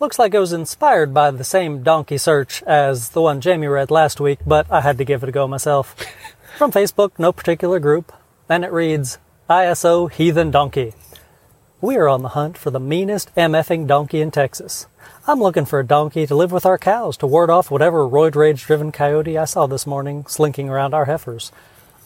looks 0.00 0.18
like 0.18 0.32
it 0.32 0.38
was 0.38 0.54
inspired 0.54 1.12
by 1.12 1.30
the 1.30 1.44
same 1.44 1.82
donkey 1.82 2.16
search 2.16 2.62
as 2.62 3.10
the 3.10 3.20
one 3.20 3.42
Jamie 3.42 3.66
read 3.66 3.90
last 3.90 4.22
week, 4.22 4.38
but 4.46 4.66
I 4.72 4.80
had 4.80 4.96
to 4.96 5.04
give 5.04 5.22
it 5.22 5.28
a 5.28 5.32
go 5.32 5.46
myself. 5.46 5.94
from 6.56 6.72
Facebook, 6.72 7.10
no 7.18 7.30
particular 7.30 7.78
group, 7.78 8.10
and 8.48 8.64
it 8.64 8.72
reads 8.72 9.18
ISO 9.50 10.10
Heathen 10.10 10.50
Donkey. 10.50 10.94
We 11.82 11.96
are 11.96 12.08
on 12.08 12.22
the 12.22 12.30
hunt 12.30 12.56
for 12.56 12.70
the 12.70 12.80
meanest 12.80 13.34
MFing 13.34 13.86
donkey 13.86 14.22
in 14.22 14.30
Texas. 14.30 14.86
I'm 15.26 15.40
looking 15.40 15.66
for 15.66 15.78
a 15.78 15.86
donkey 15.86 16.26
to 16.26 16.34
live 16.34 16.52
with 16.52 16.64
our 16.64 16.78
cows 16.78 17.18
to 17.18 17.26
ward 17.26 17.50
off 17.50 17.70
whatever 17.70 18.08
roid 18.08 18.34
rage 18.34 18.64
driven 18.64 18.92
coyote 18.92 19.36
I 19.36 19.44
saw 19.44 19.66
this 19.66 19.86
morning 19.86 20.24
slinking 20.26 20.70
around 20.70 20.94
our 20.94 21.04
heifers. 21.04 21.52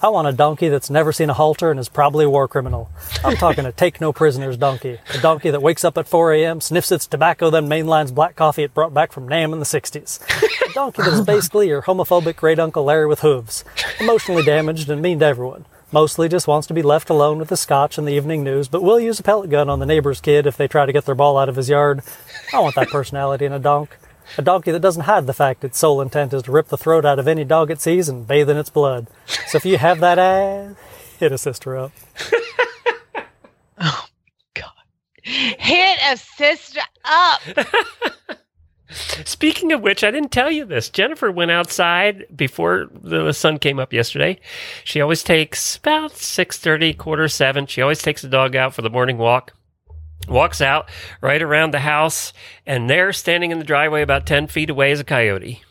I 0.03 0.09
want 0.09 0.28
a 0.28 0.32
donkey 0.32 0.68
that's 0.68 0.90
never 0.90 1.11
seen 1.11 1.30
a 1.30 1.34
halter 1.34 1.70
and 1.70 1.80
is 1.80 1.88
probably 1.88 2.26
a 2.26 2.30
war 2.30 2.47
criminal. 2.49 2.90
I'm 3.24 3.36
talking 3.36 3.64
a 3.64 3.72
take 3.72 3.99
no 3.99 4.12
prisoners 4.12 4.59
donkey. 4.59 4.99
A 5.14 5.18
donkey 5.22 5.51
that 5.51 5.62
wakes 5.62 5.86
up 5.86 5.97
at 5.97 6.07
4 6.07 6.34
a.m., 6.34 6.61
sniffs 6.61 6.92
its 6.92 7.07
tobacco, 7.07 7.49
then 7.49 7.66
mainlines 7.66 8.14
black 8.14 8.36
coffee 8.36 8.62
it 8.62 8.74
brought 8.74 8.92
back 8.92 9.11
from 9.11 9.26
Nam 9.26 9.55
in 9.55 9.59
the 9.59 9.64
60s. 9.64 10.20
A 10.68 10.72
donkey 10.74 11.01
that 11.01 11.14
is 11.14 11.20
basically 11.26 11.68
your 11.68 11.80
homophobic 11.80 12.36
great 12.36 12.59
uncle 12.59 12.84
Larry 12.84 13.07
with 13.07 13.20
hooves. 13.20 13.64
Emotionally 13.99 14.44
damaged 14.44 14.90
and 14.90 15.01
mean 15.01 15.18
to 15.20 15.24
everyone. 15.24 15.64
Mostly 15.90 16.28
just 16.28 16.47
wants 16.47 16.66
to 16.66 16.74
be 16.74 16.82
left 16.82 17.09
alone 17.09 17.38
with 17.38 17.49
the 17.49 17.57
scotch 17.57 17.97
and 17.97 18.07
the 18.07 18.12
evening 18.12 18.44
news, 18.44 18.68
but 18.68 18.82
will 18.82 19.01
use 19.01 19.18
a 19.18 19.22
pellet 19.22 19.49
gun 19.49 19.70
on 19.70 19.78
the 19.78 19.86
neighbor's 19.86 20.20
kid 20.20 20.47
if 20.47 20.59
they 20.59 20.68
try 20.68 20.84
to 20.84 20.92
get 20.92 21.07
their 21.07 21.14
ball 21.14 21.38
out 21.38 21.49
of 21.49 21.57
his 21.57 21.70
yard. 21.70 22.03
I 22.53 22.61
want 22.61 22.74
that 22.74 22.88
personality 22.88 23.47
in 23.47 23.53
a 23.53 23.59
donk. 23.59 23.97
A 24.38 24.42
donkey 24.42 24.70
that 24.72 24.80
doesn't 24.80 25.04
hide 25.04 25.26
the 25.26 25.32
fact 25.32 25.64
its 25.64 25.78
sole 25.78 26.00
intent 26.00 26.32
is 26.32 26.42
to 26.44 26.52
rip 26.52 26.68
the 26.68 26.76
throat 26.76 27.04
out 27.04 27.18
of 27.18 27.28
any 27.28 27.44
dog 27.44 27.70
it 27.70 27.80
sees 27.80 28.08
and 28.08 28.26
bathe 28.26 28.50
in 28.50 28.56
its 28.56 28.70
blood. 28.70 29.08
So 29.46 29.56
if 29.56 29.64
you 29.64 29.78
have 29.78 30.00
that 30.00 30.18
ass, 30.18 30.74
hit 31.18 31.32
a 31.32 31.38
sister 31.38 31.76
up. 31.76 31.92
Oh, 33.78 34.06
God. 34.54 34.72
Hit 35.22 35.98
a 36.10 36.16
sister 36.16 36.80
up. 37.04 37.42
Speaking 38.88 39.72
of 39.72 39.82
which, 39.82 40.02
I 40.02 40.10
didn't 40.10 40.30
tell 40.32 40.50
you 40.50 40.64
this. 40.64 40.88
Jennifer 40.88 41.30
went 41.30 41.50
outside 41.50 42.24
before 42.34 42.88
the 42.90 43.32
sun 43.32 43.58
came 43.58 43.78
up 43.78 43.92
yesterday. 43.92 44.38
She 44.84 45.00
always 45.00 45.22
takes 45.22 45.76
about 45.76 46.12
6.30, 46.12 46.96
quarter 46.96 47.28
seven. 47.28 47.66
She 47.66 47.82
always 47.82 48.00
takes 48.00 48.22
the 48.22 48.28
dog 48.28 48.56
out 48.56 48.74
for 48.74 48.80
the 48.82 48.88
morning 48.90 49.18
walk. 49.18 49.52
Walks 50.28 50.60
out 50.60 50.88
right 51.20 51.40
around 51.40 51.72
the 51.72 51.80
house, 51.80 52.32
and 52.66 52.90
there, 52.90 53.12
standing 53.12 53.50
in 53.50 53.58
the 53.58 53.64
driveway 53.64 54.02
about 54.02 54.26
10 54.26 54.48
feet 54.48 54.70
away, 54.70 54.90
is 54.90 55.00
a 55.00 55.04
coyote. 55.04 55.62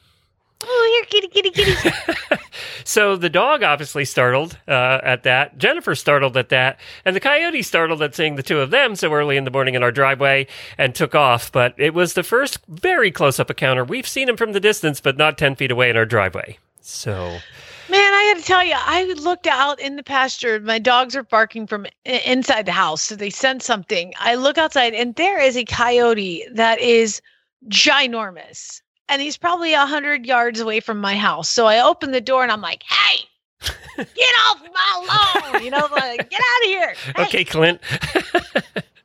Oh, 0.64 1.06
here, 1.12 1.22
kitty, 1.22 1.28
kitty, 1.28 1.50
kitty. 1.50 1.92
So 2.86 3.16
the 3.16 3.32
dog 3.32 3.64
obviously 3.64 4.06
startled 4.06 4.60
uh, 4.68 5.00
at 5.04 5.24
that. 5.24 5.58
Jennifer 5.58 5.96
startled 5.96 6.38
at 6.38 6.50
that. 6.50 6.80
And 7.04 7.16
the 7.16 7.20
coyote 7.20 7.64
startled 7.64 8.02
at 8.04 8.14
seeing 8.14 8.36
the 8.36 8.44
two 8.44 8.60
of 8.60 8.70
them 8.70 8.96
so 8.96 9.12
early 9.12 9.38
in 9.38 9.44
the 9.44 9.52
morning 9.52 9.74
in 9.74 9.82
our 9.82 9.92
driveway 9.92 10.46
and 10.78 10.94
took 10.94 11.16
off. 11.16 11.52
But 11.52 11.74
it 11.78 11.96
was 11.96 12.14
the 12.14 12.22
first 12.22 12.60
very 12.68 13.12
close 13.12 13.40
up 13.40 13.50
encounter. 13.50 13.84
We've 13.84 14.08
seen 14.08 14.30
him 14.30 14.38
from 14.38 14.54
the 14.54 14.60
distance, 14.60 15.02
but 15.02 15.18
not 15.18 15.38
10 15.38 15.56
feet 15.56 15.72
away 15.72 15.90
in 15.90 15.98
our 15.98 16.06
driveway. 16.06 16.60
So. 16.80 17.40
Man, 17.88 18.14
I 18.14 18.34
got 18.34 18.42
to 18.42 18.48
tell 18.48 18.64
you, 18.64 18.76
I 18.76 19.04
looked 19.20 19.48
out 19.48 19.80
in 19.80 19.96
the 19.96 20.04
pasture. 20.04 20.60
My 20.60 20.80
dogs 20.80 21.16
are 21.16 21.24
barking 21.24 21.68
from 21.68 21.86
inside 22.06 22.66
the 22.66 22.72
house, 22.72 23.04
so 23.04 23.16
they 23.16 23.30
sense 23.30 23.64
something. 23.66 24.14
I 24.20 24.36
look 24.36 24.58
outside, 24.58 24.94
and 24.94 25.14
there 25.16 25.40
is 25.40 25.56
a 25.56 25.66
coyote 25.66 26.46
that 26.54 26.80
is 26.80 27.22
ginormous, 27.70 28.82
and 29.08 29.22
he's 29.22 29.38
probably 29.38 29.74
a 29.74 29.86
hundred 29.86 30.26
yards 30.26 30.60
away 30.60 30.80
from 30.80 31.00
my 31.00 31.16
house. 31.16 31.48
So 31.48 31.68
I 31.68 31.80
open 31.80 32.12
the 32.12 32.22
door, 32.22 32.42
and 32.42 32.52
I'm 32.52 32.62
like, 32.62 32.84
"Hey, 32.90 33.24
get 33.98 34.36
off 34.50 34.64
my 34.74 35.52
lawn!" 35.52 35.64
You 35.64 35.70
know, 35.70 35.88
like 35.92 36.30
get 36.30 36.42
out 36.42 36.64
of 36.64 36.68
here. 36.68 36.96
Hey. 37.16 37.24
Okay, 37.24 37.44
Clint. 37.44 37.82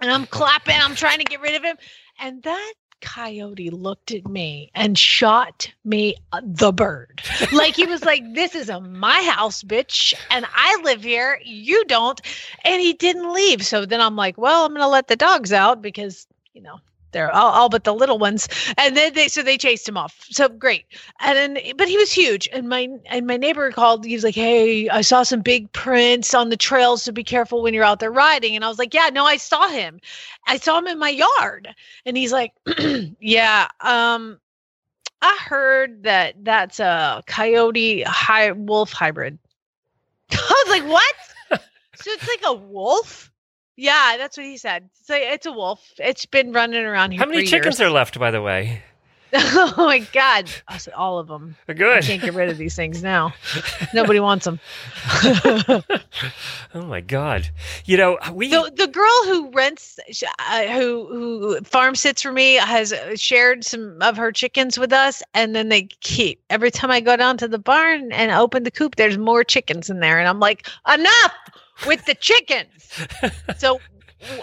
And 0.01 0.11
I'm 0.11 0.25
clapping. 0.27 0.77
I'm 0.81 0.95
trying 0.95 1.19
to 1.19 1.25
get 1.25 1.43
rid 1.43 1.55
of 1.55 1.63
him, 1.63 1.77
and 2.19 2.43
that 2.45 2.73
coyote 3.01 3.71
looked 3.71 4.13
at 4.13 4.27
me 4.27 4.71
and 4.75 4.99
shot 4.99 5.73
me 5.85 6.17
uh, 6.33 6.41
the 6.45 6.73
bird. 6.73 7.23
Like 7.53 7.75
he 7.75 7.87
was 7.87 8.05
like, 8.05 8.23
This 8.35 8.55
is 8.55 8.69
a 8.69 8.81
my 8.81 9.23
house, 9.23 9.63
bitch, 9.63 10.15
and 10.31 10.47
I 10.55 10.81
live 10.85 11.03
here. 11.03 11.41
You 11.45 11.85
don't. 11.87 12.21
And 12.65 12.81
he 12.81 12.93
didn't 12.93 13.33
leave. 13.33 13.65
So 13.65 13.87
then 13.87 14.01
I'm 14.01 14.17
like, 14.17 14.39
Well, 14.39 14.65
I'm 14.65 14.73
gonna 14.73 14.89
let 14.89 15.09
the 15.09 15.17
dogs 15.17 15.53
out 15.53 15.83
because, 15.83 16.27
you 16.53 16.63
know, 16.63 16.81
they're 17.13 17.35
all, 17.35 17.51
all 17.51 17.69
but 17.69 17.85
the 17.85 17.95
little 17.95 18.19
ones. 18.19 18.49
And 18.77 18.97
then 18.97 19.15
they 19.15 19.29
so 19.29 19.43
they 19.43 19.59
chased 19.59 19.89
him 19.89 19.97
off. 19.97 20.27
So 20.31 20.49
great. 20.49 20.85
And 21.21 21.57
then 21.57 21.77
but 21.77 21.89
he 21.89 21.97
was 21.97 22.13
huge. 22.13 22.49
And 22.53 22.69
my 22.69 22.89
and 23.07 23.27
my 23.27 23.37
neighbor 23.37 23.71
called 23.71 24.05
he 24.05 24.15
was 24.15 24.25
like 24.25 24.35
hey 24.35 24.89
i 24.89 25.01
saw 25.01 25.23
some 25.23 25.41
big 25.41 25.71
prints 25.73 26.35
on 26.35 26.49
the 26.51 26.57
trails 26.57 27.03
so 27.03 27.13
be 27.13 27.25
careful 27.25 27.63
when 27.63 27.75
you're 27.75 27.85
out 27.85 28.01
there 28.01 28.11
riding. 28.13 28.55
And 28.57 28.65
i 28.65 28.69
was 28.69 28.79
like 28.79 28.95
yeah 28.95 29.11
no 29.13 29.25
i 29.25 29.37
saw 29.37 29.69
him. 29.69 30.01
I 30.47 30.57
saw 30.59 30.79
him 30.79 30.87
in 30.87 30.99
my 30.99 31.11
yard. 31.11 31.69
And 32.07 32.17
he's 32.17 32.33
like 32.33 32.53
yeah 33.21 33.69
um 33.81 34.39
i 35.23 35.39
heard 35.45 36.05
that 36.05 36.35
that's 36.45 36.81
a 36.81 37.23
coyote 37.27 38.03
high 38.03 38.53
wolf 38.53 38.93
hybrid. 38.93 39.39
I 40.33 40.65
was 40.67 40.81
like 40.81 40.91
what? 40.91 41.15
So 42.03 42.11
it's 42.13 42.27
like 42.27 42.41
a 42.47 42.55
wolf 42.55 43.30
yeah, 43.81 44.17
that's 44.19 44.37
what 44.37 44.45
he 44.45 44.59
said. 44.59 44.91
So 45.05 45.15
it's 45.15 45.47
a 45.47 45.53
wolf. 45.53 45.81
It's 45.97 46.27
been 46.27 46.53
running 46.53 46.85
around 46.85 47.13
here. 47.13 47.21
How 47.21 47.27
many 47.27 47.45
chickens 47.45 47.79
years. 47.79 47.89
are 47.89 47.91
left, 47.91 48.19
by 48.19 48.31
the 48.31 48.43
way? 48.43 48.83
oh 49.33 49.75
my 49.79 50.01
god, 50.13 50.51
all 50.95 51.19
of 51.19 51.29
them. 51.29 51.57
Good. 51.67 51.99
I 51.99 52.01
can't 52.03 52.21
get 52.21 52.35
rid 52.35 52.51
of 52.51 52.59
these 52.59 52.75
things 52.75 53.03
now. 53.03 53.33
Nobody 53.95 54.21
wants 54.21 54.45
them. 54.45 54.61
Oh 56.73 56.83
my 56.83 57.01
god! 57.01 57.49
You 57.85 57.97
know 57.97 58.17
we 58.33 58.49
The, 58.49 58.71
the 58.77 58.87
girl 58.87 59.25
who 59.25 59.51
rents, 59.51 59.99
uh, 60.39 60.67
who 60.67 61.07
who 61.09 61.61
farm 61.63 61.97
sits 61.97 62.23
for 62.23 62.31
me, 62.31 62.55
has 62.55 62.95
shared 63.17 63.65
some 63.65 64.01
of 64.01 64.17
her 64.17 64.31
chickens 64.31 64.79
with 64.79 64.93
us, 64.93 65.21
and 65.35 65.57
then 65.57 65.69
they 65.69 65.83
keep 66.01 66.41
every 66.49 66.71
time 66.71 66.93
I 66.93 67.01
go 67.01 67.17
down 67.17 67.39
to 67.39 67.49
the 67.49 67.59
barn 67.59 68.13
and 68.13 68.31
open 68.31 68.63
the 68.63 68.71
coop, 68.71 68.95
there's 68.95 69.19
more 69.19 69.43
chickens 69.43 69.91
in 69.91 69.99
there, 69.99 70.21
and 70.21 70.29
I'm 70.29 70.39
like, 70.39 70.69
enough 70.93 71.33
with 71.87 72.05
the 72.07 72.15
chickens. 72.15 72.71
so 73.59 73.81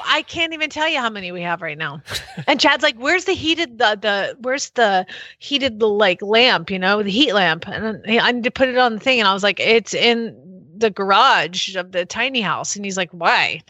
I 0.05 0.23
can't 0.23 0.53
even 0.53 0.69
tell 0.69 0.88
you 0.89 0.99
how 0.99 1.09
many 1.09 1.31
we 1.31 1.41
have 1.43 1.61
right 1.61 1.77
now. 1.77 2.01
And 2.47 2.59
Chad's 2.59 2.83
like, 2.83 2.95
"Where's 2.97 3.25
the 3.25 3.33
heated 3.33 3.77
the 3.77 3.97
the 4.01 4.38
where's 4.41 4.71
the 4.71 5.05
heated 5.39 5.79
the 5.79 5.88
like 5.88 6.21
lamp? 6.21 6.71
You 6.71 6.79
know, 6.79 7.03
the 7.03 7.11
heat 7.11 7.33
lamp." 7.33 7.67
And 7.67 8.03
I 8.07 8.31
need 8.31 8.43
to 8.45 8.51
put 8.51 8.69
it 8.69 8.77
on 8.77 8.93
the 8.95 8.99
thing, 8.99 9.19
and 9.19 9.27
I 9.27 9.33
was 9.33 9.43
like, 9.43 9.59
"It's 9.59 9.93
in 9.93 10.35
the 10.77 10.89
garage 10.89 11.75
of 11.75 11.91
the 11.91 12.05
tiny 12.05 12.41
house." 12.41 12.75
And 12.75 12.83
he's 12.85 12.97
like, 12.97 13.11
"Why?" 13.11 13.61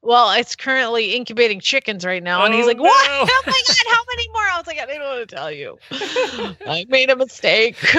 Well, 0.00 0.30
it's 0.32 0.54
currently 0.56 1.14
incubating 1.14 1.60
chickens 1.60 2.04
right 2.04 2.22
now, 2.22 2.44
and 2.44 2.54
he's 2.54 2.64
Oh, 2.64 2.68
like, 2.68 2.78
"What? 2.80 3.08
no. 3.08 3.26
Oh 3.30 3.42
my 3.46 3.62
god, 3.66 3.76
how 3.90 4.02
many 4.08 4.28
more?" 4.28 4.42
I 4.42 4.58
was 4.58 4.66
like, 4.66 4.78
"I 4.80 4.86
didn't 4.86 5.02
want 5.02 5.28
to 5.28 5.34
tell 5.36 5.50
you. 5.52 5.78
I 6.66 6.84
made 6.88 7.10
a 7.10 7.16
mistake." 7.16 7.76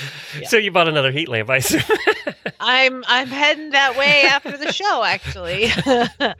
So 0.48 0.56
you 0.58 0.70
bought 0.70 0.88
another 0.88 1.10
heat 1.10 1.28
lamp, 1.28 1.48
I 1.48 1.56
assume. 1.56 1.82
I'm 2.60 3.04
I'm 3.08 3.28
heading 3.28 3.70
that 3.70 3.96
way 3.96 4.22
after 4.22 4.56
the 4.56 4.70
show, 4.72 5.02
actually. 5.02 5.70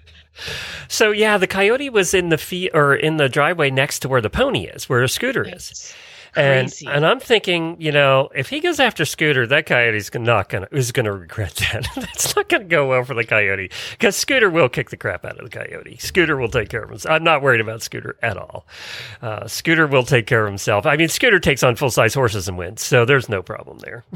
so 0.89 1.11
yeah, 1.13 1.39
the 1.39 1.47
coyote 1.47 1.89
was 1.89 2.13
in 2.13 2.29
the 2.29 2.39
fee 2.39 2.71
or 2.75 2.95
in 2.95 3.17
the 3.17 3.29
driveway 3.29 3.71
next 3.71 4.01
to 4.01 4.09
where 4.09 4.21
the 4.21 4.31
pony 4.31 4.67
is, 4.67 4.89
where 4.89 5.03
a 5.03 5.09
scooter 5.09 5.45
is. 5.49 5.95
And 6.37 6.69
crazy. 6.69 6.87
and 6.87 7.07
I'm 7.07 7.19
thinking, 7.21 7.77
you 7.81 7.93
know, 7.93 8.29
if 8.35 8.49
he 8.49 8.61
goes 8.61 8.79
after 8.79 9.05
Scooter, 9.05 9.47
that 9.47 9.67
coyote's 9.67 10.13
not 10.15 10.49
gonna 10.49 10.69
is 10.71 10.93
gonna 10.93 11.13
regret 11.13 11.55
that. 11.73 11.89
That's 11.97 12.37
not 12.37 12.49
gonna 12.49 12.65
go 12.65 12.89
well 12.89 13.05
for 13.05 13.15
the 13.15 13.25
coyote 13.25 13.71
because 13.93 14.17
Scooter 14.17 14.51
will 14.51 14.69
kick 14.69 14.91
the 14.91 14.97
crap 14.97 15.25
out 15.25 15.39
of 15.39 15.51
the 15.51 15.59
coyote. 15.59 15.97
Scooter 15.99 16.37
will 16.37 16.49
take 16.49 16.69
care 16.69 16.83
of 16.83 16.91
himself. 16.91 17.13
I'm 17.13 17.25
not 17.25 17.43
worried 17.43 17.61
about 17.61 17.83
Scooter 17.83 18.17
at 18.23 18.37
all. 18.37 18.67
Uh, 19.23 19.47
Scooter 19.49 19.87
will 19.87 20.05
take 20.05 20.27
care 20.27 20.45
of 20.45 20.51
himself. 20.51 20.87
I 20.87 20.97
mean, 20.97 21.09
Scooter 21.09 21.39
takes 21.39 21.63
on 21.63 21.77
full 21.77 21.91
size 21.91 22.15
horses 22.15 22.49
and 22.49 22.59
wins, 22.59 22.83
so 22.83 23.05
there's 23.05 23.29
no 23.29 23.43
problem 23.43 23.79
there. 23.79 24.05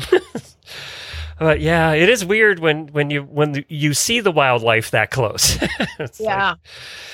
But 1.40 1.60
yeah, 1.62 1.92
it 1.94 2.10
is 2.10 2.22
weird 2.22 2.58
when 2.58 2.88
when 2.88 3.08
you 3.08 3.22
when 3.22 3.64
you 3.68 3.94
see 3.94 4.20
the 4.20 4.30
wildlife 4.30 4.90
that 4.90 5.10
close. 5.10 5.56
It's 5.98 6.20
like- 6.20 6.28
yeah, 6.28 6.54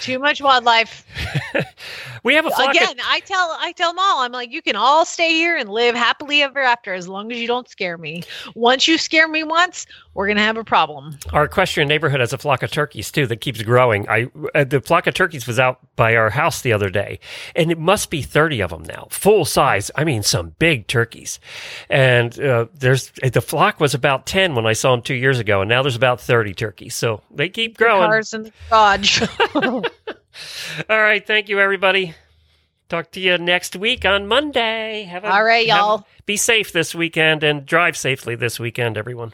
too 0.01 0.19
much 0.19 0.41
wildlife. 0.43 1.05
we 2.25 2.35
have 2.35 2.45
a 2.47 2.51
flock 2.51 2.71
of- 2.71 2.77
Again, 2.77 2.97
I 3.05 3.21
tell 3.21 3.57
I 3.61 3.71
tell 3.73 3.91
them 3.91 3.99
all. 4.01 4.23
I'm 4.23 4.33
like, 4.33 4.53
you 4.53 4.63
can 4.63 4.75
all 4.77 5.05
stay 5.05 5.31
here 5.31 5.57
and 5.57 5.69
live 5.71 5.95
happily 5.95 6.43
ever 6.43 6.61
after, 6.61 6.93
as 6.93 7.07
long 7.09 7.31
as 7.33 7.39
you 7.39 7.47
don't 7.47 7.69
scare 7.69 7.99
me. 7.99 8.25
Once 8.57 8.87
you 8.89 8.99
scare 8.99 9.29
me 9.29 9.45
once, 9.45 9.87
we're 10.17 10.27
gonna 10.29 10.41
have 10.41 10.57
a 10.57 10.65
problem. 10.65 11.19
Our 11.33 11.45
equestrian 11.45 11.89
neighborhood 11.89 12.21
has 12.21 12.33
a 12.33 12.39
flock 12.39 12.63
of 12.63 12.71
turkeys 12.71 13.13
too 13.13 13.27
that 13.27 13.43
keeps 13.43 13.63
growing. 13.63 14.09
I 14.09 14.29
uh, 14.55 14.65
the 14.65 14.81
flock 14.81 15.07
of 15.07 15.13
turkeys 15.15 15.47
was 15.47 15.59
out 15.59 15.79
by 15.95 16.17
our 16.17 16.31
house 16.31 16.63
the 16.63 16.73
other 16.73 16.89
day, 16.89 17.21
and 17.55 17.71
it 17.71 17.79
must 17.79 18.09
be 18.09 18.23
thirty 18.23 18.61
of 18.61 18.71
them 18.71 18.85
now, 18.85 19.09
full 19.11 19.45
size. 19.45 19.91
I 19.95 20.05
mean, 20.05 20.23
some 20.23 20.55
big 20.59 20.87
turkeys. 20.87 21.39
And 21.91 22.41
uh, 22.41 22.67
there's 22.73 23.13
the 23.23 23.43
flock 23.43 23.79
was 23.79 23.93
about 23.93 24.27
ten 24.27 24.55
when 24.55 24.67
I 24.67 24.73
saw 24.73 24.93
them 24.93 25.03
two 25.03 25.15
years 25.15 25.39
ago, 25.39 25.61
and 25.61 25.69
now 25.69 25.83
there's 25.83 25.97
about 25.97 26.21
thirty 26.21 26.55
turkeys. 26.55 26.95
So 26.95 27.21
they 27.31 27.51
keep 27.51 27.77
growing. 27.77 28.09
Cars 28.09 28.33
in 28.33 28.45
the 28.45 28.53
garage. 28.71 29.23
All 30.91 31.01
right, 31.01 31.27
thank 31.27 31.51
you, 31.51 31.61
everybody. 31.61 32.15
Talk 32.89 33.11
to 33.13 33.21
you 33.21 33.37
next 33.37 33.77
week 33.77 34.05
on 34.05 34.29
Monday. 34.29 35.03
Have 35.03 35.25
a, 35.25 35.31
All 35.31 35.45
right, 35.45 35.67
y'all. 35.67 36.07
Be 36.25 36.37
safe 36.37 36.73
this 36.73 36.95
weekend 36.95 37.43
and 37.43 37.67
drive 37.67 37.97
safely 37.97 38.35
this 38.35 38.61
weekend, 38.61 38.97
everyone. 38.97 39.33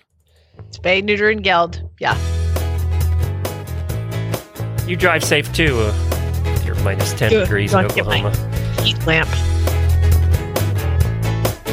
Spay, 0.71 1.03
neuter, 1.05 1.29
and 1.31 1.43
geld. 1.43 1.83
Yeah. 2.01 2.17
You 4.87 4.97
drive 4.97 5.23
safe 5.25 5.53
too. 5.53 5.79
Uh, 5.79 6.43
with 6.45 6.65
your 6.67 6.75
minus 6.77 7.13
10 7.15 7.31
Good. 7.31 7.45
degrees 7.45 7.73
in 7.73 7.83
Don't 7.83 7.95
get 7.95 8.07
my- 8.07 8.19
Oklahoma. 8.25 8.83
Heat 8.83 9.07
lamp. 9.07 9.29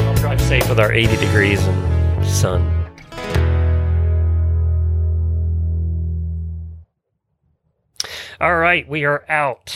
I'll 0.06 0.16
drive 0.16 0.40
safe 0.42 0.68
with 0.70 0.80
our 0.80 0.92
80 0.92 1.18
degrees 1.18 1.64
and 1.66 2.26
sun. 2.26 2.76
All 8.40 8.56
right, 8.58 8.88
we 8.88 9.04
are 9.06 9.26
out. 9.30 9.76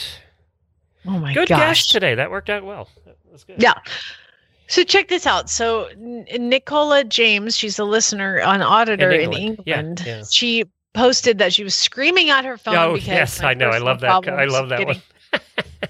Oh 1.06 1.20
my 1.20 1.34
Good 1.34 1.50
gosh. 1.50 1.60
guess 1.60 1.88
today. 1.88 2.16
That 2.16 2.32
worked 2.32 2.50
out 2.50 2.64
well. 2.64 2.88
That 3.06 3.18
was 3.30 3.44
good. 3.44 3.62
Yeah. 3.62 3.74
So 4.74 4.84
check 4.84 5.08
this 5.08 5.28
out. 5.28 5.50
So 5.52 5.86
N- 5.86 6.26
Nicola 6.40 7.04
James, 7.04 7.56
she's 7.56 7.78
a 7.78 7.84
listener, 7.84 8.40
an 8.40 8.62
auditor 8.64 9.12
in 9.12 9.22
In 9.22 9.34
England. 9.34 9.60
England. 9.68 10.04
Yeah, 10.06 10.18
yeah. 10.18 10.24
She 10.32 10.66
posted 10.94 11.38
that 11.38 11.54
she 11.54 11.64
was 11.64 11.76
screaming 11.76 12.30
at 12.32 12.44
her 12.44 12.58
phone 12.58 12.76
Oh, 12.76 12.94
because 12.94 13.08
yes, 13.08 13.44
I 13.44 13.54
know. 13.54 13.70
I 13.70 13.78
love 13.78 14.00
that. 14.02 14.10
I 14.28 14.46
love 14.46 14.70
that 14.70 14.80
getting- 14.80 15.02
one. 15.32 15.42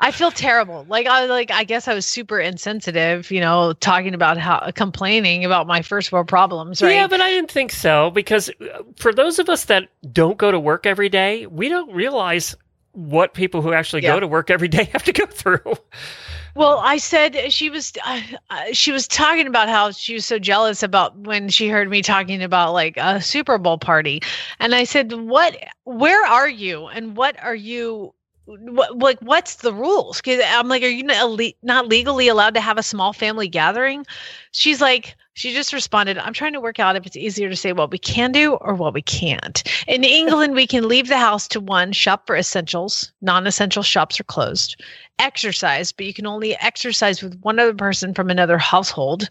I 0.00 0.10
feel 0.10 0.30
terrible. 0.30 0.84
Like 0.88 1.06
I 1.06 1.26
like 1.26 1.50
I 1.50 1.64
guess 1.64 1.88
I 1.88 1.94
was 1.94 2.04
super 2.04 2.38
insensitive, 2.38 3.30
you 3.30 3.40
know, 3.40 3.72
talking 3.74 4.12
about 4.14 4.38
how 4.38 4.70
complaining 4.74 5.44
about 5.44 5.66
my 5.66 5.82
first 5.82 6.12
world 6.12 6.28
problems, 6.28 6.82
right? 6.82 6.90
Yeah, 6.90 7.06
but 7.06 7.20
I 7.20 7.30
didn't 7.30 7.50
think 7.50 7.72
so 7.72 8.10
because 8.10 8.48
uh, 8.60 8.82
for 8.96 9.12
those 9.14 9.38
of 9.38 9.48
us 9.48 9.64
that 9.66 9.88
don't 10.12 10.36
go 10.36 10.50
to 10.50 10.58
work 10.60 10.84
every 10.86 11.08
day, 11.08 11.46
we 11.46 11.68
don't 11.68 11.92
realize 11.92 12.54
what 12.92 13.34
people 13.34 13.62
who 13.62 13.72
actually 13.72 14.02
Yeah. 14.02 14.14
go 14.14 14.20
to 14.20 14.26
work 14.26 14.50
every 14.50 14.68
day 14.68 14.84
have 14.92 15.04
to 15.04 15.12
go 15.12 15.26
through. 15.26 15.74
Well, 16.56 16.78
I 16.78 16.98
said 16.98 17.52
she 17.52 17.68
was 17.70 17.92
uh, 18.04 18.20
uh, 18.50 18.64
she 18.72 18.92
was 18.92 19.08
talking 19.08 19.46
about 19.48 19.68
how 19.68 19.90
she 19.90 20.14
was 20.14 20.24
so 20.24 20.38
jealous 20.38 20.82
about 20.84 21.16
when 21.18 21.48
she 21.48 21.68
heard 21.68 21.90
me 21.90 22.00
talking 22.02 22.42
about 22.42 22.72
like 22.72 22.96
a 22.96 23.20
Super 23.20 23.58
Bowl 23.58 23.78
party, 23.78 24.20
and 24.60 24.74
I 24.74 24.84
said, 24.84 25.12
"What? 25.12 25.56
Where 25.84 26.24
are 26.26 26.48
you? 26.48 26.86
And 26.86 27.16
what 27.16 27.36
are 27.42 27.54
you?" 27.56 28.14
What 28.46 28.98
like 28.98 29.18
what's 29.20 29.56
the 29.56 29.72
rules? 29.72 30.20
Because 30.20 30.42
I'm 30.46 30.68
like, 30.68 30.82
are 30.82 30.88
you 30.88 31.02
not, 31.02 31.30
le- 31.30 31.52
not 31.62 31.88
legally 31.88 32.28
allowed 32.28 32.54
to 32.54 32.60
have 32.60 32.76
a 32.76 32.82
small 32.82 33.12
family 33.12 33.48
gathering? 33.48 34.04
She's 34.52 34.80
like, 34.80 35.16
she 35.34 35.52
just 35.52 35.72
responded, 35.72 36.16
I'm 36.18 36.32
trying 36.32 36.52
to 36.52 36.60
work 36.60 36.78
out 36.78 36.94
if 36.94 37.06
it's 37.06 37.16
easier 37.16 37.48
to 37.48 37.56
say 37.56 37.72
what 37.72 37.90
we 37.90 37.98
can 37.98 38.32
do 38.32 38.54
or 38.54 38.74
what 38.74 38.94
we 38.94 39.02
can't. 39.02 39.62
In 39.88 40.04
England, 40.04 40.54
we 40.54 40.66
can 40.66 40.88
leave 40.88 41.08
the 41.08 41.18
house 41.18 41.48
to 41.48 41.60
one, 41.60 41.92
shop 41.92 42.26
for 42.26 42.36
essentials. 42.36 43.12
Non 43.20 43.46
essential 43.46 43.82
shops 43.82 44.20
are 44.20 44.24
closed. 44.24 44.80
Exercise, 45.18 45.90
but 45.90 46.06
you 46.06 46.14
can 46.14 46.26
only 46.26 46.56
exercise 46.60 47.22
with 47.22 47.40
one 47.40 47.58
other 47.58 47.74
person 47.74 48.14
from 48.14 48.30
another 48.30 48.58
household. 48.58 49.28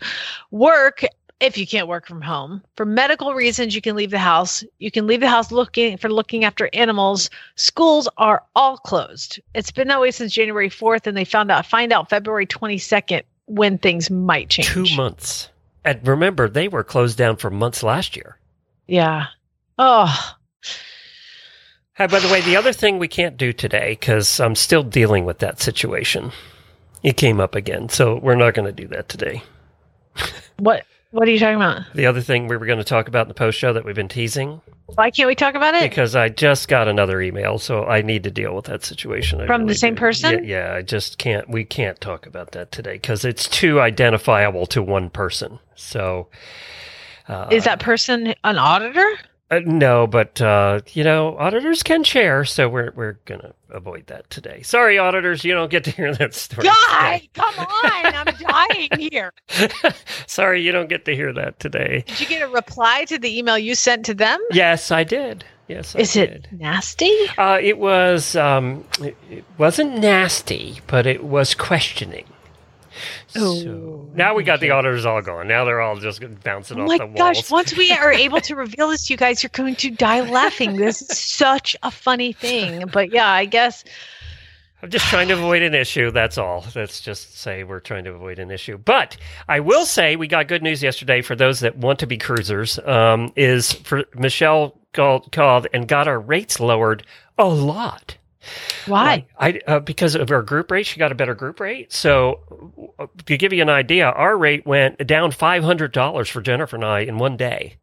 Work, 0.51 1.03
if 1.39 1.57
you 1.57 1.67
can't 1.67 1.88
work 1.88 2.07
from 2.07 2.21
home. 2.21 2.61
For 2.75 2.86
medical 2.86 3.34
reasons, 3.34 3.75
you 3.75 3.81
can 3.81 3.95
leave 3.95 4.11
the 4.11 4.19
house. 4.19 4.63
You 4.79 4.91
can 4.91 5.07
leave 5.07 5.19
the 5.19 5.29
house 5.29 5.51
looking 5.51 5.97
for 5.97 6.09
looking 6.09 6.43
after 6.45 6.69
animals. 6.73 7.29
Schools 7.55 8.07
are 8.17 8.43
all 8.55 8.77
closed. 8.77 9.39
It's 9.53 9.71
been 9.71 9.88
that 9.89 10.01
way 10.01 10.11
since 10.11 10.34
January 10.34 10.69
4th, 10.69 11.07
and 11.07 11.17
they 11.17 11.25
found 11.25 11.51
out 11.51 11.65
find 11.65 11.91
out 11.91 12.09
February 12.09 12.47
22nd 12.47 13.23
when 13.45 13.77
things 13.77 14.09
might 14.09 14.49
change. 14.49 14.69
Two 14.69 14.95
months. 14.95 15.49
And 15.86 16.05
remember, 16.07 16.47
they 16.47 16.67
were 16.67 16.84
closed 16.84 17.17
down 17.17 17.36
for 17.36 17.49
months 17.49 17.84
last 17.84 18.15
year. 18.15 18.38
Yeah. 18.88 19.25
Oh, 19.77 20.36
Hey, 21.95 22.07
by 22.07 22.19
the 22.19 22.27
way, 22.27 22.41
the 22.41 22.55
other 22.55 22.73
thing 22.73 22.97
we 22.97 23.07
can't 23.07 23.38
do 23.38 23.53
today, 23.53 23.91
because 23.91 24.39
I'm 24.39 24.55
still 24.55 24.81
dealing 24.81 25.25
with 25.25 25.38
that 25.39 25.61
situation, 25.61 26.31
it 27.03 27.17
came 27.17 27.39
up 27.39 27.53
again. 27.53 27.88
So 27.89 28.17
we're 28.17 28.34
not 28.34 28.55
going 28.55 28.65
to 28.65 28.81
do 28.81 28.88
that 28.88 29.09
today. 29.09 29.43
what 30.57 30.88
What 31.14 31.28
are 31.28 31.32
you 31.32 31.38
talking 31.38 31.57
about? 31.57 31.84
The 31.93 32.07
other 32.07 32.22
thing 32.22 32.47
we 32.47 32.57
were 32.57 32.66
going 32.66 32.80
to 32.80 32.84
talk 32.84 33.07
about 33.07 33.26
in 33.26 33.28
the 33.28 33.36
post 33.36 33.59
show 33.59 33.72
that 33.72 33.86
we've 33.86 33.93
been 33.93 34.07
teasing. 34.07 34.61
Why 34.88 35.11
can't 35.11 35.28
we 35.28 35.36
talk 35.36 35.53
about 35.53 35.76
it? 35.76 35.88
Because 35.88 36.16
I 36.16 36.30
just 36.30 36.68
got 36.68 36.88
another 36.88 37.22
email, 37.22 37.59
so 37.59 37.86
I 37.86 38.01
need 38.01 38.24
to 38.24 38.32
deal 38.32 38.55
with 38.55 38.66
that 38.66 38.84
situation. 38.84 39.39
I 39.39 39.45
From 39.45 39.68
the 39.68 39.76
same 39.76 39.93
do. 39.93 39.99
person? 39.99 40.43
Yeah, 40.43 40.72
yeah, 40.72 40.76
I 40.76 40.82
just 40.82 41.20
can't. 41.20 41.47
We 41.47 41.66
can't 41.66 42.01
talk 42.01 42.26
about 42.26 42.53
that 42.53 42.72
today 42.72 42.93
because 42.93 43.26
it's 43.26 43.47
too 43.47 43.80
identifiable 43.80 44.66
to 44.68 44.82
one 44.82 45.11
person. 45.11 45.59
So, 45.76 46.30
uh, 47.28 47.47
Is 47.51 47.66
that 47.66 47.80
person 47.80 48.34
an 48.43 48.57
auditor? 48.57 49.05
Uh, 49.58 49.62
no, 49.66 50.08
but 50.08 50.41
uh, 50.41 50.82
you 50.93 51.04
know, 51.04 51.38
auditors 51.38 51.84
can 51.84 52.04
share, 52.04 52.45
so 52.45 52.68
we're 52.70 52.91
we're 52.95 53.20
gonna 53.26 53.54
avoid 53.70 54.08
that 54.08 54.30
today. 54.30 54.62
Sorry, 54.62 54.97
auditors, 54.97 55.43
you 55.43 55.54
don't 55.54 55.72
get 55.72 55.84
to 55.86 55.91
hear 55.91 56.14
that 56.16 56.34
story. 56.34 56.68
Guy, 56.68 57.28
come 57.34 57.54
on! 57.60 57.68
I'm 57.84 58.26
dying 58.26 58.89
here. 58.97 59.34
Sorry, 60.28 60.62
you 60.62 60.72
don't 60.72 60.89
get 60.89 61.06
to 61.06 61.16
hear 61.16 61.34
that 61.34 61.60
today. 61.60 62.04
Did 62.08 62.20
you 62.22 62.28
get 62.28 62.41
a 62.41 62.47
reply 62.47 63.06
to 63.06 63.18
the 63.18 63.38
email 63.38 63.58
you 63.58 63.76
sent 63.76 64.06
to 64.06 64.14
them? 64.14 64.39
Yes, 64.51 64.91
I 64.91 65.04
did. 65.04 65.45
Yes, 65.68 65.95
I 65.95 65.99
Is 65.99 66.14
did. 66.14 66.30
it 66.30 66.47
nasty? 66.51 67.16
Uh, 67.38 67.58
it 67.62 67.78
was. 67.78 68.36
Um, 68.36 68.86
it, 68.99 69.16
it 69.30 69.45
wasn't 69.58 69.99
nasty, 69.99 70.80
but 70.88 71.06
it 71.08 71.24
was 71.24 71.56
questioning. 71.56 72.26
So 73.34 74.09
now 74.13 74.36
we 74.36 74.43
got 74.43 74.59
the 74.59 74.71
auditors 74.71 75.05
all 75.05 75.21
gone. 75.21 75.47
Now 75.47 75.65
they're 75.65 75.81
all 75.81 75.97
just 75.97 76.21
bouncing 76.43 76.79
Oh 76.79 76.84
off 76.84 76.97
the 76.97 77.05
walls. 77.05 77.17
gosh, 77.17 77.51
once 77.51 77.75
we 77.75 77.91
are 77.91 78.11
able 78.11 78.41
to 78.41 78.55
reveal 78.55 78.89
this 78.89 79.07
to 79.07 79.13
you 79.13 79.17
guys, 79.17 79.41
you're 79.43 79.49
going 79.53 79.75
to 79.77 79.89
die 79.89 80.21
laughing. 80.21 80.75
This 80.75 81.01
is 81.01 81.19
such 81.19 81.75
a 81.84 81.91
funny 81.91 82.34
thing. 82.34 82.86
But 82.88 83.11
yeah, 83.11 83.27
I 83.27 83.45
guess 83.45 83.84
I'm 84.84 84.89
just 84.89 85.05
trying 85.07 85.29
to 85.29 85.34
avoid 85.36 85.61
an 85.61 85.73
issue. 85.73 86.11
That's 86.11 86.38
all. 86.38 86.65
Let's 86.75 86.99
just 86.99 87.39
say 87.39 87.63
we're 87.63 87.79
trying 87.79 88.03
to 88.03 88.11
avoid 88.11 88.38
an 88.38 88.51
issue. 88.51 88.77
But 88.77 89.15
I 89.47 89.61
will 89.61 89.86
say 89.86 90.17
we 90.17 90.27
got 90.27 90.49
good 90.49 90.61
news 90.61 90.84
yesterday 90.84 91.21
for 91.21 91.38
those 91.38 91.61
that 91.61 91.77
want 91.77 91.99
to 91.99 92.07
be 92.07 92.17
cruisers. 92.17 92.79
Um, 92.79 93.31
is 93.38 93.71
for 93.71 94.03
Michelle 94.13 94.77
called, 94.91 95.31
called 95.31 95.67
and 95.73 95.88
got 95.88 96.09
our 96.09 96.19
rates 96.19 96.59
lowered 96.59 97.05
a 97.38 97.47
lot. 97.47 98.17
Why? 98.85 99.25
I 99.39 99.59
uh, 99.67 99.79
because 99.79 100.15
of 100.15 100.31
our 100.31 100.41
group 100.41 100.71
rate, 100.71 100.85
she 100.85 100.99
got 100.99 101.11
a 101.11 101.15
better 101.15 101.35
group 101.35 101.59
rate. 101.59 101.91
So 101.93 102.39
to 103.25 103.37
give 103.37 103.53
you 103.53 103.61
an 103.61 103.69
idea, 103.69 104.05
our 104.05 104.37
rate 104.37 104.65
went 104.65 105.05
down 105.07 105.31
five 105.31 105.63
hundred 105.63 105.91
dollars 105.91 106.29
for 106.29 106.41
Jennifer 106.41 106.75
and 106.75 106.85
I 106.85 107.01
in 107.01 107.17
one 107.17 107.37
day. 107.37 107.77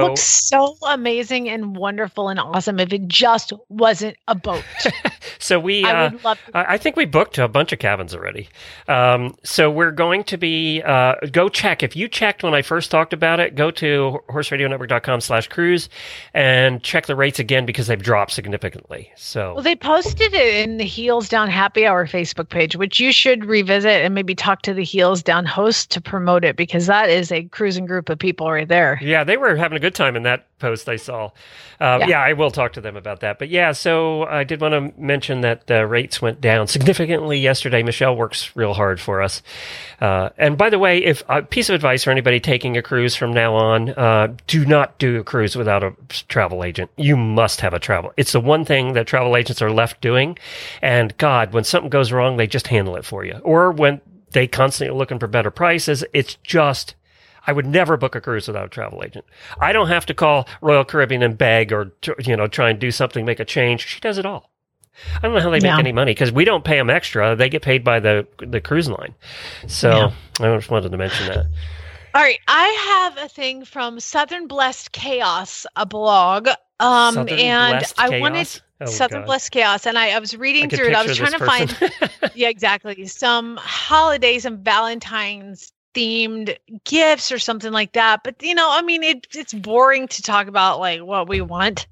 It 0.00 0.02
looks 0.02 0.22
so 0.22 0.76
amazing 0.82 1.48
and 1.48 1.76
wonderful 1.76 2.28
and 2.28 2.40
awesome 2.40 2.80
if 2.80 2.92
it 2.92 3.06
just 3.08 3.52
wasn't 3.68 4.16
a 4.28 4.34
boat. 4.34 4.64
so 5.38 5.58
we 5.58 5.84
I 5.84 6.06
uh, 6.06 6.10
would 6.10 6.24
love 6.24 6.38
I 6.54 6.74
I 6.74 6.78
think 6.78 6.96
we 6.96 7.04
booked 7.04 7.38
a 7.38 7.48
bunch 7.48 7.72
of 7.72 7.78
cabins 7.78 8.14
already. 8.14 8.48
Um, 8.88 9.36
so 9.44 9.70
we're 9.70 9.92
going 9.92 10.24
to 10.24 10.36
be 10.36 10.82
uh, 10.82 11.14
go 11.30 11.48
check. 11.48 11.82
If 11.82 11.94
you 11.96 12.08
checked 12.08 12.42
when 12.42 12.54
I 12.54 12.62
first 12.62 12.90
talked 12.90 13.12
about 13.12 13.40
it, 13.40 13.54
go 13.54 13.70
to 13.72 14.20
horseradionetwork.com 14.28 15.20
slash 15.20 15.48
cruise 15.48 15.88
and 16.34 16.82
check 16.82 17.06
the 17.06 17.16
rates 17.16 17.38
again 17.38 17.66
because 17.66 17.86
they've 17.86 18.02
dropped 18.02 18.32
significantly. 18.32 19.10
So 19.16 19.54
Well, 19.54 19.62
they 19.62 19.76
posted 19.76 20.34
it 20.34 20.54
in 20.68 20.78
the 20.78 20.84
Heels 20.84 21.28
Down 21.28 21.48
Happy 21.48 21.86
Hour 21.86 22.06
Facebook 22.06 22.48
page, 22.48 22.76
which 22.76 22.98
you 22.98 23.12
should 23.12 23.44
revisit 23.44 24.04
and 24.04 24.14
maybe 24.14 24.34
talk 24.34 24.62
to 24.62 24.74
the 24.74 24.84
Heels 24.84 25.22
Down 25.22 25.44
host 25.44 25.90
to 25.90 26.00
promote 26.00 26.44
it 26.44 26.56
because 26.56 26.86
that 26.86 27.10
is 27.10 27.30
a 27.30 27.44
cruising 27.44 27.86
group 27.86 28.08
of 28.08 28.18
people 28.18 28.50
right 28.50 28.68
there. 28.68 28.98
Yeah, 29.02 29.24
they 29.24 29.36
were 29.36 29.51
having 29.56 29.76
a 29.76 29.80
good 29.80 29.94
time 29.94 30.16
in 30.16 30.22
that 30.24 30.46
post 30.58 30.88
I 30.88 30.96
saw. 30.96 31.30
Uh, 31.80 31.98
Yeah. 32.00 32.06
yeah. 32.08 32.20
I 32.20 32.32
will 32.34 32.50
talk 32.50 32.72
to 32.74 32.80
them 32.80 32.96
about 32.96 33.20
that. 33.20 33.38
But 33.38 33.48
yeah, 33.48 33.72
so 33.72 34.24
I 34.24 34.44
did 34.44 34.60
want 34.60 34.72
to 34.72 35.00
mention 35.00 35.40
that 35.40 35.66
the 35.66 35.86
rates 35.86 36.22
went 36.22 36.40
down 36.40 36.66
significantly 36.68 37.38
yesterday. 37.38 37.82
Michelle 37.82 38.14
works 38.16 38.54
real 38.54 38.74
hard 38.74 39.00
for 39.00 39.20
us. 39.22 39.42
Uh, 40.00 40.30
and 40.38 40.56
by 40.56 40.70
the 40.70 40.78
way, 40.78 40.98
if 40.98 41.22
a 41.28 41.42
piece 41.42 41.68
of 41.68 41.74
advice 41.74 42.04
for 42.04 42.10
anybody 42.10 42.40
taking 42.40 42.76
a 42.76 42.82
cruise 42.82 43.14
from 43.16 43.32
now 43.32 43.54
on, 43.54 43.90
uh, 43.90 44.34
do 44.46 44.64
not 44.64 44.98
do 44.98 45.18
a 45.20 45.24
cruise 45.24 45.56
without 45.56 45.82
a 45.82 45.92
travel 46.28 46.64
agent. 46.64 46.90
You 46.96 47.16
must 47.16 47.60
have 47.60 47.74
a 47.74 47.78
travel. 47.78 48.12
It's 48.16 48.32
the 48.32 48.40
one 48.40 48.64
thing 48.64 48.92
that 48.94 49.06
travel 49.06 49.36
agents 49.36 49.62
are 49.62 49.70
left 49.70 50.00
doing. 50.00 50.38
And 50.80 51.16
God, 51.18 51.52
when 51.52 51.64
something 51.64 51.90
goes 51.90 52.12
wrong, 52.12 52.36
they 52.36 52.46
just 52.46 52.68
handle 52.68 52.96
it 52.96 53.04
for 53.04 53.24
you. 53.24 53.40
Or 53.42 53.70
when 53.72 54.00
they 54.32 54.46
constantly 54.46 54.94
are 54.94 54.98
looking 54.98 55.18
for 55.18 55.26
better 55.26 55.50
prices, 55.50 56.04
it's 56.12 56.36
just 56.42 56.94
I 57.46 57.52
would 57.52 57.66
never 57.66 57.96
book 57.96 58.14
a 58.14 58.20
cruise 58.20 58.46
without 58.46 58.66
a 58.66 58.68
travel 58.68 59.02
agent. 59.04 59.24
I 59.60 59.72
don't 59.72 59.88
have 59.88 60.06
to 60.06 60.14
call 60.14 60.48
Royal 60.60 60.84
Caribbean 60.84 61.22
and 61.22 61.36
beg 61.36 61.72
or 61.72 61.92
you 62.24 62.36
know 62.36 62.46
try 62.46 62.70
and 62.70 62.78
do 62.78 62.90
something, 62.90 63.24
make 63.24 63.40
a 63.40 63.44
change. 63.44 63.86
She 63.86 64.00
does 64.00 64.18
it 64.18 64.26
all. 64.26 64.50
I 65.16 65.20
don't 65.20 65.34
know 65.34 65.40
how 65.40 65.50
they 65.50 65.58
Yeah. 65.58 65.72
make 65.76 65.80
any 65.80 65.92
money 65.92 66.12
because 66.12 66.30
we 66.32 66.44
don't 66.44 66.64
pay 66.64 66.76
them 66.76 66.90
extra. 66.90 67.34
They 67.34 67.48
get 67.48 67.62
paid 67.62 67.82
by 67.82 67.98
the 68.00 68.26
the 68.38 68.60
cruise 68.60 68.88
line. 68.88 69.14
So 69.66 69.90
Yeah. 69.90 70.12
I 70.52 70.56
just 70.56 70.70
wanted 70.70 70.92
to 70.92 70.98
mention 70.98 71.26
that. 71.28 71.46
All 72.14 72.20
right, 72.20 72.38
I 72.46 73.12
have 73.14 73.24
a 73.24 73.28
thing 73.28 73.64
from 73.64 73.98
Southern 73.98 74.46
Blessed 74.46 74.92
Chaos, 74.92 75.64
a 75.76 75.86
blog. 75.86 76.48
Um, 76.78 77.14
Southern 77.14 77.38
and 77.38 77.72
Blessed 77.78 77.94
I 78.00 78.08
Chaos? 78.08 78.20
wanted 78.20 78.60
Oh, 78.82 78.86
Southern 78.86 79.20
God. 79.20 79.26
Blessed 79.26 79.50
Chaos, 79.52 79.86
and 79.86 79.96
I, 79.96 80.10
I 80.10 80.18
was 80.18 80.36
reading 80.36 80.64
I 80.64 80.68
through 80.76 80.88
it. 80.88 80.94
I 80.94 81.06
was 81.06 81.16
trying 81.16 81.30
this 81.30 81.40
to 81.40 81.46
find, 81.46 82.10
yeah, 82.34 82.48
exactly, 82.48 83.06
some 83.06 83.56
holidays 83.56 84.44
and 84.44 84.58
Valentine's 84.58 85.72
themed 85.94 86.56
gifts 86.84 87.32
or 87.32 87.38
something 87.38 87.72
like 87.72 87.92
that. 87.92 88.22
But 88.24 88.42
you 88.42 88.54
know, 88.54 88.68
I 88.70 88.82
mean, 88.82 89.02
it, 89.02 89.26
it's 89.32 89.52
boring 89.52 90.08
to 90.08 90.22
talk 90.22 90.46
about 90.46 90.78
like 90.80 91.02
what 91.02 91.28
we 91.28 91.40
want. 91.40 91.86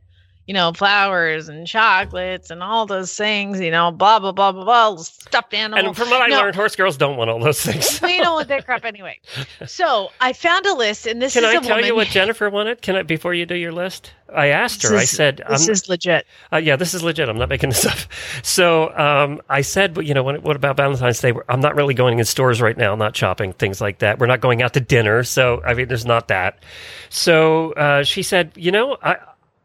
You 0.47 0.55
know, 0.55 0.73
flowers 0.73 1.49
and 1.49 1.65
chocolates 1.65 2.51
and 2.51 2.61
all 2.61 2.85
those 2.85 3.15
things. 3.17 3.61
You 3.61 3.71
know, 3.71 3.93
blah 3.93 4.19
blah 4.19 4.33
blah 4.33 4.51
blah 4.51 4.65
blah. 4.65 4.97
Stuffed 4.97 5.55
animal. 5.55 5.87
And 5.87 5.97
from 5.97 6.11
what 6.11 6.23
I 6.23 6.27
No. 6.27 6.39
learned, 6.39 6.57
horse 6.57 6.75
girls 6.75 6.97
don't 6.97 7.17
want 7.17 7.31
all 7.31 7.39
those 7.39 7.63
things. 7.63 8.01
we 8.03 8.19
don't 8.19 8.35
want 8.35 8.49
that 8.49 8.65
crap 8.65 8.85
anyway. 8.85 9.19
So 9.67 10.09
I 10.21 10.33
found 10.33 10.67
a 10.67 10.75
list, 10.75 11.07
and 11.07 11.21
this 11.23 11.35
Can 11.35 11.45
is 11.45 11.51
I 11.51 11.53
a 11.55 11.61
tell 11.61 11.71
woman. 11.77 11.85
you 11.85 11.95
what 11.95 12.09
Jennifer 12.09 12.49
wanted? 12.51 12.83
Can 12.83 12.97
I 12.97 13.03
before 13.03 13.35
you 13.35 13.47
do 13.47 13.55
your 13.55 13.71
list? 13.73 14.13
I 14.35 14.47
asked 14.49 14.83
her. 14.85 14.89
This 14.91 15.01
I 15.03 15.05
said, 15.05 15.43
this 15.49 15.63
I'm- 15.67 15.71
is 15.73 15.89
legit. 15.89 16.27
Uh, 16.53 16.57
yeah, 16.57 16.77
this 16.77 16.95
is 16.95 17.03
legit. 17.03 17.29
I'm 17.29 17.37
not 17.39 17.49
making 17.49 17.71
this 17.71 17.85
up. 17.93 17.99
So 18.43 18.97
um, 18.97 19.41
I 19.49 19.61
said, 19.61 19.93
but 19.95 20.07
you 20.07 20.15
know, 20.15 20.23
what, 20.23 20.43
what 20.43 20.57
about 20.57 20.77
Valentine's 20.77 21.21
Day? 21.21 21.33
I'm 21.49 21.61
not 21.61 21.75
really 21.77 21.95
going 21.95 22.19
in 22.19 22.25
stores 22.25 22.61
right 22.63 22.77
now, 22.77 22.95
not 22.97 23.15
shopping, 23.17 23.53
things 23.53 23.81
like 23.81 23.99
that. 23.99 24.19
We're 24.19 24.27
not 24.27 24.41
going 24.41 24.63
out 24.63 24.73
to 24.75 24.81
dinner. 24.81 25.23
So, 25.25 25.63
I 25.65 25.75
mean, 25.75 25.89
there's 25.89 26.07
not 26.07 26.29
that. 26.29 26.63
So 27.11 27.73
uh, 27.73 28.03
she 28.05 28.23
said, 28.23 28.53
you 28.57 28.71
know, 28.73 28.97
I, 29.03 29.17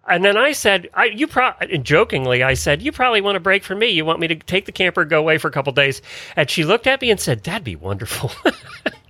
and 0.07 0.23
then 0.23 0.37
I 0.37 0.51
said, 0.51 0.89
I, 0.93 1.05
you 1.05 1.27
pro- 1.27 1.53
jokingly, 1.81 2.43
I 2.43 2.53
said, 2.53 2.81
you 2.81 2.91
probably 2.91 3.21
want 3.21 3.37
a 3.37 3.39
break 3.39 3.63
from 3.63 3.79
me. 3.79 3.87
You 3.87 4.05
want 4.05 4.19
me 4.19 4.27
to 4.27 4.35
take 4.35 4.65
the 4.65 4.71
camper, 4.71 5.03
go 5.05 5.19
away 5.19 5.37
for 5.37 5.47
a 5.47 5.51
couple 5.51 5.73
days. 5.73 6.01
And 6.35 6.49
she 6.49 6.63
looked 6.63 6.87
at 6.87 7.01
me 7.01 7.09
and 7.09 7.19
said, 7.19 7.43
that'd 7.43 7.63
be 7.63 7.75
wonderful. 7.75 8.31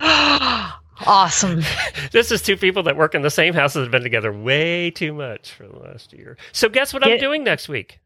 awesome. 1.06 1.62
this 2.12 2.32
is 2.32 2.40
two 2.40 2.56
people 2.56 2.82
that 2.84 2.96
work 2.96 3.14
in 3.14 3.22
the 3.22 3.30
same 3.30 3.52
house 3.52 3.74
that 3.74 3.80
have 3.80 3.90
been 3.90 4.02
together 4.02 4.32
way 4.32 4.90
too 4.90 5.12
much 5.12 5.52
for 5.52 5.66
the 5.66 5.78
last 5.78 6.12
year. 6.12 6.38
So 6.52 6.68
guess 6.68 6.94
what 6.94 7.06
I'm 7.06 7.18
doing 7.18 7.44
next 7.44 7.68
week? 7.68 8.00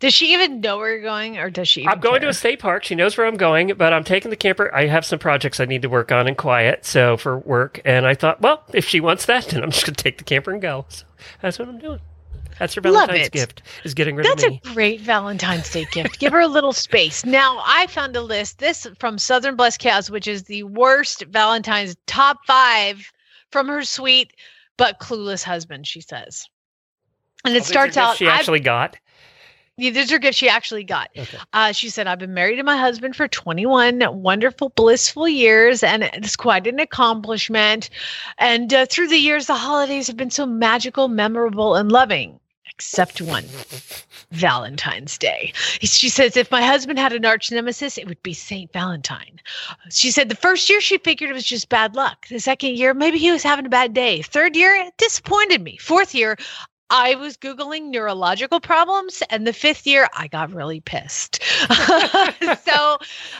Does 0.00 0.12
she 0.12 0.34
even 0.34 0.60
know 0.60 0.78
where 0.78 0.90
you're 0.90 1.02
going, 1.02 1.38
or 1.38 1.48
does 1.48 1.68
she? 1.68 1.82
Even 1.82 1.92
I'm 1.92 2.00
going 2.00 2.20
to 2.22 2.28
a 2.28 2.34
state 2.34 2.58
park. 2.58 2.84
She 2.84 2.96
knows 2.96 3.16
where 3.16 3.26
I'm 3.26 3.36
going, 3.36 3.72
but 3.78 3.92
I'm 3.92 4.04
taking 4.04 4.30
the 4.30 4.36
camper. 4.36 4.74
I 4.74 4.86
have 4.86 5.06
some 5.06 5.20
projects 5.20 5.60
I 5.60 5.66
need 5.66 5.82
to 5.82 5.88
work 5.88 6.10
on 6.10 6.26
in 6.26 6.34
quiet, 6.34 6.84
so 6.84 7.16
for 7.16 7.38
work. 7.38 7.80
And 7.84 8.04
I 8.04 8.14
thought, 8.14 8.40
well, 8.42 8.64
if 8.74 8.86
she 8.86 9.00
wants 9.00 9.24
that, 9.26 9.46
then 9.46 9.62
I'm 9.62 9.70
just 9.70 9.86
going 9.86 9.94
to 9.94 10.02
take 10.02 10.18
the 10.18 10.24
camper 10.24 10.50
and 10.50 10.60
go. 10.60 10.84
So 10.88 11.04
that's 11.40 11.58
what 11.58 11.68
I'm 11.68 11.78
doing. 11.78 12.00
That's 12.58 12.74
her 12.74 12.80
Love 12.82 13.08
Valentine's 13.08 13.30
gift 13.30 13.62
is 13.84 13.94
getting 13.94 14.16
rid 14.16 14.26
That's 14.26 14.44
of 14.44 14.50
me. 14.50 14.60
That's 14.62 14.72
a 14.72 14.74
great 14.74 15.00
Valentine's 15.00 15.70
Day 15.70 15.86
gift. 15.90 16.18
Give 16.18 16.32
her 16.32 16.40
a 16.40 16.48
little 16.48 16.72
space. 16.72 17.24
Now, 17.34 17.62
I 17.64 17.86
found 17.88 18.14
a 18.16 18.20
list. 18.20 18.58
This 18.58 18.86
from 18.98 19.18
Southern 19.18 19.56
Blessed 19.56 19.80
Chaos, 19.80 20.08
which 20.08 20.28
is 20.28 20.44
the 20.44 20.62
worst 20.62 21.24
Valentine's 21.28 21.96
top 22.06 22.38
five 22.46 23.10
from 23.50 23.66
her 23.68 23.82
sweet 23.82 24.32
but 24.76 25.00
clueless 25.00 25.42
husband. 25.42 25.86
She 25.86 26.00
says, 26.00 26.46
and 27.44 27.56
it 27.56 27.64
starts 27.64 27.96
out. 27.96 28.16
She 28.16 28.26
I've- 28.26 28.38
actually 28.38 28.60
got. 28.60 28.96
These 29.76 30.12
are 30.12 30.18
gifts 30.20 30.36
she 30.36 30.48
actually 30.48 30.84
got. 30.84 31.10
Okay. 31.16 31.38
Uh, 31.52 31.72
she 31.72 31.88
said, 31.90 32.06
I've 32.06 32.20
been 32.20 32.32
married 32.32 32.56
to 32.56 32.62
my 32.62 32.76
husband 32.76 33.16
for 33.16 33.26
21 33.26 34.02
wonderful, 34.22 34.68
blissful 34.68 35.28
years, 35.28 35.82
and 35.82 36.04
it's 36.04 36.36
quite 36.36 36.68
an 36.68 36.78
accomplishment. 36.78 37.90
And 38.38 38.72
uh, 38.72 38.86
through 38.86 39.08
the 39.08 39.16
years, 39.18 39.46
the 39.46 39.56
holidays 39.56 40.06
have 40.06 40.16
been 40.16 40.30
so 40.30 40.46
magical, 40.46 41.08
memorable, 41.08 41.74
and 41.74 41.90
loving, 41.90 42.38
except 42.66 43.20
one 43.20 43.44
Valentine's 44.30 45.18
Day. 45.18 45.52
She 45.80 46.08
says, 46.08 46.36
if 46.36 46.52
my 46.52 46.62
husband 46.62 47.00
had 47.00 47.12
an 47.12 47.24
arch 47.24 47.50
nemesis, 47.50 47.98
it 47.98 48.06
would 48.06 48.22
be 48.22 48.32
St. 48.32 48.72
Valentine. 48.72 49.40
She 49.90 50.12
said, 50.12 50.28
the 50.28 50.36
first 50.36 50.70
year 50.70 50.80
she 50.80 50.98
figured 50.98 51.30
it 51.30 51.34
was 51.34 51.44
just 51.44 51.68
bad 51.68 51.96
luck. 51.96 52.28
The 52.28 52.38
second 52.38 52.76
year, 52.76 52.94
maybe 52.94 53.18
he 53.18 53.32
was 53.32 53.42
having 53.42 53.66
a 53.66 53.70
bad 53.70 53.92
day. 53.92 54.22
Third 54.22 54.54
year, 54.54 54.72
it 54.72 54.96
disappointed 54.98 55.62
me. 55.62 55.78
Fourth 55.78 56.14
year, 56.14 56.36
I 56.96 57.16
was 57.16 57.36
Googling 57.36 57.90
neurological 57.90 58.60
problems, 58.60 59.20
and 59.28 59.48
the 59.48 59.52
fifth 59.52 59.84
year, 59.84 60.08
I 60.16 60.28
got 60.28 60.52
really 60.52 60.78
pissed. 60.78 61.42
so, 62.64 62.98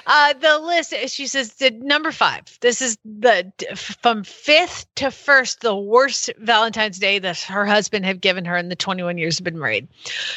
uh, 0.09 0.33
the 0.33 0.59
list, 0.59 0.93
she 1.07 1.29
says, 1.29 1.55
number 1.75 2.11
five, 2.11 2.59
this 2.63 2.83
is 2.83 2.99
the 3.05 3.53
from 3.77 4.25
fifth 4.25 4.93
to 4.97 5.13
first, 5.13 5.61
the 5.61 5.77
worst 5.77 6.31
Valentine's 6.39 6.99
Day 6.99 7.21
that 7.21 7.39
her 7.43 7.65
husband 7.65 8.05
had 8.05 8.21
given 8.21 8.45
her 8.45 8.57
in 8.57 8.71
the 8.71 8.75
21 8.75 9.19
years 9.19 9.39
have 9.39 9.45
been 9.45 9.61
married. 9.61 9.87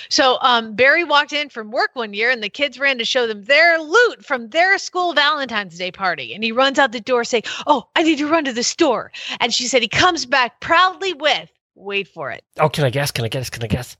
So, 0.10 0.38
um, 0.42 0.76
Barry 0.76 1.04
walked 1.04 1.34
in 1.34 1.50
from 1.50 1.72
work 1.72 1.90
one 1.96 2.14
year, 2.14 2.30
and 2.30 2.44
the 2.44 2.50
kids 2.50 2.78
ran 2.78 3.00
to 3.00 3.06
show 3.06 3.26
them 3.26 3.46
their 3.46 3.80
loot 3.80 4.24
from 4.24 4.50
their 4.50 4.78
school 4.78 5.14
Valentine's 5.14 5.80
Day 5.80 5.90
party. 5.90 6.36
And 6.36 6.44
he 6.44 6.52
runs 6.52 6.78
out 6.78 6.92
the 6.92 7.02
door 7.02 7.24
saying, 7.24 7.46
Oh, 7.66 7.88
I 7.96 8.04
need 8.04 8.20
to 8.20 8.28
run 8.28 8.46
to 8.46 8.54
the 8.54 8.62
store. 8.62 9.12
And 9.40 9.52
she 9.52 9.68
said 9.68 9.82
he 9.82 9.88
comes 9.88 10.28
back 10.28 10.60
proudly 10.60 11.14
with, 11.14 11.50
wait 11.78 12.08
for 12.08 12.32
it. 12.32 12.44
Oh, 12.60 12.70
can 12.70 12.84
I 12.84 12.90
guess? 12.90 13.12
Can 13.12 13.26
I 13.26 13.30
guess? 13.30 13.50
Can 13.50 13.64
I 13.64 13.68
guess? 13.68 13.98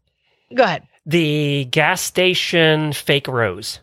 Go 0.54 0.64
ahead. 0.64 0.88
The 1.06 1.66
gas 1.66 2.02
station 2.02 2.94
fake 2.94 3.28
rose. 3.28 3.80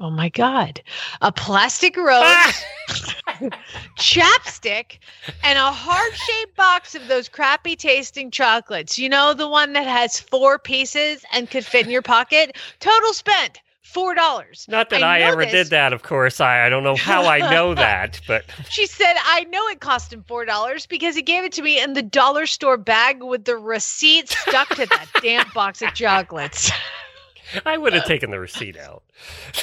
Oh 0.00 0.10
my 0.10 0.28
God. 0.28 0.80
A 1.22 1.32
plastic 1.32 1.96
rose, 1.96 2.22
ah! 2.22 2.64
chapstick, 3.98 4.98
and 5.42 5.58
a 5.58 5.72
heart 5.72 6.14
shaped 6.14 6.56
box 6.56 6.94
of 6.94 7.08
those 7.08 7.28
crappy 7.28 7.74
tasting 7.74 8.30
chocolates. 8.30 8.96
You 8.96 9.08
know, 9.08 9.34
the 9.34 9.48
one 9.48 9.72
that 9.72 9.88
has 9.88 10.20
four 10.20 10.58
pieces 10.58 11.24
and 11.32 11.50
could 11.50 11.64
fit 11.64 11.86
in 11.86 11.90
your 11.90 12.02
pocket? 12.02 12.56
Total 12.78 13.12
spent 13.12 13.60
four 13.88 14.14
dollars. 14.14 14.66
Not 14.68 14.90
that 14.90 15.02
I, 15.02 15.20
ever 15.20 15.42
this. 15.42 15.52
did 15.52 15.66
that, 15.68 15.92
of 15.92 16.02
course. 16.02 16.40
I, 16.40 16.66
I 16.66 16.68
don't 16.68 16.84
know 16.84 16.96
how 16.96 17.24
I 17.24 17.38
know 17.50 17.74
that, 17.74 18.20
but 18.26 18.44
She 18.68 18.86
said, 18.86 19.14
I 19.24 19.44
know 19.44 19.66
it 19.68 19.80
cost 19.80 20.12
him 20.12 20.22
four 20.28 20.44
dollars 20.44 20.86
because 20.86 21.16
he 21.16 21.22
gave 21.22 21.44
it 21.44 21.52
to 21.52 21.62
me 21.62 21.80
in 21.80 21.94
the 21.94 22.02
dollar 22.02 22.46
store 22.46 22.76
bag 22.76 23.22
with 23.22 23.44
the 23.44 23.56
receipt 23.56 24.28
stuck 24.28 24.68
to 24.70 24.86
that 24.86 25.06
damn 25.22 25.48
box 25.54 25.80
of 25.82 25.94
chocolates. 25.94 26.70
I 27.64 27.78
would 27.78 27.94
have 27.94 28.04
taken 28.04 28.30
the 28.30 28.38
receipt 28.38 28.76
out. 28.76 29.02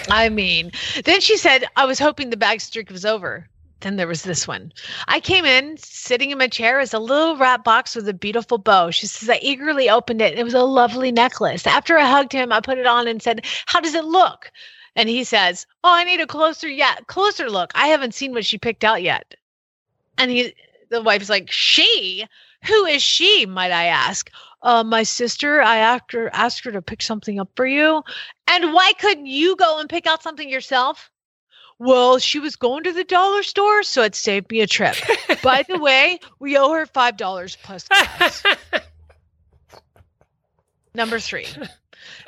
I 0.09 0.29
mean, 0.29 0.71
then 1.03 1.21
she 1.21 1.37
said, 1.37 1.65
I 1.75 1.85
was 1.85 1.99
hoping 1.99 2.31
the 2.31 2.37
bag 2.37 2.61
streak 2.61 2.89
was 2.89 3.05
over. 3.05 3.47
Then 3.81 3.97
there 3.97 4.07
was 4.07 4.23
this 4.23 4.47
one. 4.47 4.71
I 5.07 5.19
came 5.19 5.45
in, 5.45 5.77
sitting 5.77 6.31
in 6.31 6.37
my 6.37 6.47
chair, 6.47 6.79
is 6.79 6.93
a 6.93 6.99
little 6.99 7.37
wrap 7.37 7.63
box 7.63 7.95
with 7.95 8.07
a 8.07 8.13
beautiful 8.13 8.57
bow. 8.57 8.89
She 8.89 9.05
says, 9.05 9.29
I 9.29 9.39
eagerly 9.41 9.89
opened 9.89 10.21
it. 10.21 10.39
It 10.39 10.43
was 10.43 10.53
a 10.53 10.63
lovely 10.63 11.11
necklace. 11.11 11.67
After 11.67 11.97
I 11.97 12.09
hugged 12.09 12.31
him, 12.31 12.51
I 12.51 12.61
put 12.61 12.77
it 12.77 12.87
on 12.87 13.07
and 13.07 13.21
said, 13.21 13.45
How 13.65 13.79
does 13.79 13.93
it 13.93 14.05
look? 14.05 14.51
And 14.95 15.09
he 15.09 15.23
says, 15.23 15.67
Oh, 15.83 15.93
I 15.93 16.03
need 16.03 16.21
a 16.21 16.27
closer 16.27 16.69
yet 16.69 17.07
closer 17.07 17.49
look. 17.49 17.71
I 17.75 17.87
haven't 17.87 18.13
seen 18.13 18.31
what 18.31 18.45
she 18.45 18.57
picked 18.57 18.83
out 18.83 19.03
yet. 19.03 19.35
And 20.17 20.31
he 20.31 20.55
the 20.89 21.01
wife's 21.01 21.29
like, 21.29 21.51
She? 21.51 22.25
Who 22.65 22.85
is 22.85 23.03
she, 23.03 23.45
might 23.45 23.71
I 23.71 23.85
ask? 23.85 24.31
Uh, 24.63 24.83
my 24.83 25.03
sister. 25.03 25.61
I 25.61 25.77
asked 25.77 26.11
her, 26.13 26.33
asked 26.33 26.63
her 26.65 26.71
to 26.71 26.81
pick 26.81 27.01
something 27.01 27.39
up 27.39 27.49
for 27.55 27.67
you. 27.67 28.03
And 28.47 28.73
why 28.73 28.93
couldn't 28.93 29.27
you 29.27 29.55
go 29.55 29.79
and 29.79 29.87
pick 29.87 30.07
out 30.07 30.23
something 30.23 30.49
yourself? 30.49 31.11
Well, 31.77 32.19
she 32.19 32.39
was 32.39 32.55
going 32.55 32.83
to 32.83 32.93
the 32.93 33.03
dollar 33.03 33.43
store, 33.43 33.83
so 33.83 34.01
it 34.03 34.15
saved 34.15 34.49
me 34.49 34.61
a 34.61 34.67
trip. 34.67 34.95
By 35.43 35.65
the 35.67 35.77
way, 35.77 36.19
we 36.39 36.57
owe 36.57 36.71
her 36.71 36.85
five 36.85 37.17
dollars 37.17 37.57
plus 37.61 37.87
gas. 37.87 38.43
Number 40.93 41.19
three. 41.19 41.47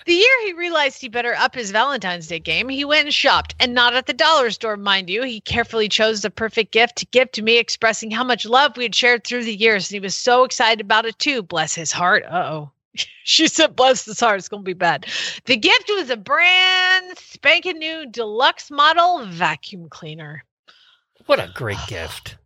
The 0.06 0.14
year 0.14 0.45
he 0.45 0.53
realized 0.53 1.02
he 1.02 1.10
better 1.10 1.36
up 1.36 1.53
his 1.53 1.72
Valentine's 1.72 2.28
Day 2.28 2.40
game, 2.40 2.69
he 2.69 2.86
went 2.86 3.06
and 3.06 3.14
shopped, 3.14 3.56
and 3.60 3.74
not 3.74 3.94
at 3.94 4.06
the 4.06 4.14
dollar 4.14 4.52
store, 4.52 4.78
mind 4.78 5.10
you. 5.10 5.24
He 5.24 5.41
carefully 5.41 5.90
chose 5.90 6.22
the 6.22 6.30
perfect 6.30 6.72
gift 6.72 6.95
to 6.98 7.06
give 7.07 7.32
to 7.34 7.41
me, 7.41 7.57
expressing 7.57 8.11
how 8.11 8.24
much 8.24 8.45
love 8.45 8.78
we 8.78 8.84
had 8.84 8.95
shared 8.95 9.26
through 9.26 9.44
the 9.44 9.56
years. 9.56 9.90
And 9.90 9.95
he 9.95 9.99
was 9.99 10.15
so 10.15 10.45
excited 10.45 10.82
about 10.82 11.06
it 11.06 11.19
too. 11.19 11.44
Bless 11.44 11.76
his 11.76 11.91
heart. 11.91 12.24
Uh 12.26 12.48
oh. 12.49 12.72
she 13.24 13.48
said, 13.48 13.76
bless 13.76 14.06
his 14.06 14.19
heart. 14.19 14.40
It's 14.40 14.49
going 14.49 14.64
to 14.64 14.68
be 14.68 14.74
bad. 14.74 15.06
The 15.45 15.57
gift 15.57 15.90
was 15.90 16.10
a 16.10 16.18
brand 16.18 17.18
spanking 17.18 17.78
new 17.80 18.06
deluxe 18.06 18.69
model 18.72 19.26
vacuum 19.26 19.88
cleaner. 19.90 20.44
What 21.26 21.40
a 21.40 21.52
great 21.53 21.78
gift. 21.88 22.38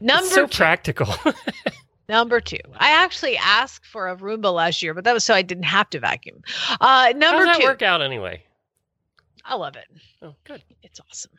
Number 0.00 0.24
It's 0.24 0.34
so 0.34 0.46
two. 0.46 0.56
practical. 0.56 1.14
Number 2.08 2.38
two, 2.40 2.58
I 2.76 2.90
actually 2.90 3.36
asked 3.38 3.86
for 3.86 4.08
a 4.08 4.16
Roomba 4.16 4.52
last 4.52 4.82
year, 4.82 4.92
but 4.92 5.04
that 5.04 5.14
was 5.14 5.24
so 5.24 5.32
I 5.32 5.40
didn't 5.40 5.64
have 5.64 5.88
to 5.90 6.00
vacuum. 6.00 6.42
Uh, 6.80 7.14
number 7.16 7.46
How'd 7.46 7.54
that 7.54 7.60
two, 7.60 7.66
work 7.66 7.80
out 7.82 8.02
anyway? 8.02 8.42
I 9.46 9.56
love 9.56 9.76
it. 9.76 9.86
Oh, 10.22 10.34
good. 10.44 10.62
It's 10.82 11.00
awesome. 11.00 11.32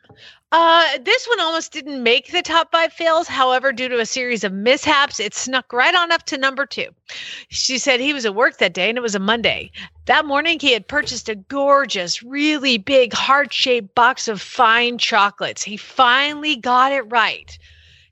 Uh, 0.52 0.98
this 1.02 1.26
one 1.26 1.40
almost 1.40 1.72
didn't 1.72 2.04
make 2.04 2.30
the 2.30 2.40
top 2.40 2.70
five 2.70 2.92
fails. 2.92 3.26
However, 3.26 3.72
due 3.72 3.88
to 3.88 3.98
a 3.98 4.06
series 4.06 4.44
of 4.44 4.52
mishaps, 4.52 5.18
it 5.18 5.34
snuck 5.34 5.72
right 5.72 5.94
on 5.94 6.12
up 6.12 6.22
to 6.26 6.38
number 6.38 6.66
two. 6.66 6.90
She 7.48 7.78
said 7.78 7.98
he 7.98 8.12
was 8.12 8.24
at 8.24 8.36
work 8.36 8.58
that 8.58 8.74
day 8.74 8.88
and 8.88 8.96
it 8.96 9.00
was 9.02 9.16
a 9.16 9.20
Monday. 9.20 9.72
That 10.04 10.24
morning, 10.24 10.60
he 10.60 10.72
had 10.72 10.86
purchased 10.86 11.28
a 11.28 11.34
gorgeous, 11.34 12.22
really 12.22 12.78
big, 12.78 13.12
heart 13.12 13.52
shaped 13.52 13.96
box 13.96 14.28
of 14.28 14.40
fine 14.40 14.98
chocolates. 14.98 15.64
He 15.64 15.76
finally 15.76 16.54
got 16.54 16.92
it 16.92 17.10
right. 17.10 17.58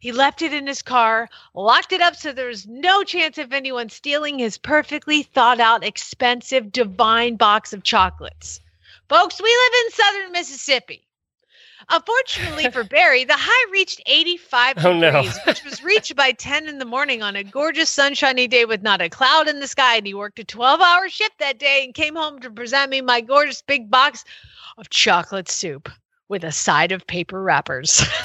He 0.00 0.10
left 0.10 0.42
it 0.42 0.52
in 0.52 0.66
his 0.66 0.82
car, 0.82 1.30
locked 1.54 1.92
it 1.92 2.00
up 2.00 2.16
so 2.16 2.32
there 2.32 2.48
was 2.48 2.66
no 2.66 3.04
chance 3.04 3.38
of 3.38 3.52
anyone 3.52 3.88
stealing 3.88 4.40
his 4.40 4.58
perfectly 4.58 5.22
thought 5.22 5.60
out, 5.60 5.84
expensive, 5.84 6.72
divine 6.72 7.36
box 7.36 7.72
of 7.72 7.84
chocolates. 7.84 8.60
Folks, 9.08 9.40
we 9.40 9.48
live 9.48 9.72
in 9.84 9.90
southern 9.92 10.32
Mississippi. 10.32 11.06
Unfortunately 11.90 12.70
for 12.70 12.82
Barry, 12.84 13.24
the 13.24 13.36
high 13.36 13.70
reached 13.70 14.00
85 14.06 14.84
Oh, 14.86 14.92
no. 14.98 15.10
degrees, 15.10 15.38
which 15.46 15.64
was 15.64 15.82
reached 15.84 16.16
by 16.16 16.32
10 16.38 16.66
in 16.66 16.78
the 16.78 16.84
morning 16.86 17.22
on 17.22 17.36
a 17.36 17.44
gorgeous 17.44 17.90
sunshiny 17.90 18.48
day 18.48 18.64
with 18.64 18.82
not 18.82 19.02
a 19.02 19.10
cloud 19.10 19.48
in 19.48 19.60
the 19.60 19.66
sky. 19.66 19.96
And 19.96 20.06
he 20.06 20.14
worked 20.14 20.38
a 20.38 20.44
12 20.44 20.80
hour 20.80 21.08
shift 21.10 21.38
that 21.40 21.58
day 21.58 21.84
and 21.84 21.92
came 21.92 22.16
home 22.16 22.40
to 22.40 22.50
present 22.50 22.90
me 22.90 23.02
my 23.02 23.20
gorgeous 23.20 23.60
big 23.60 23.90
box 23.90 24.24
of 24.78 24.88
chocolate 24.88 25.50
soup 25.50 25.90
with 26.28 26.42
a 26.44 26.52
side 26.52 26.90
of 26.90 27.06
paper 27.06 27.42
wrappers. 27.42 28.02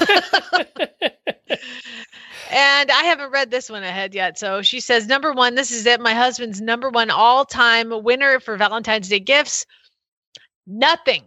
and 2.50 2.90
I 2.90 3.02
haven't 3.04 3.30
read 3.30 3.50
this 3.50 3.68
one 3.68 3.82
ahead 3.82 4.14
yet. 4.14 4.38
So 4.38 4.62
she 4.62 4.80
says, 4.80 5.06
number 5.06 5.34
one, 5.34 5.54
this 5.54 5.70
is 5.70 5.84
it. 5.84 6.00
My 6.00 6.14
husband's 6.14 6.62
number 6.62 6.88
one 6.88 7.10
all 7.10 7.44
time 7.44 7.92
winner 8.02 8.40
for 8.40 8.56
Valentine's 8.56 9.08
Day 9.10 9.20
gifts. 9.20 9.66
Nothing. 10.66 11.24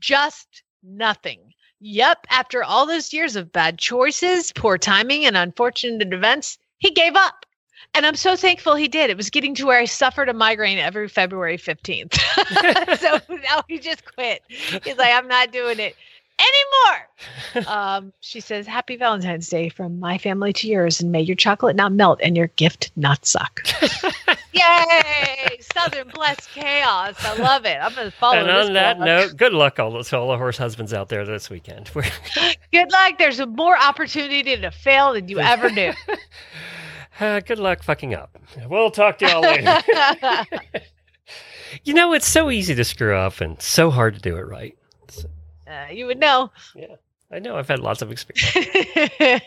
Just 0.00 0.62
nothing. 0.82 1.38
Yep. 1.80 2.26
After 2.30 2.62
all 2.62 2.86
those 2.86 3.12
years 3.12 3.36
of 3.36 3.52
bad 3.52 3.78
choices, 3.78 4.52
poor 4.52 4.78
timing, 4.78 5.26
and 5.26 5.36
unfortunate 5.36 6.12
events, 6.12 6.58
he 6.78 6.90
gave 6.90 7.14
up. 7.16 7.44
And 7.94 8.06
I'm 8.06 8.14
so 8.14 8.36
thankful 8.36 8.74
he 8.74 8.88
did. 8.88 9.10
It 9.10 9.16
was 9.16 9.30
getting 9.30 9.54
to 9.56 9.66
where 9.66 9.78
I 9.78 9.84
suffered 9.84 10.28
a 10.28 10.32
migraine 10.32 10.78
every 10.78 11.08
February 11.08 11.58
15th. 11.58 12.18
so 12.98 13.20
now 13.42 13.62
he 13.68 13.78
just 13.78 14.04
quit. 14.04 14.42
He's 14.48 14.96
like, 14.96 15.12
I'm 15.12 15.28
not 15.28 15.52
doing 15.52 15.78
it 15.78 15.96
anymore. 16.38 17.08
Um, 17.66 18.14
she 18.20 18.40
says, 18.40 18.66
Happy 18.66 18.96
Valentine's 18.96 19.46
Day 19.46 19.68
from 19.68 20.00
my 20.00 20.16
family 20.16 20.54
to 20.54 20.66
yours, 20.66 21.02
and 21.02 21.12
may 21.12 21.20
your 21.20 21.36
chocolate 21.36 21.76
not 21.76 21.92
melt 21.92 22.18
and 22.22 22.34
your 22.34 22.46
gift 22.46 22.90
not 22.96 23.26
suck. 23.26 23.60
Yay! 24.52 25.58
Southern 25.74 26.08
blessed 26.08 26.50
chaos. 26.50 27.16
I 27.24 27.34
love 27.36 27.64
it. 27.64 27.78
I'm 27.80 27.94
going 27.94 28.10
to 28.10 28.16
follow 28.16 28.36
and 28.36 28.48
this 28.48 28.68
on 28.68 28.74
that 28.74 28.96
blog. 28.98 29.06
note, 29.06 29.36
good 29.36 29.52
luck 29.52 29.78
all 29.78 29.90
those 29.90 30.12
all 30.12 30.28
the 30.28 30.36
horse 30.36 30.58
husbands 30.58 30.92
out 30.92 31.08
there 31.08 31.24
this 31.24 31.48
weekend. 31.48 31.90
Good 32.72 32.90
luck. 32.90 33.18
There's 33.18 33.44
more 33.46 33.76
opportunity 33.78 34.56
to 34.56 34.70
fail 34.70 35.12
than 35.14 35.28
you 35.28 35.40
ever 35.40 35.70
knew. 35.70 35.92
Uh, 37.20 37.40
good 37.40 37.58
luck 37.58 37.82
fucking 37.82 38.14
up. 38.14 38.38
We'll 38.68 38.90
talk 38.90 39.18
to 39.18 39.28
y'all 39.28 39.42
later. 39.42 39.78
you 41.84 41.92
know, 41.92 42.14
it's 42.14 42.26
so 42.26 42.50
easy 42.50 42.74
to 42.74 42.84
screw 42.84 43.14
up 43.14 43.42
and 43.42 43.60
so 43.60 43.90
hard 43.90 44.14
to 44.14 44.20
do 44.20 44.36
it 44.38 44.48
right. 44.48 44.76
Uh, 45.66 45.86
you 45.92 46.06
would 46.06 46.18
know. 46.18 46.50
Yeah, 46.74 46.96
I 47.30 47.38
know. 47.38 47.56
I've 47.56 47.68
had 47.68 47.80
lots 47.80 48.00
of 48.00 48.10
experience. 48.10 49.42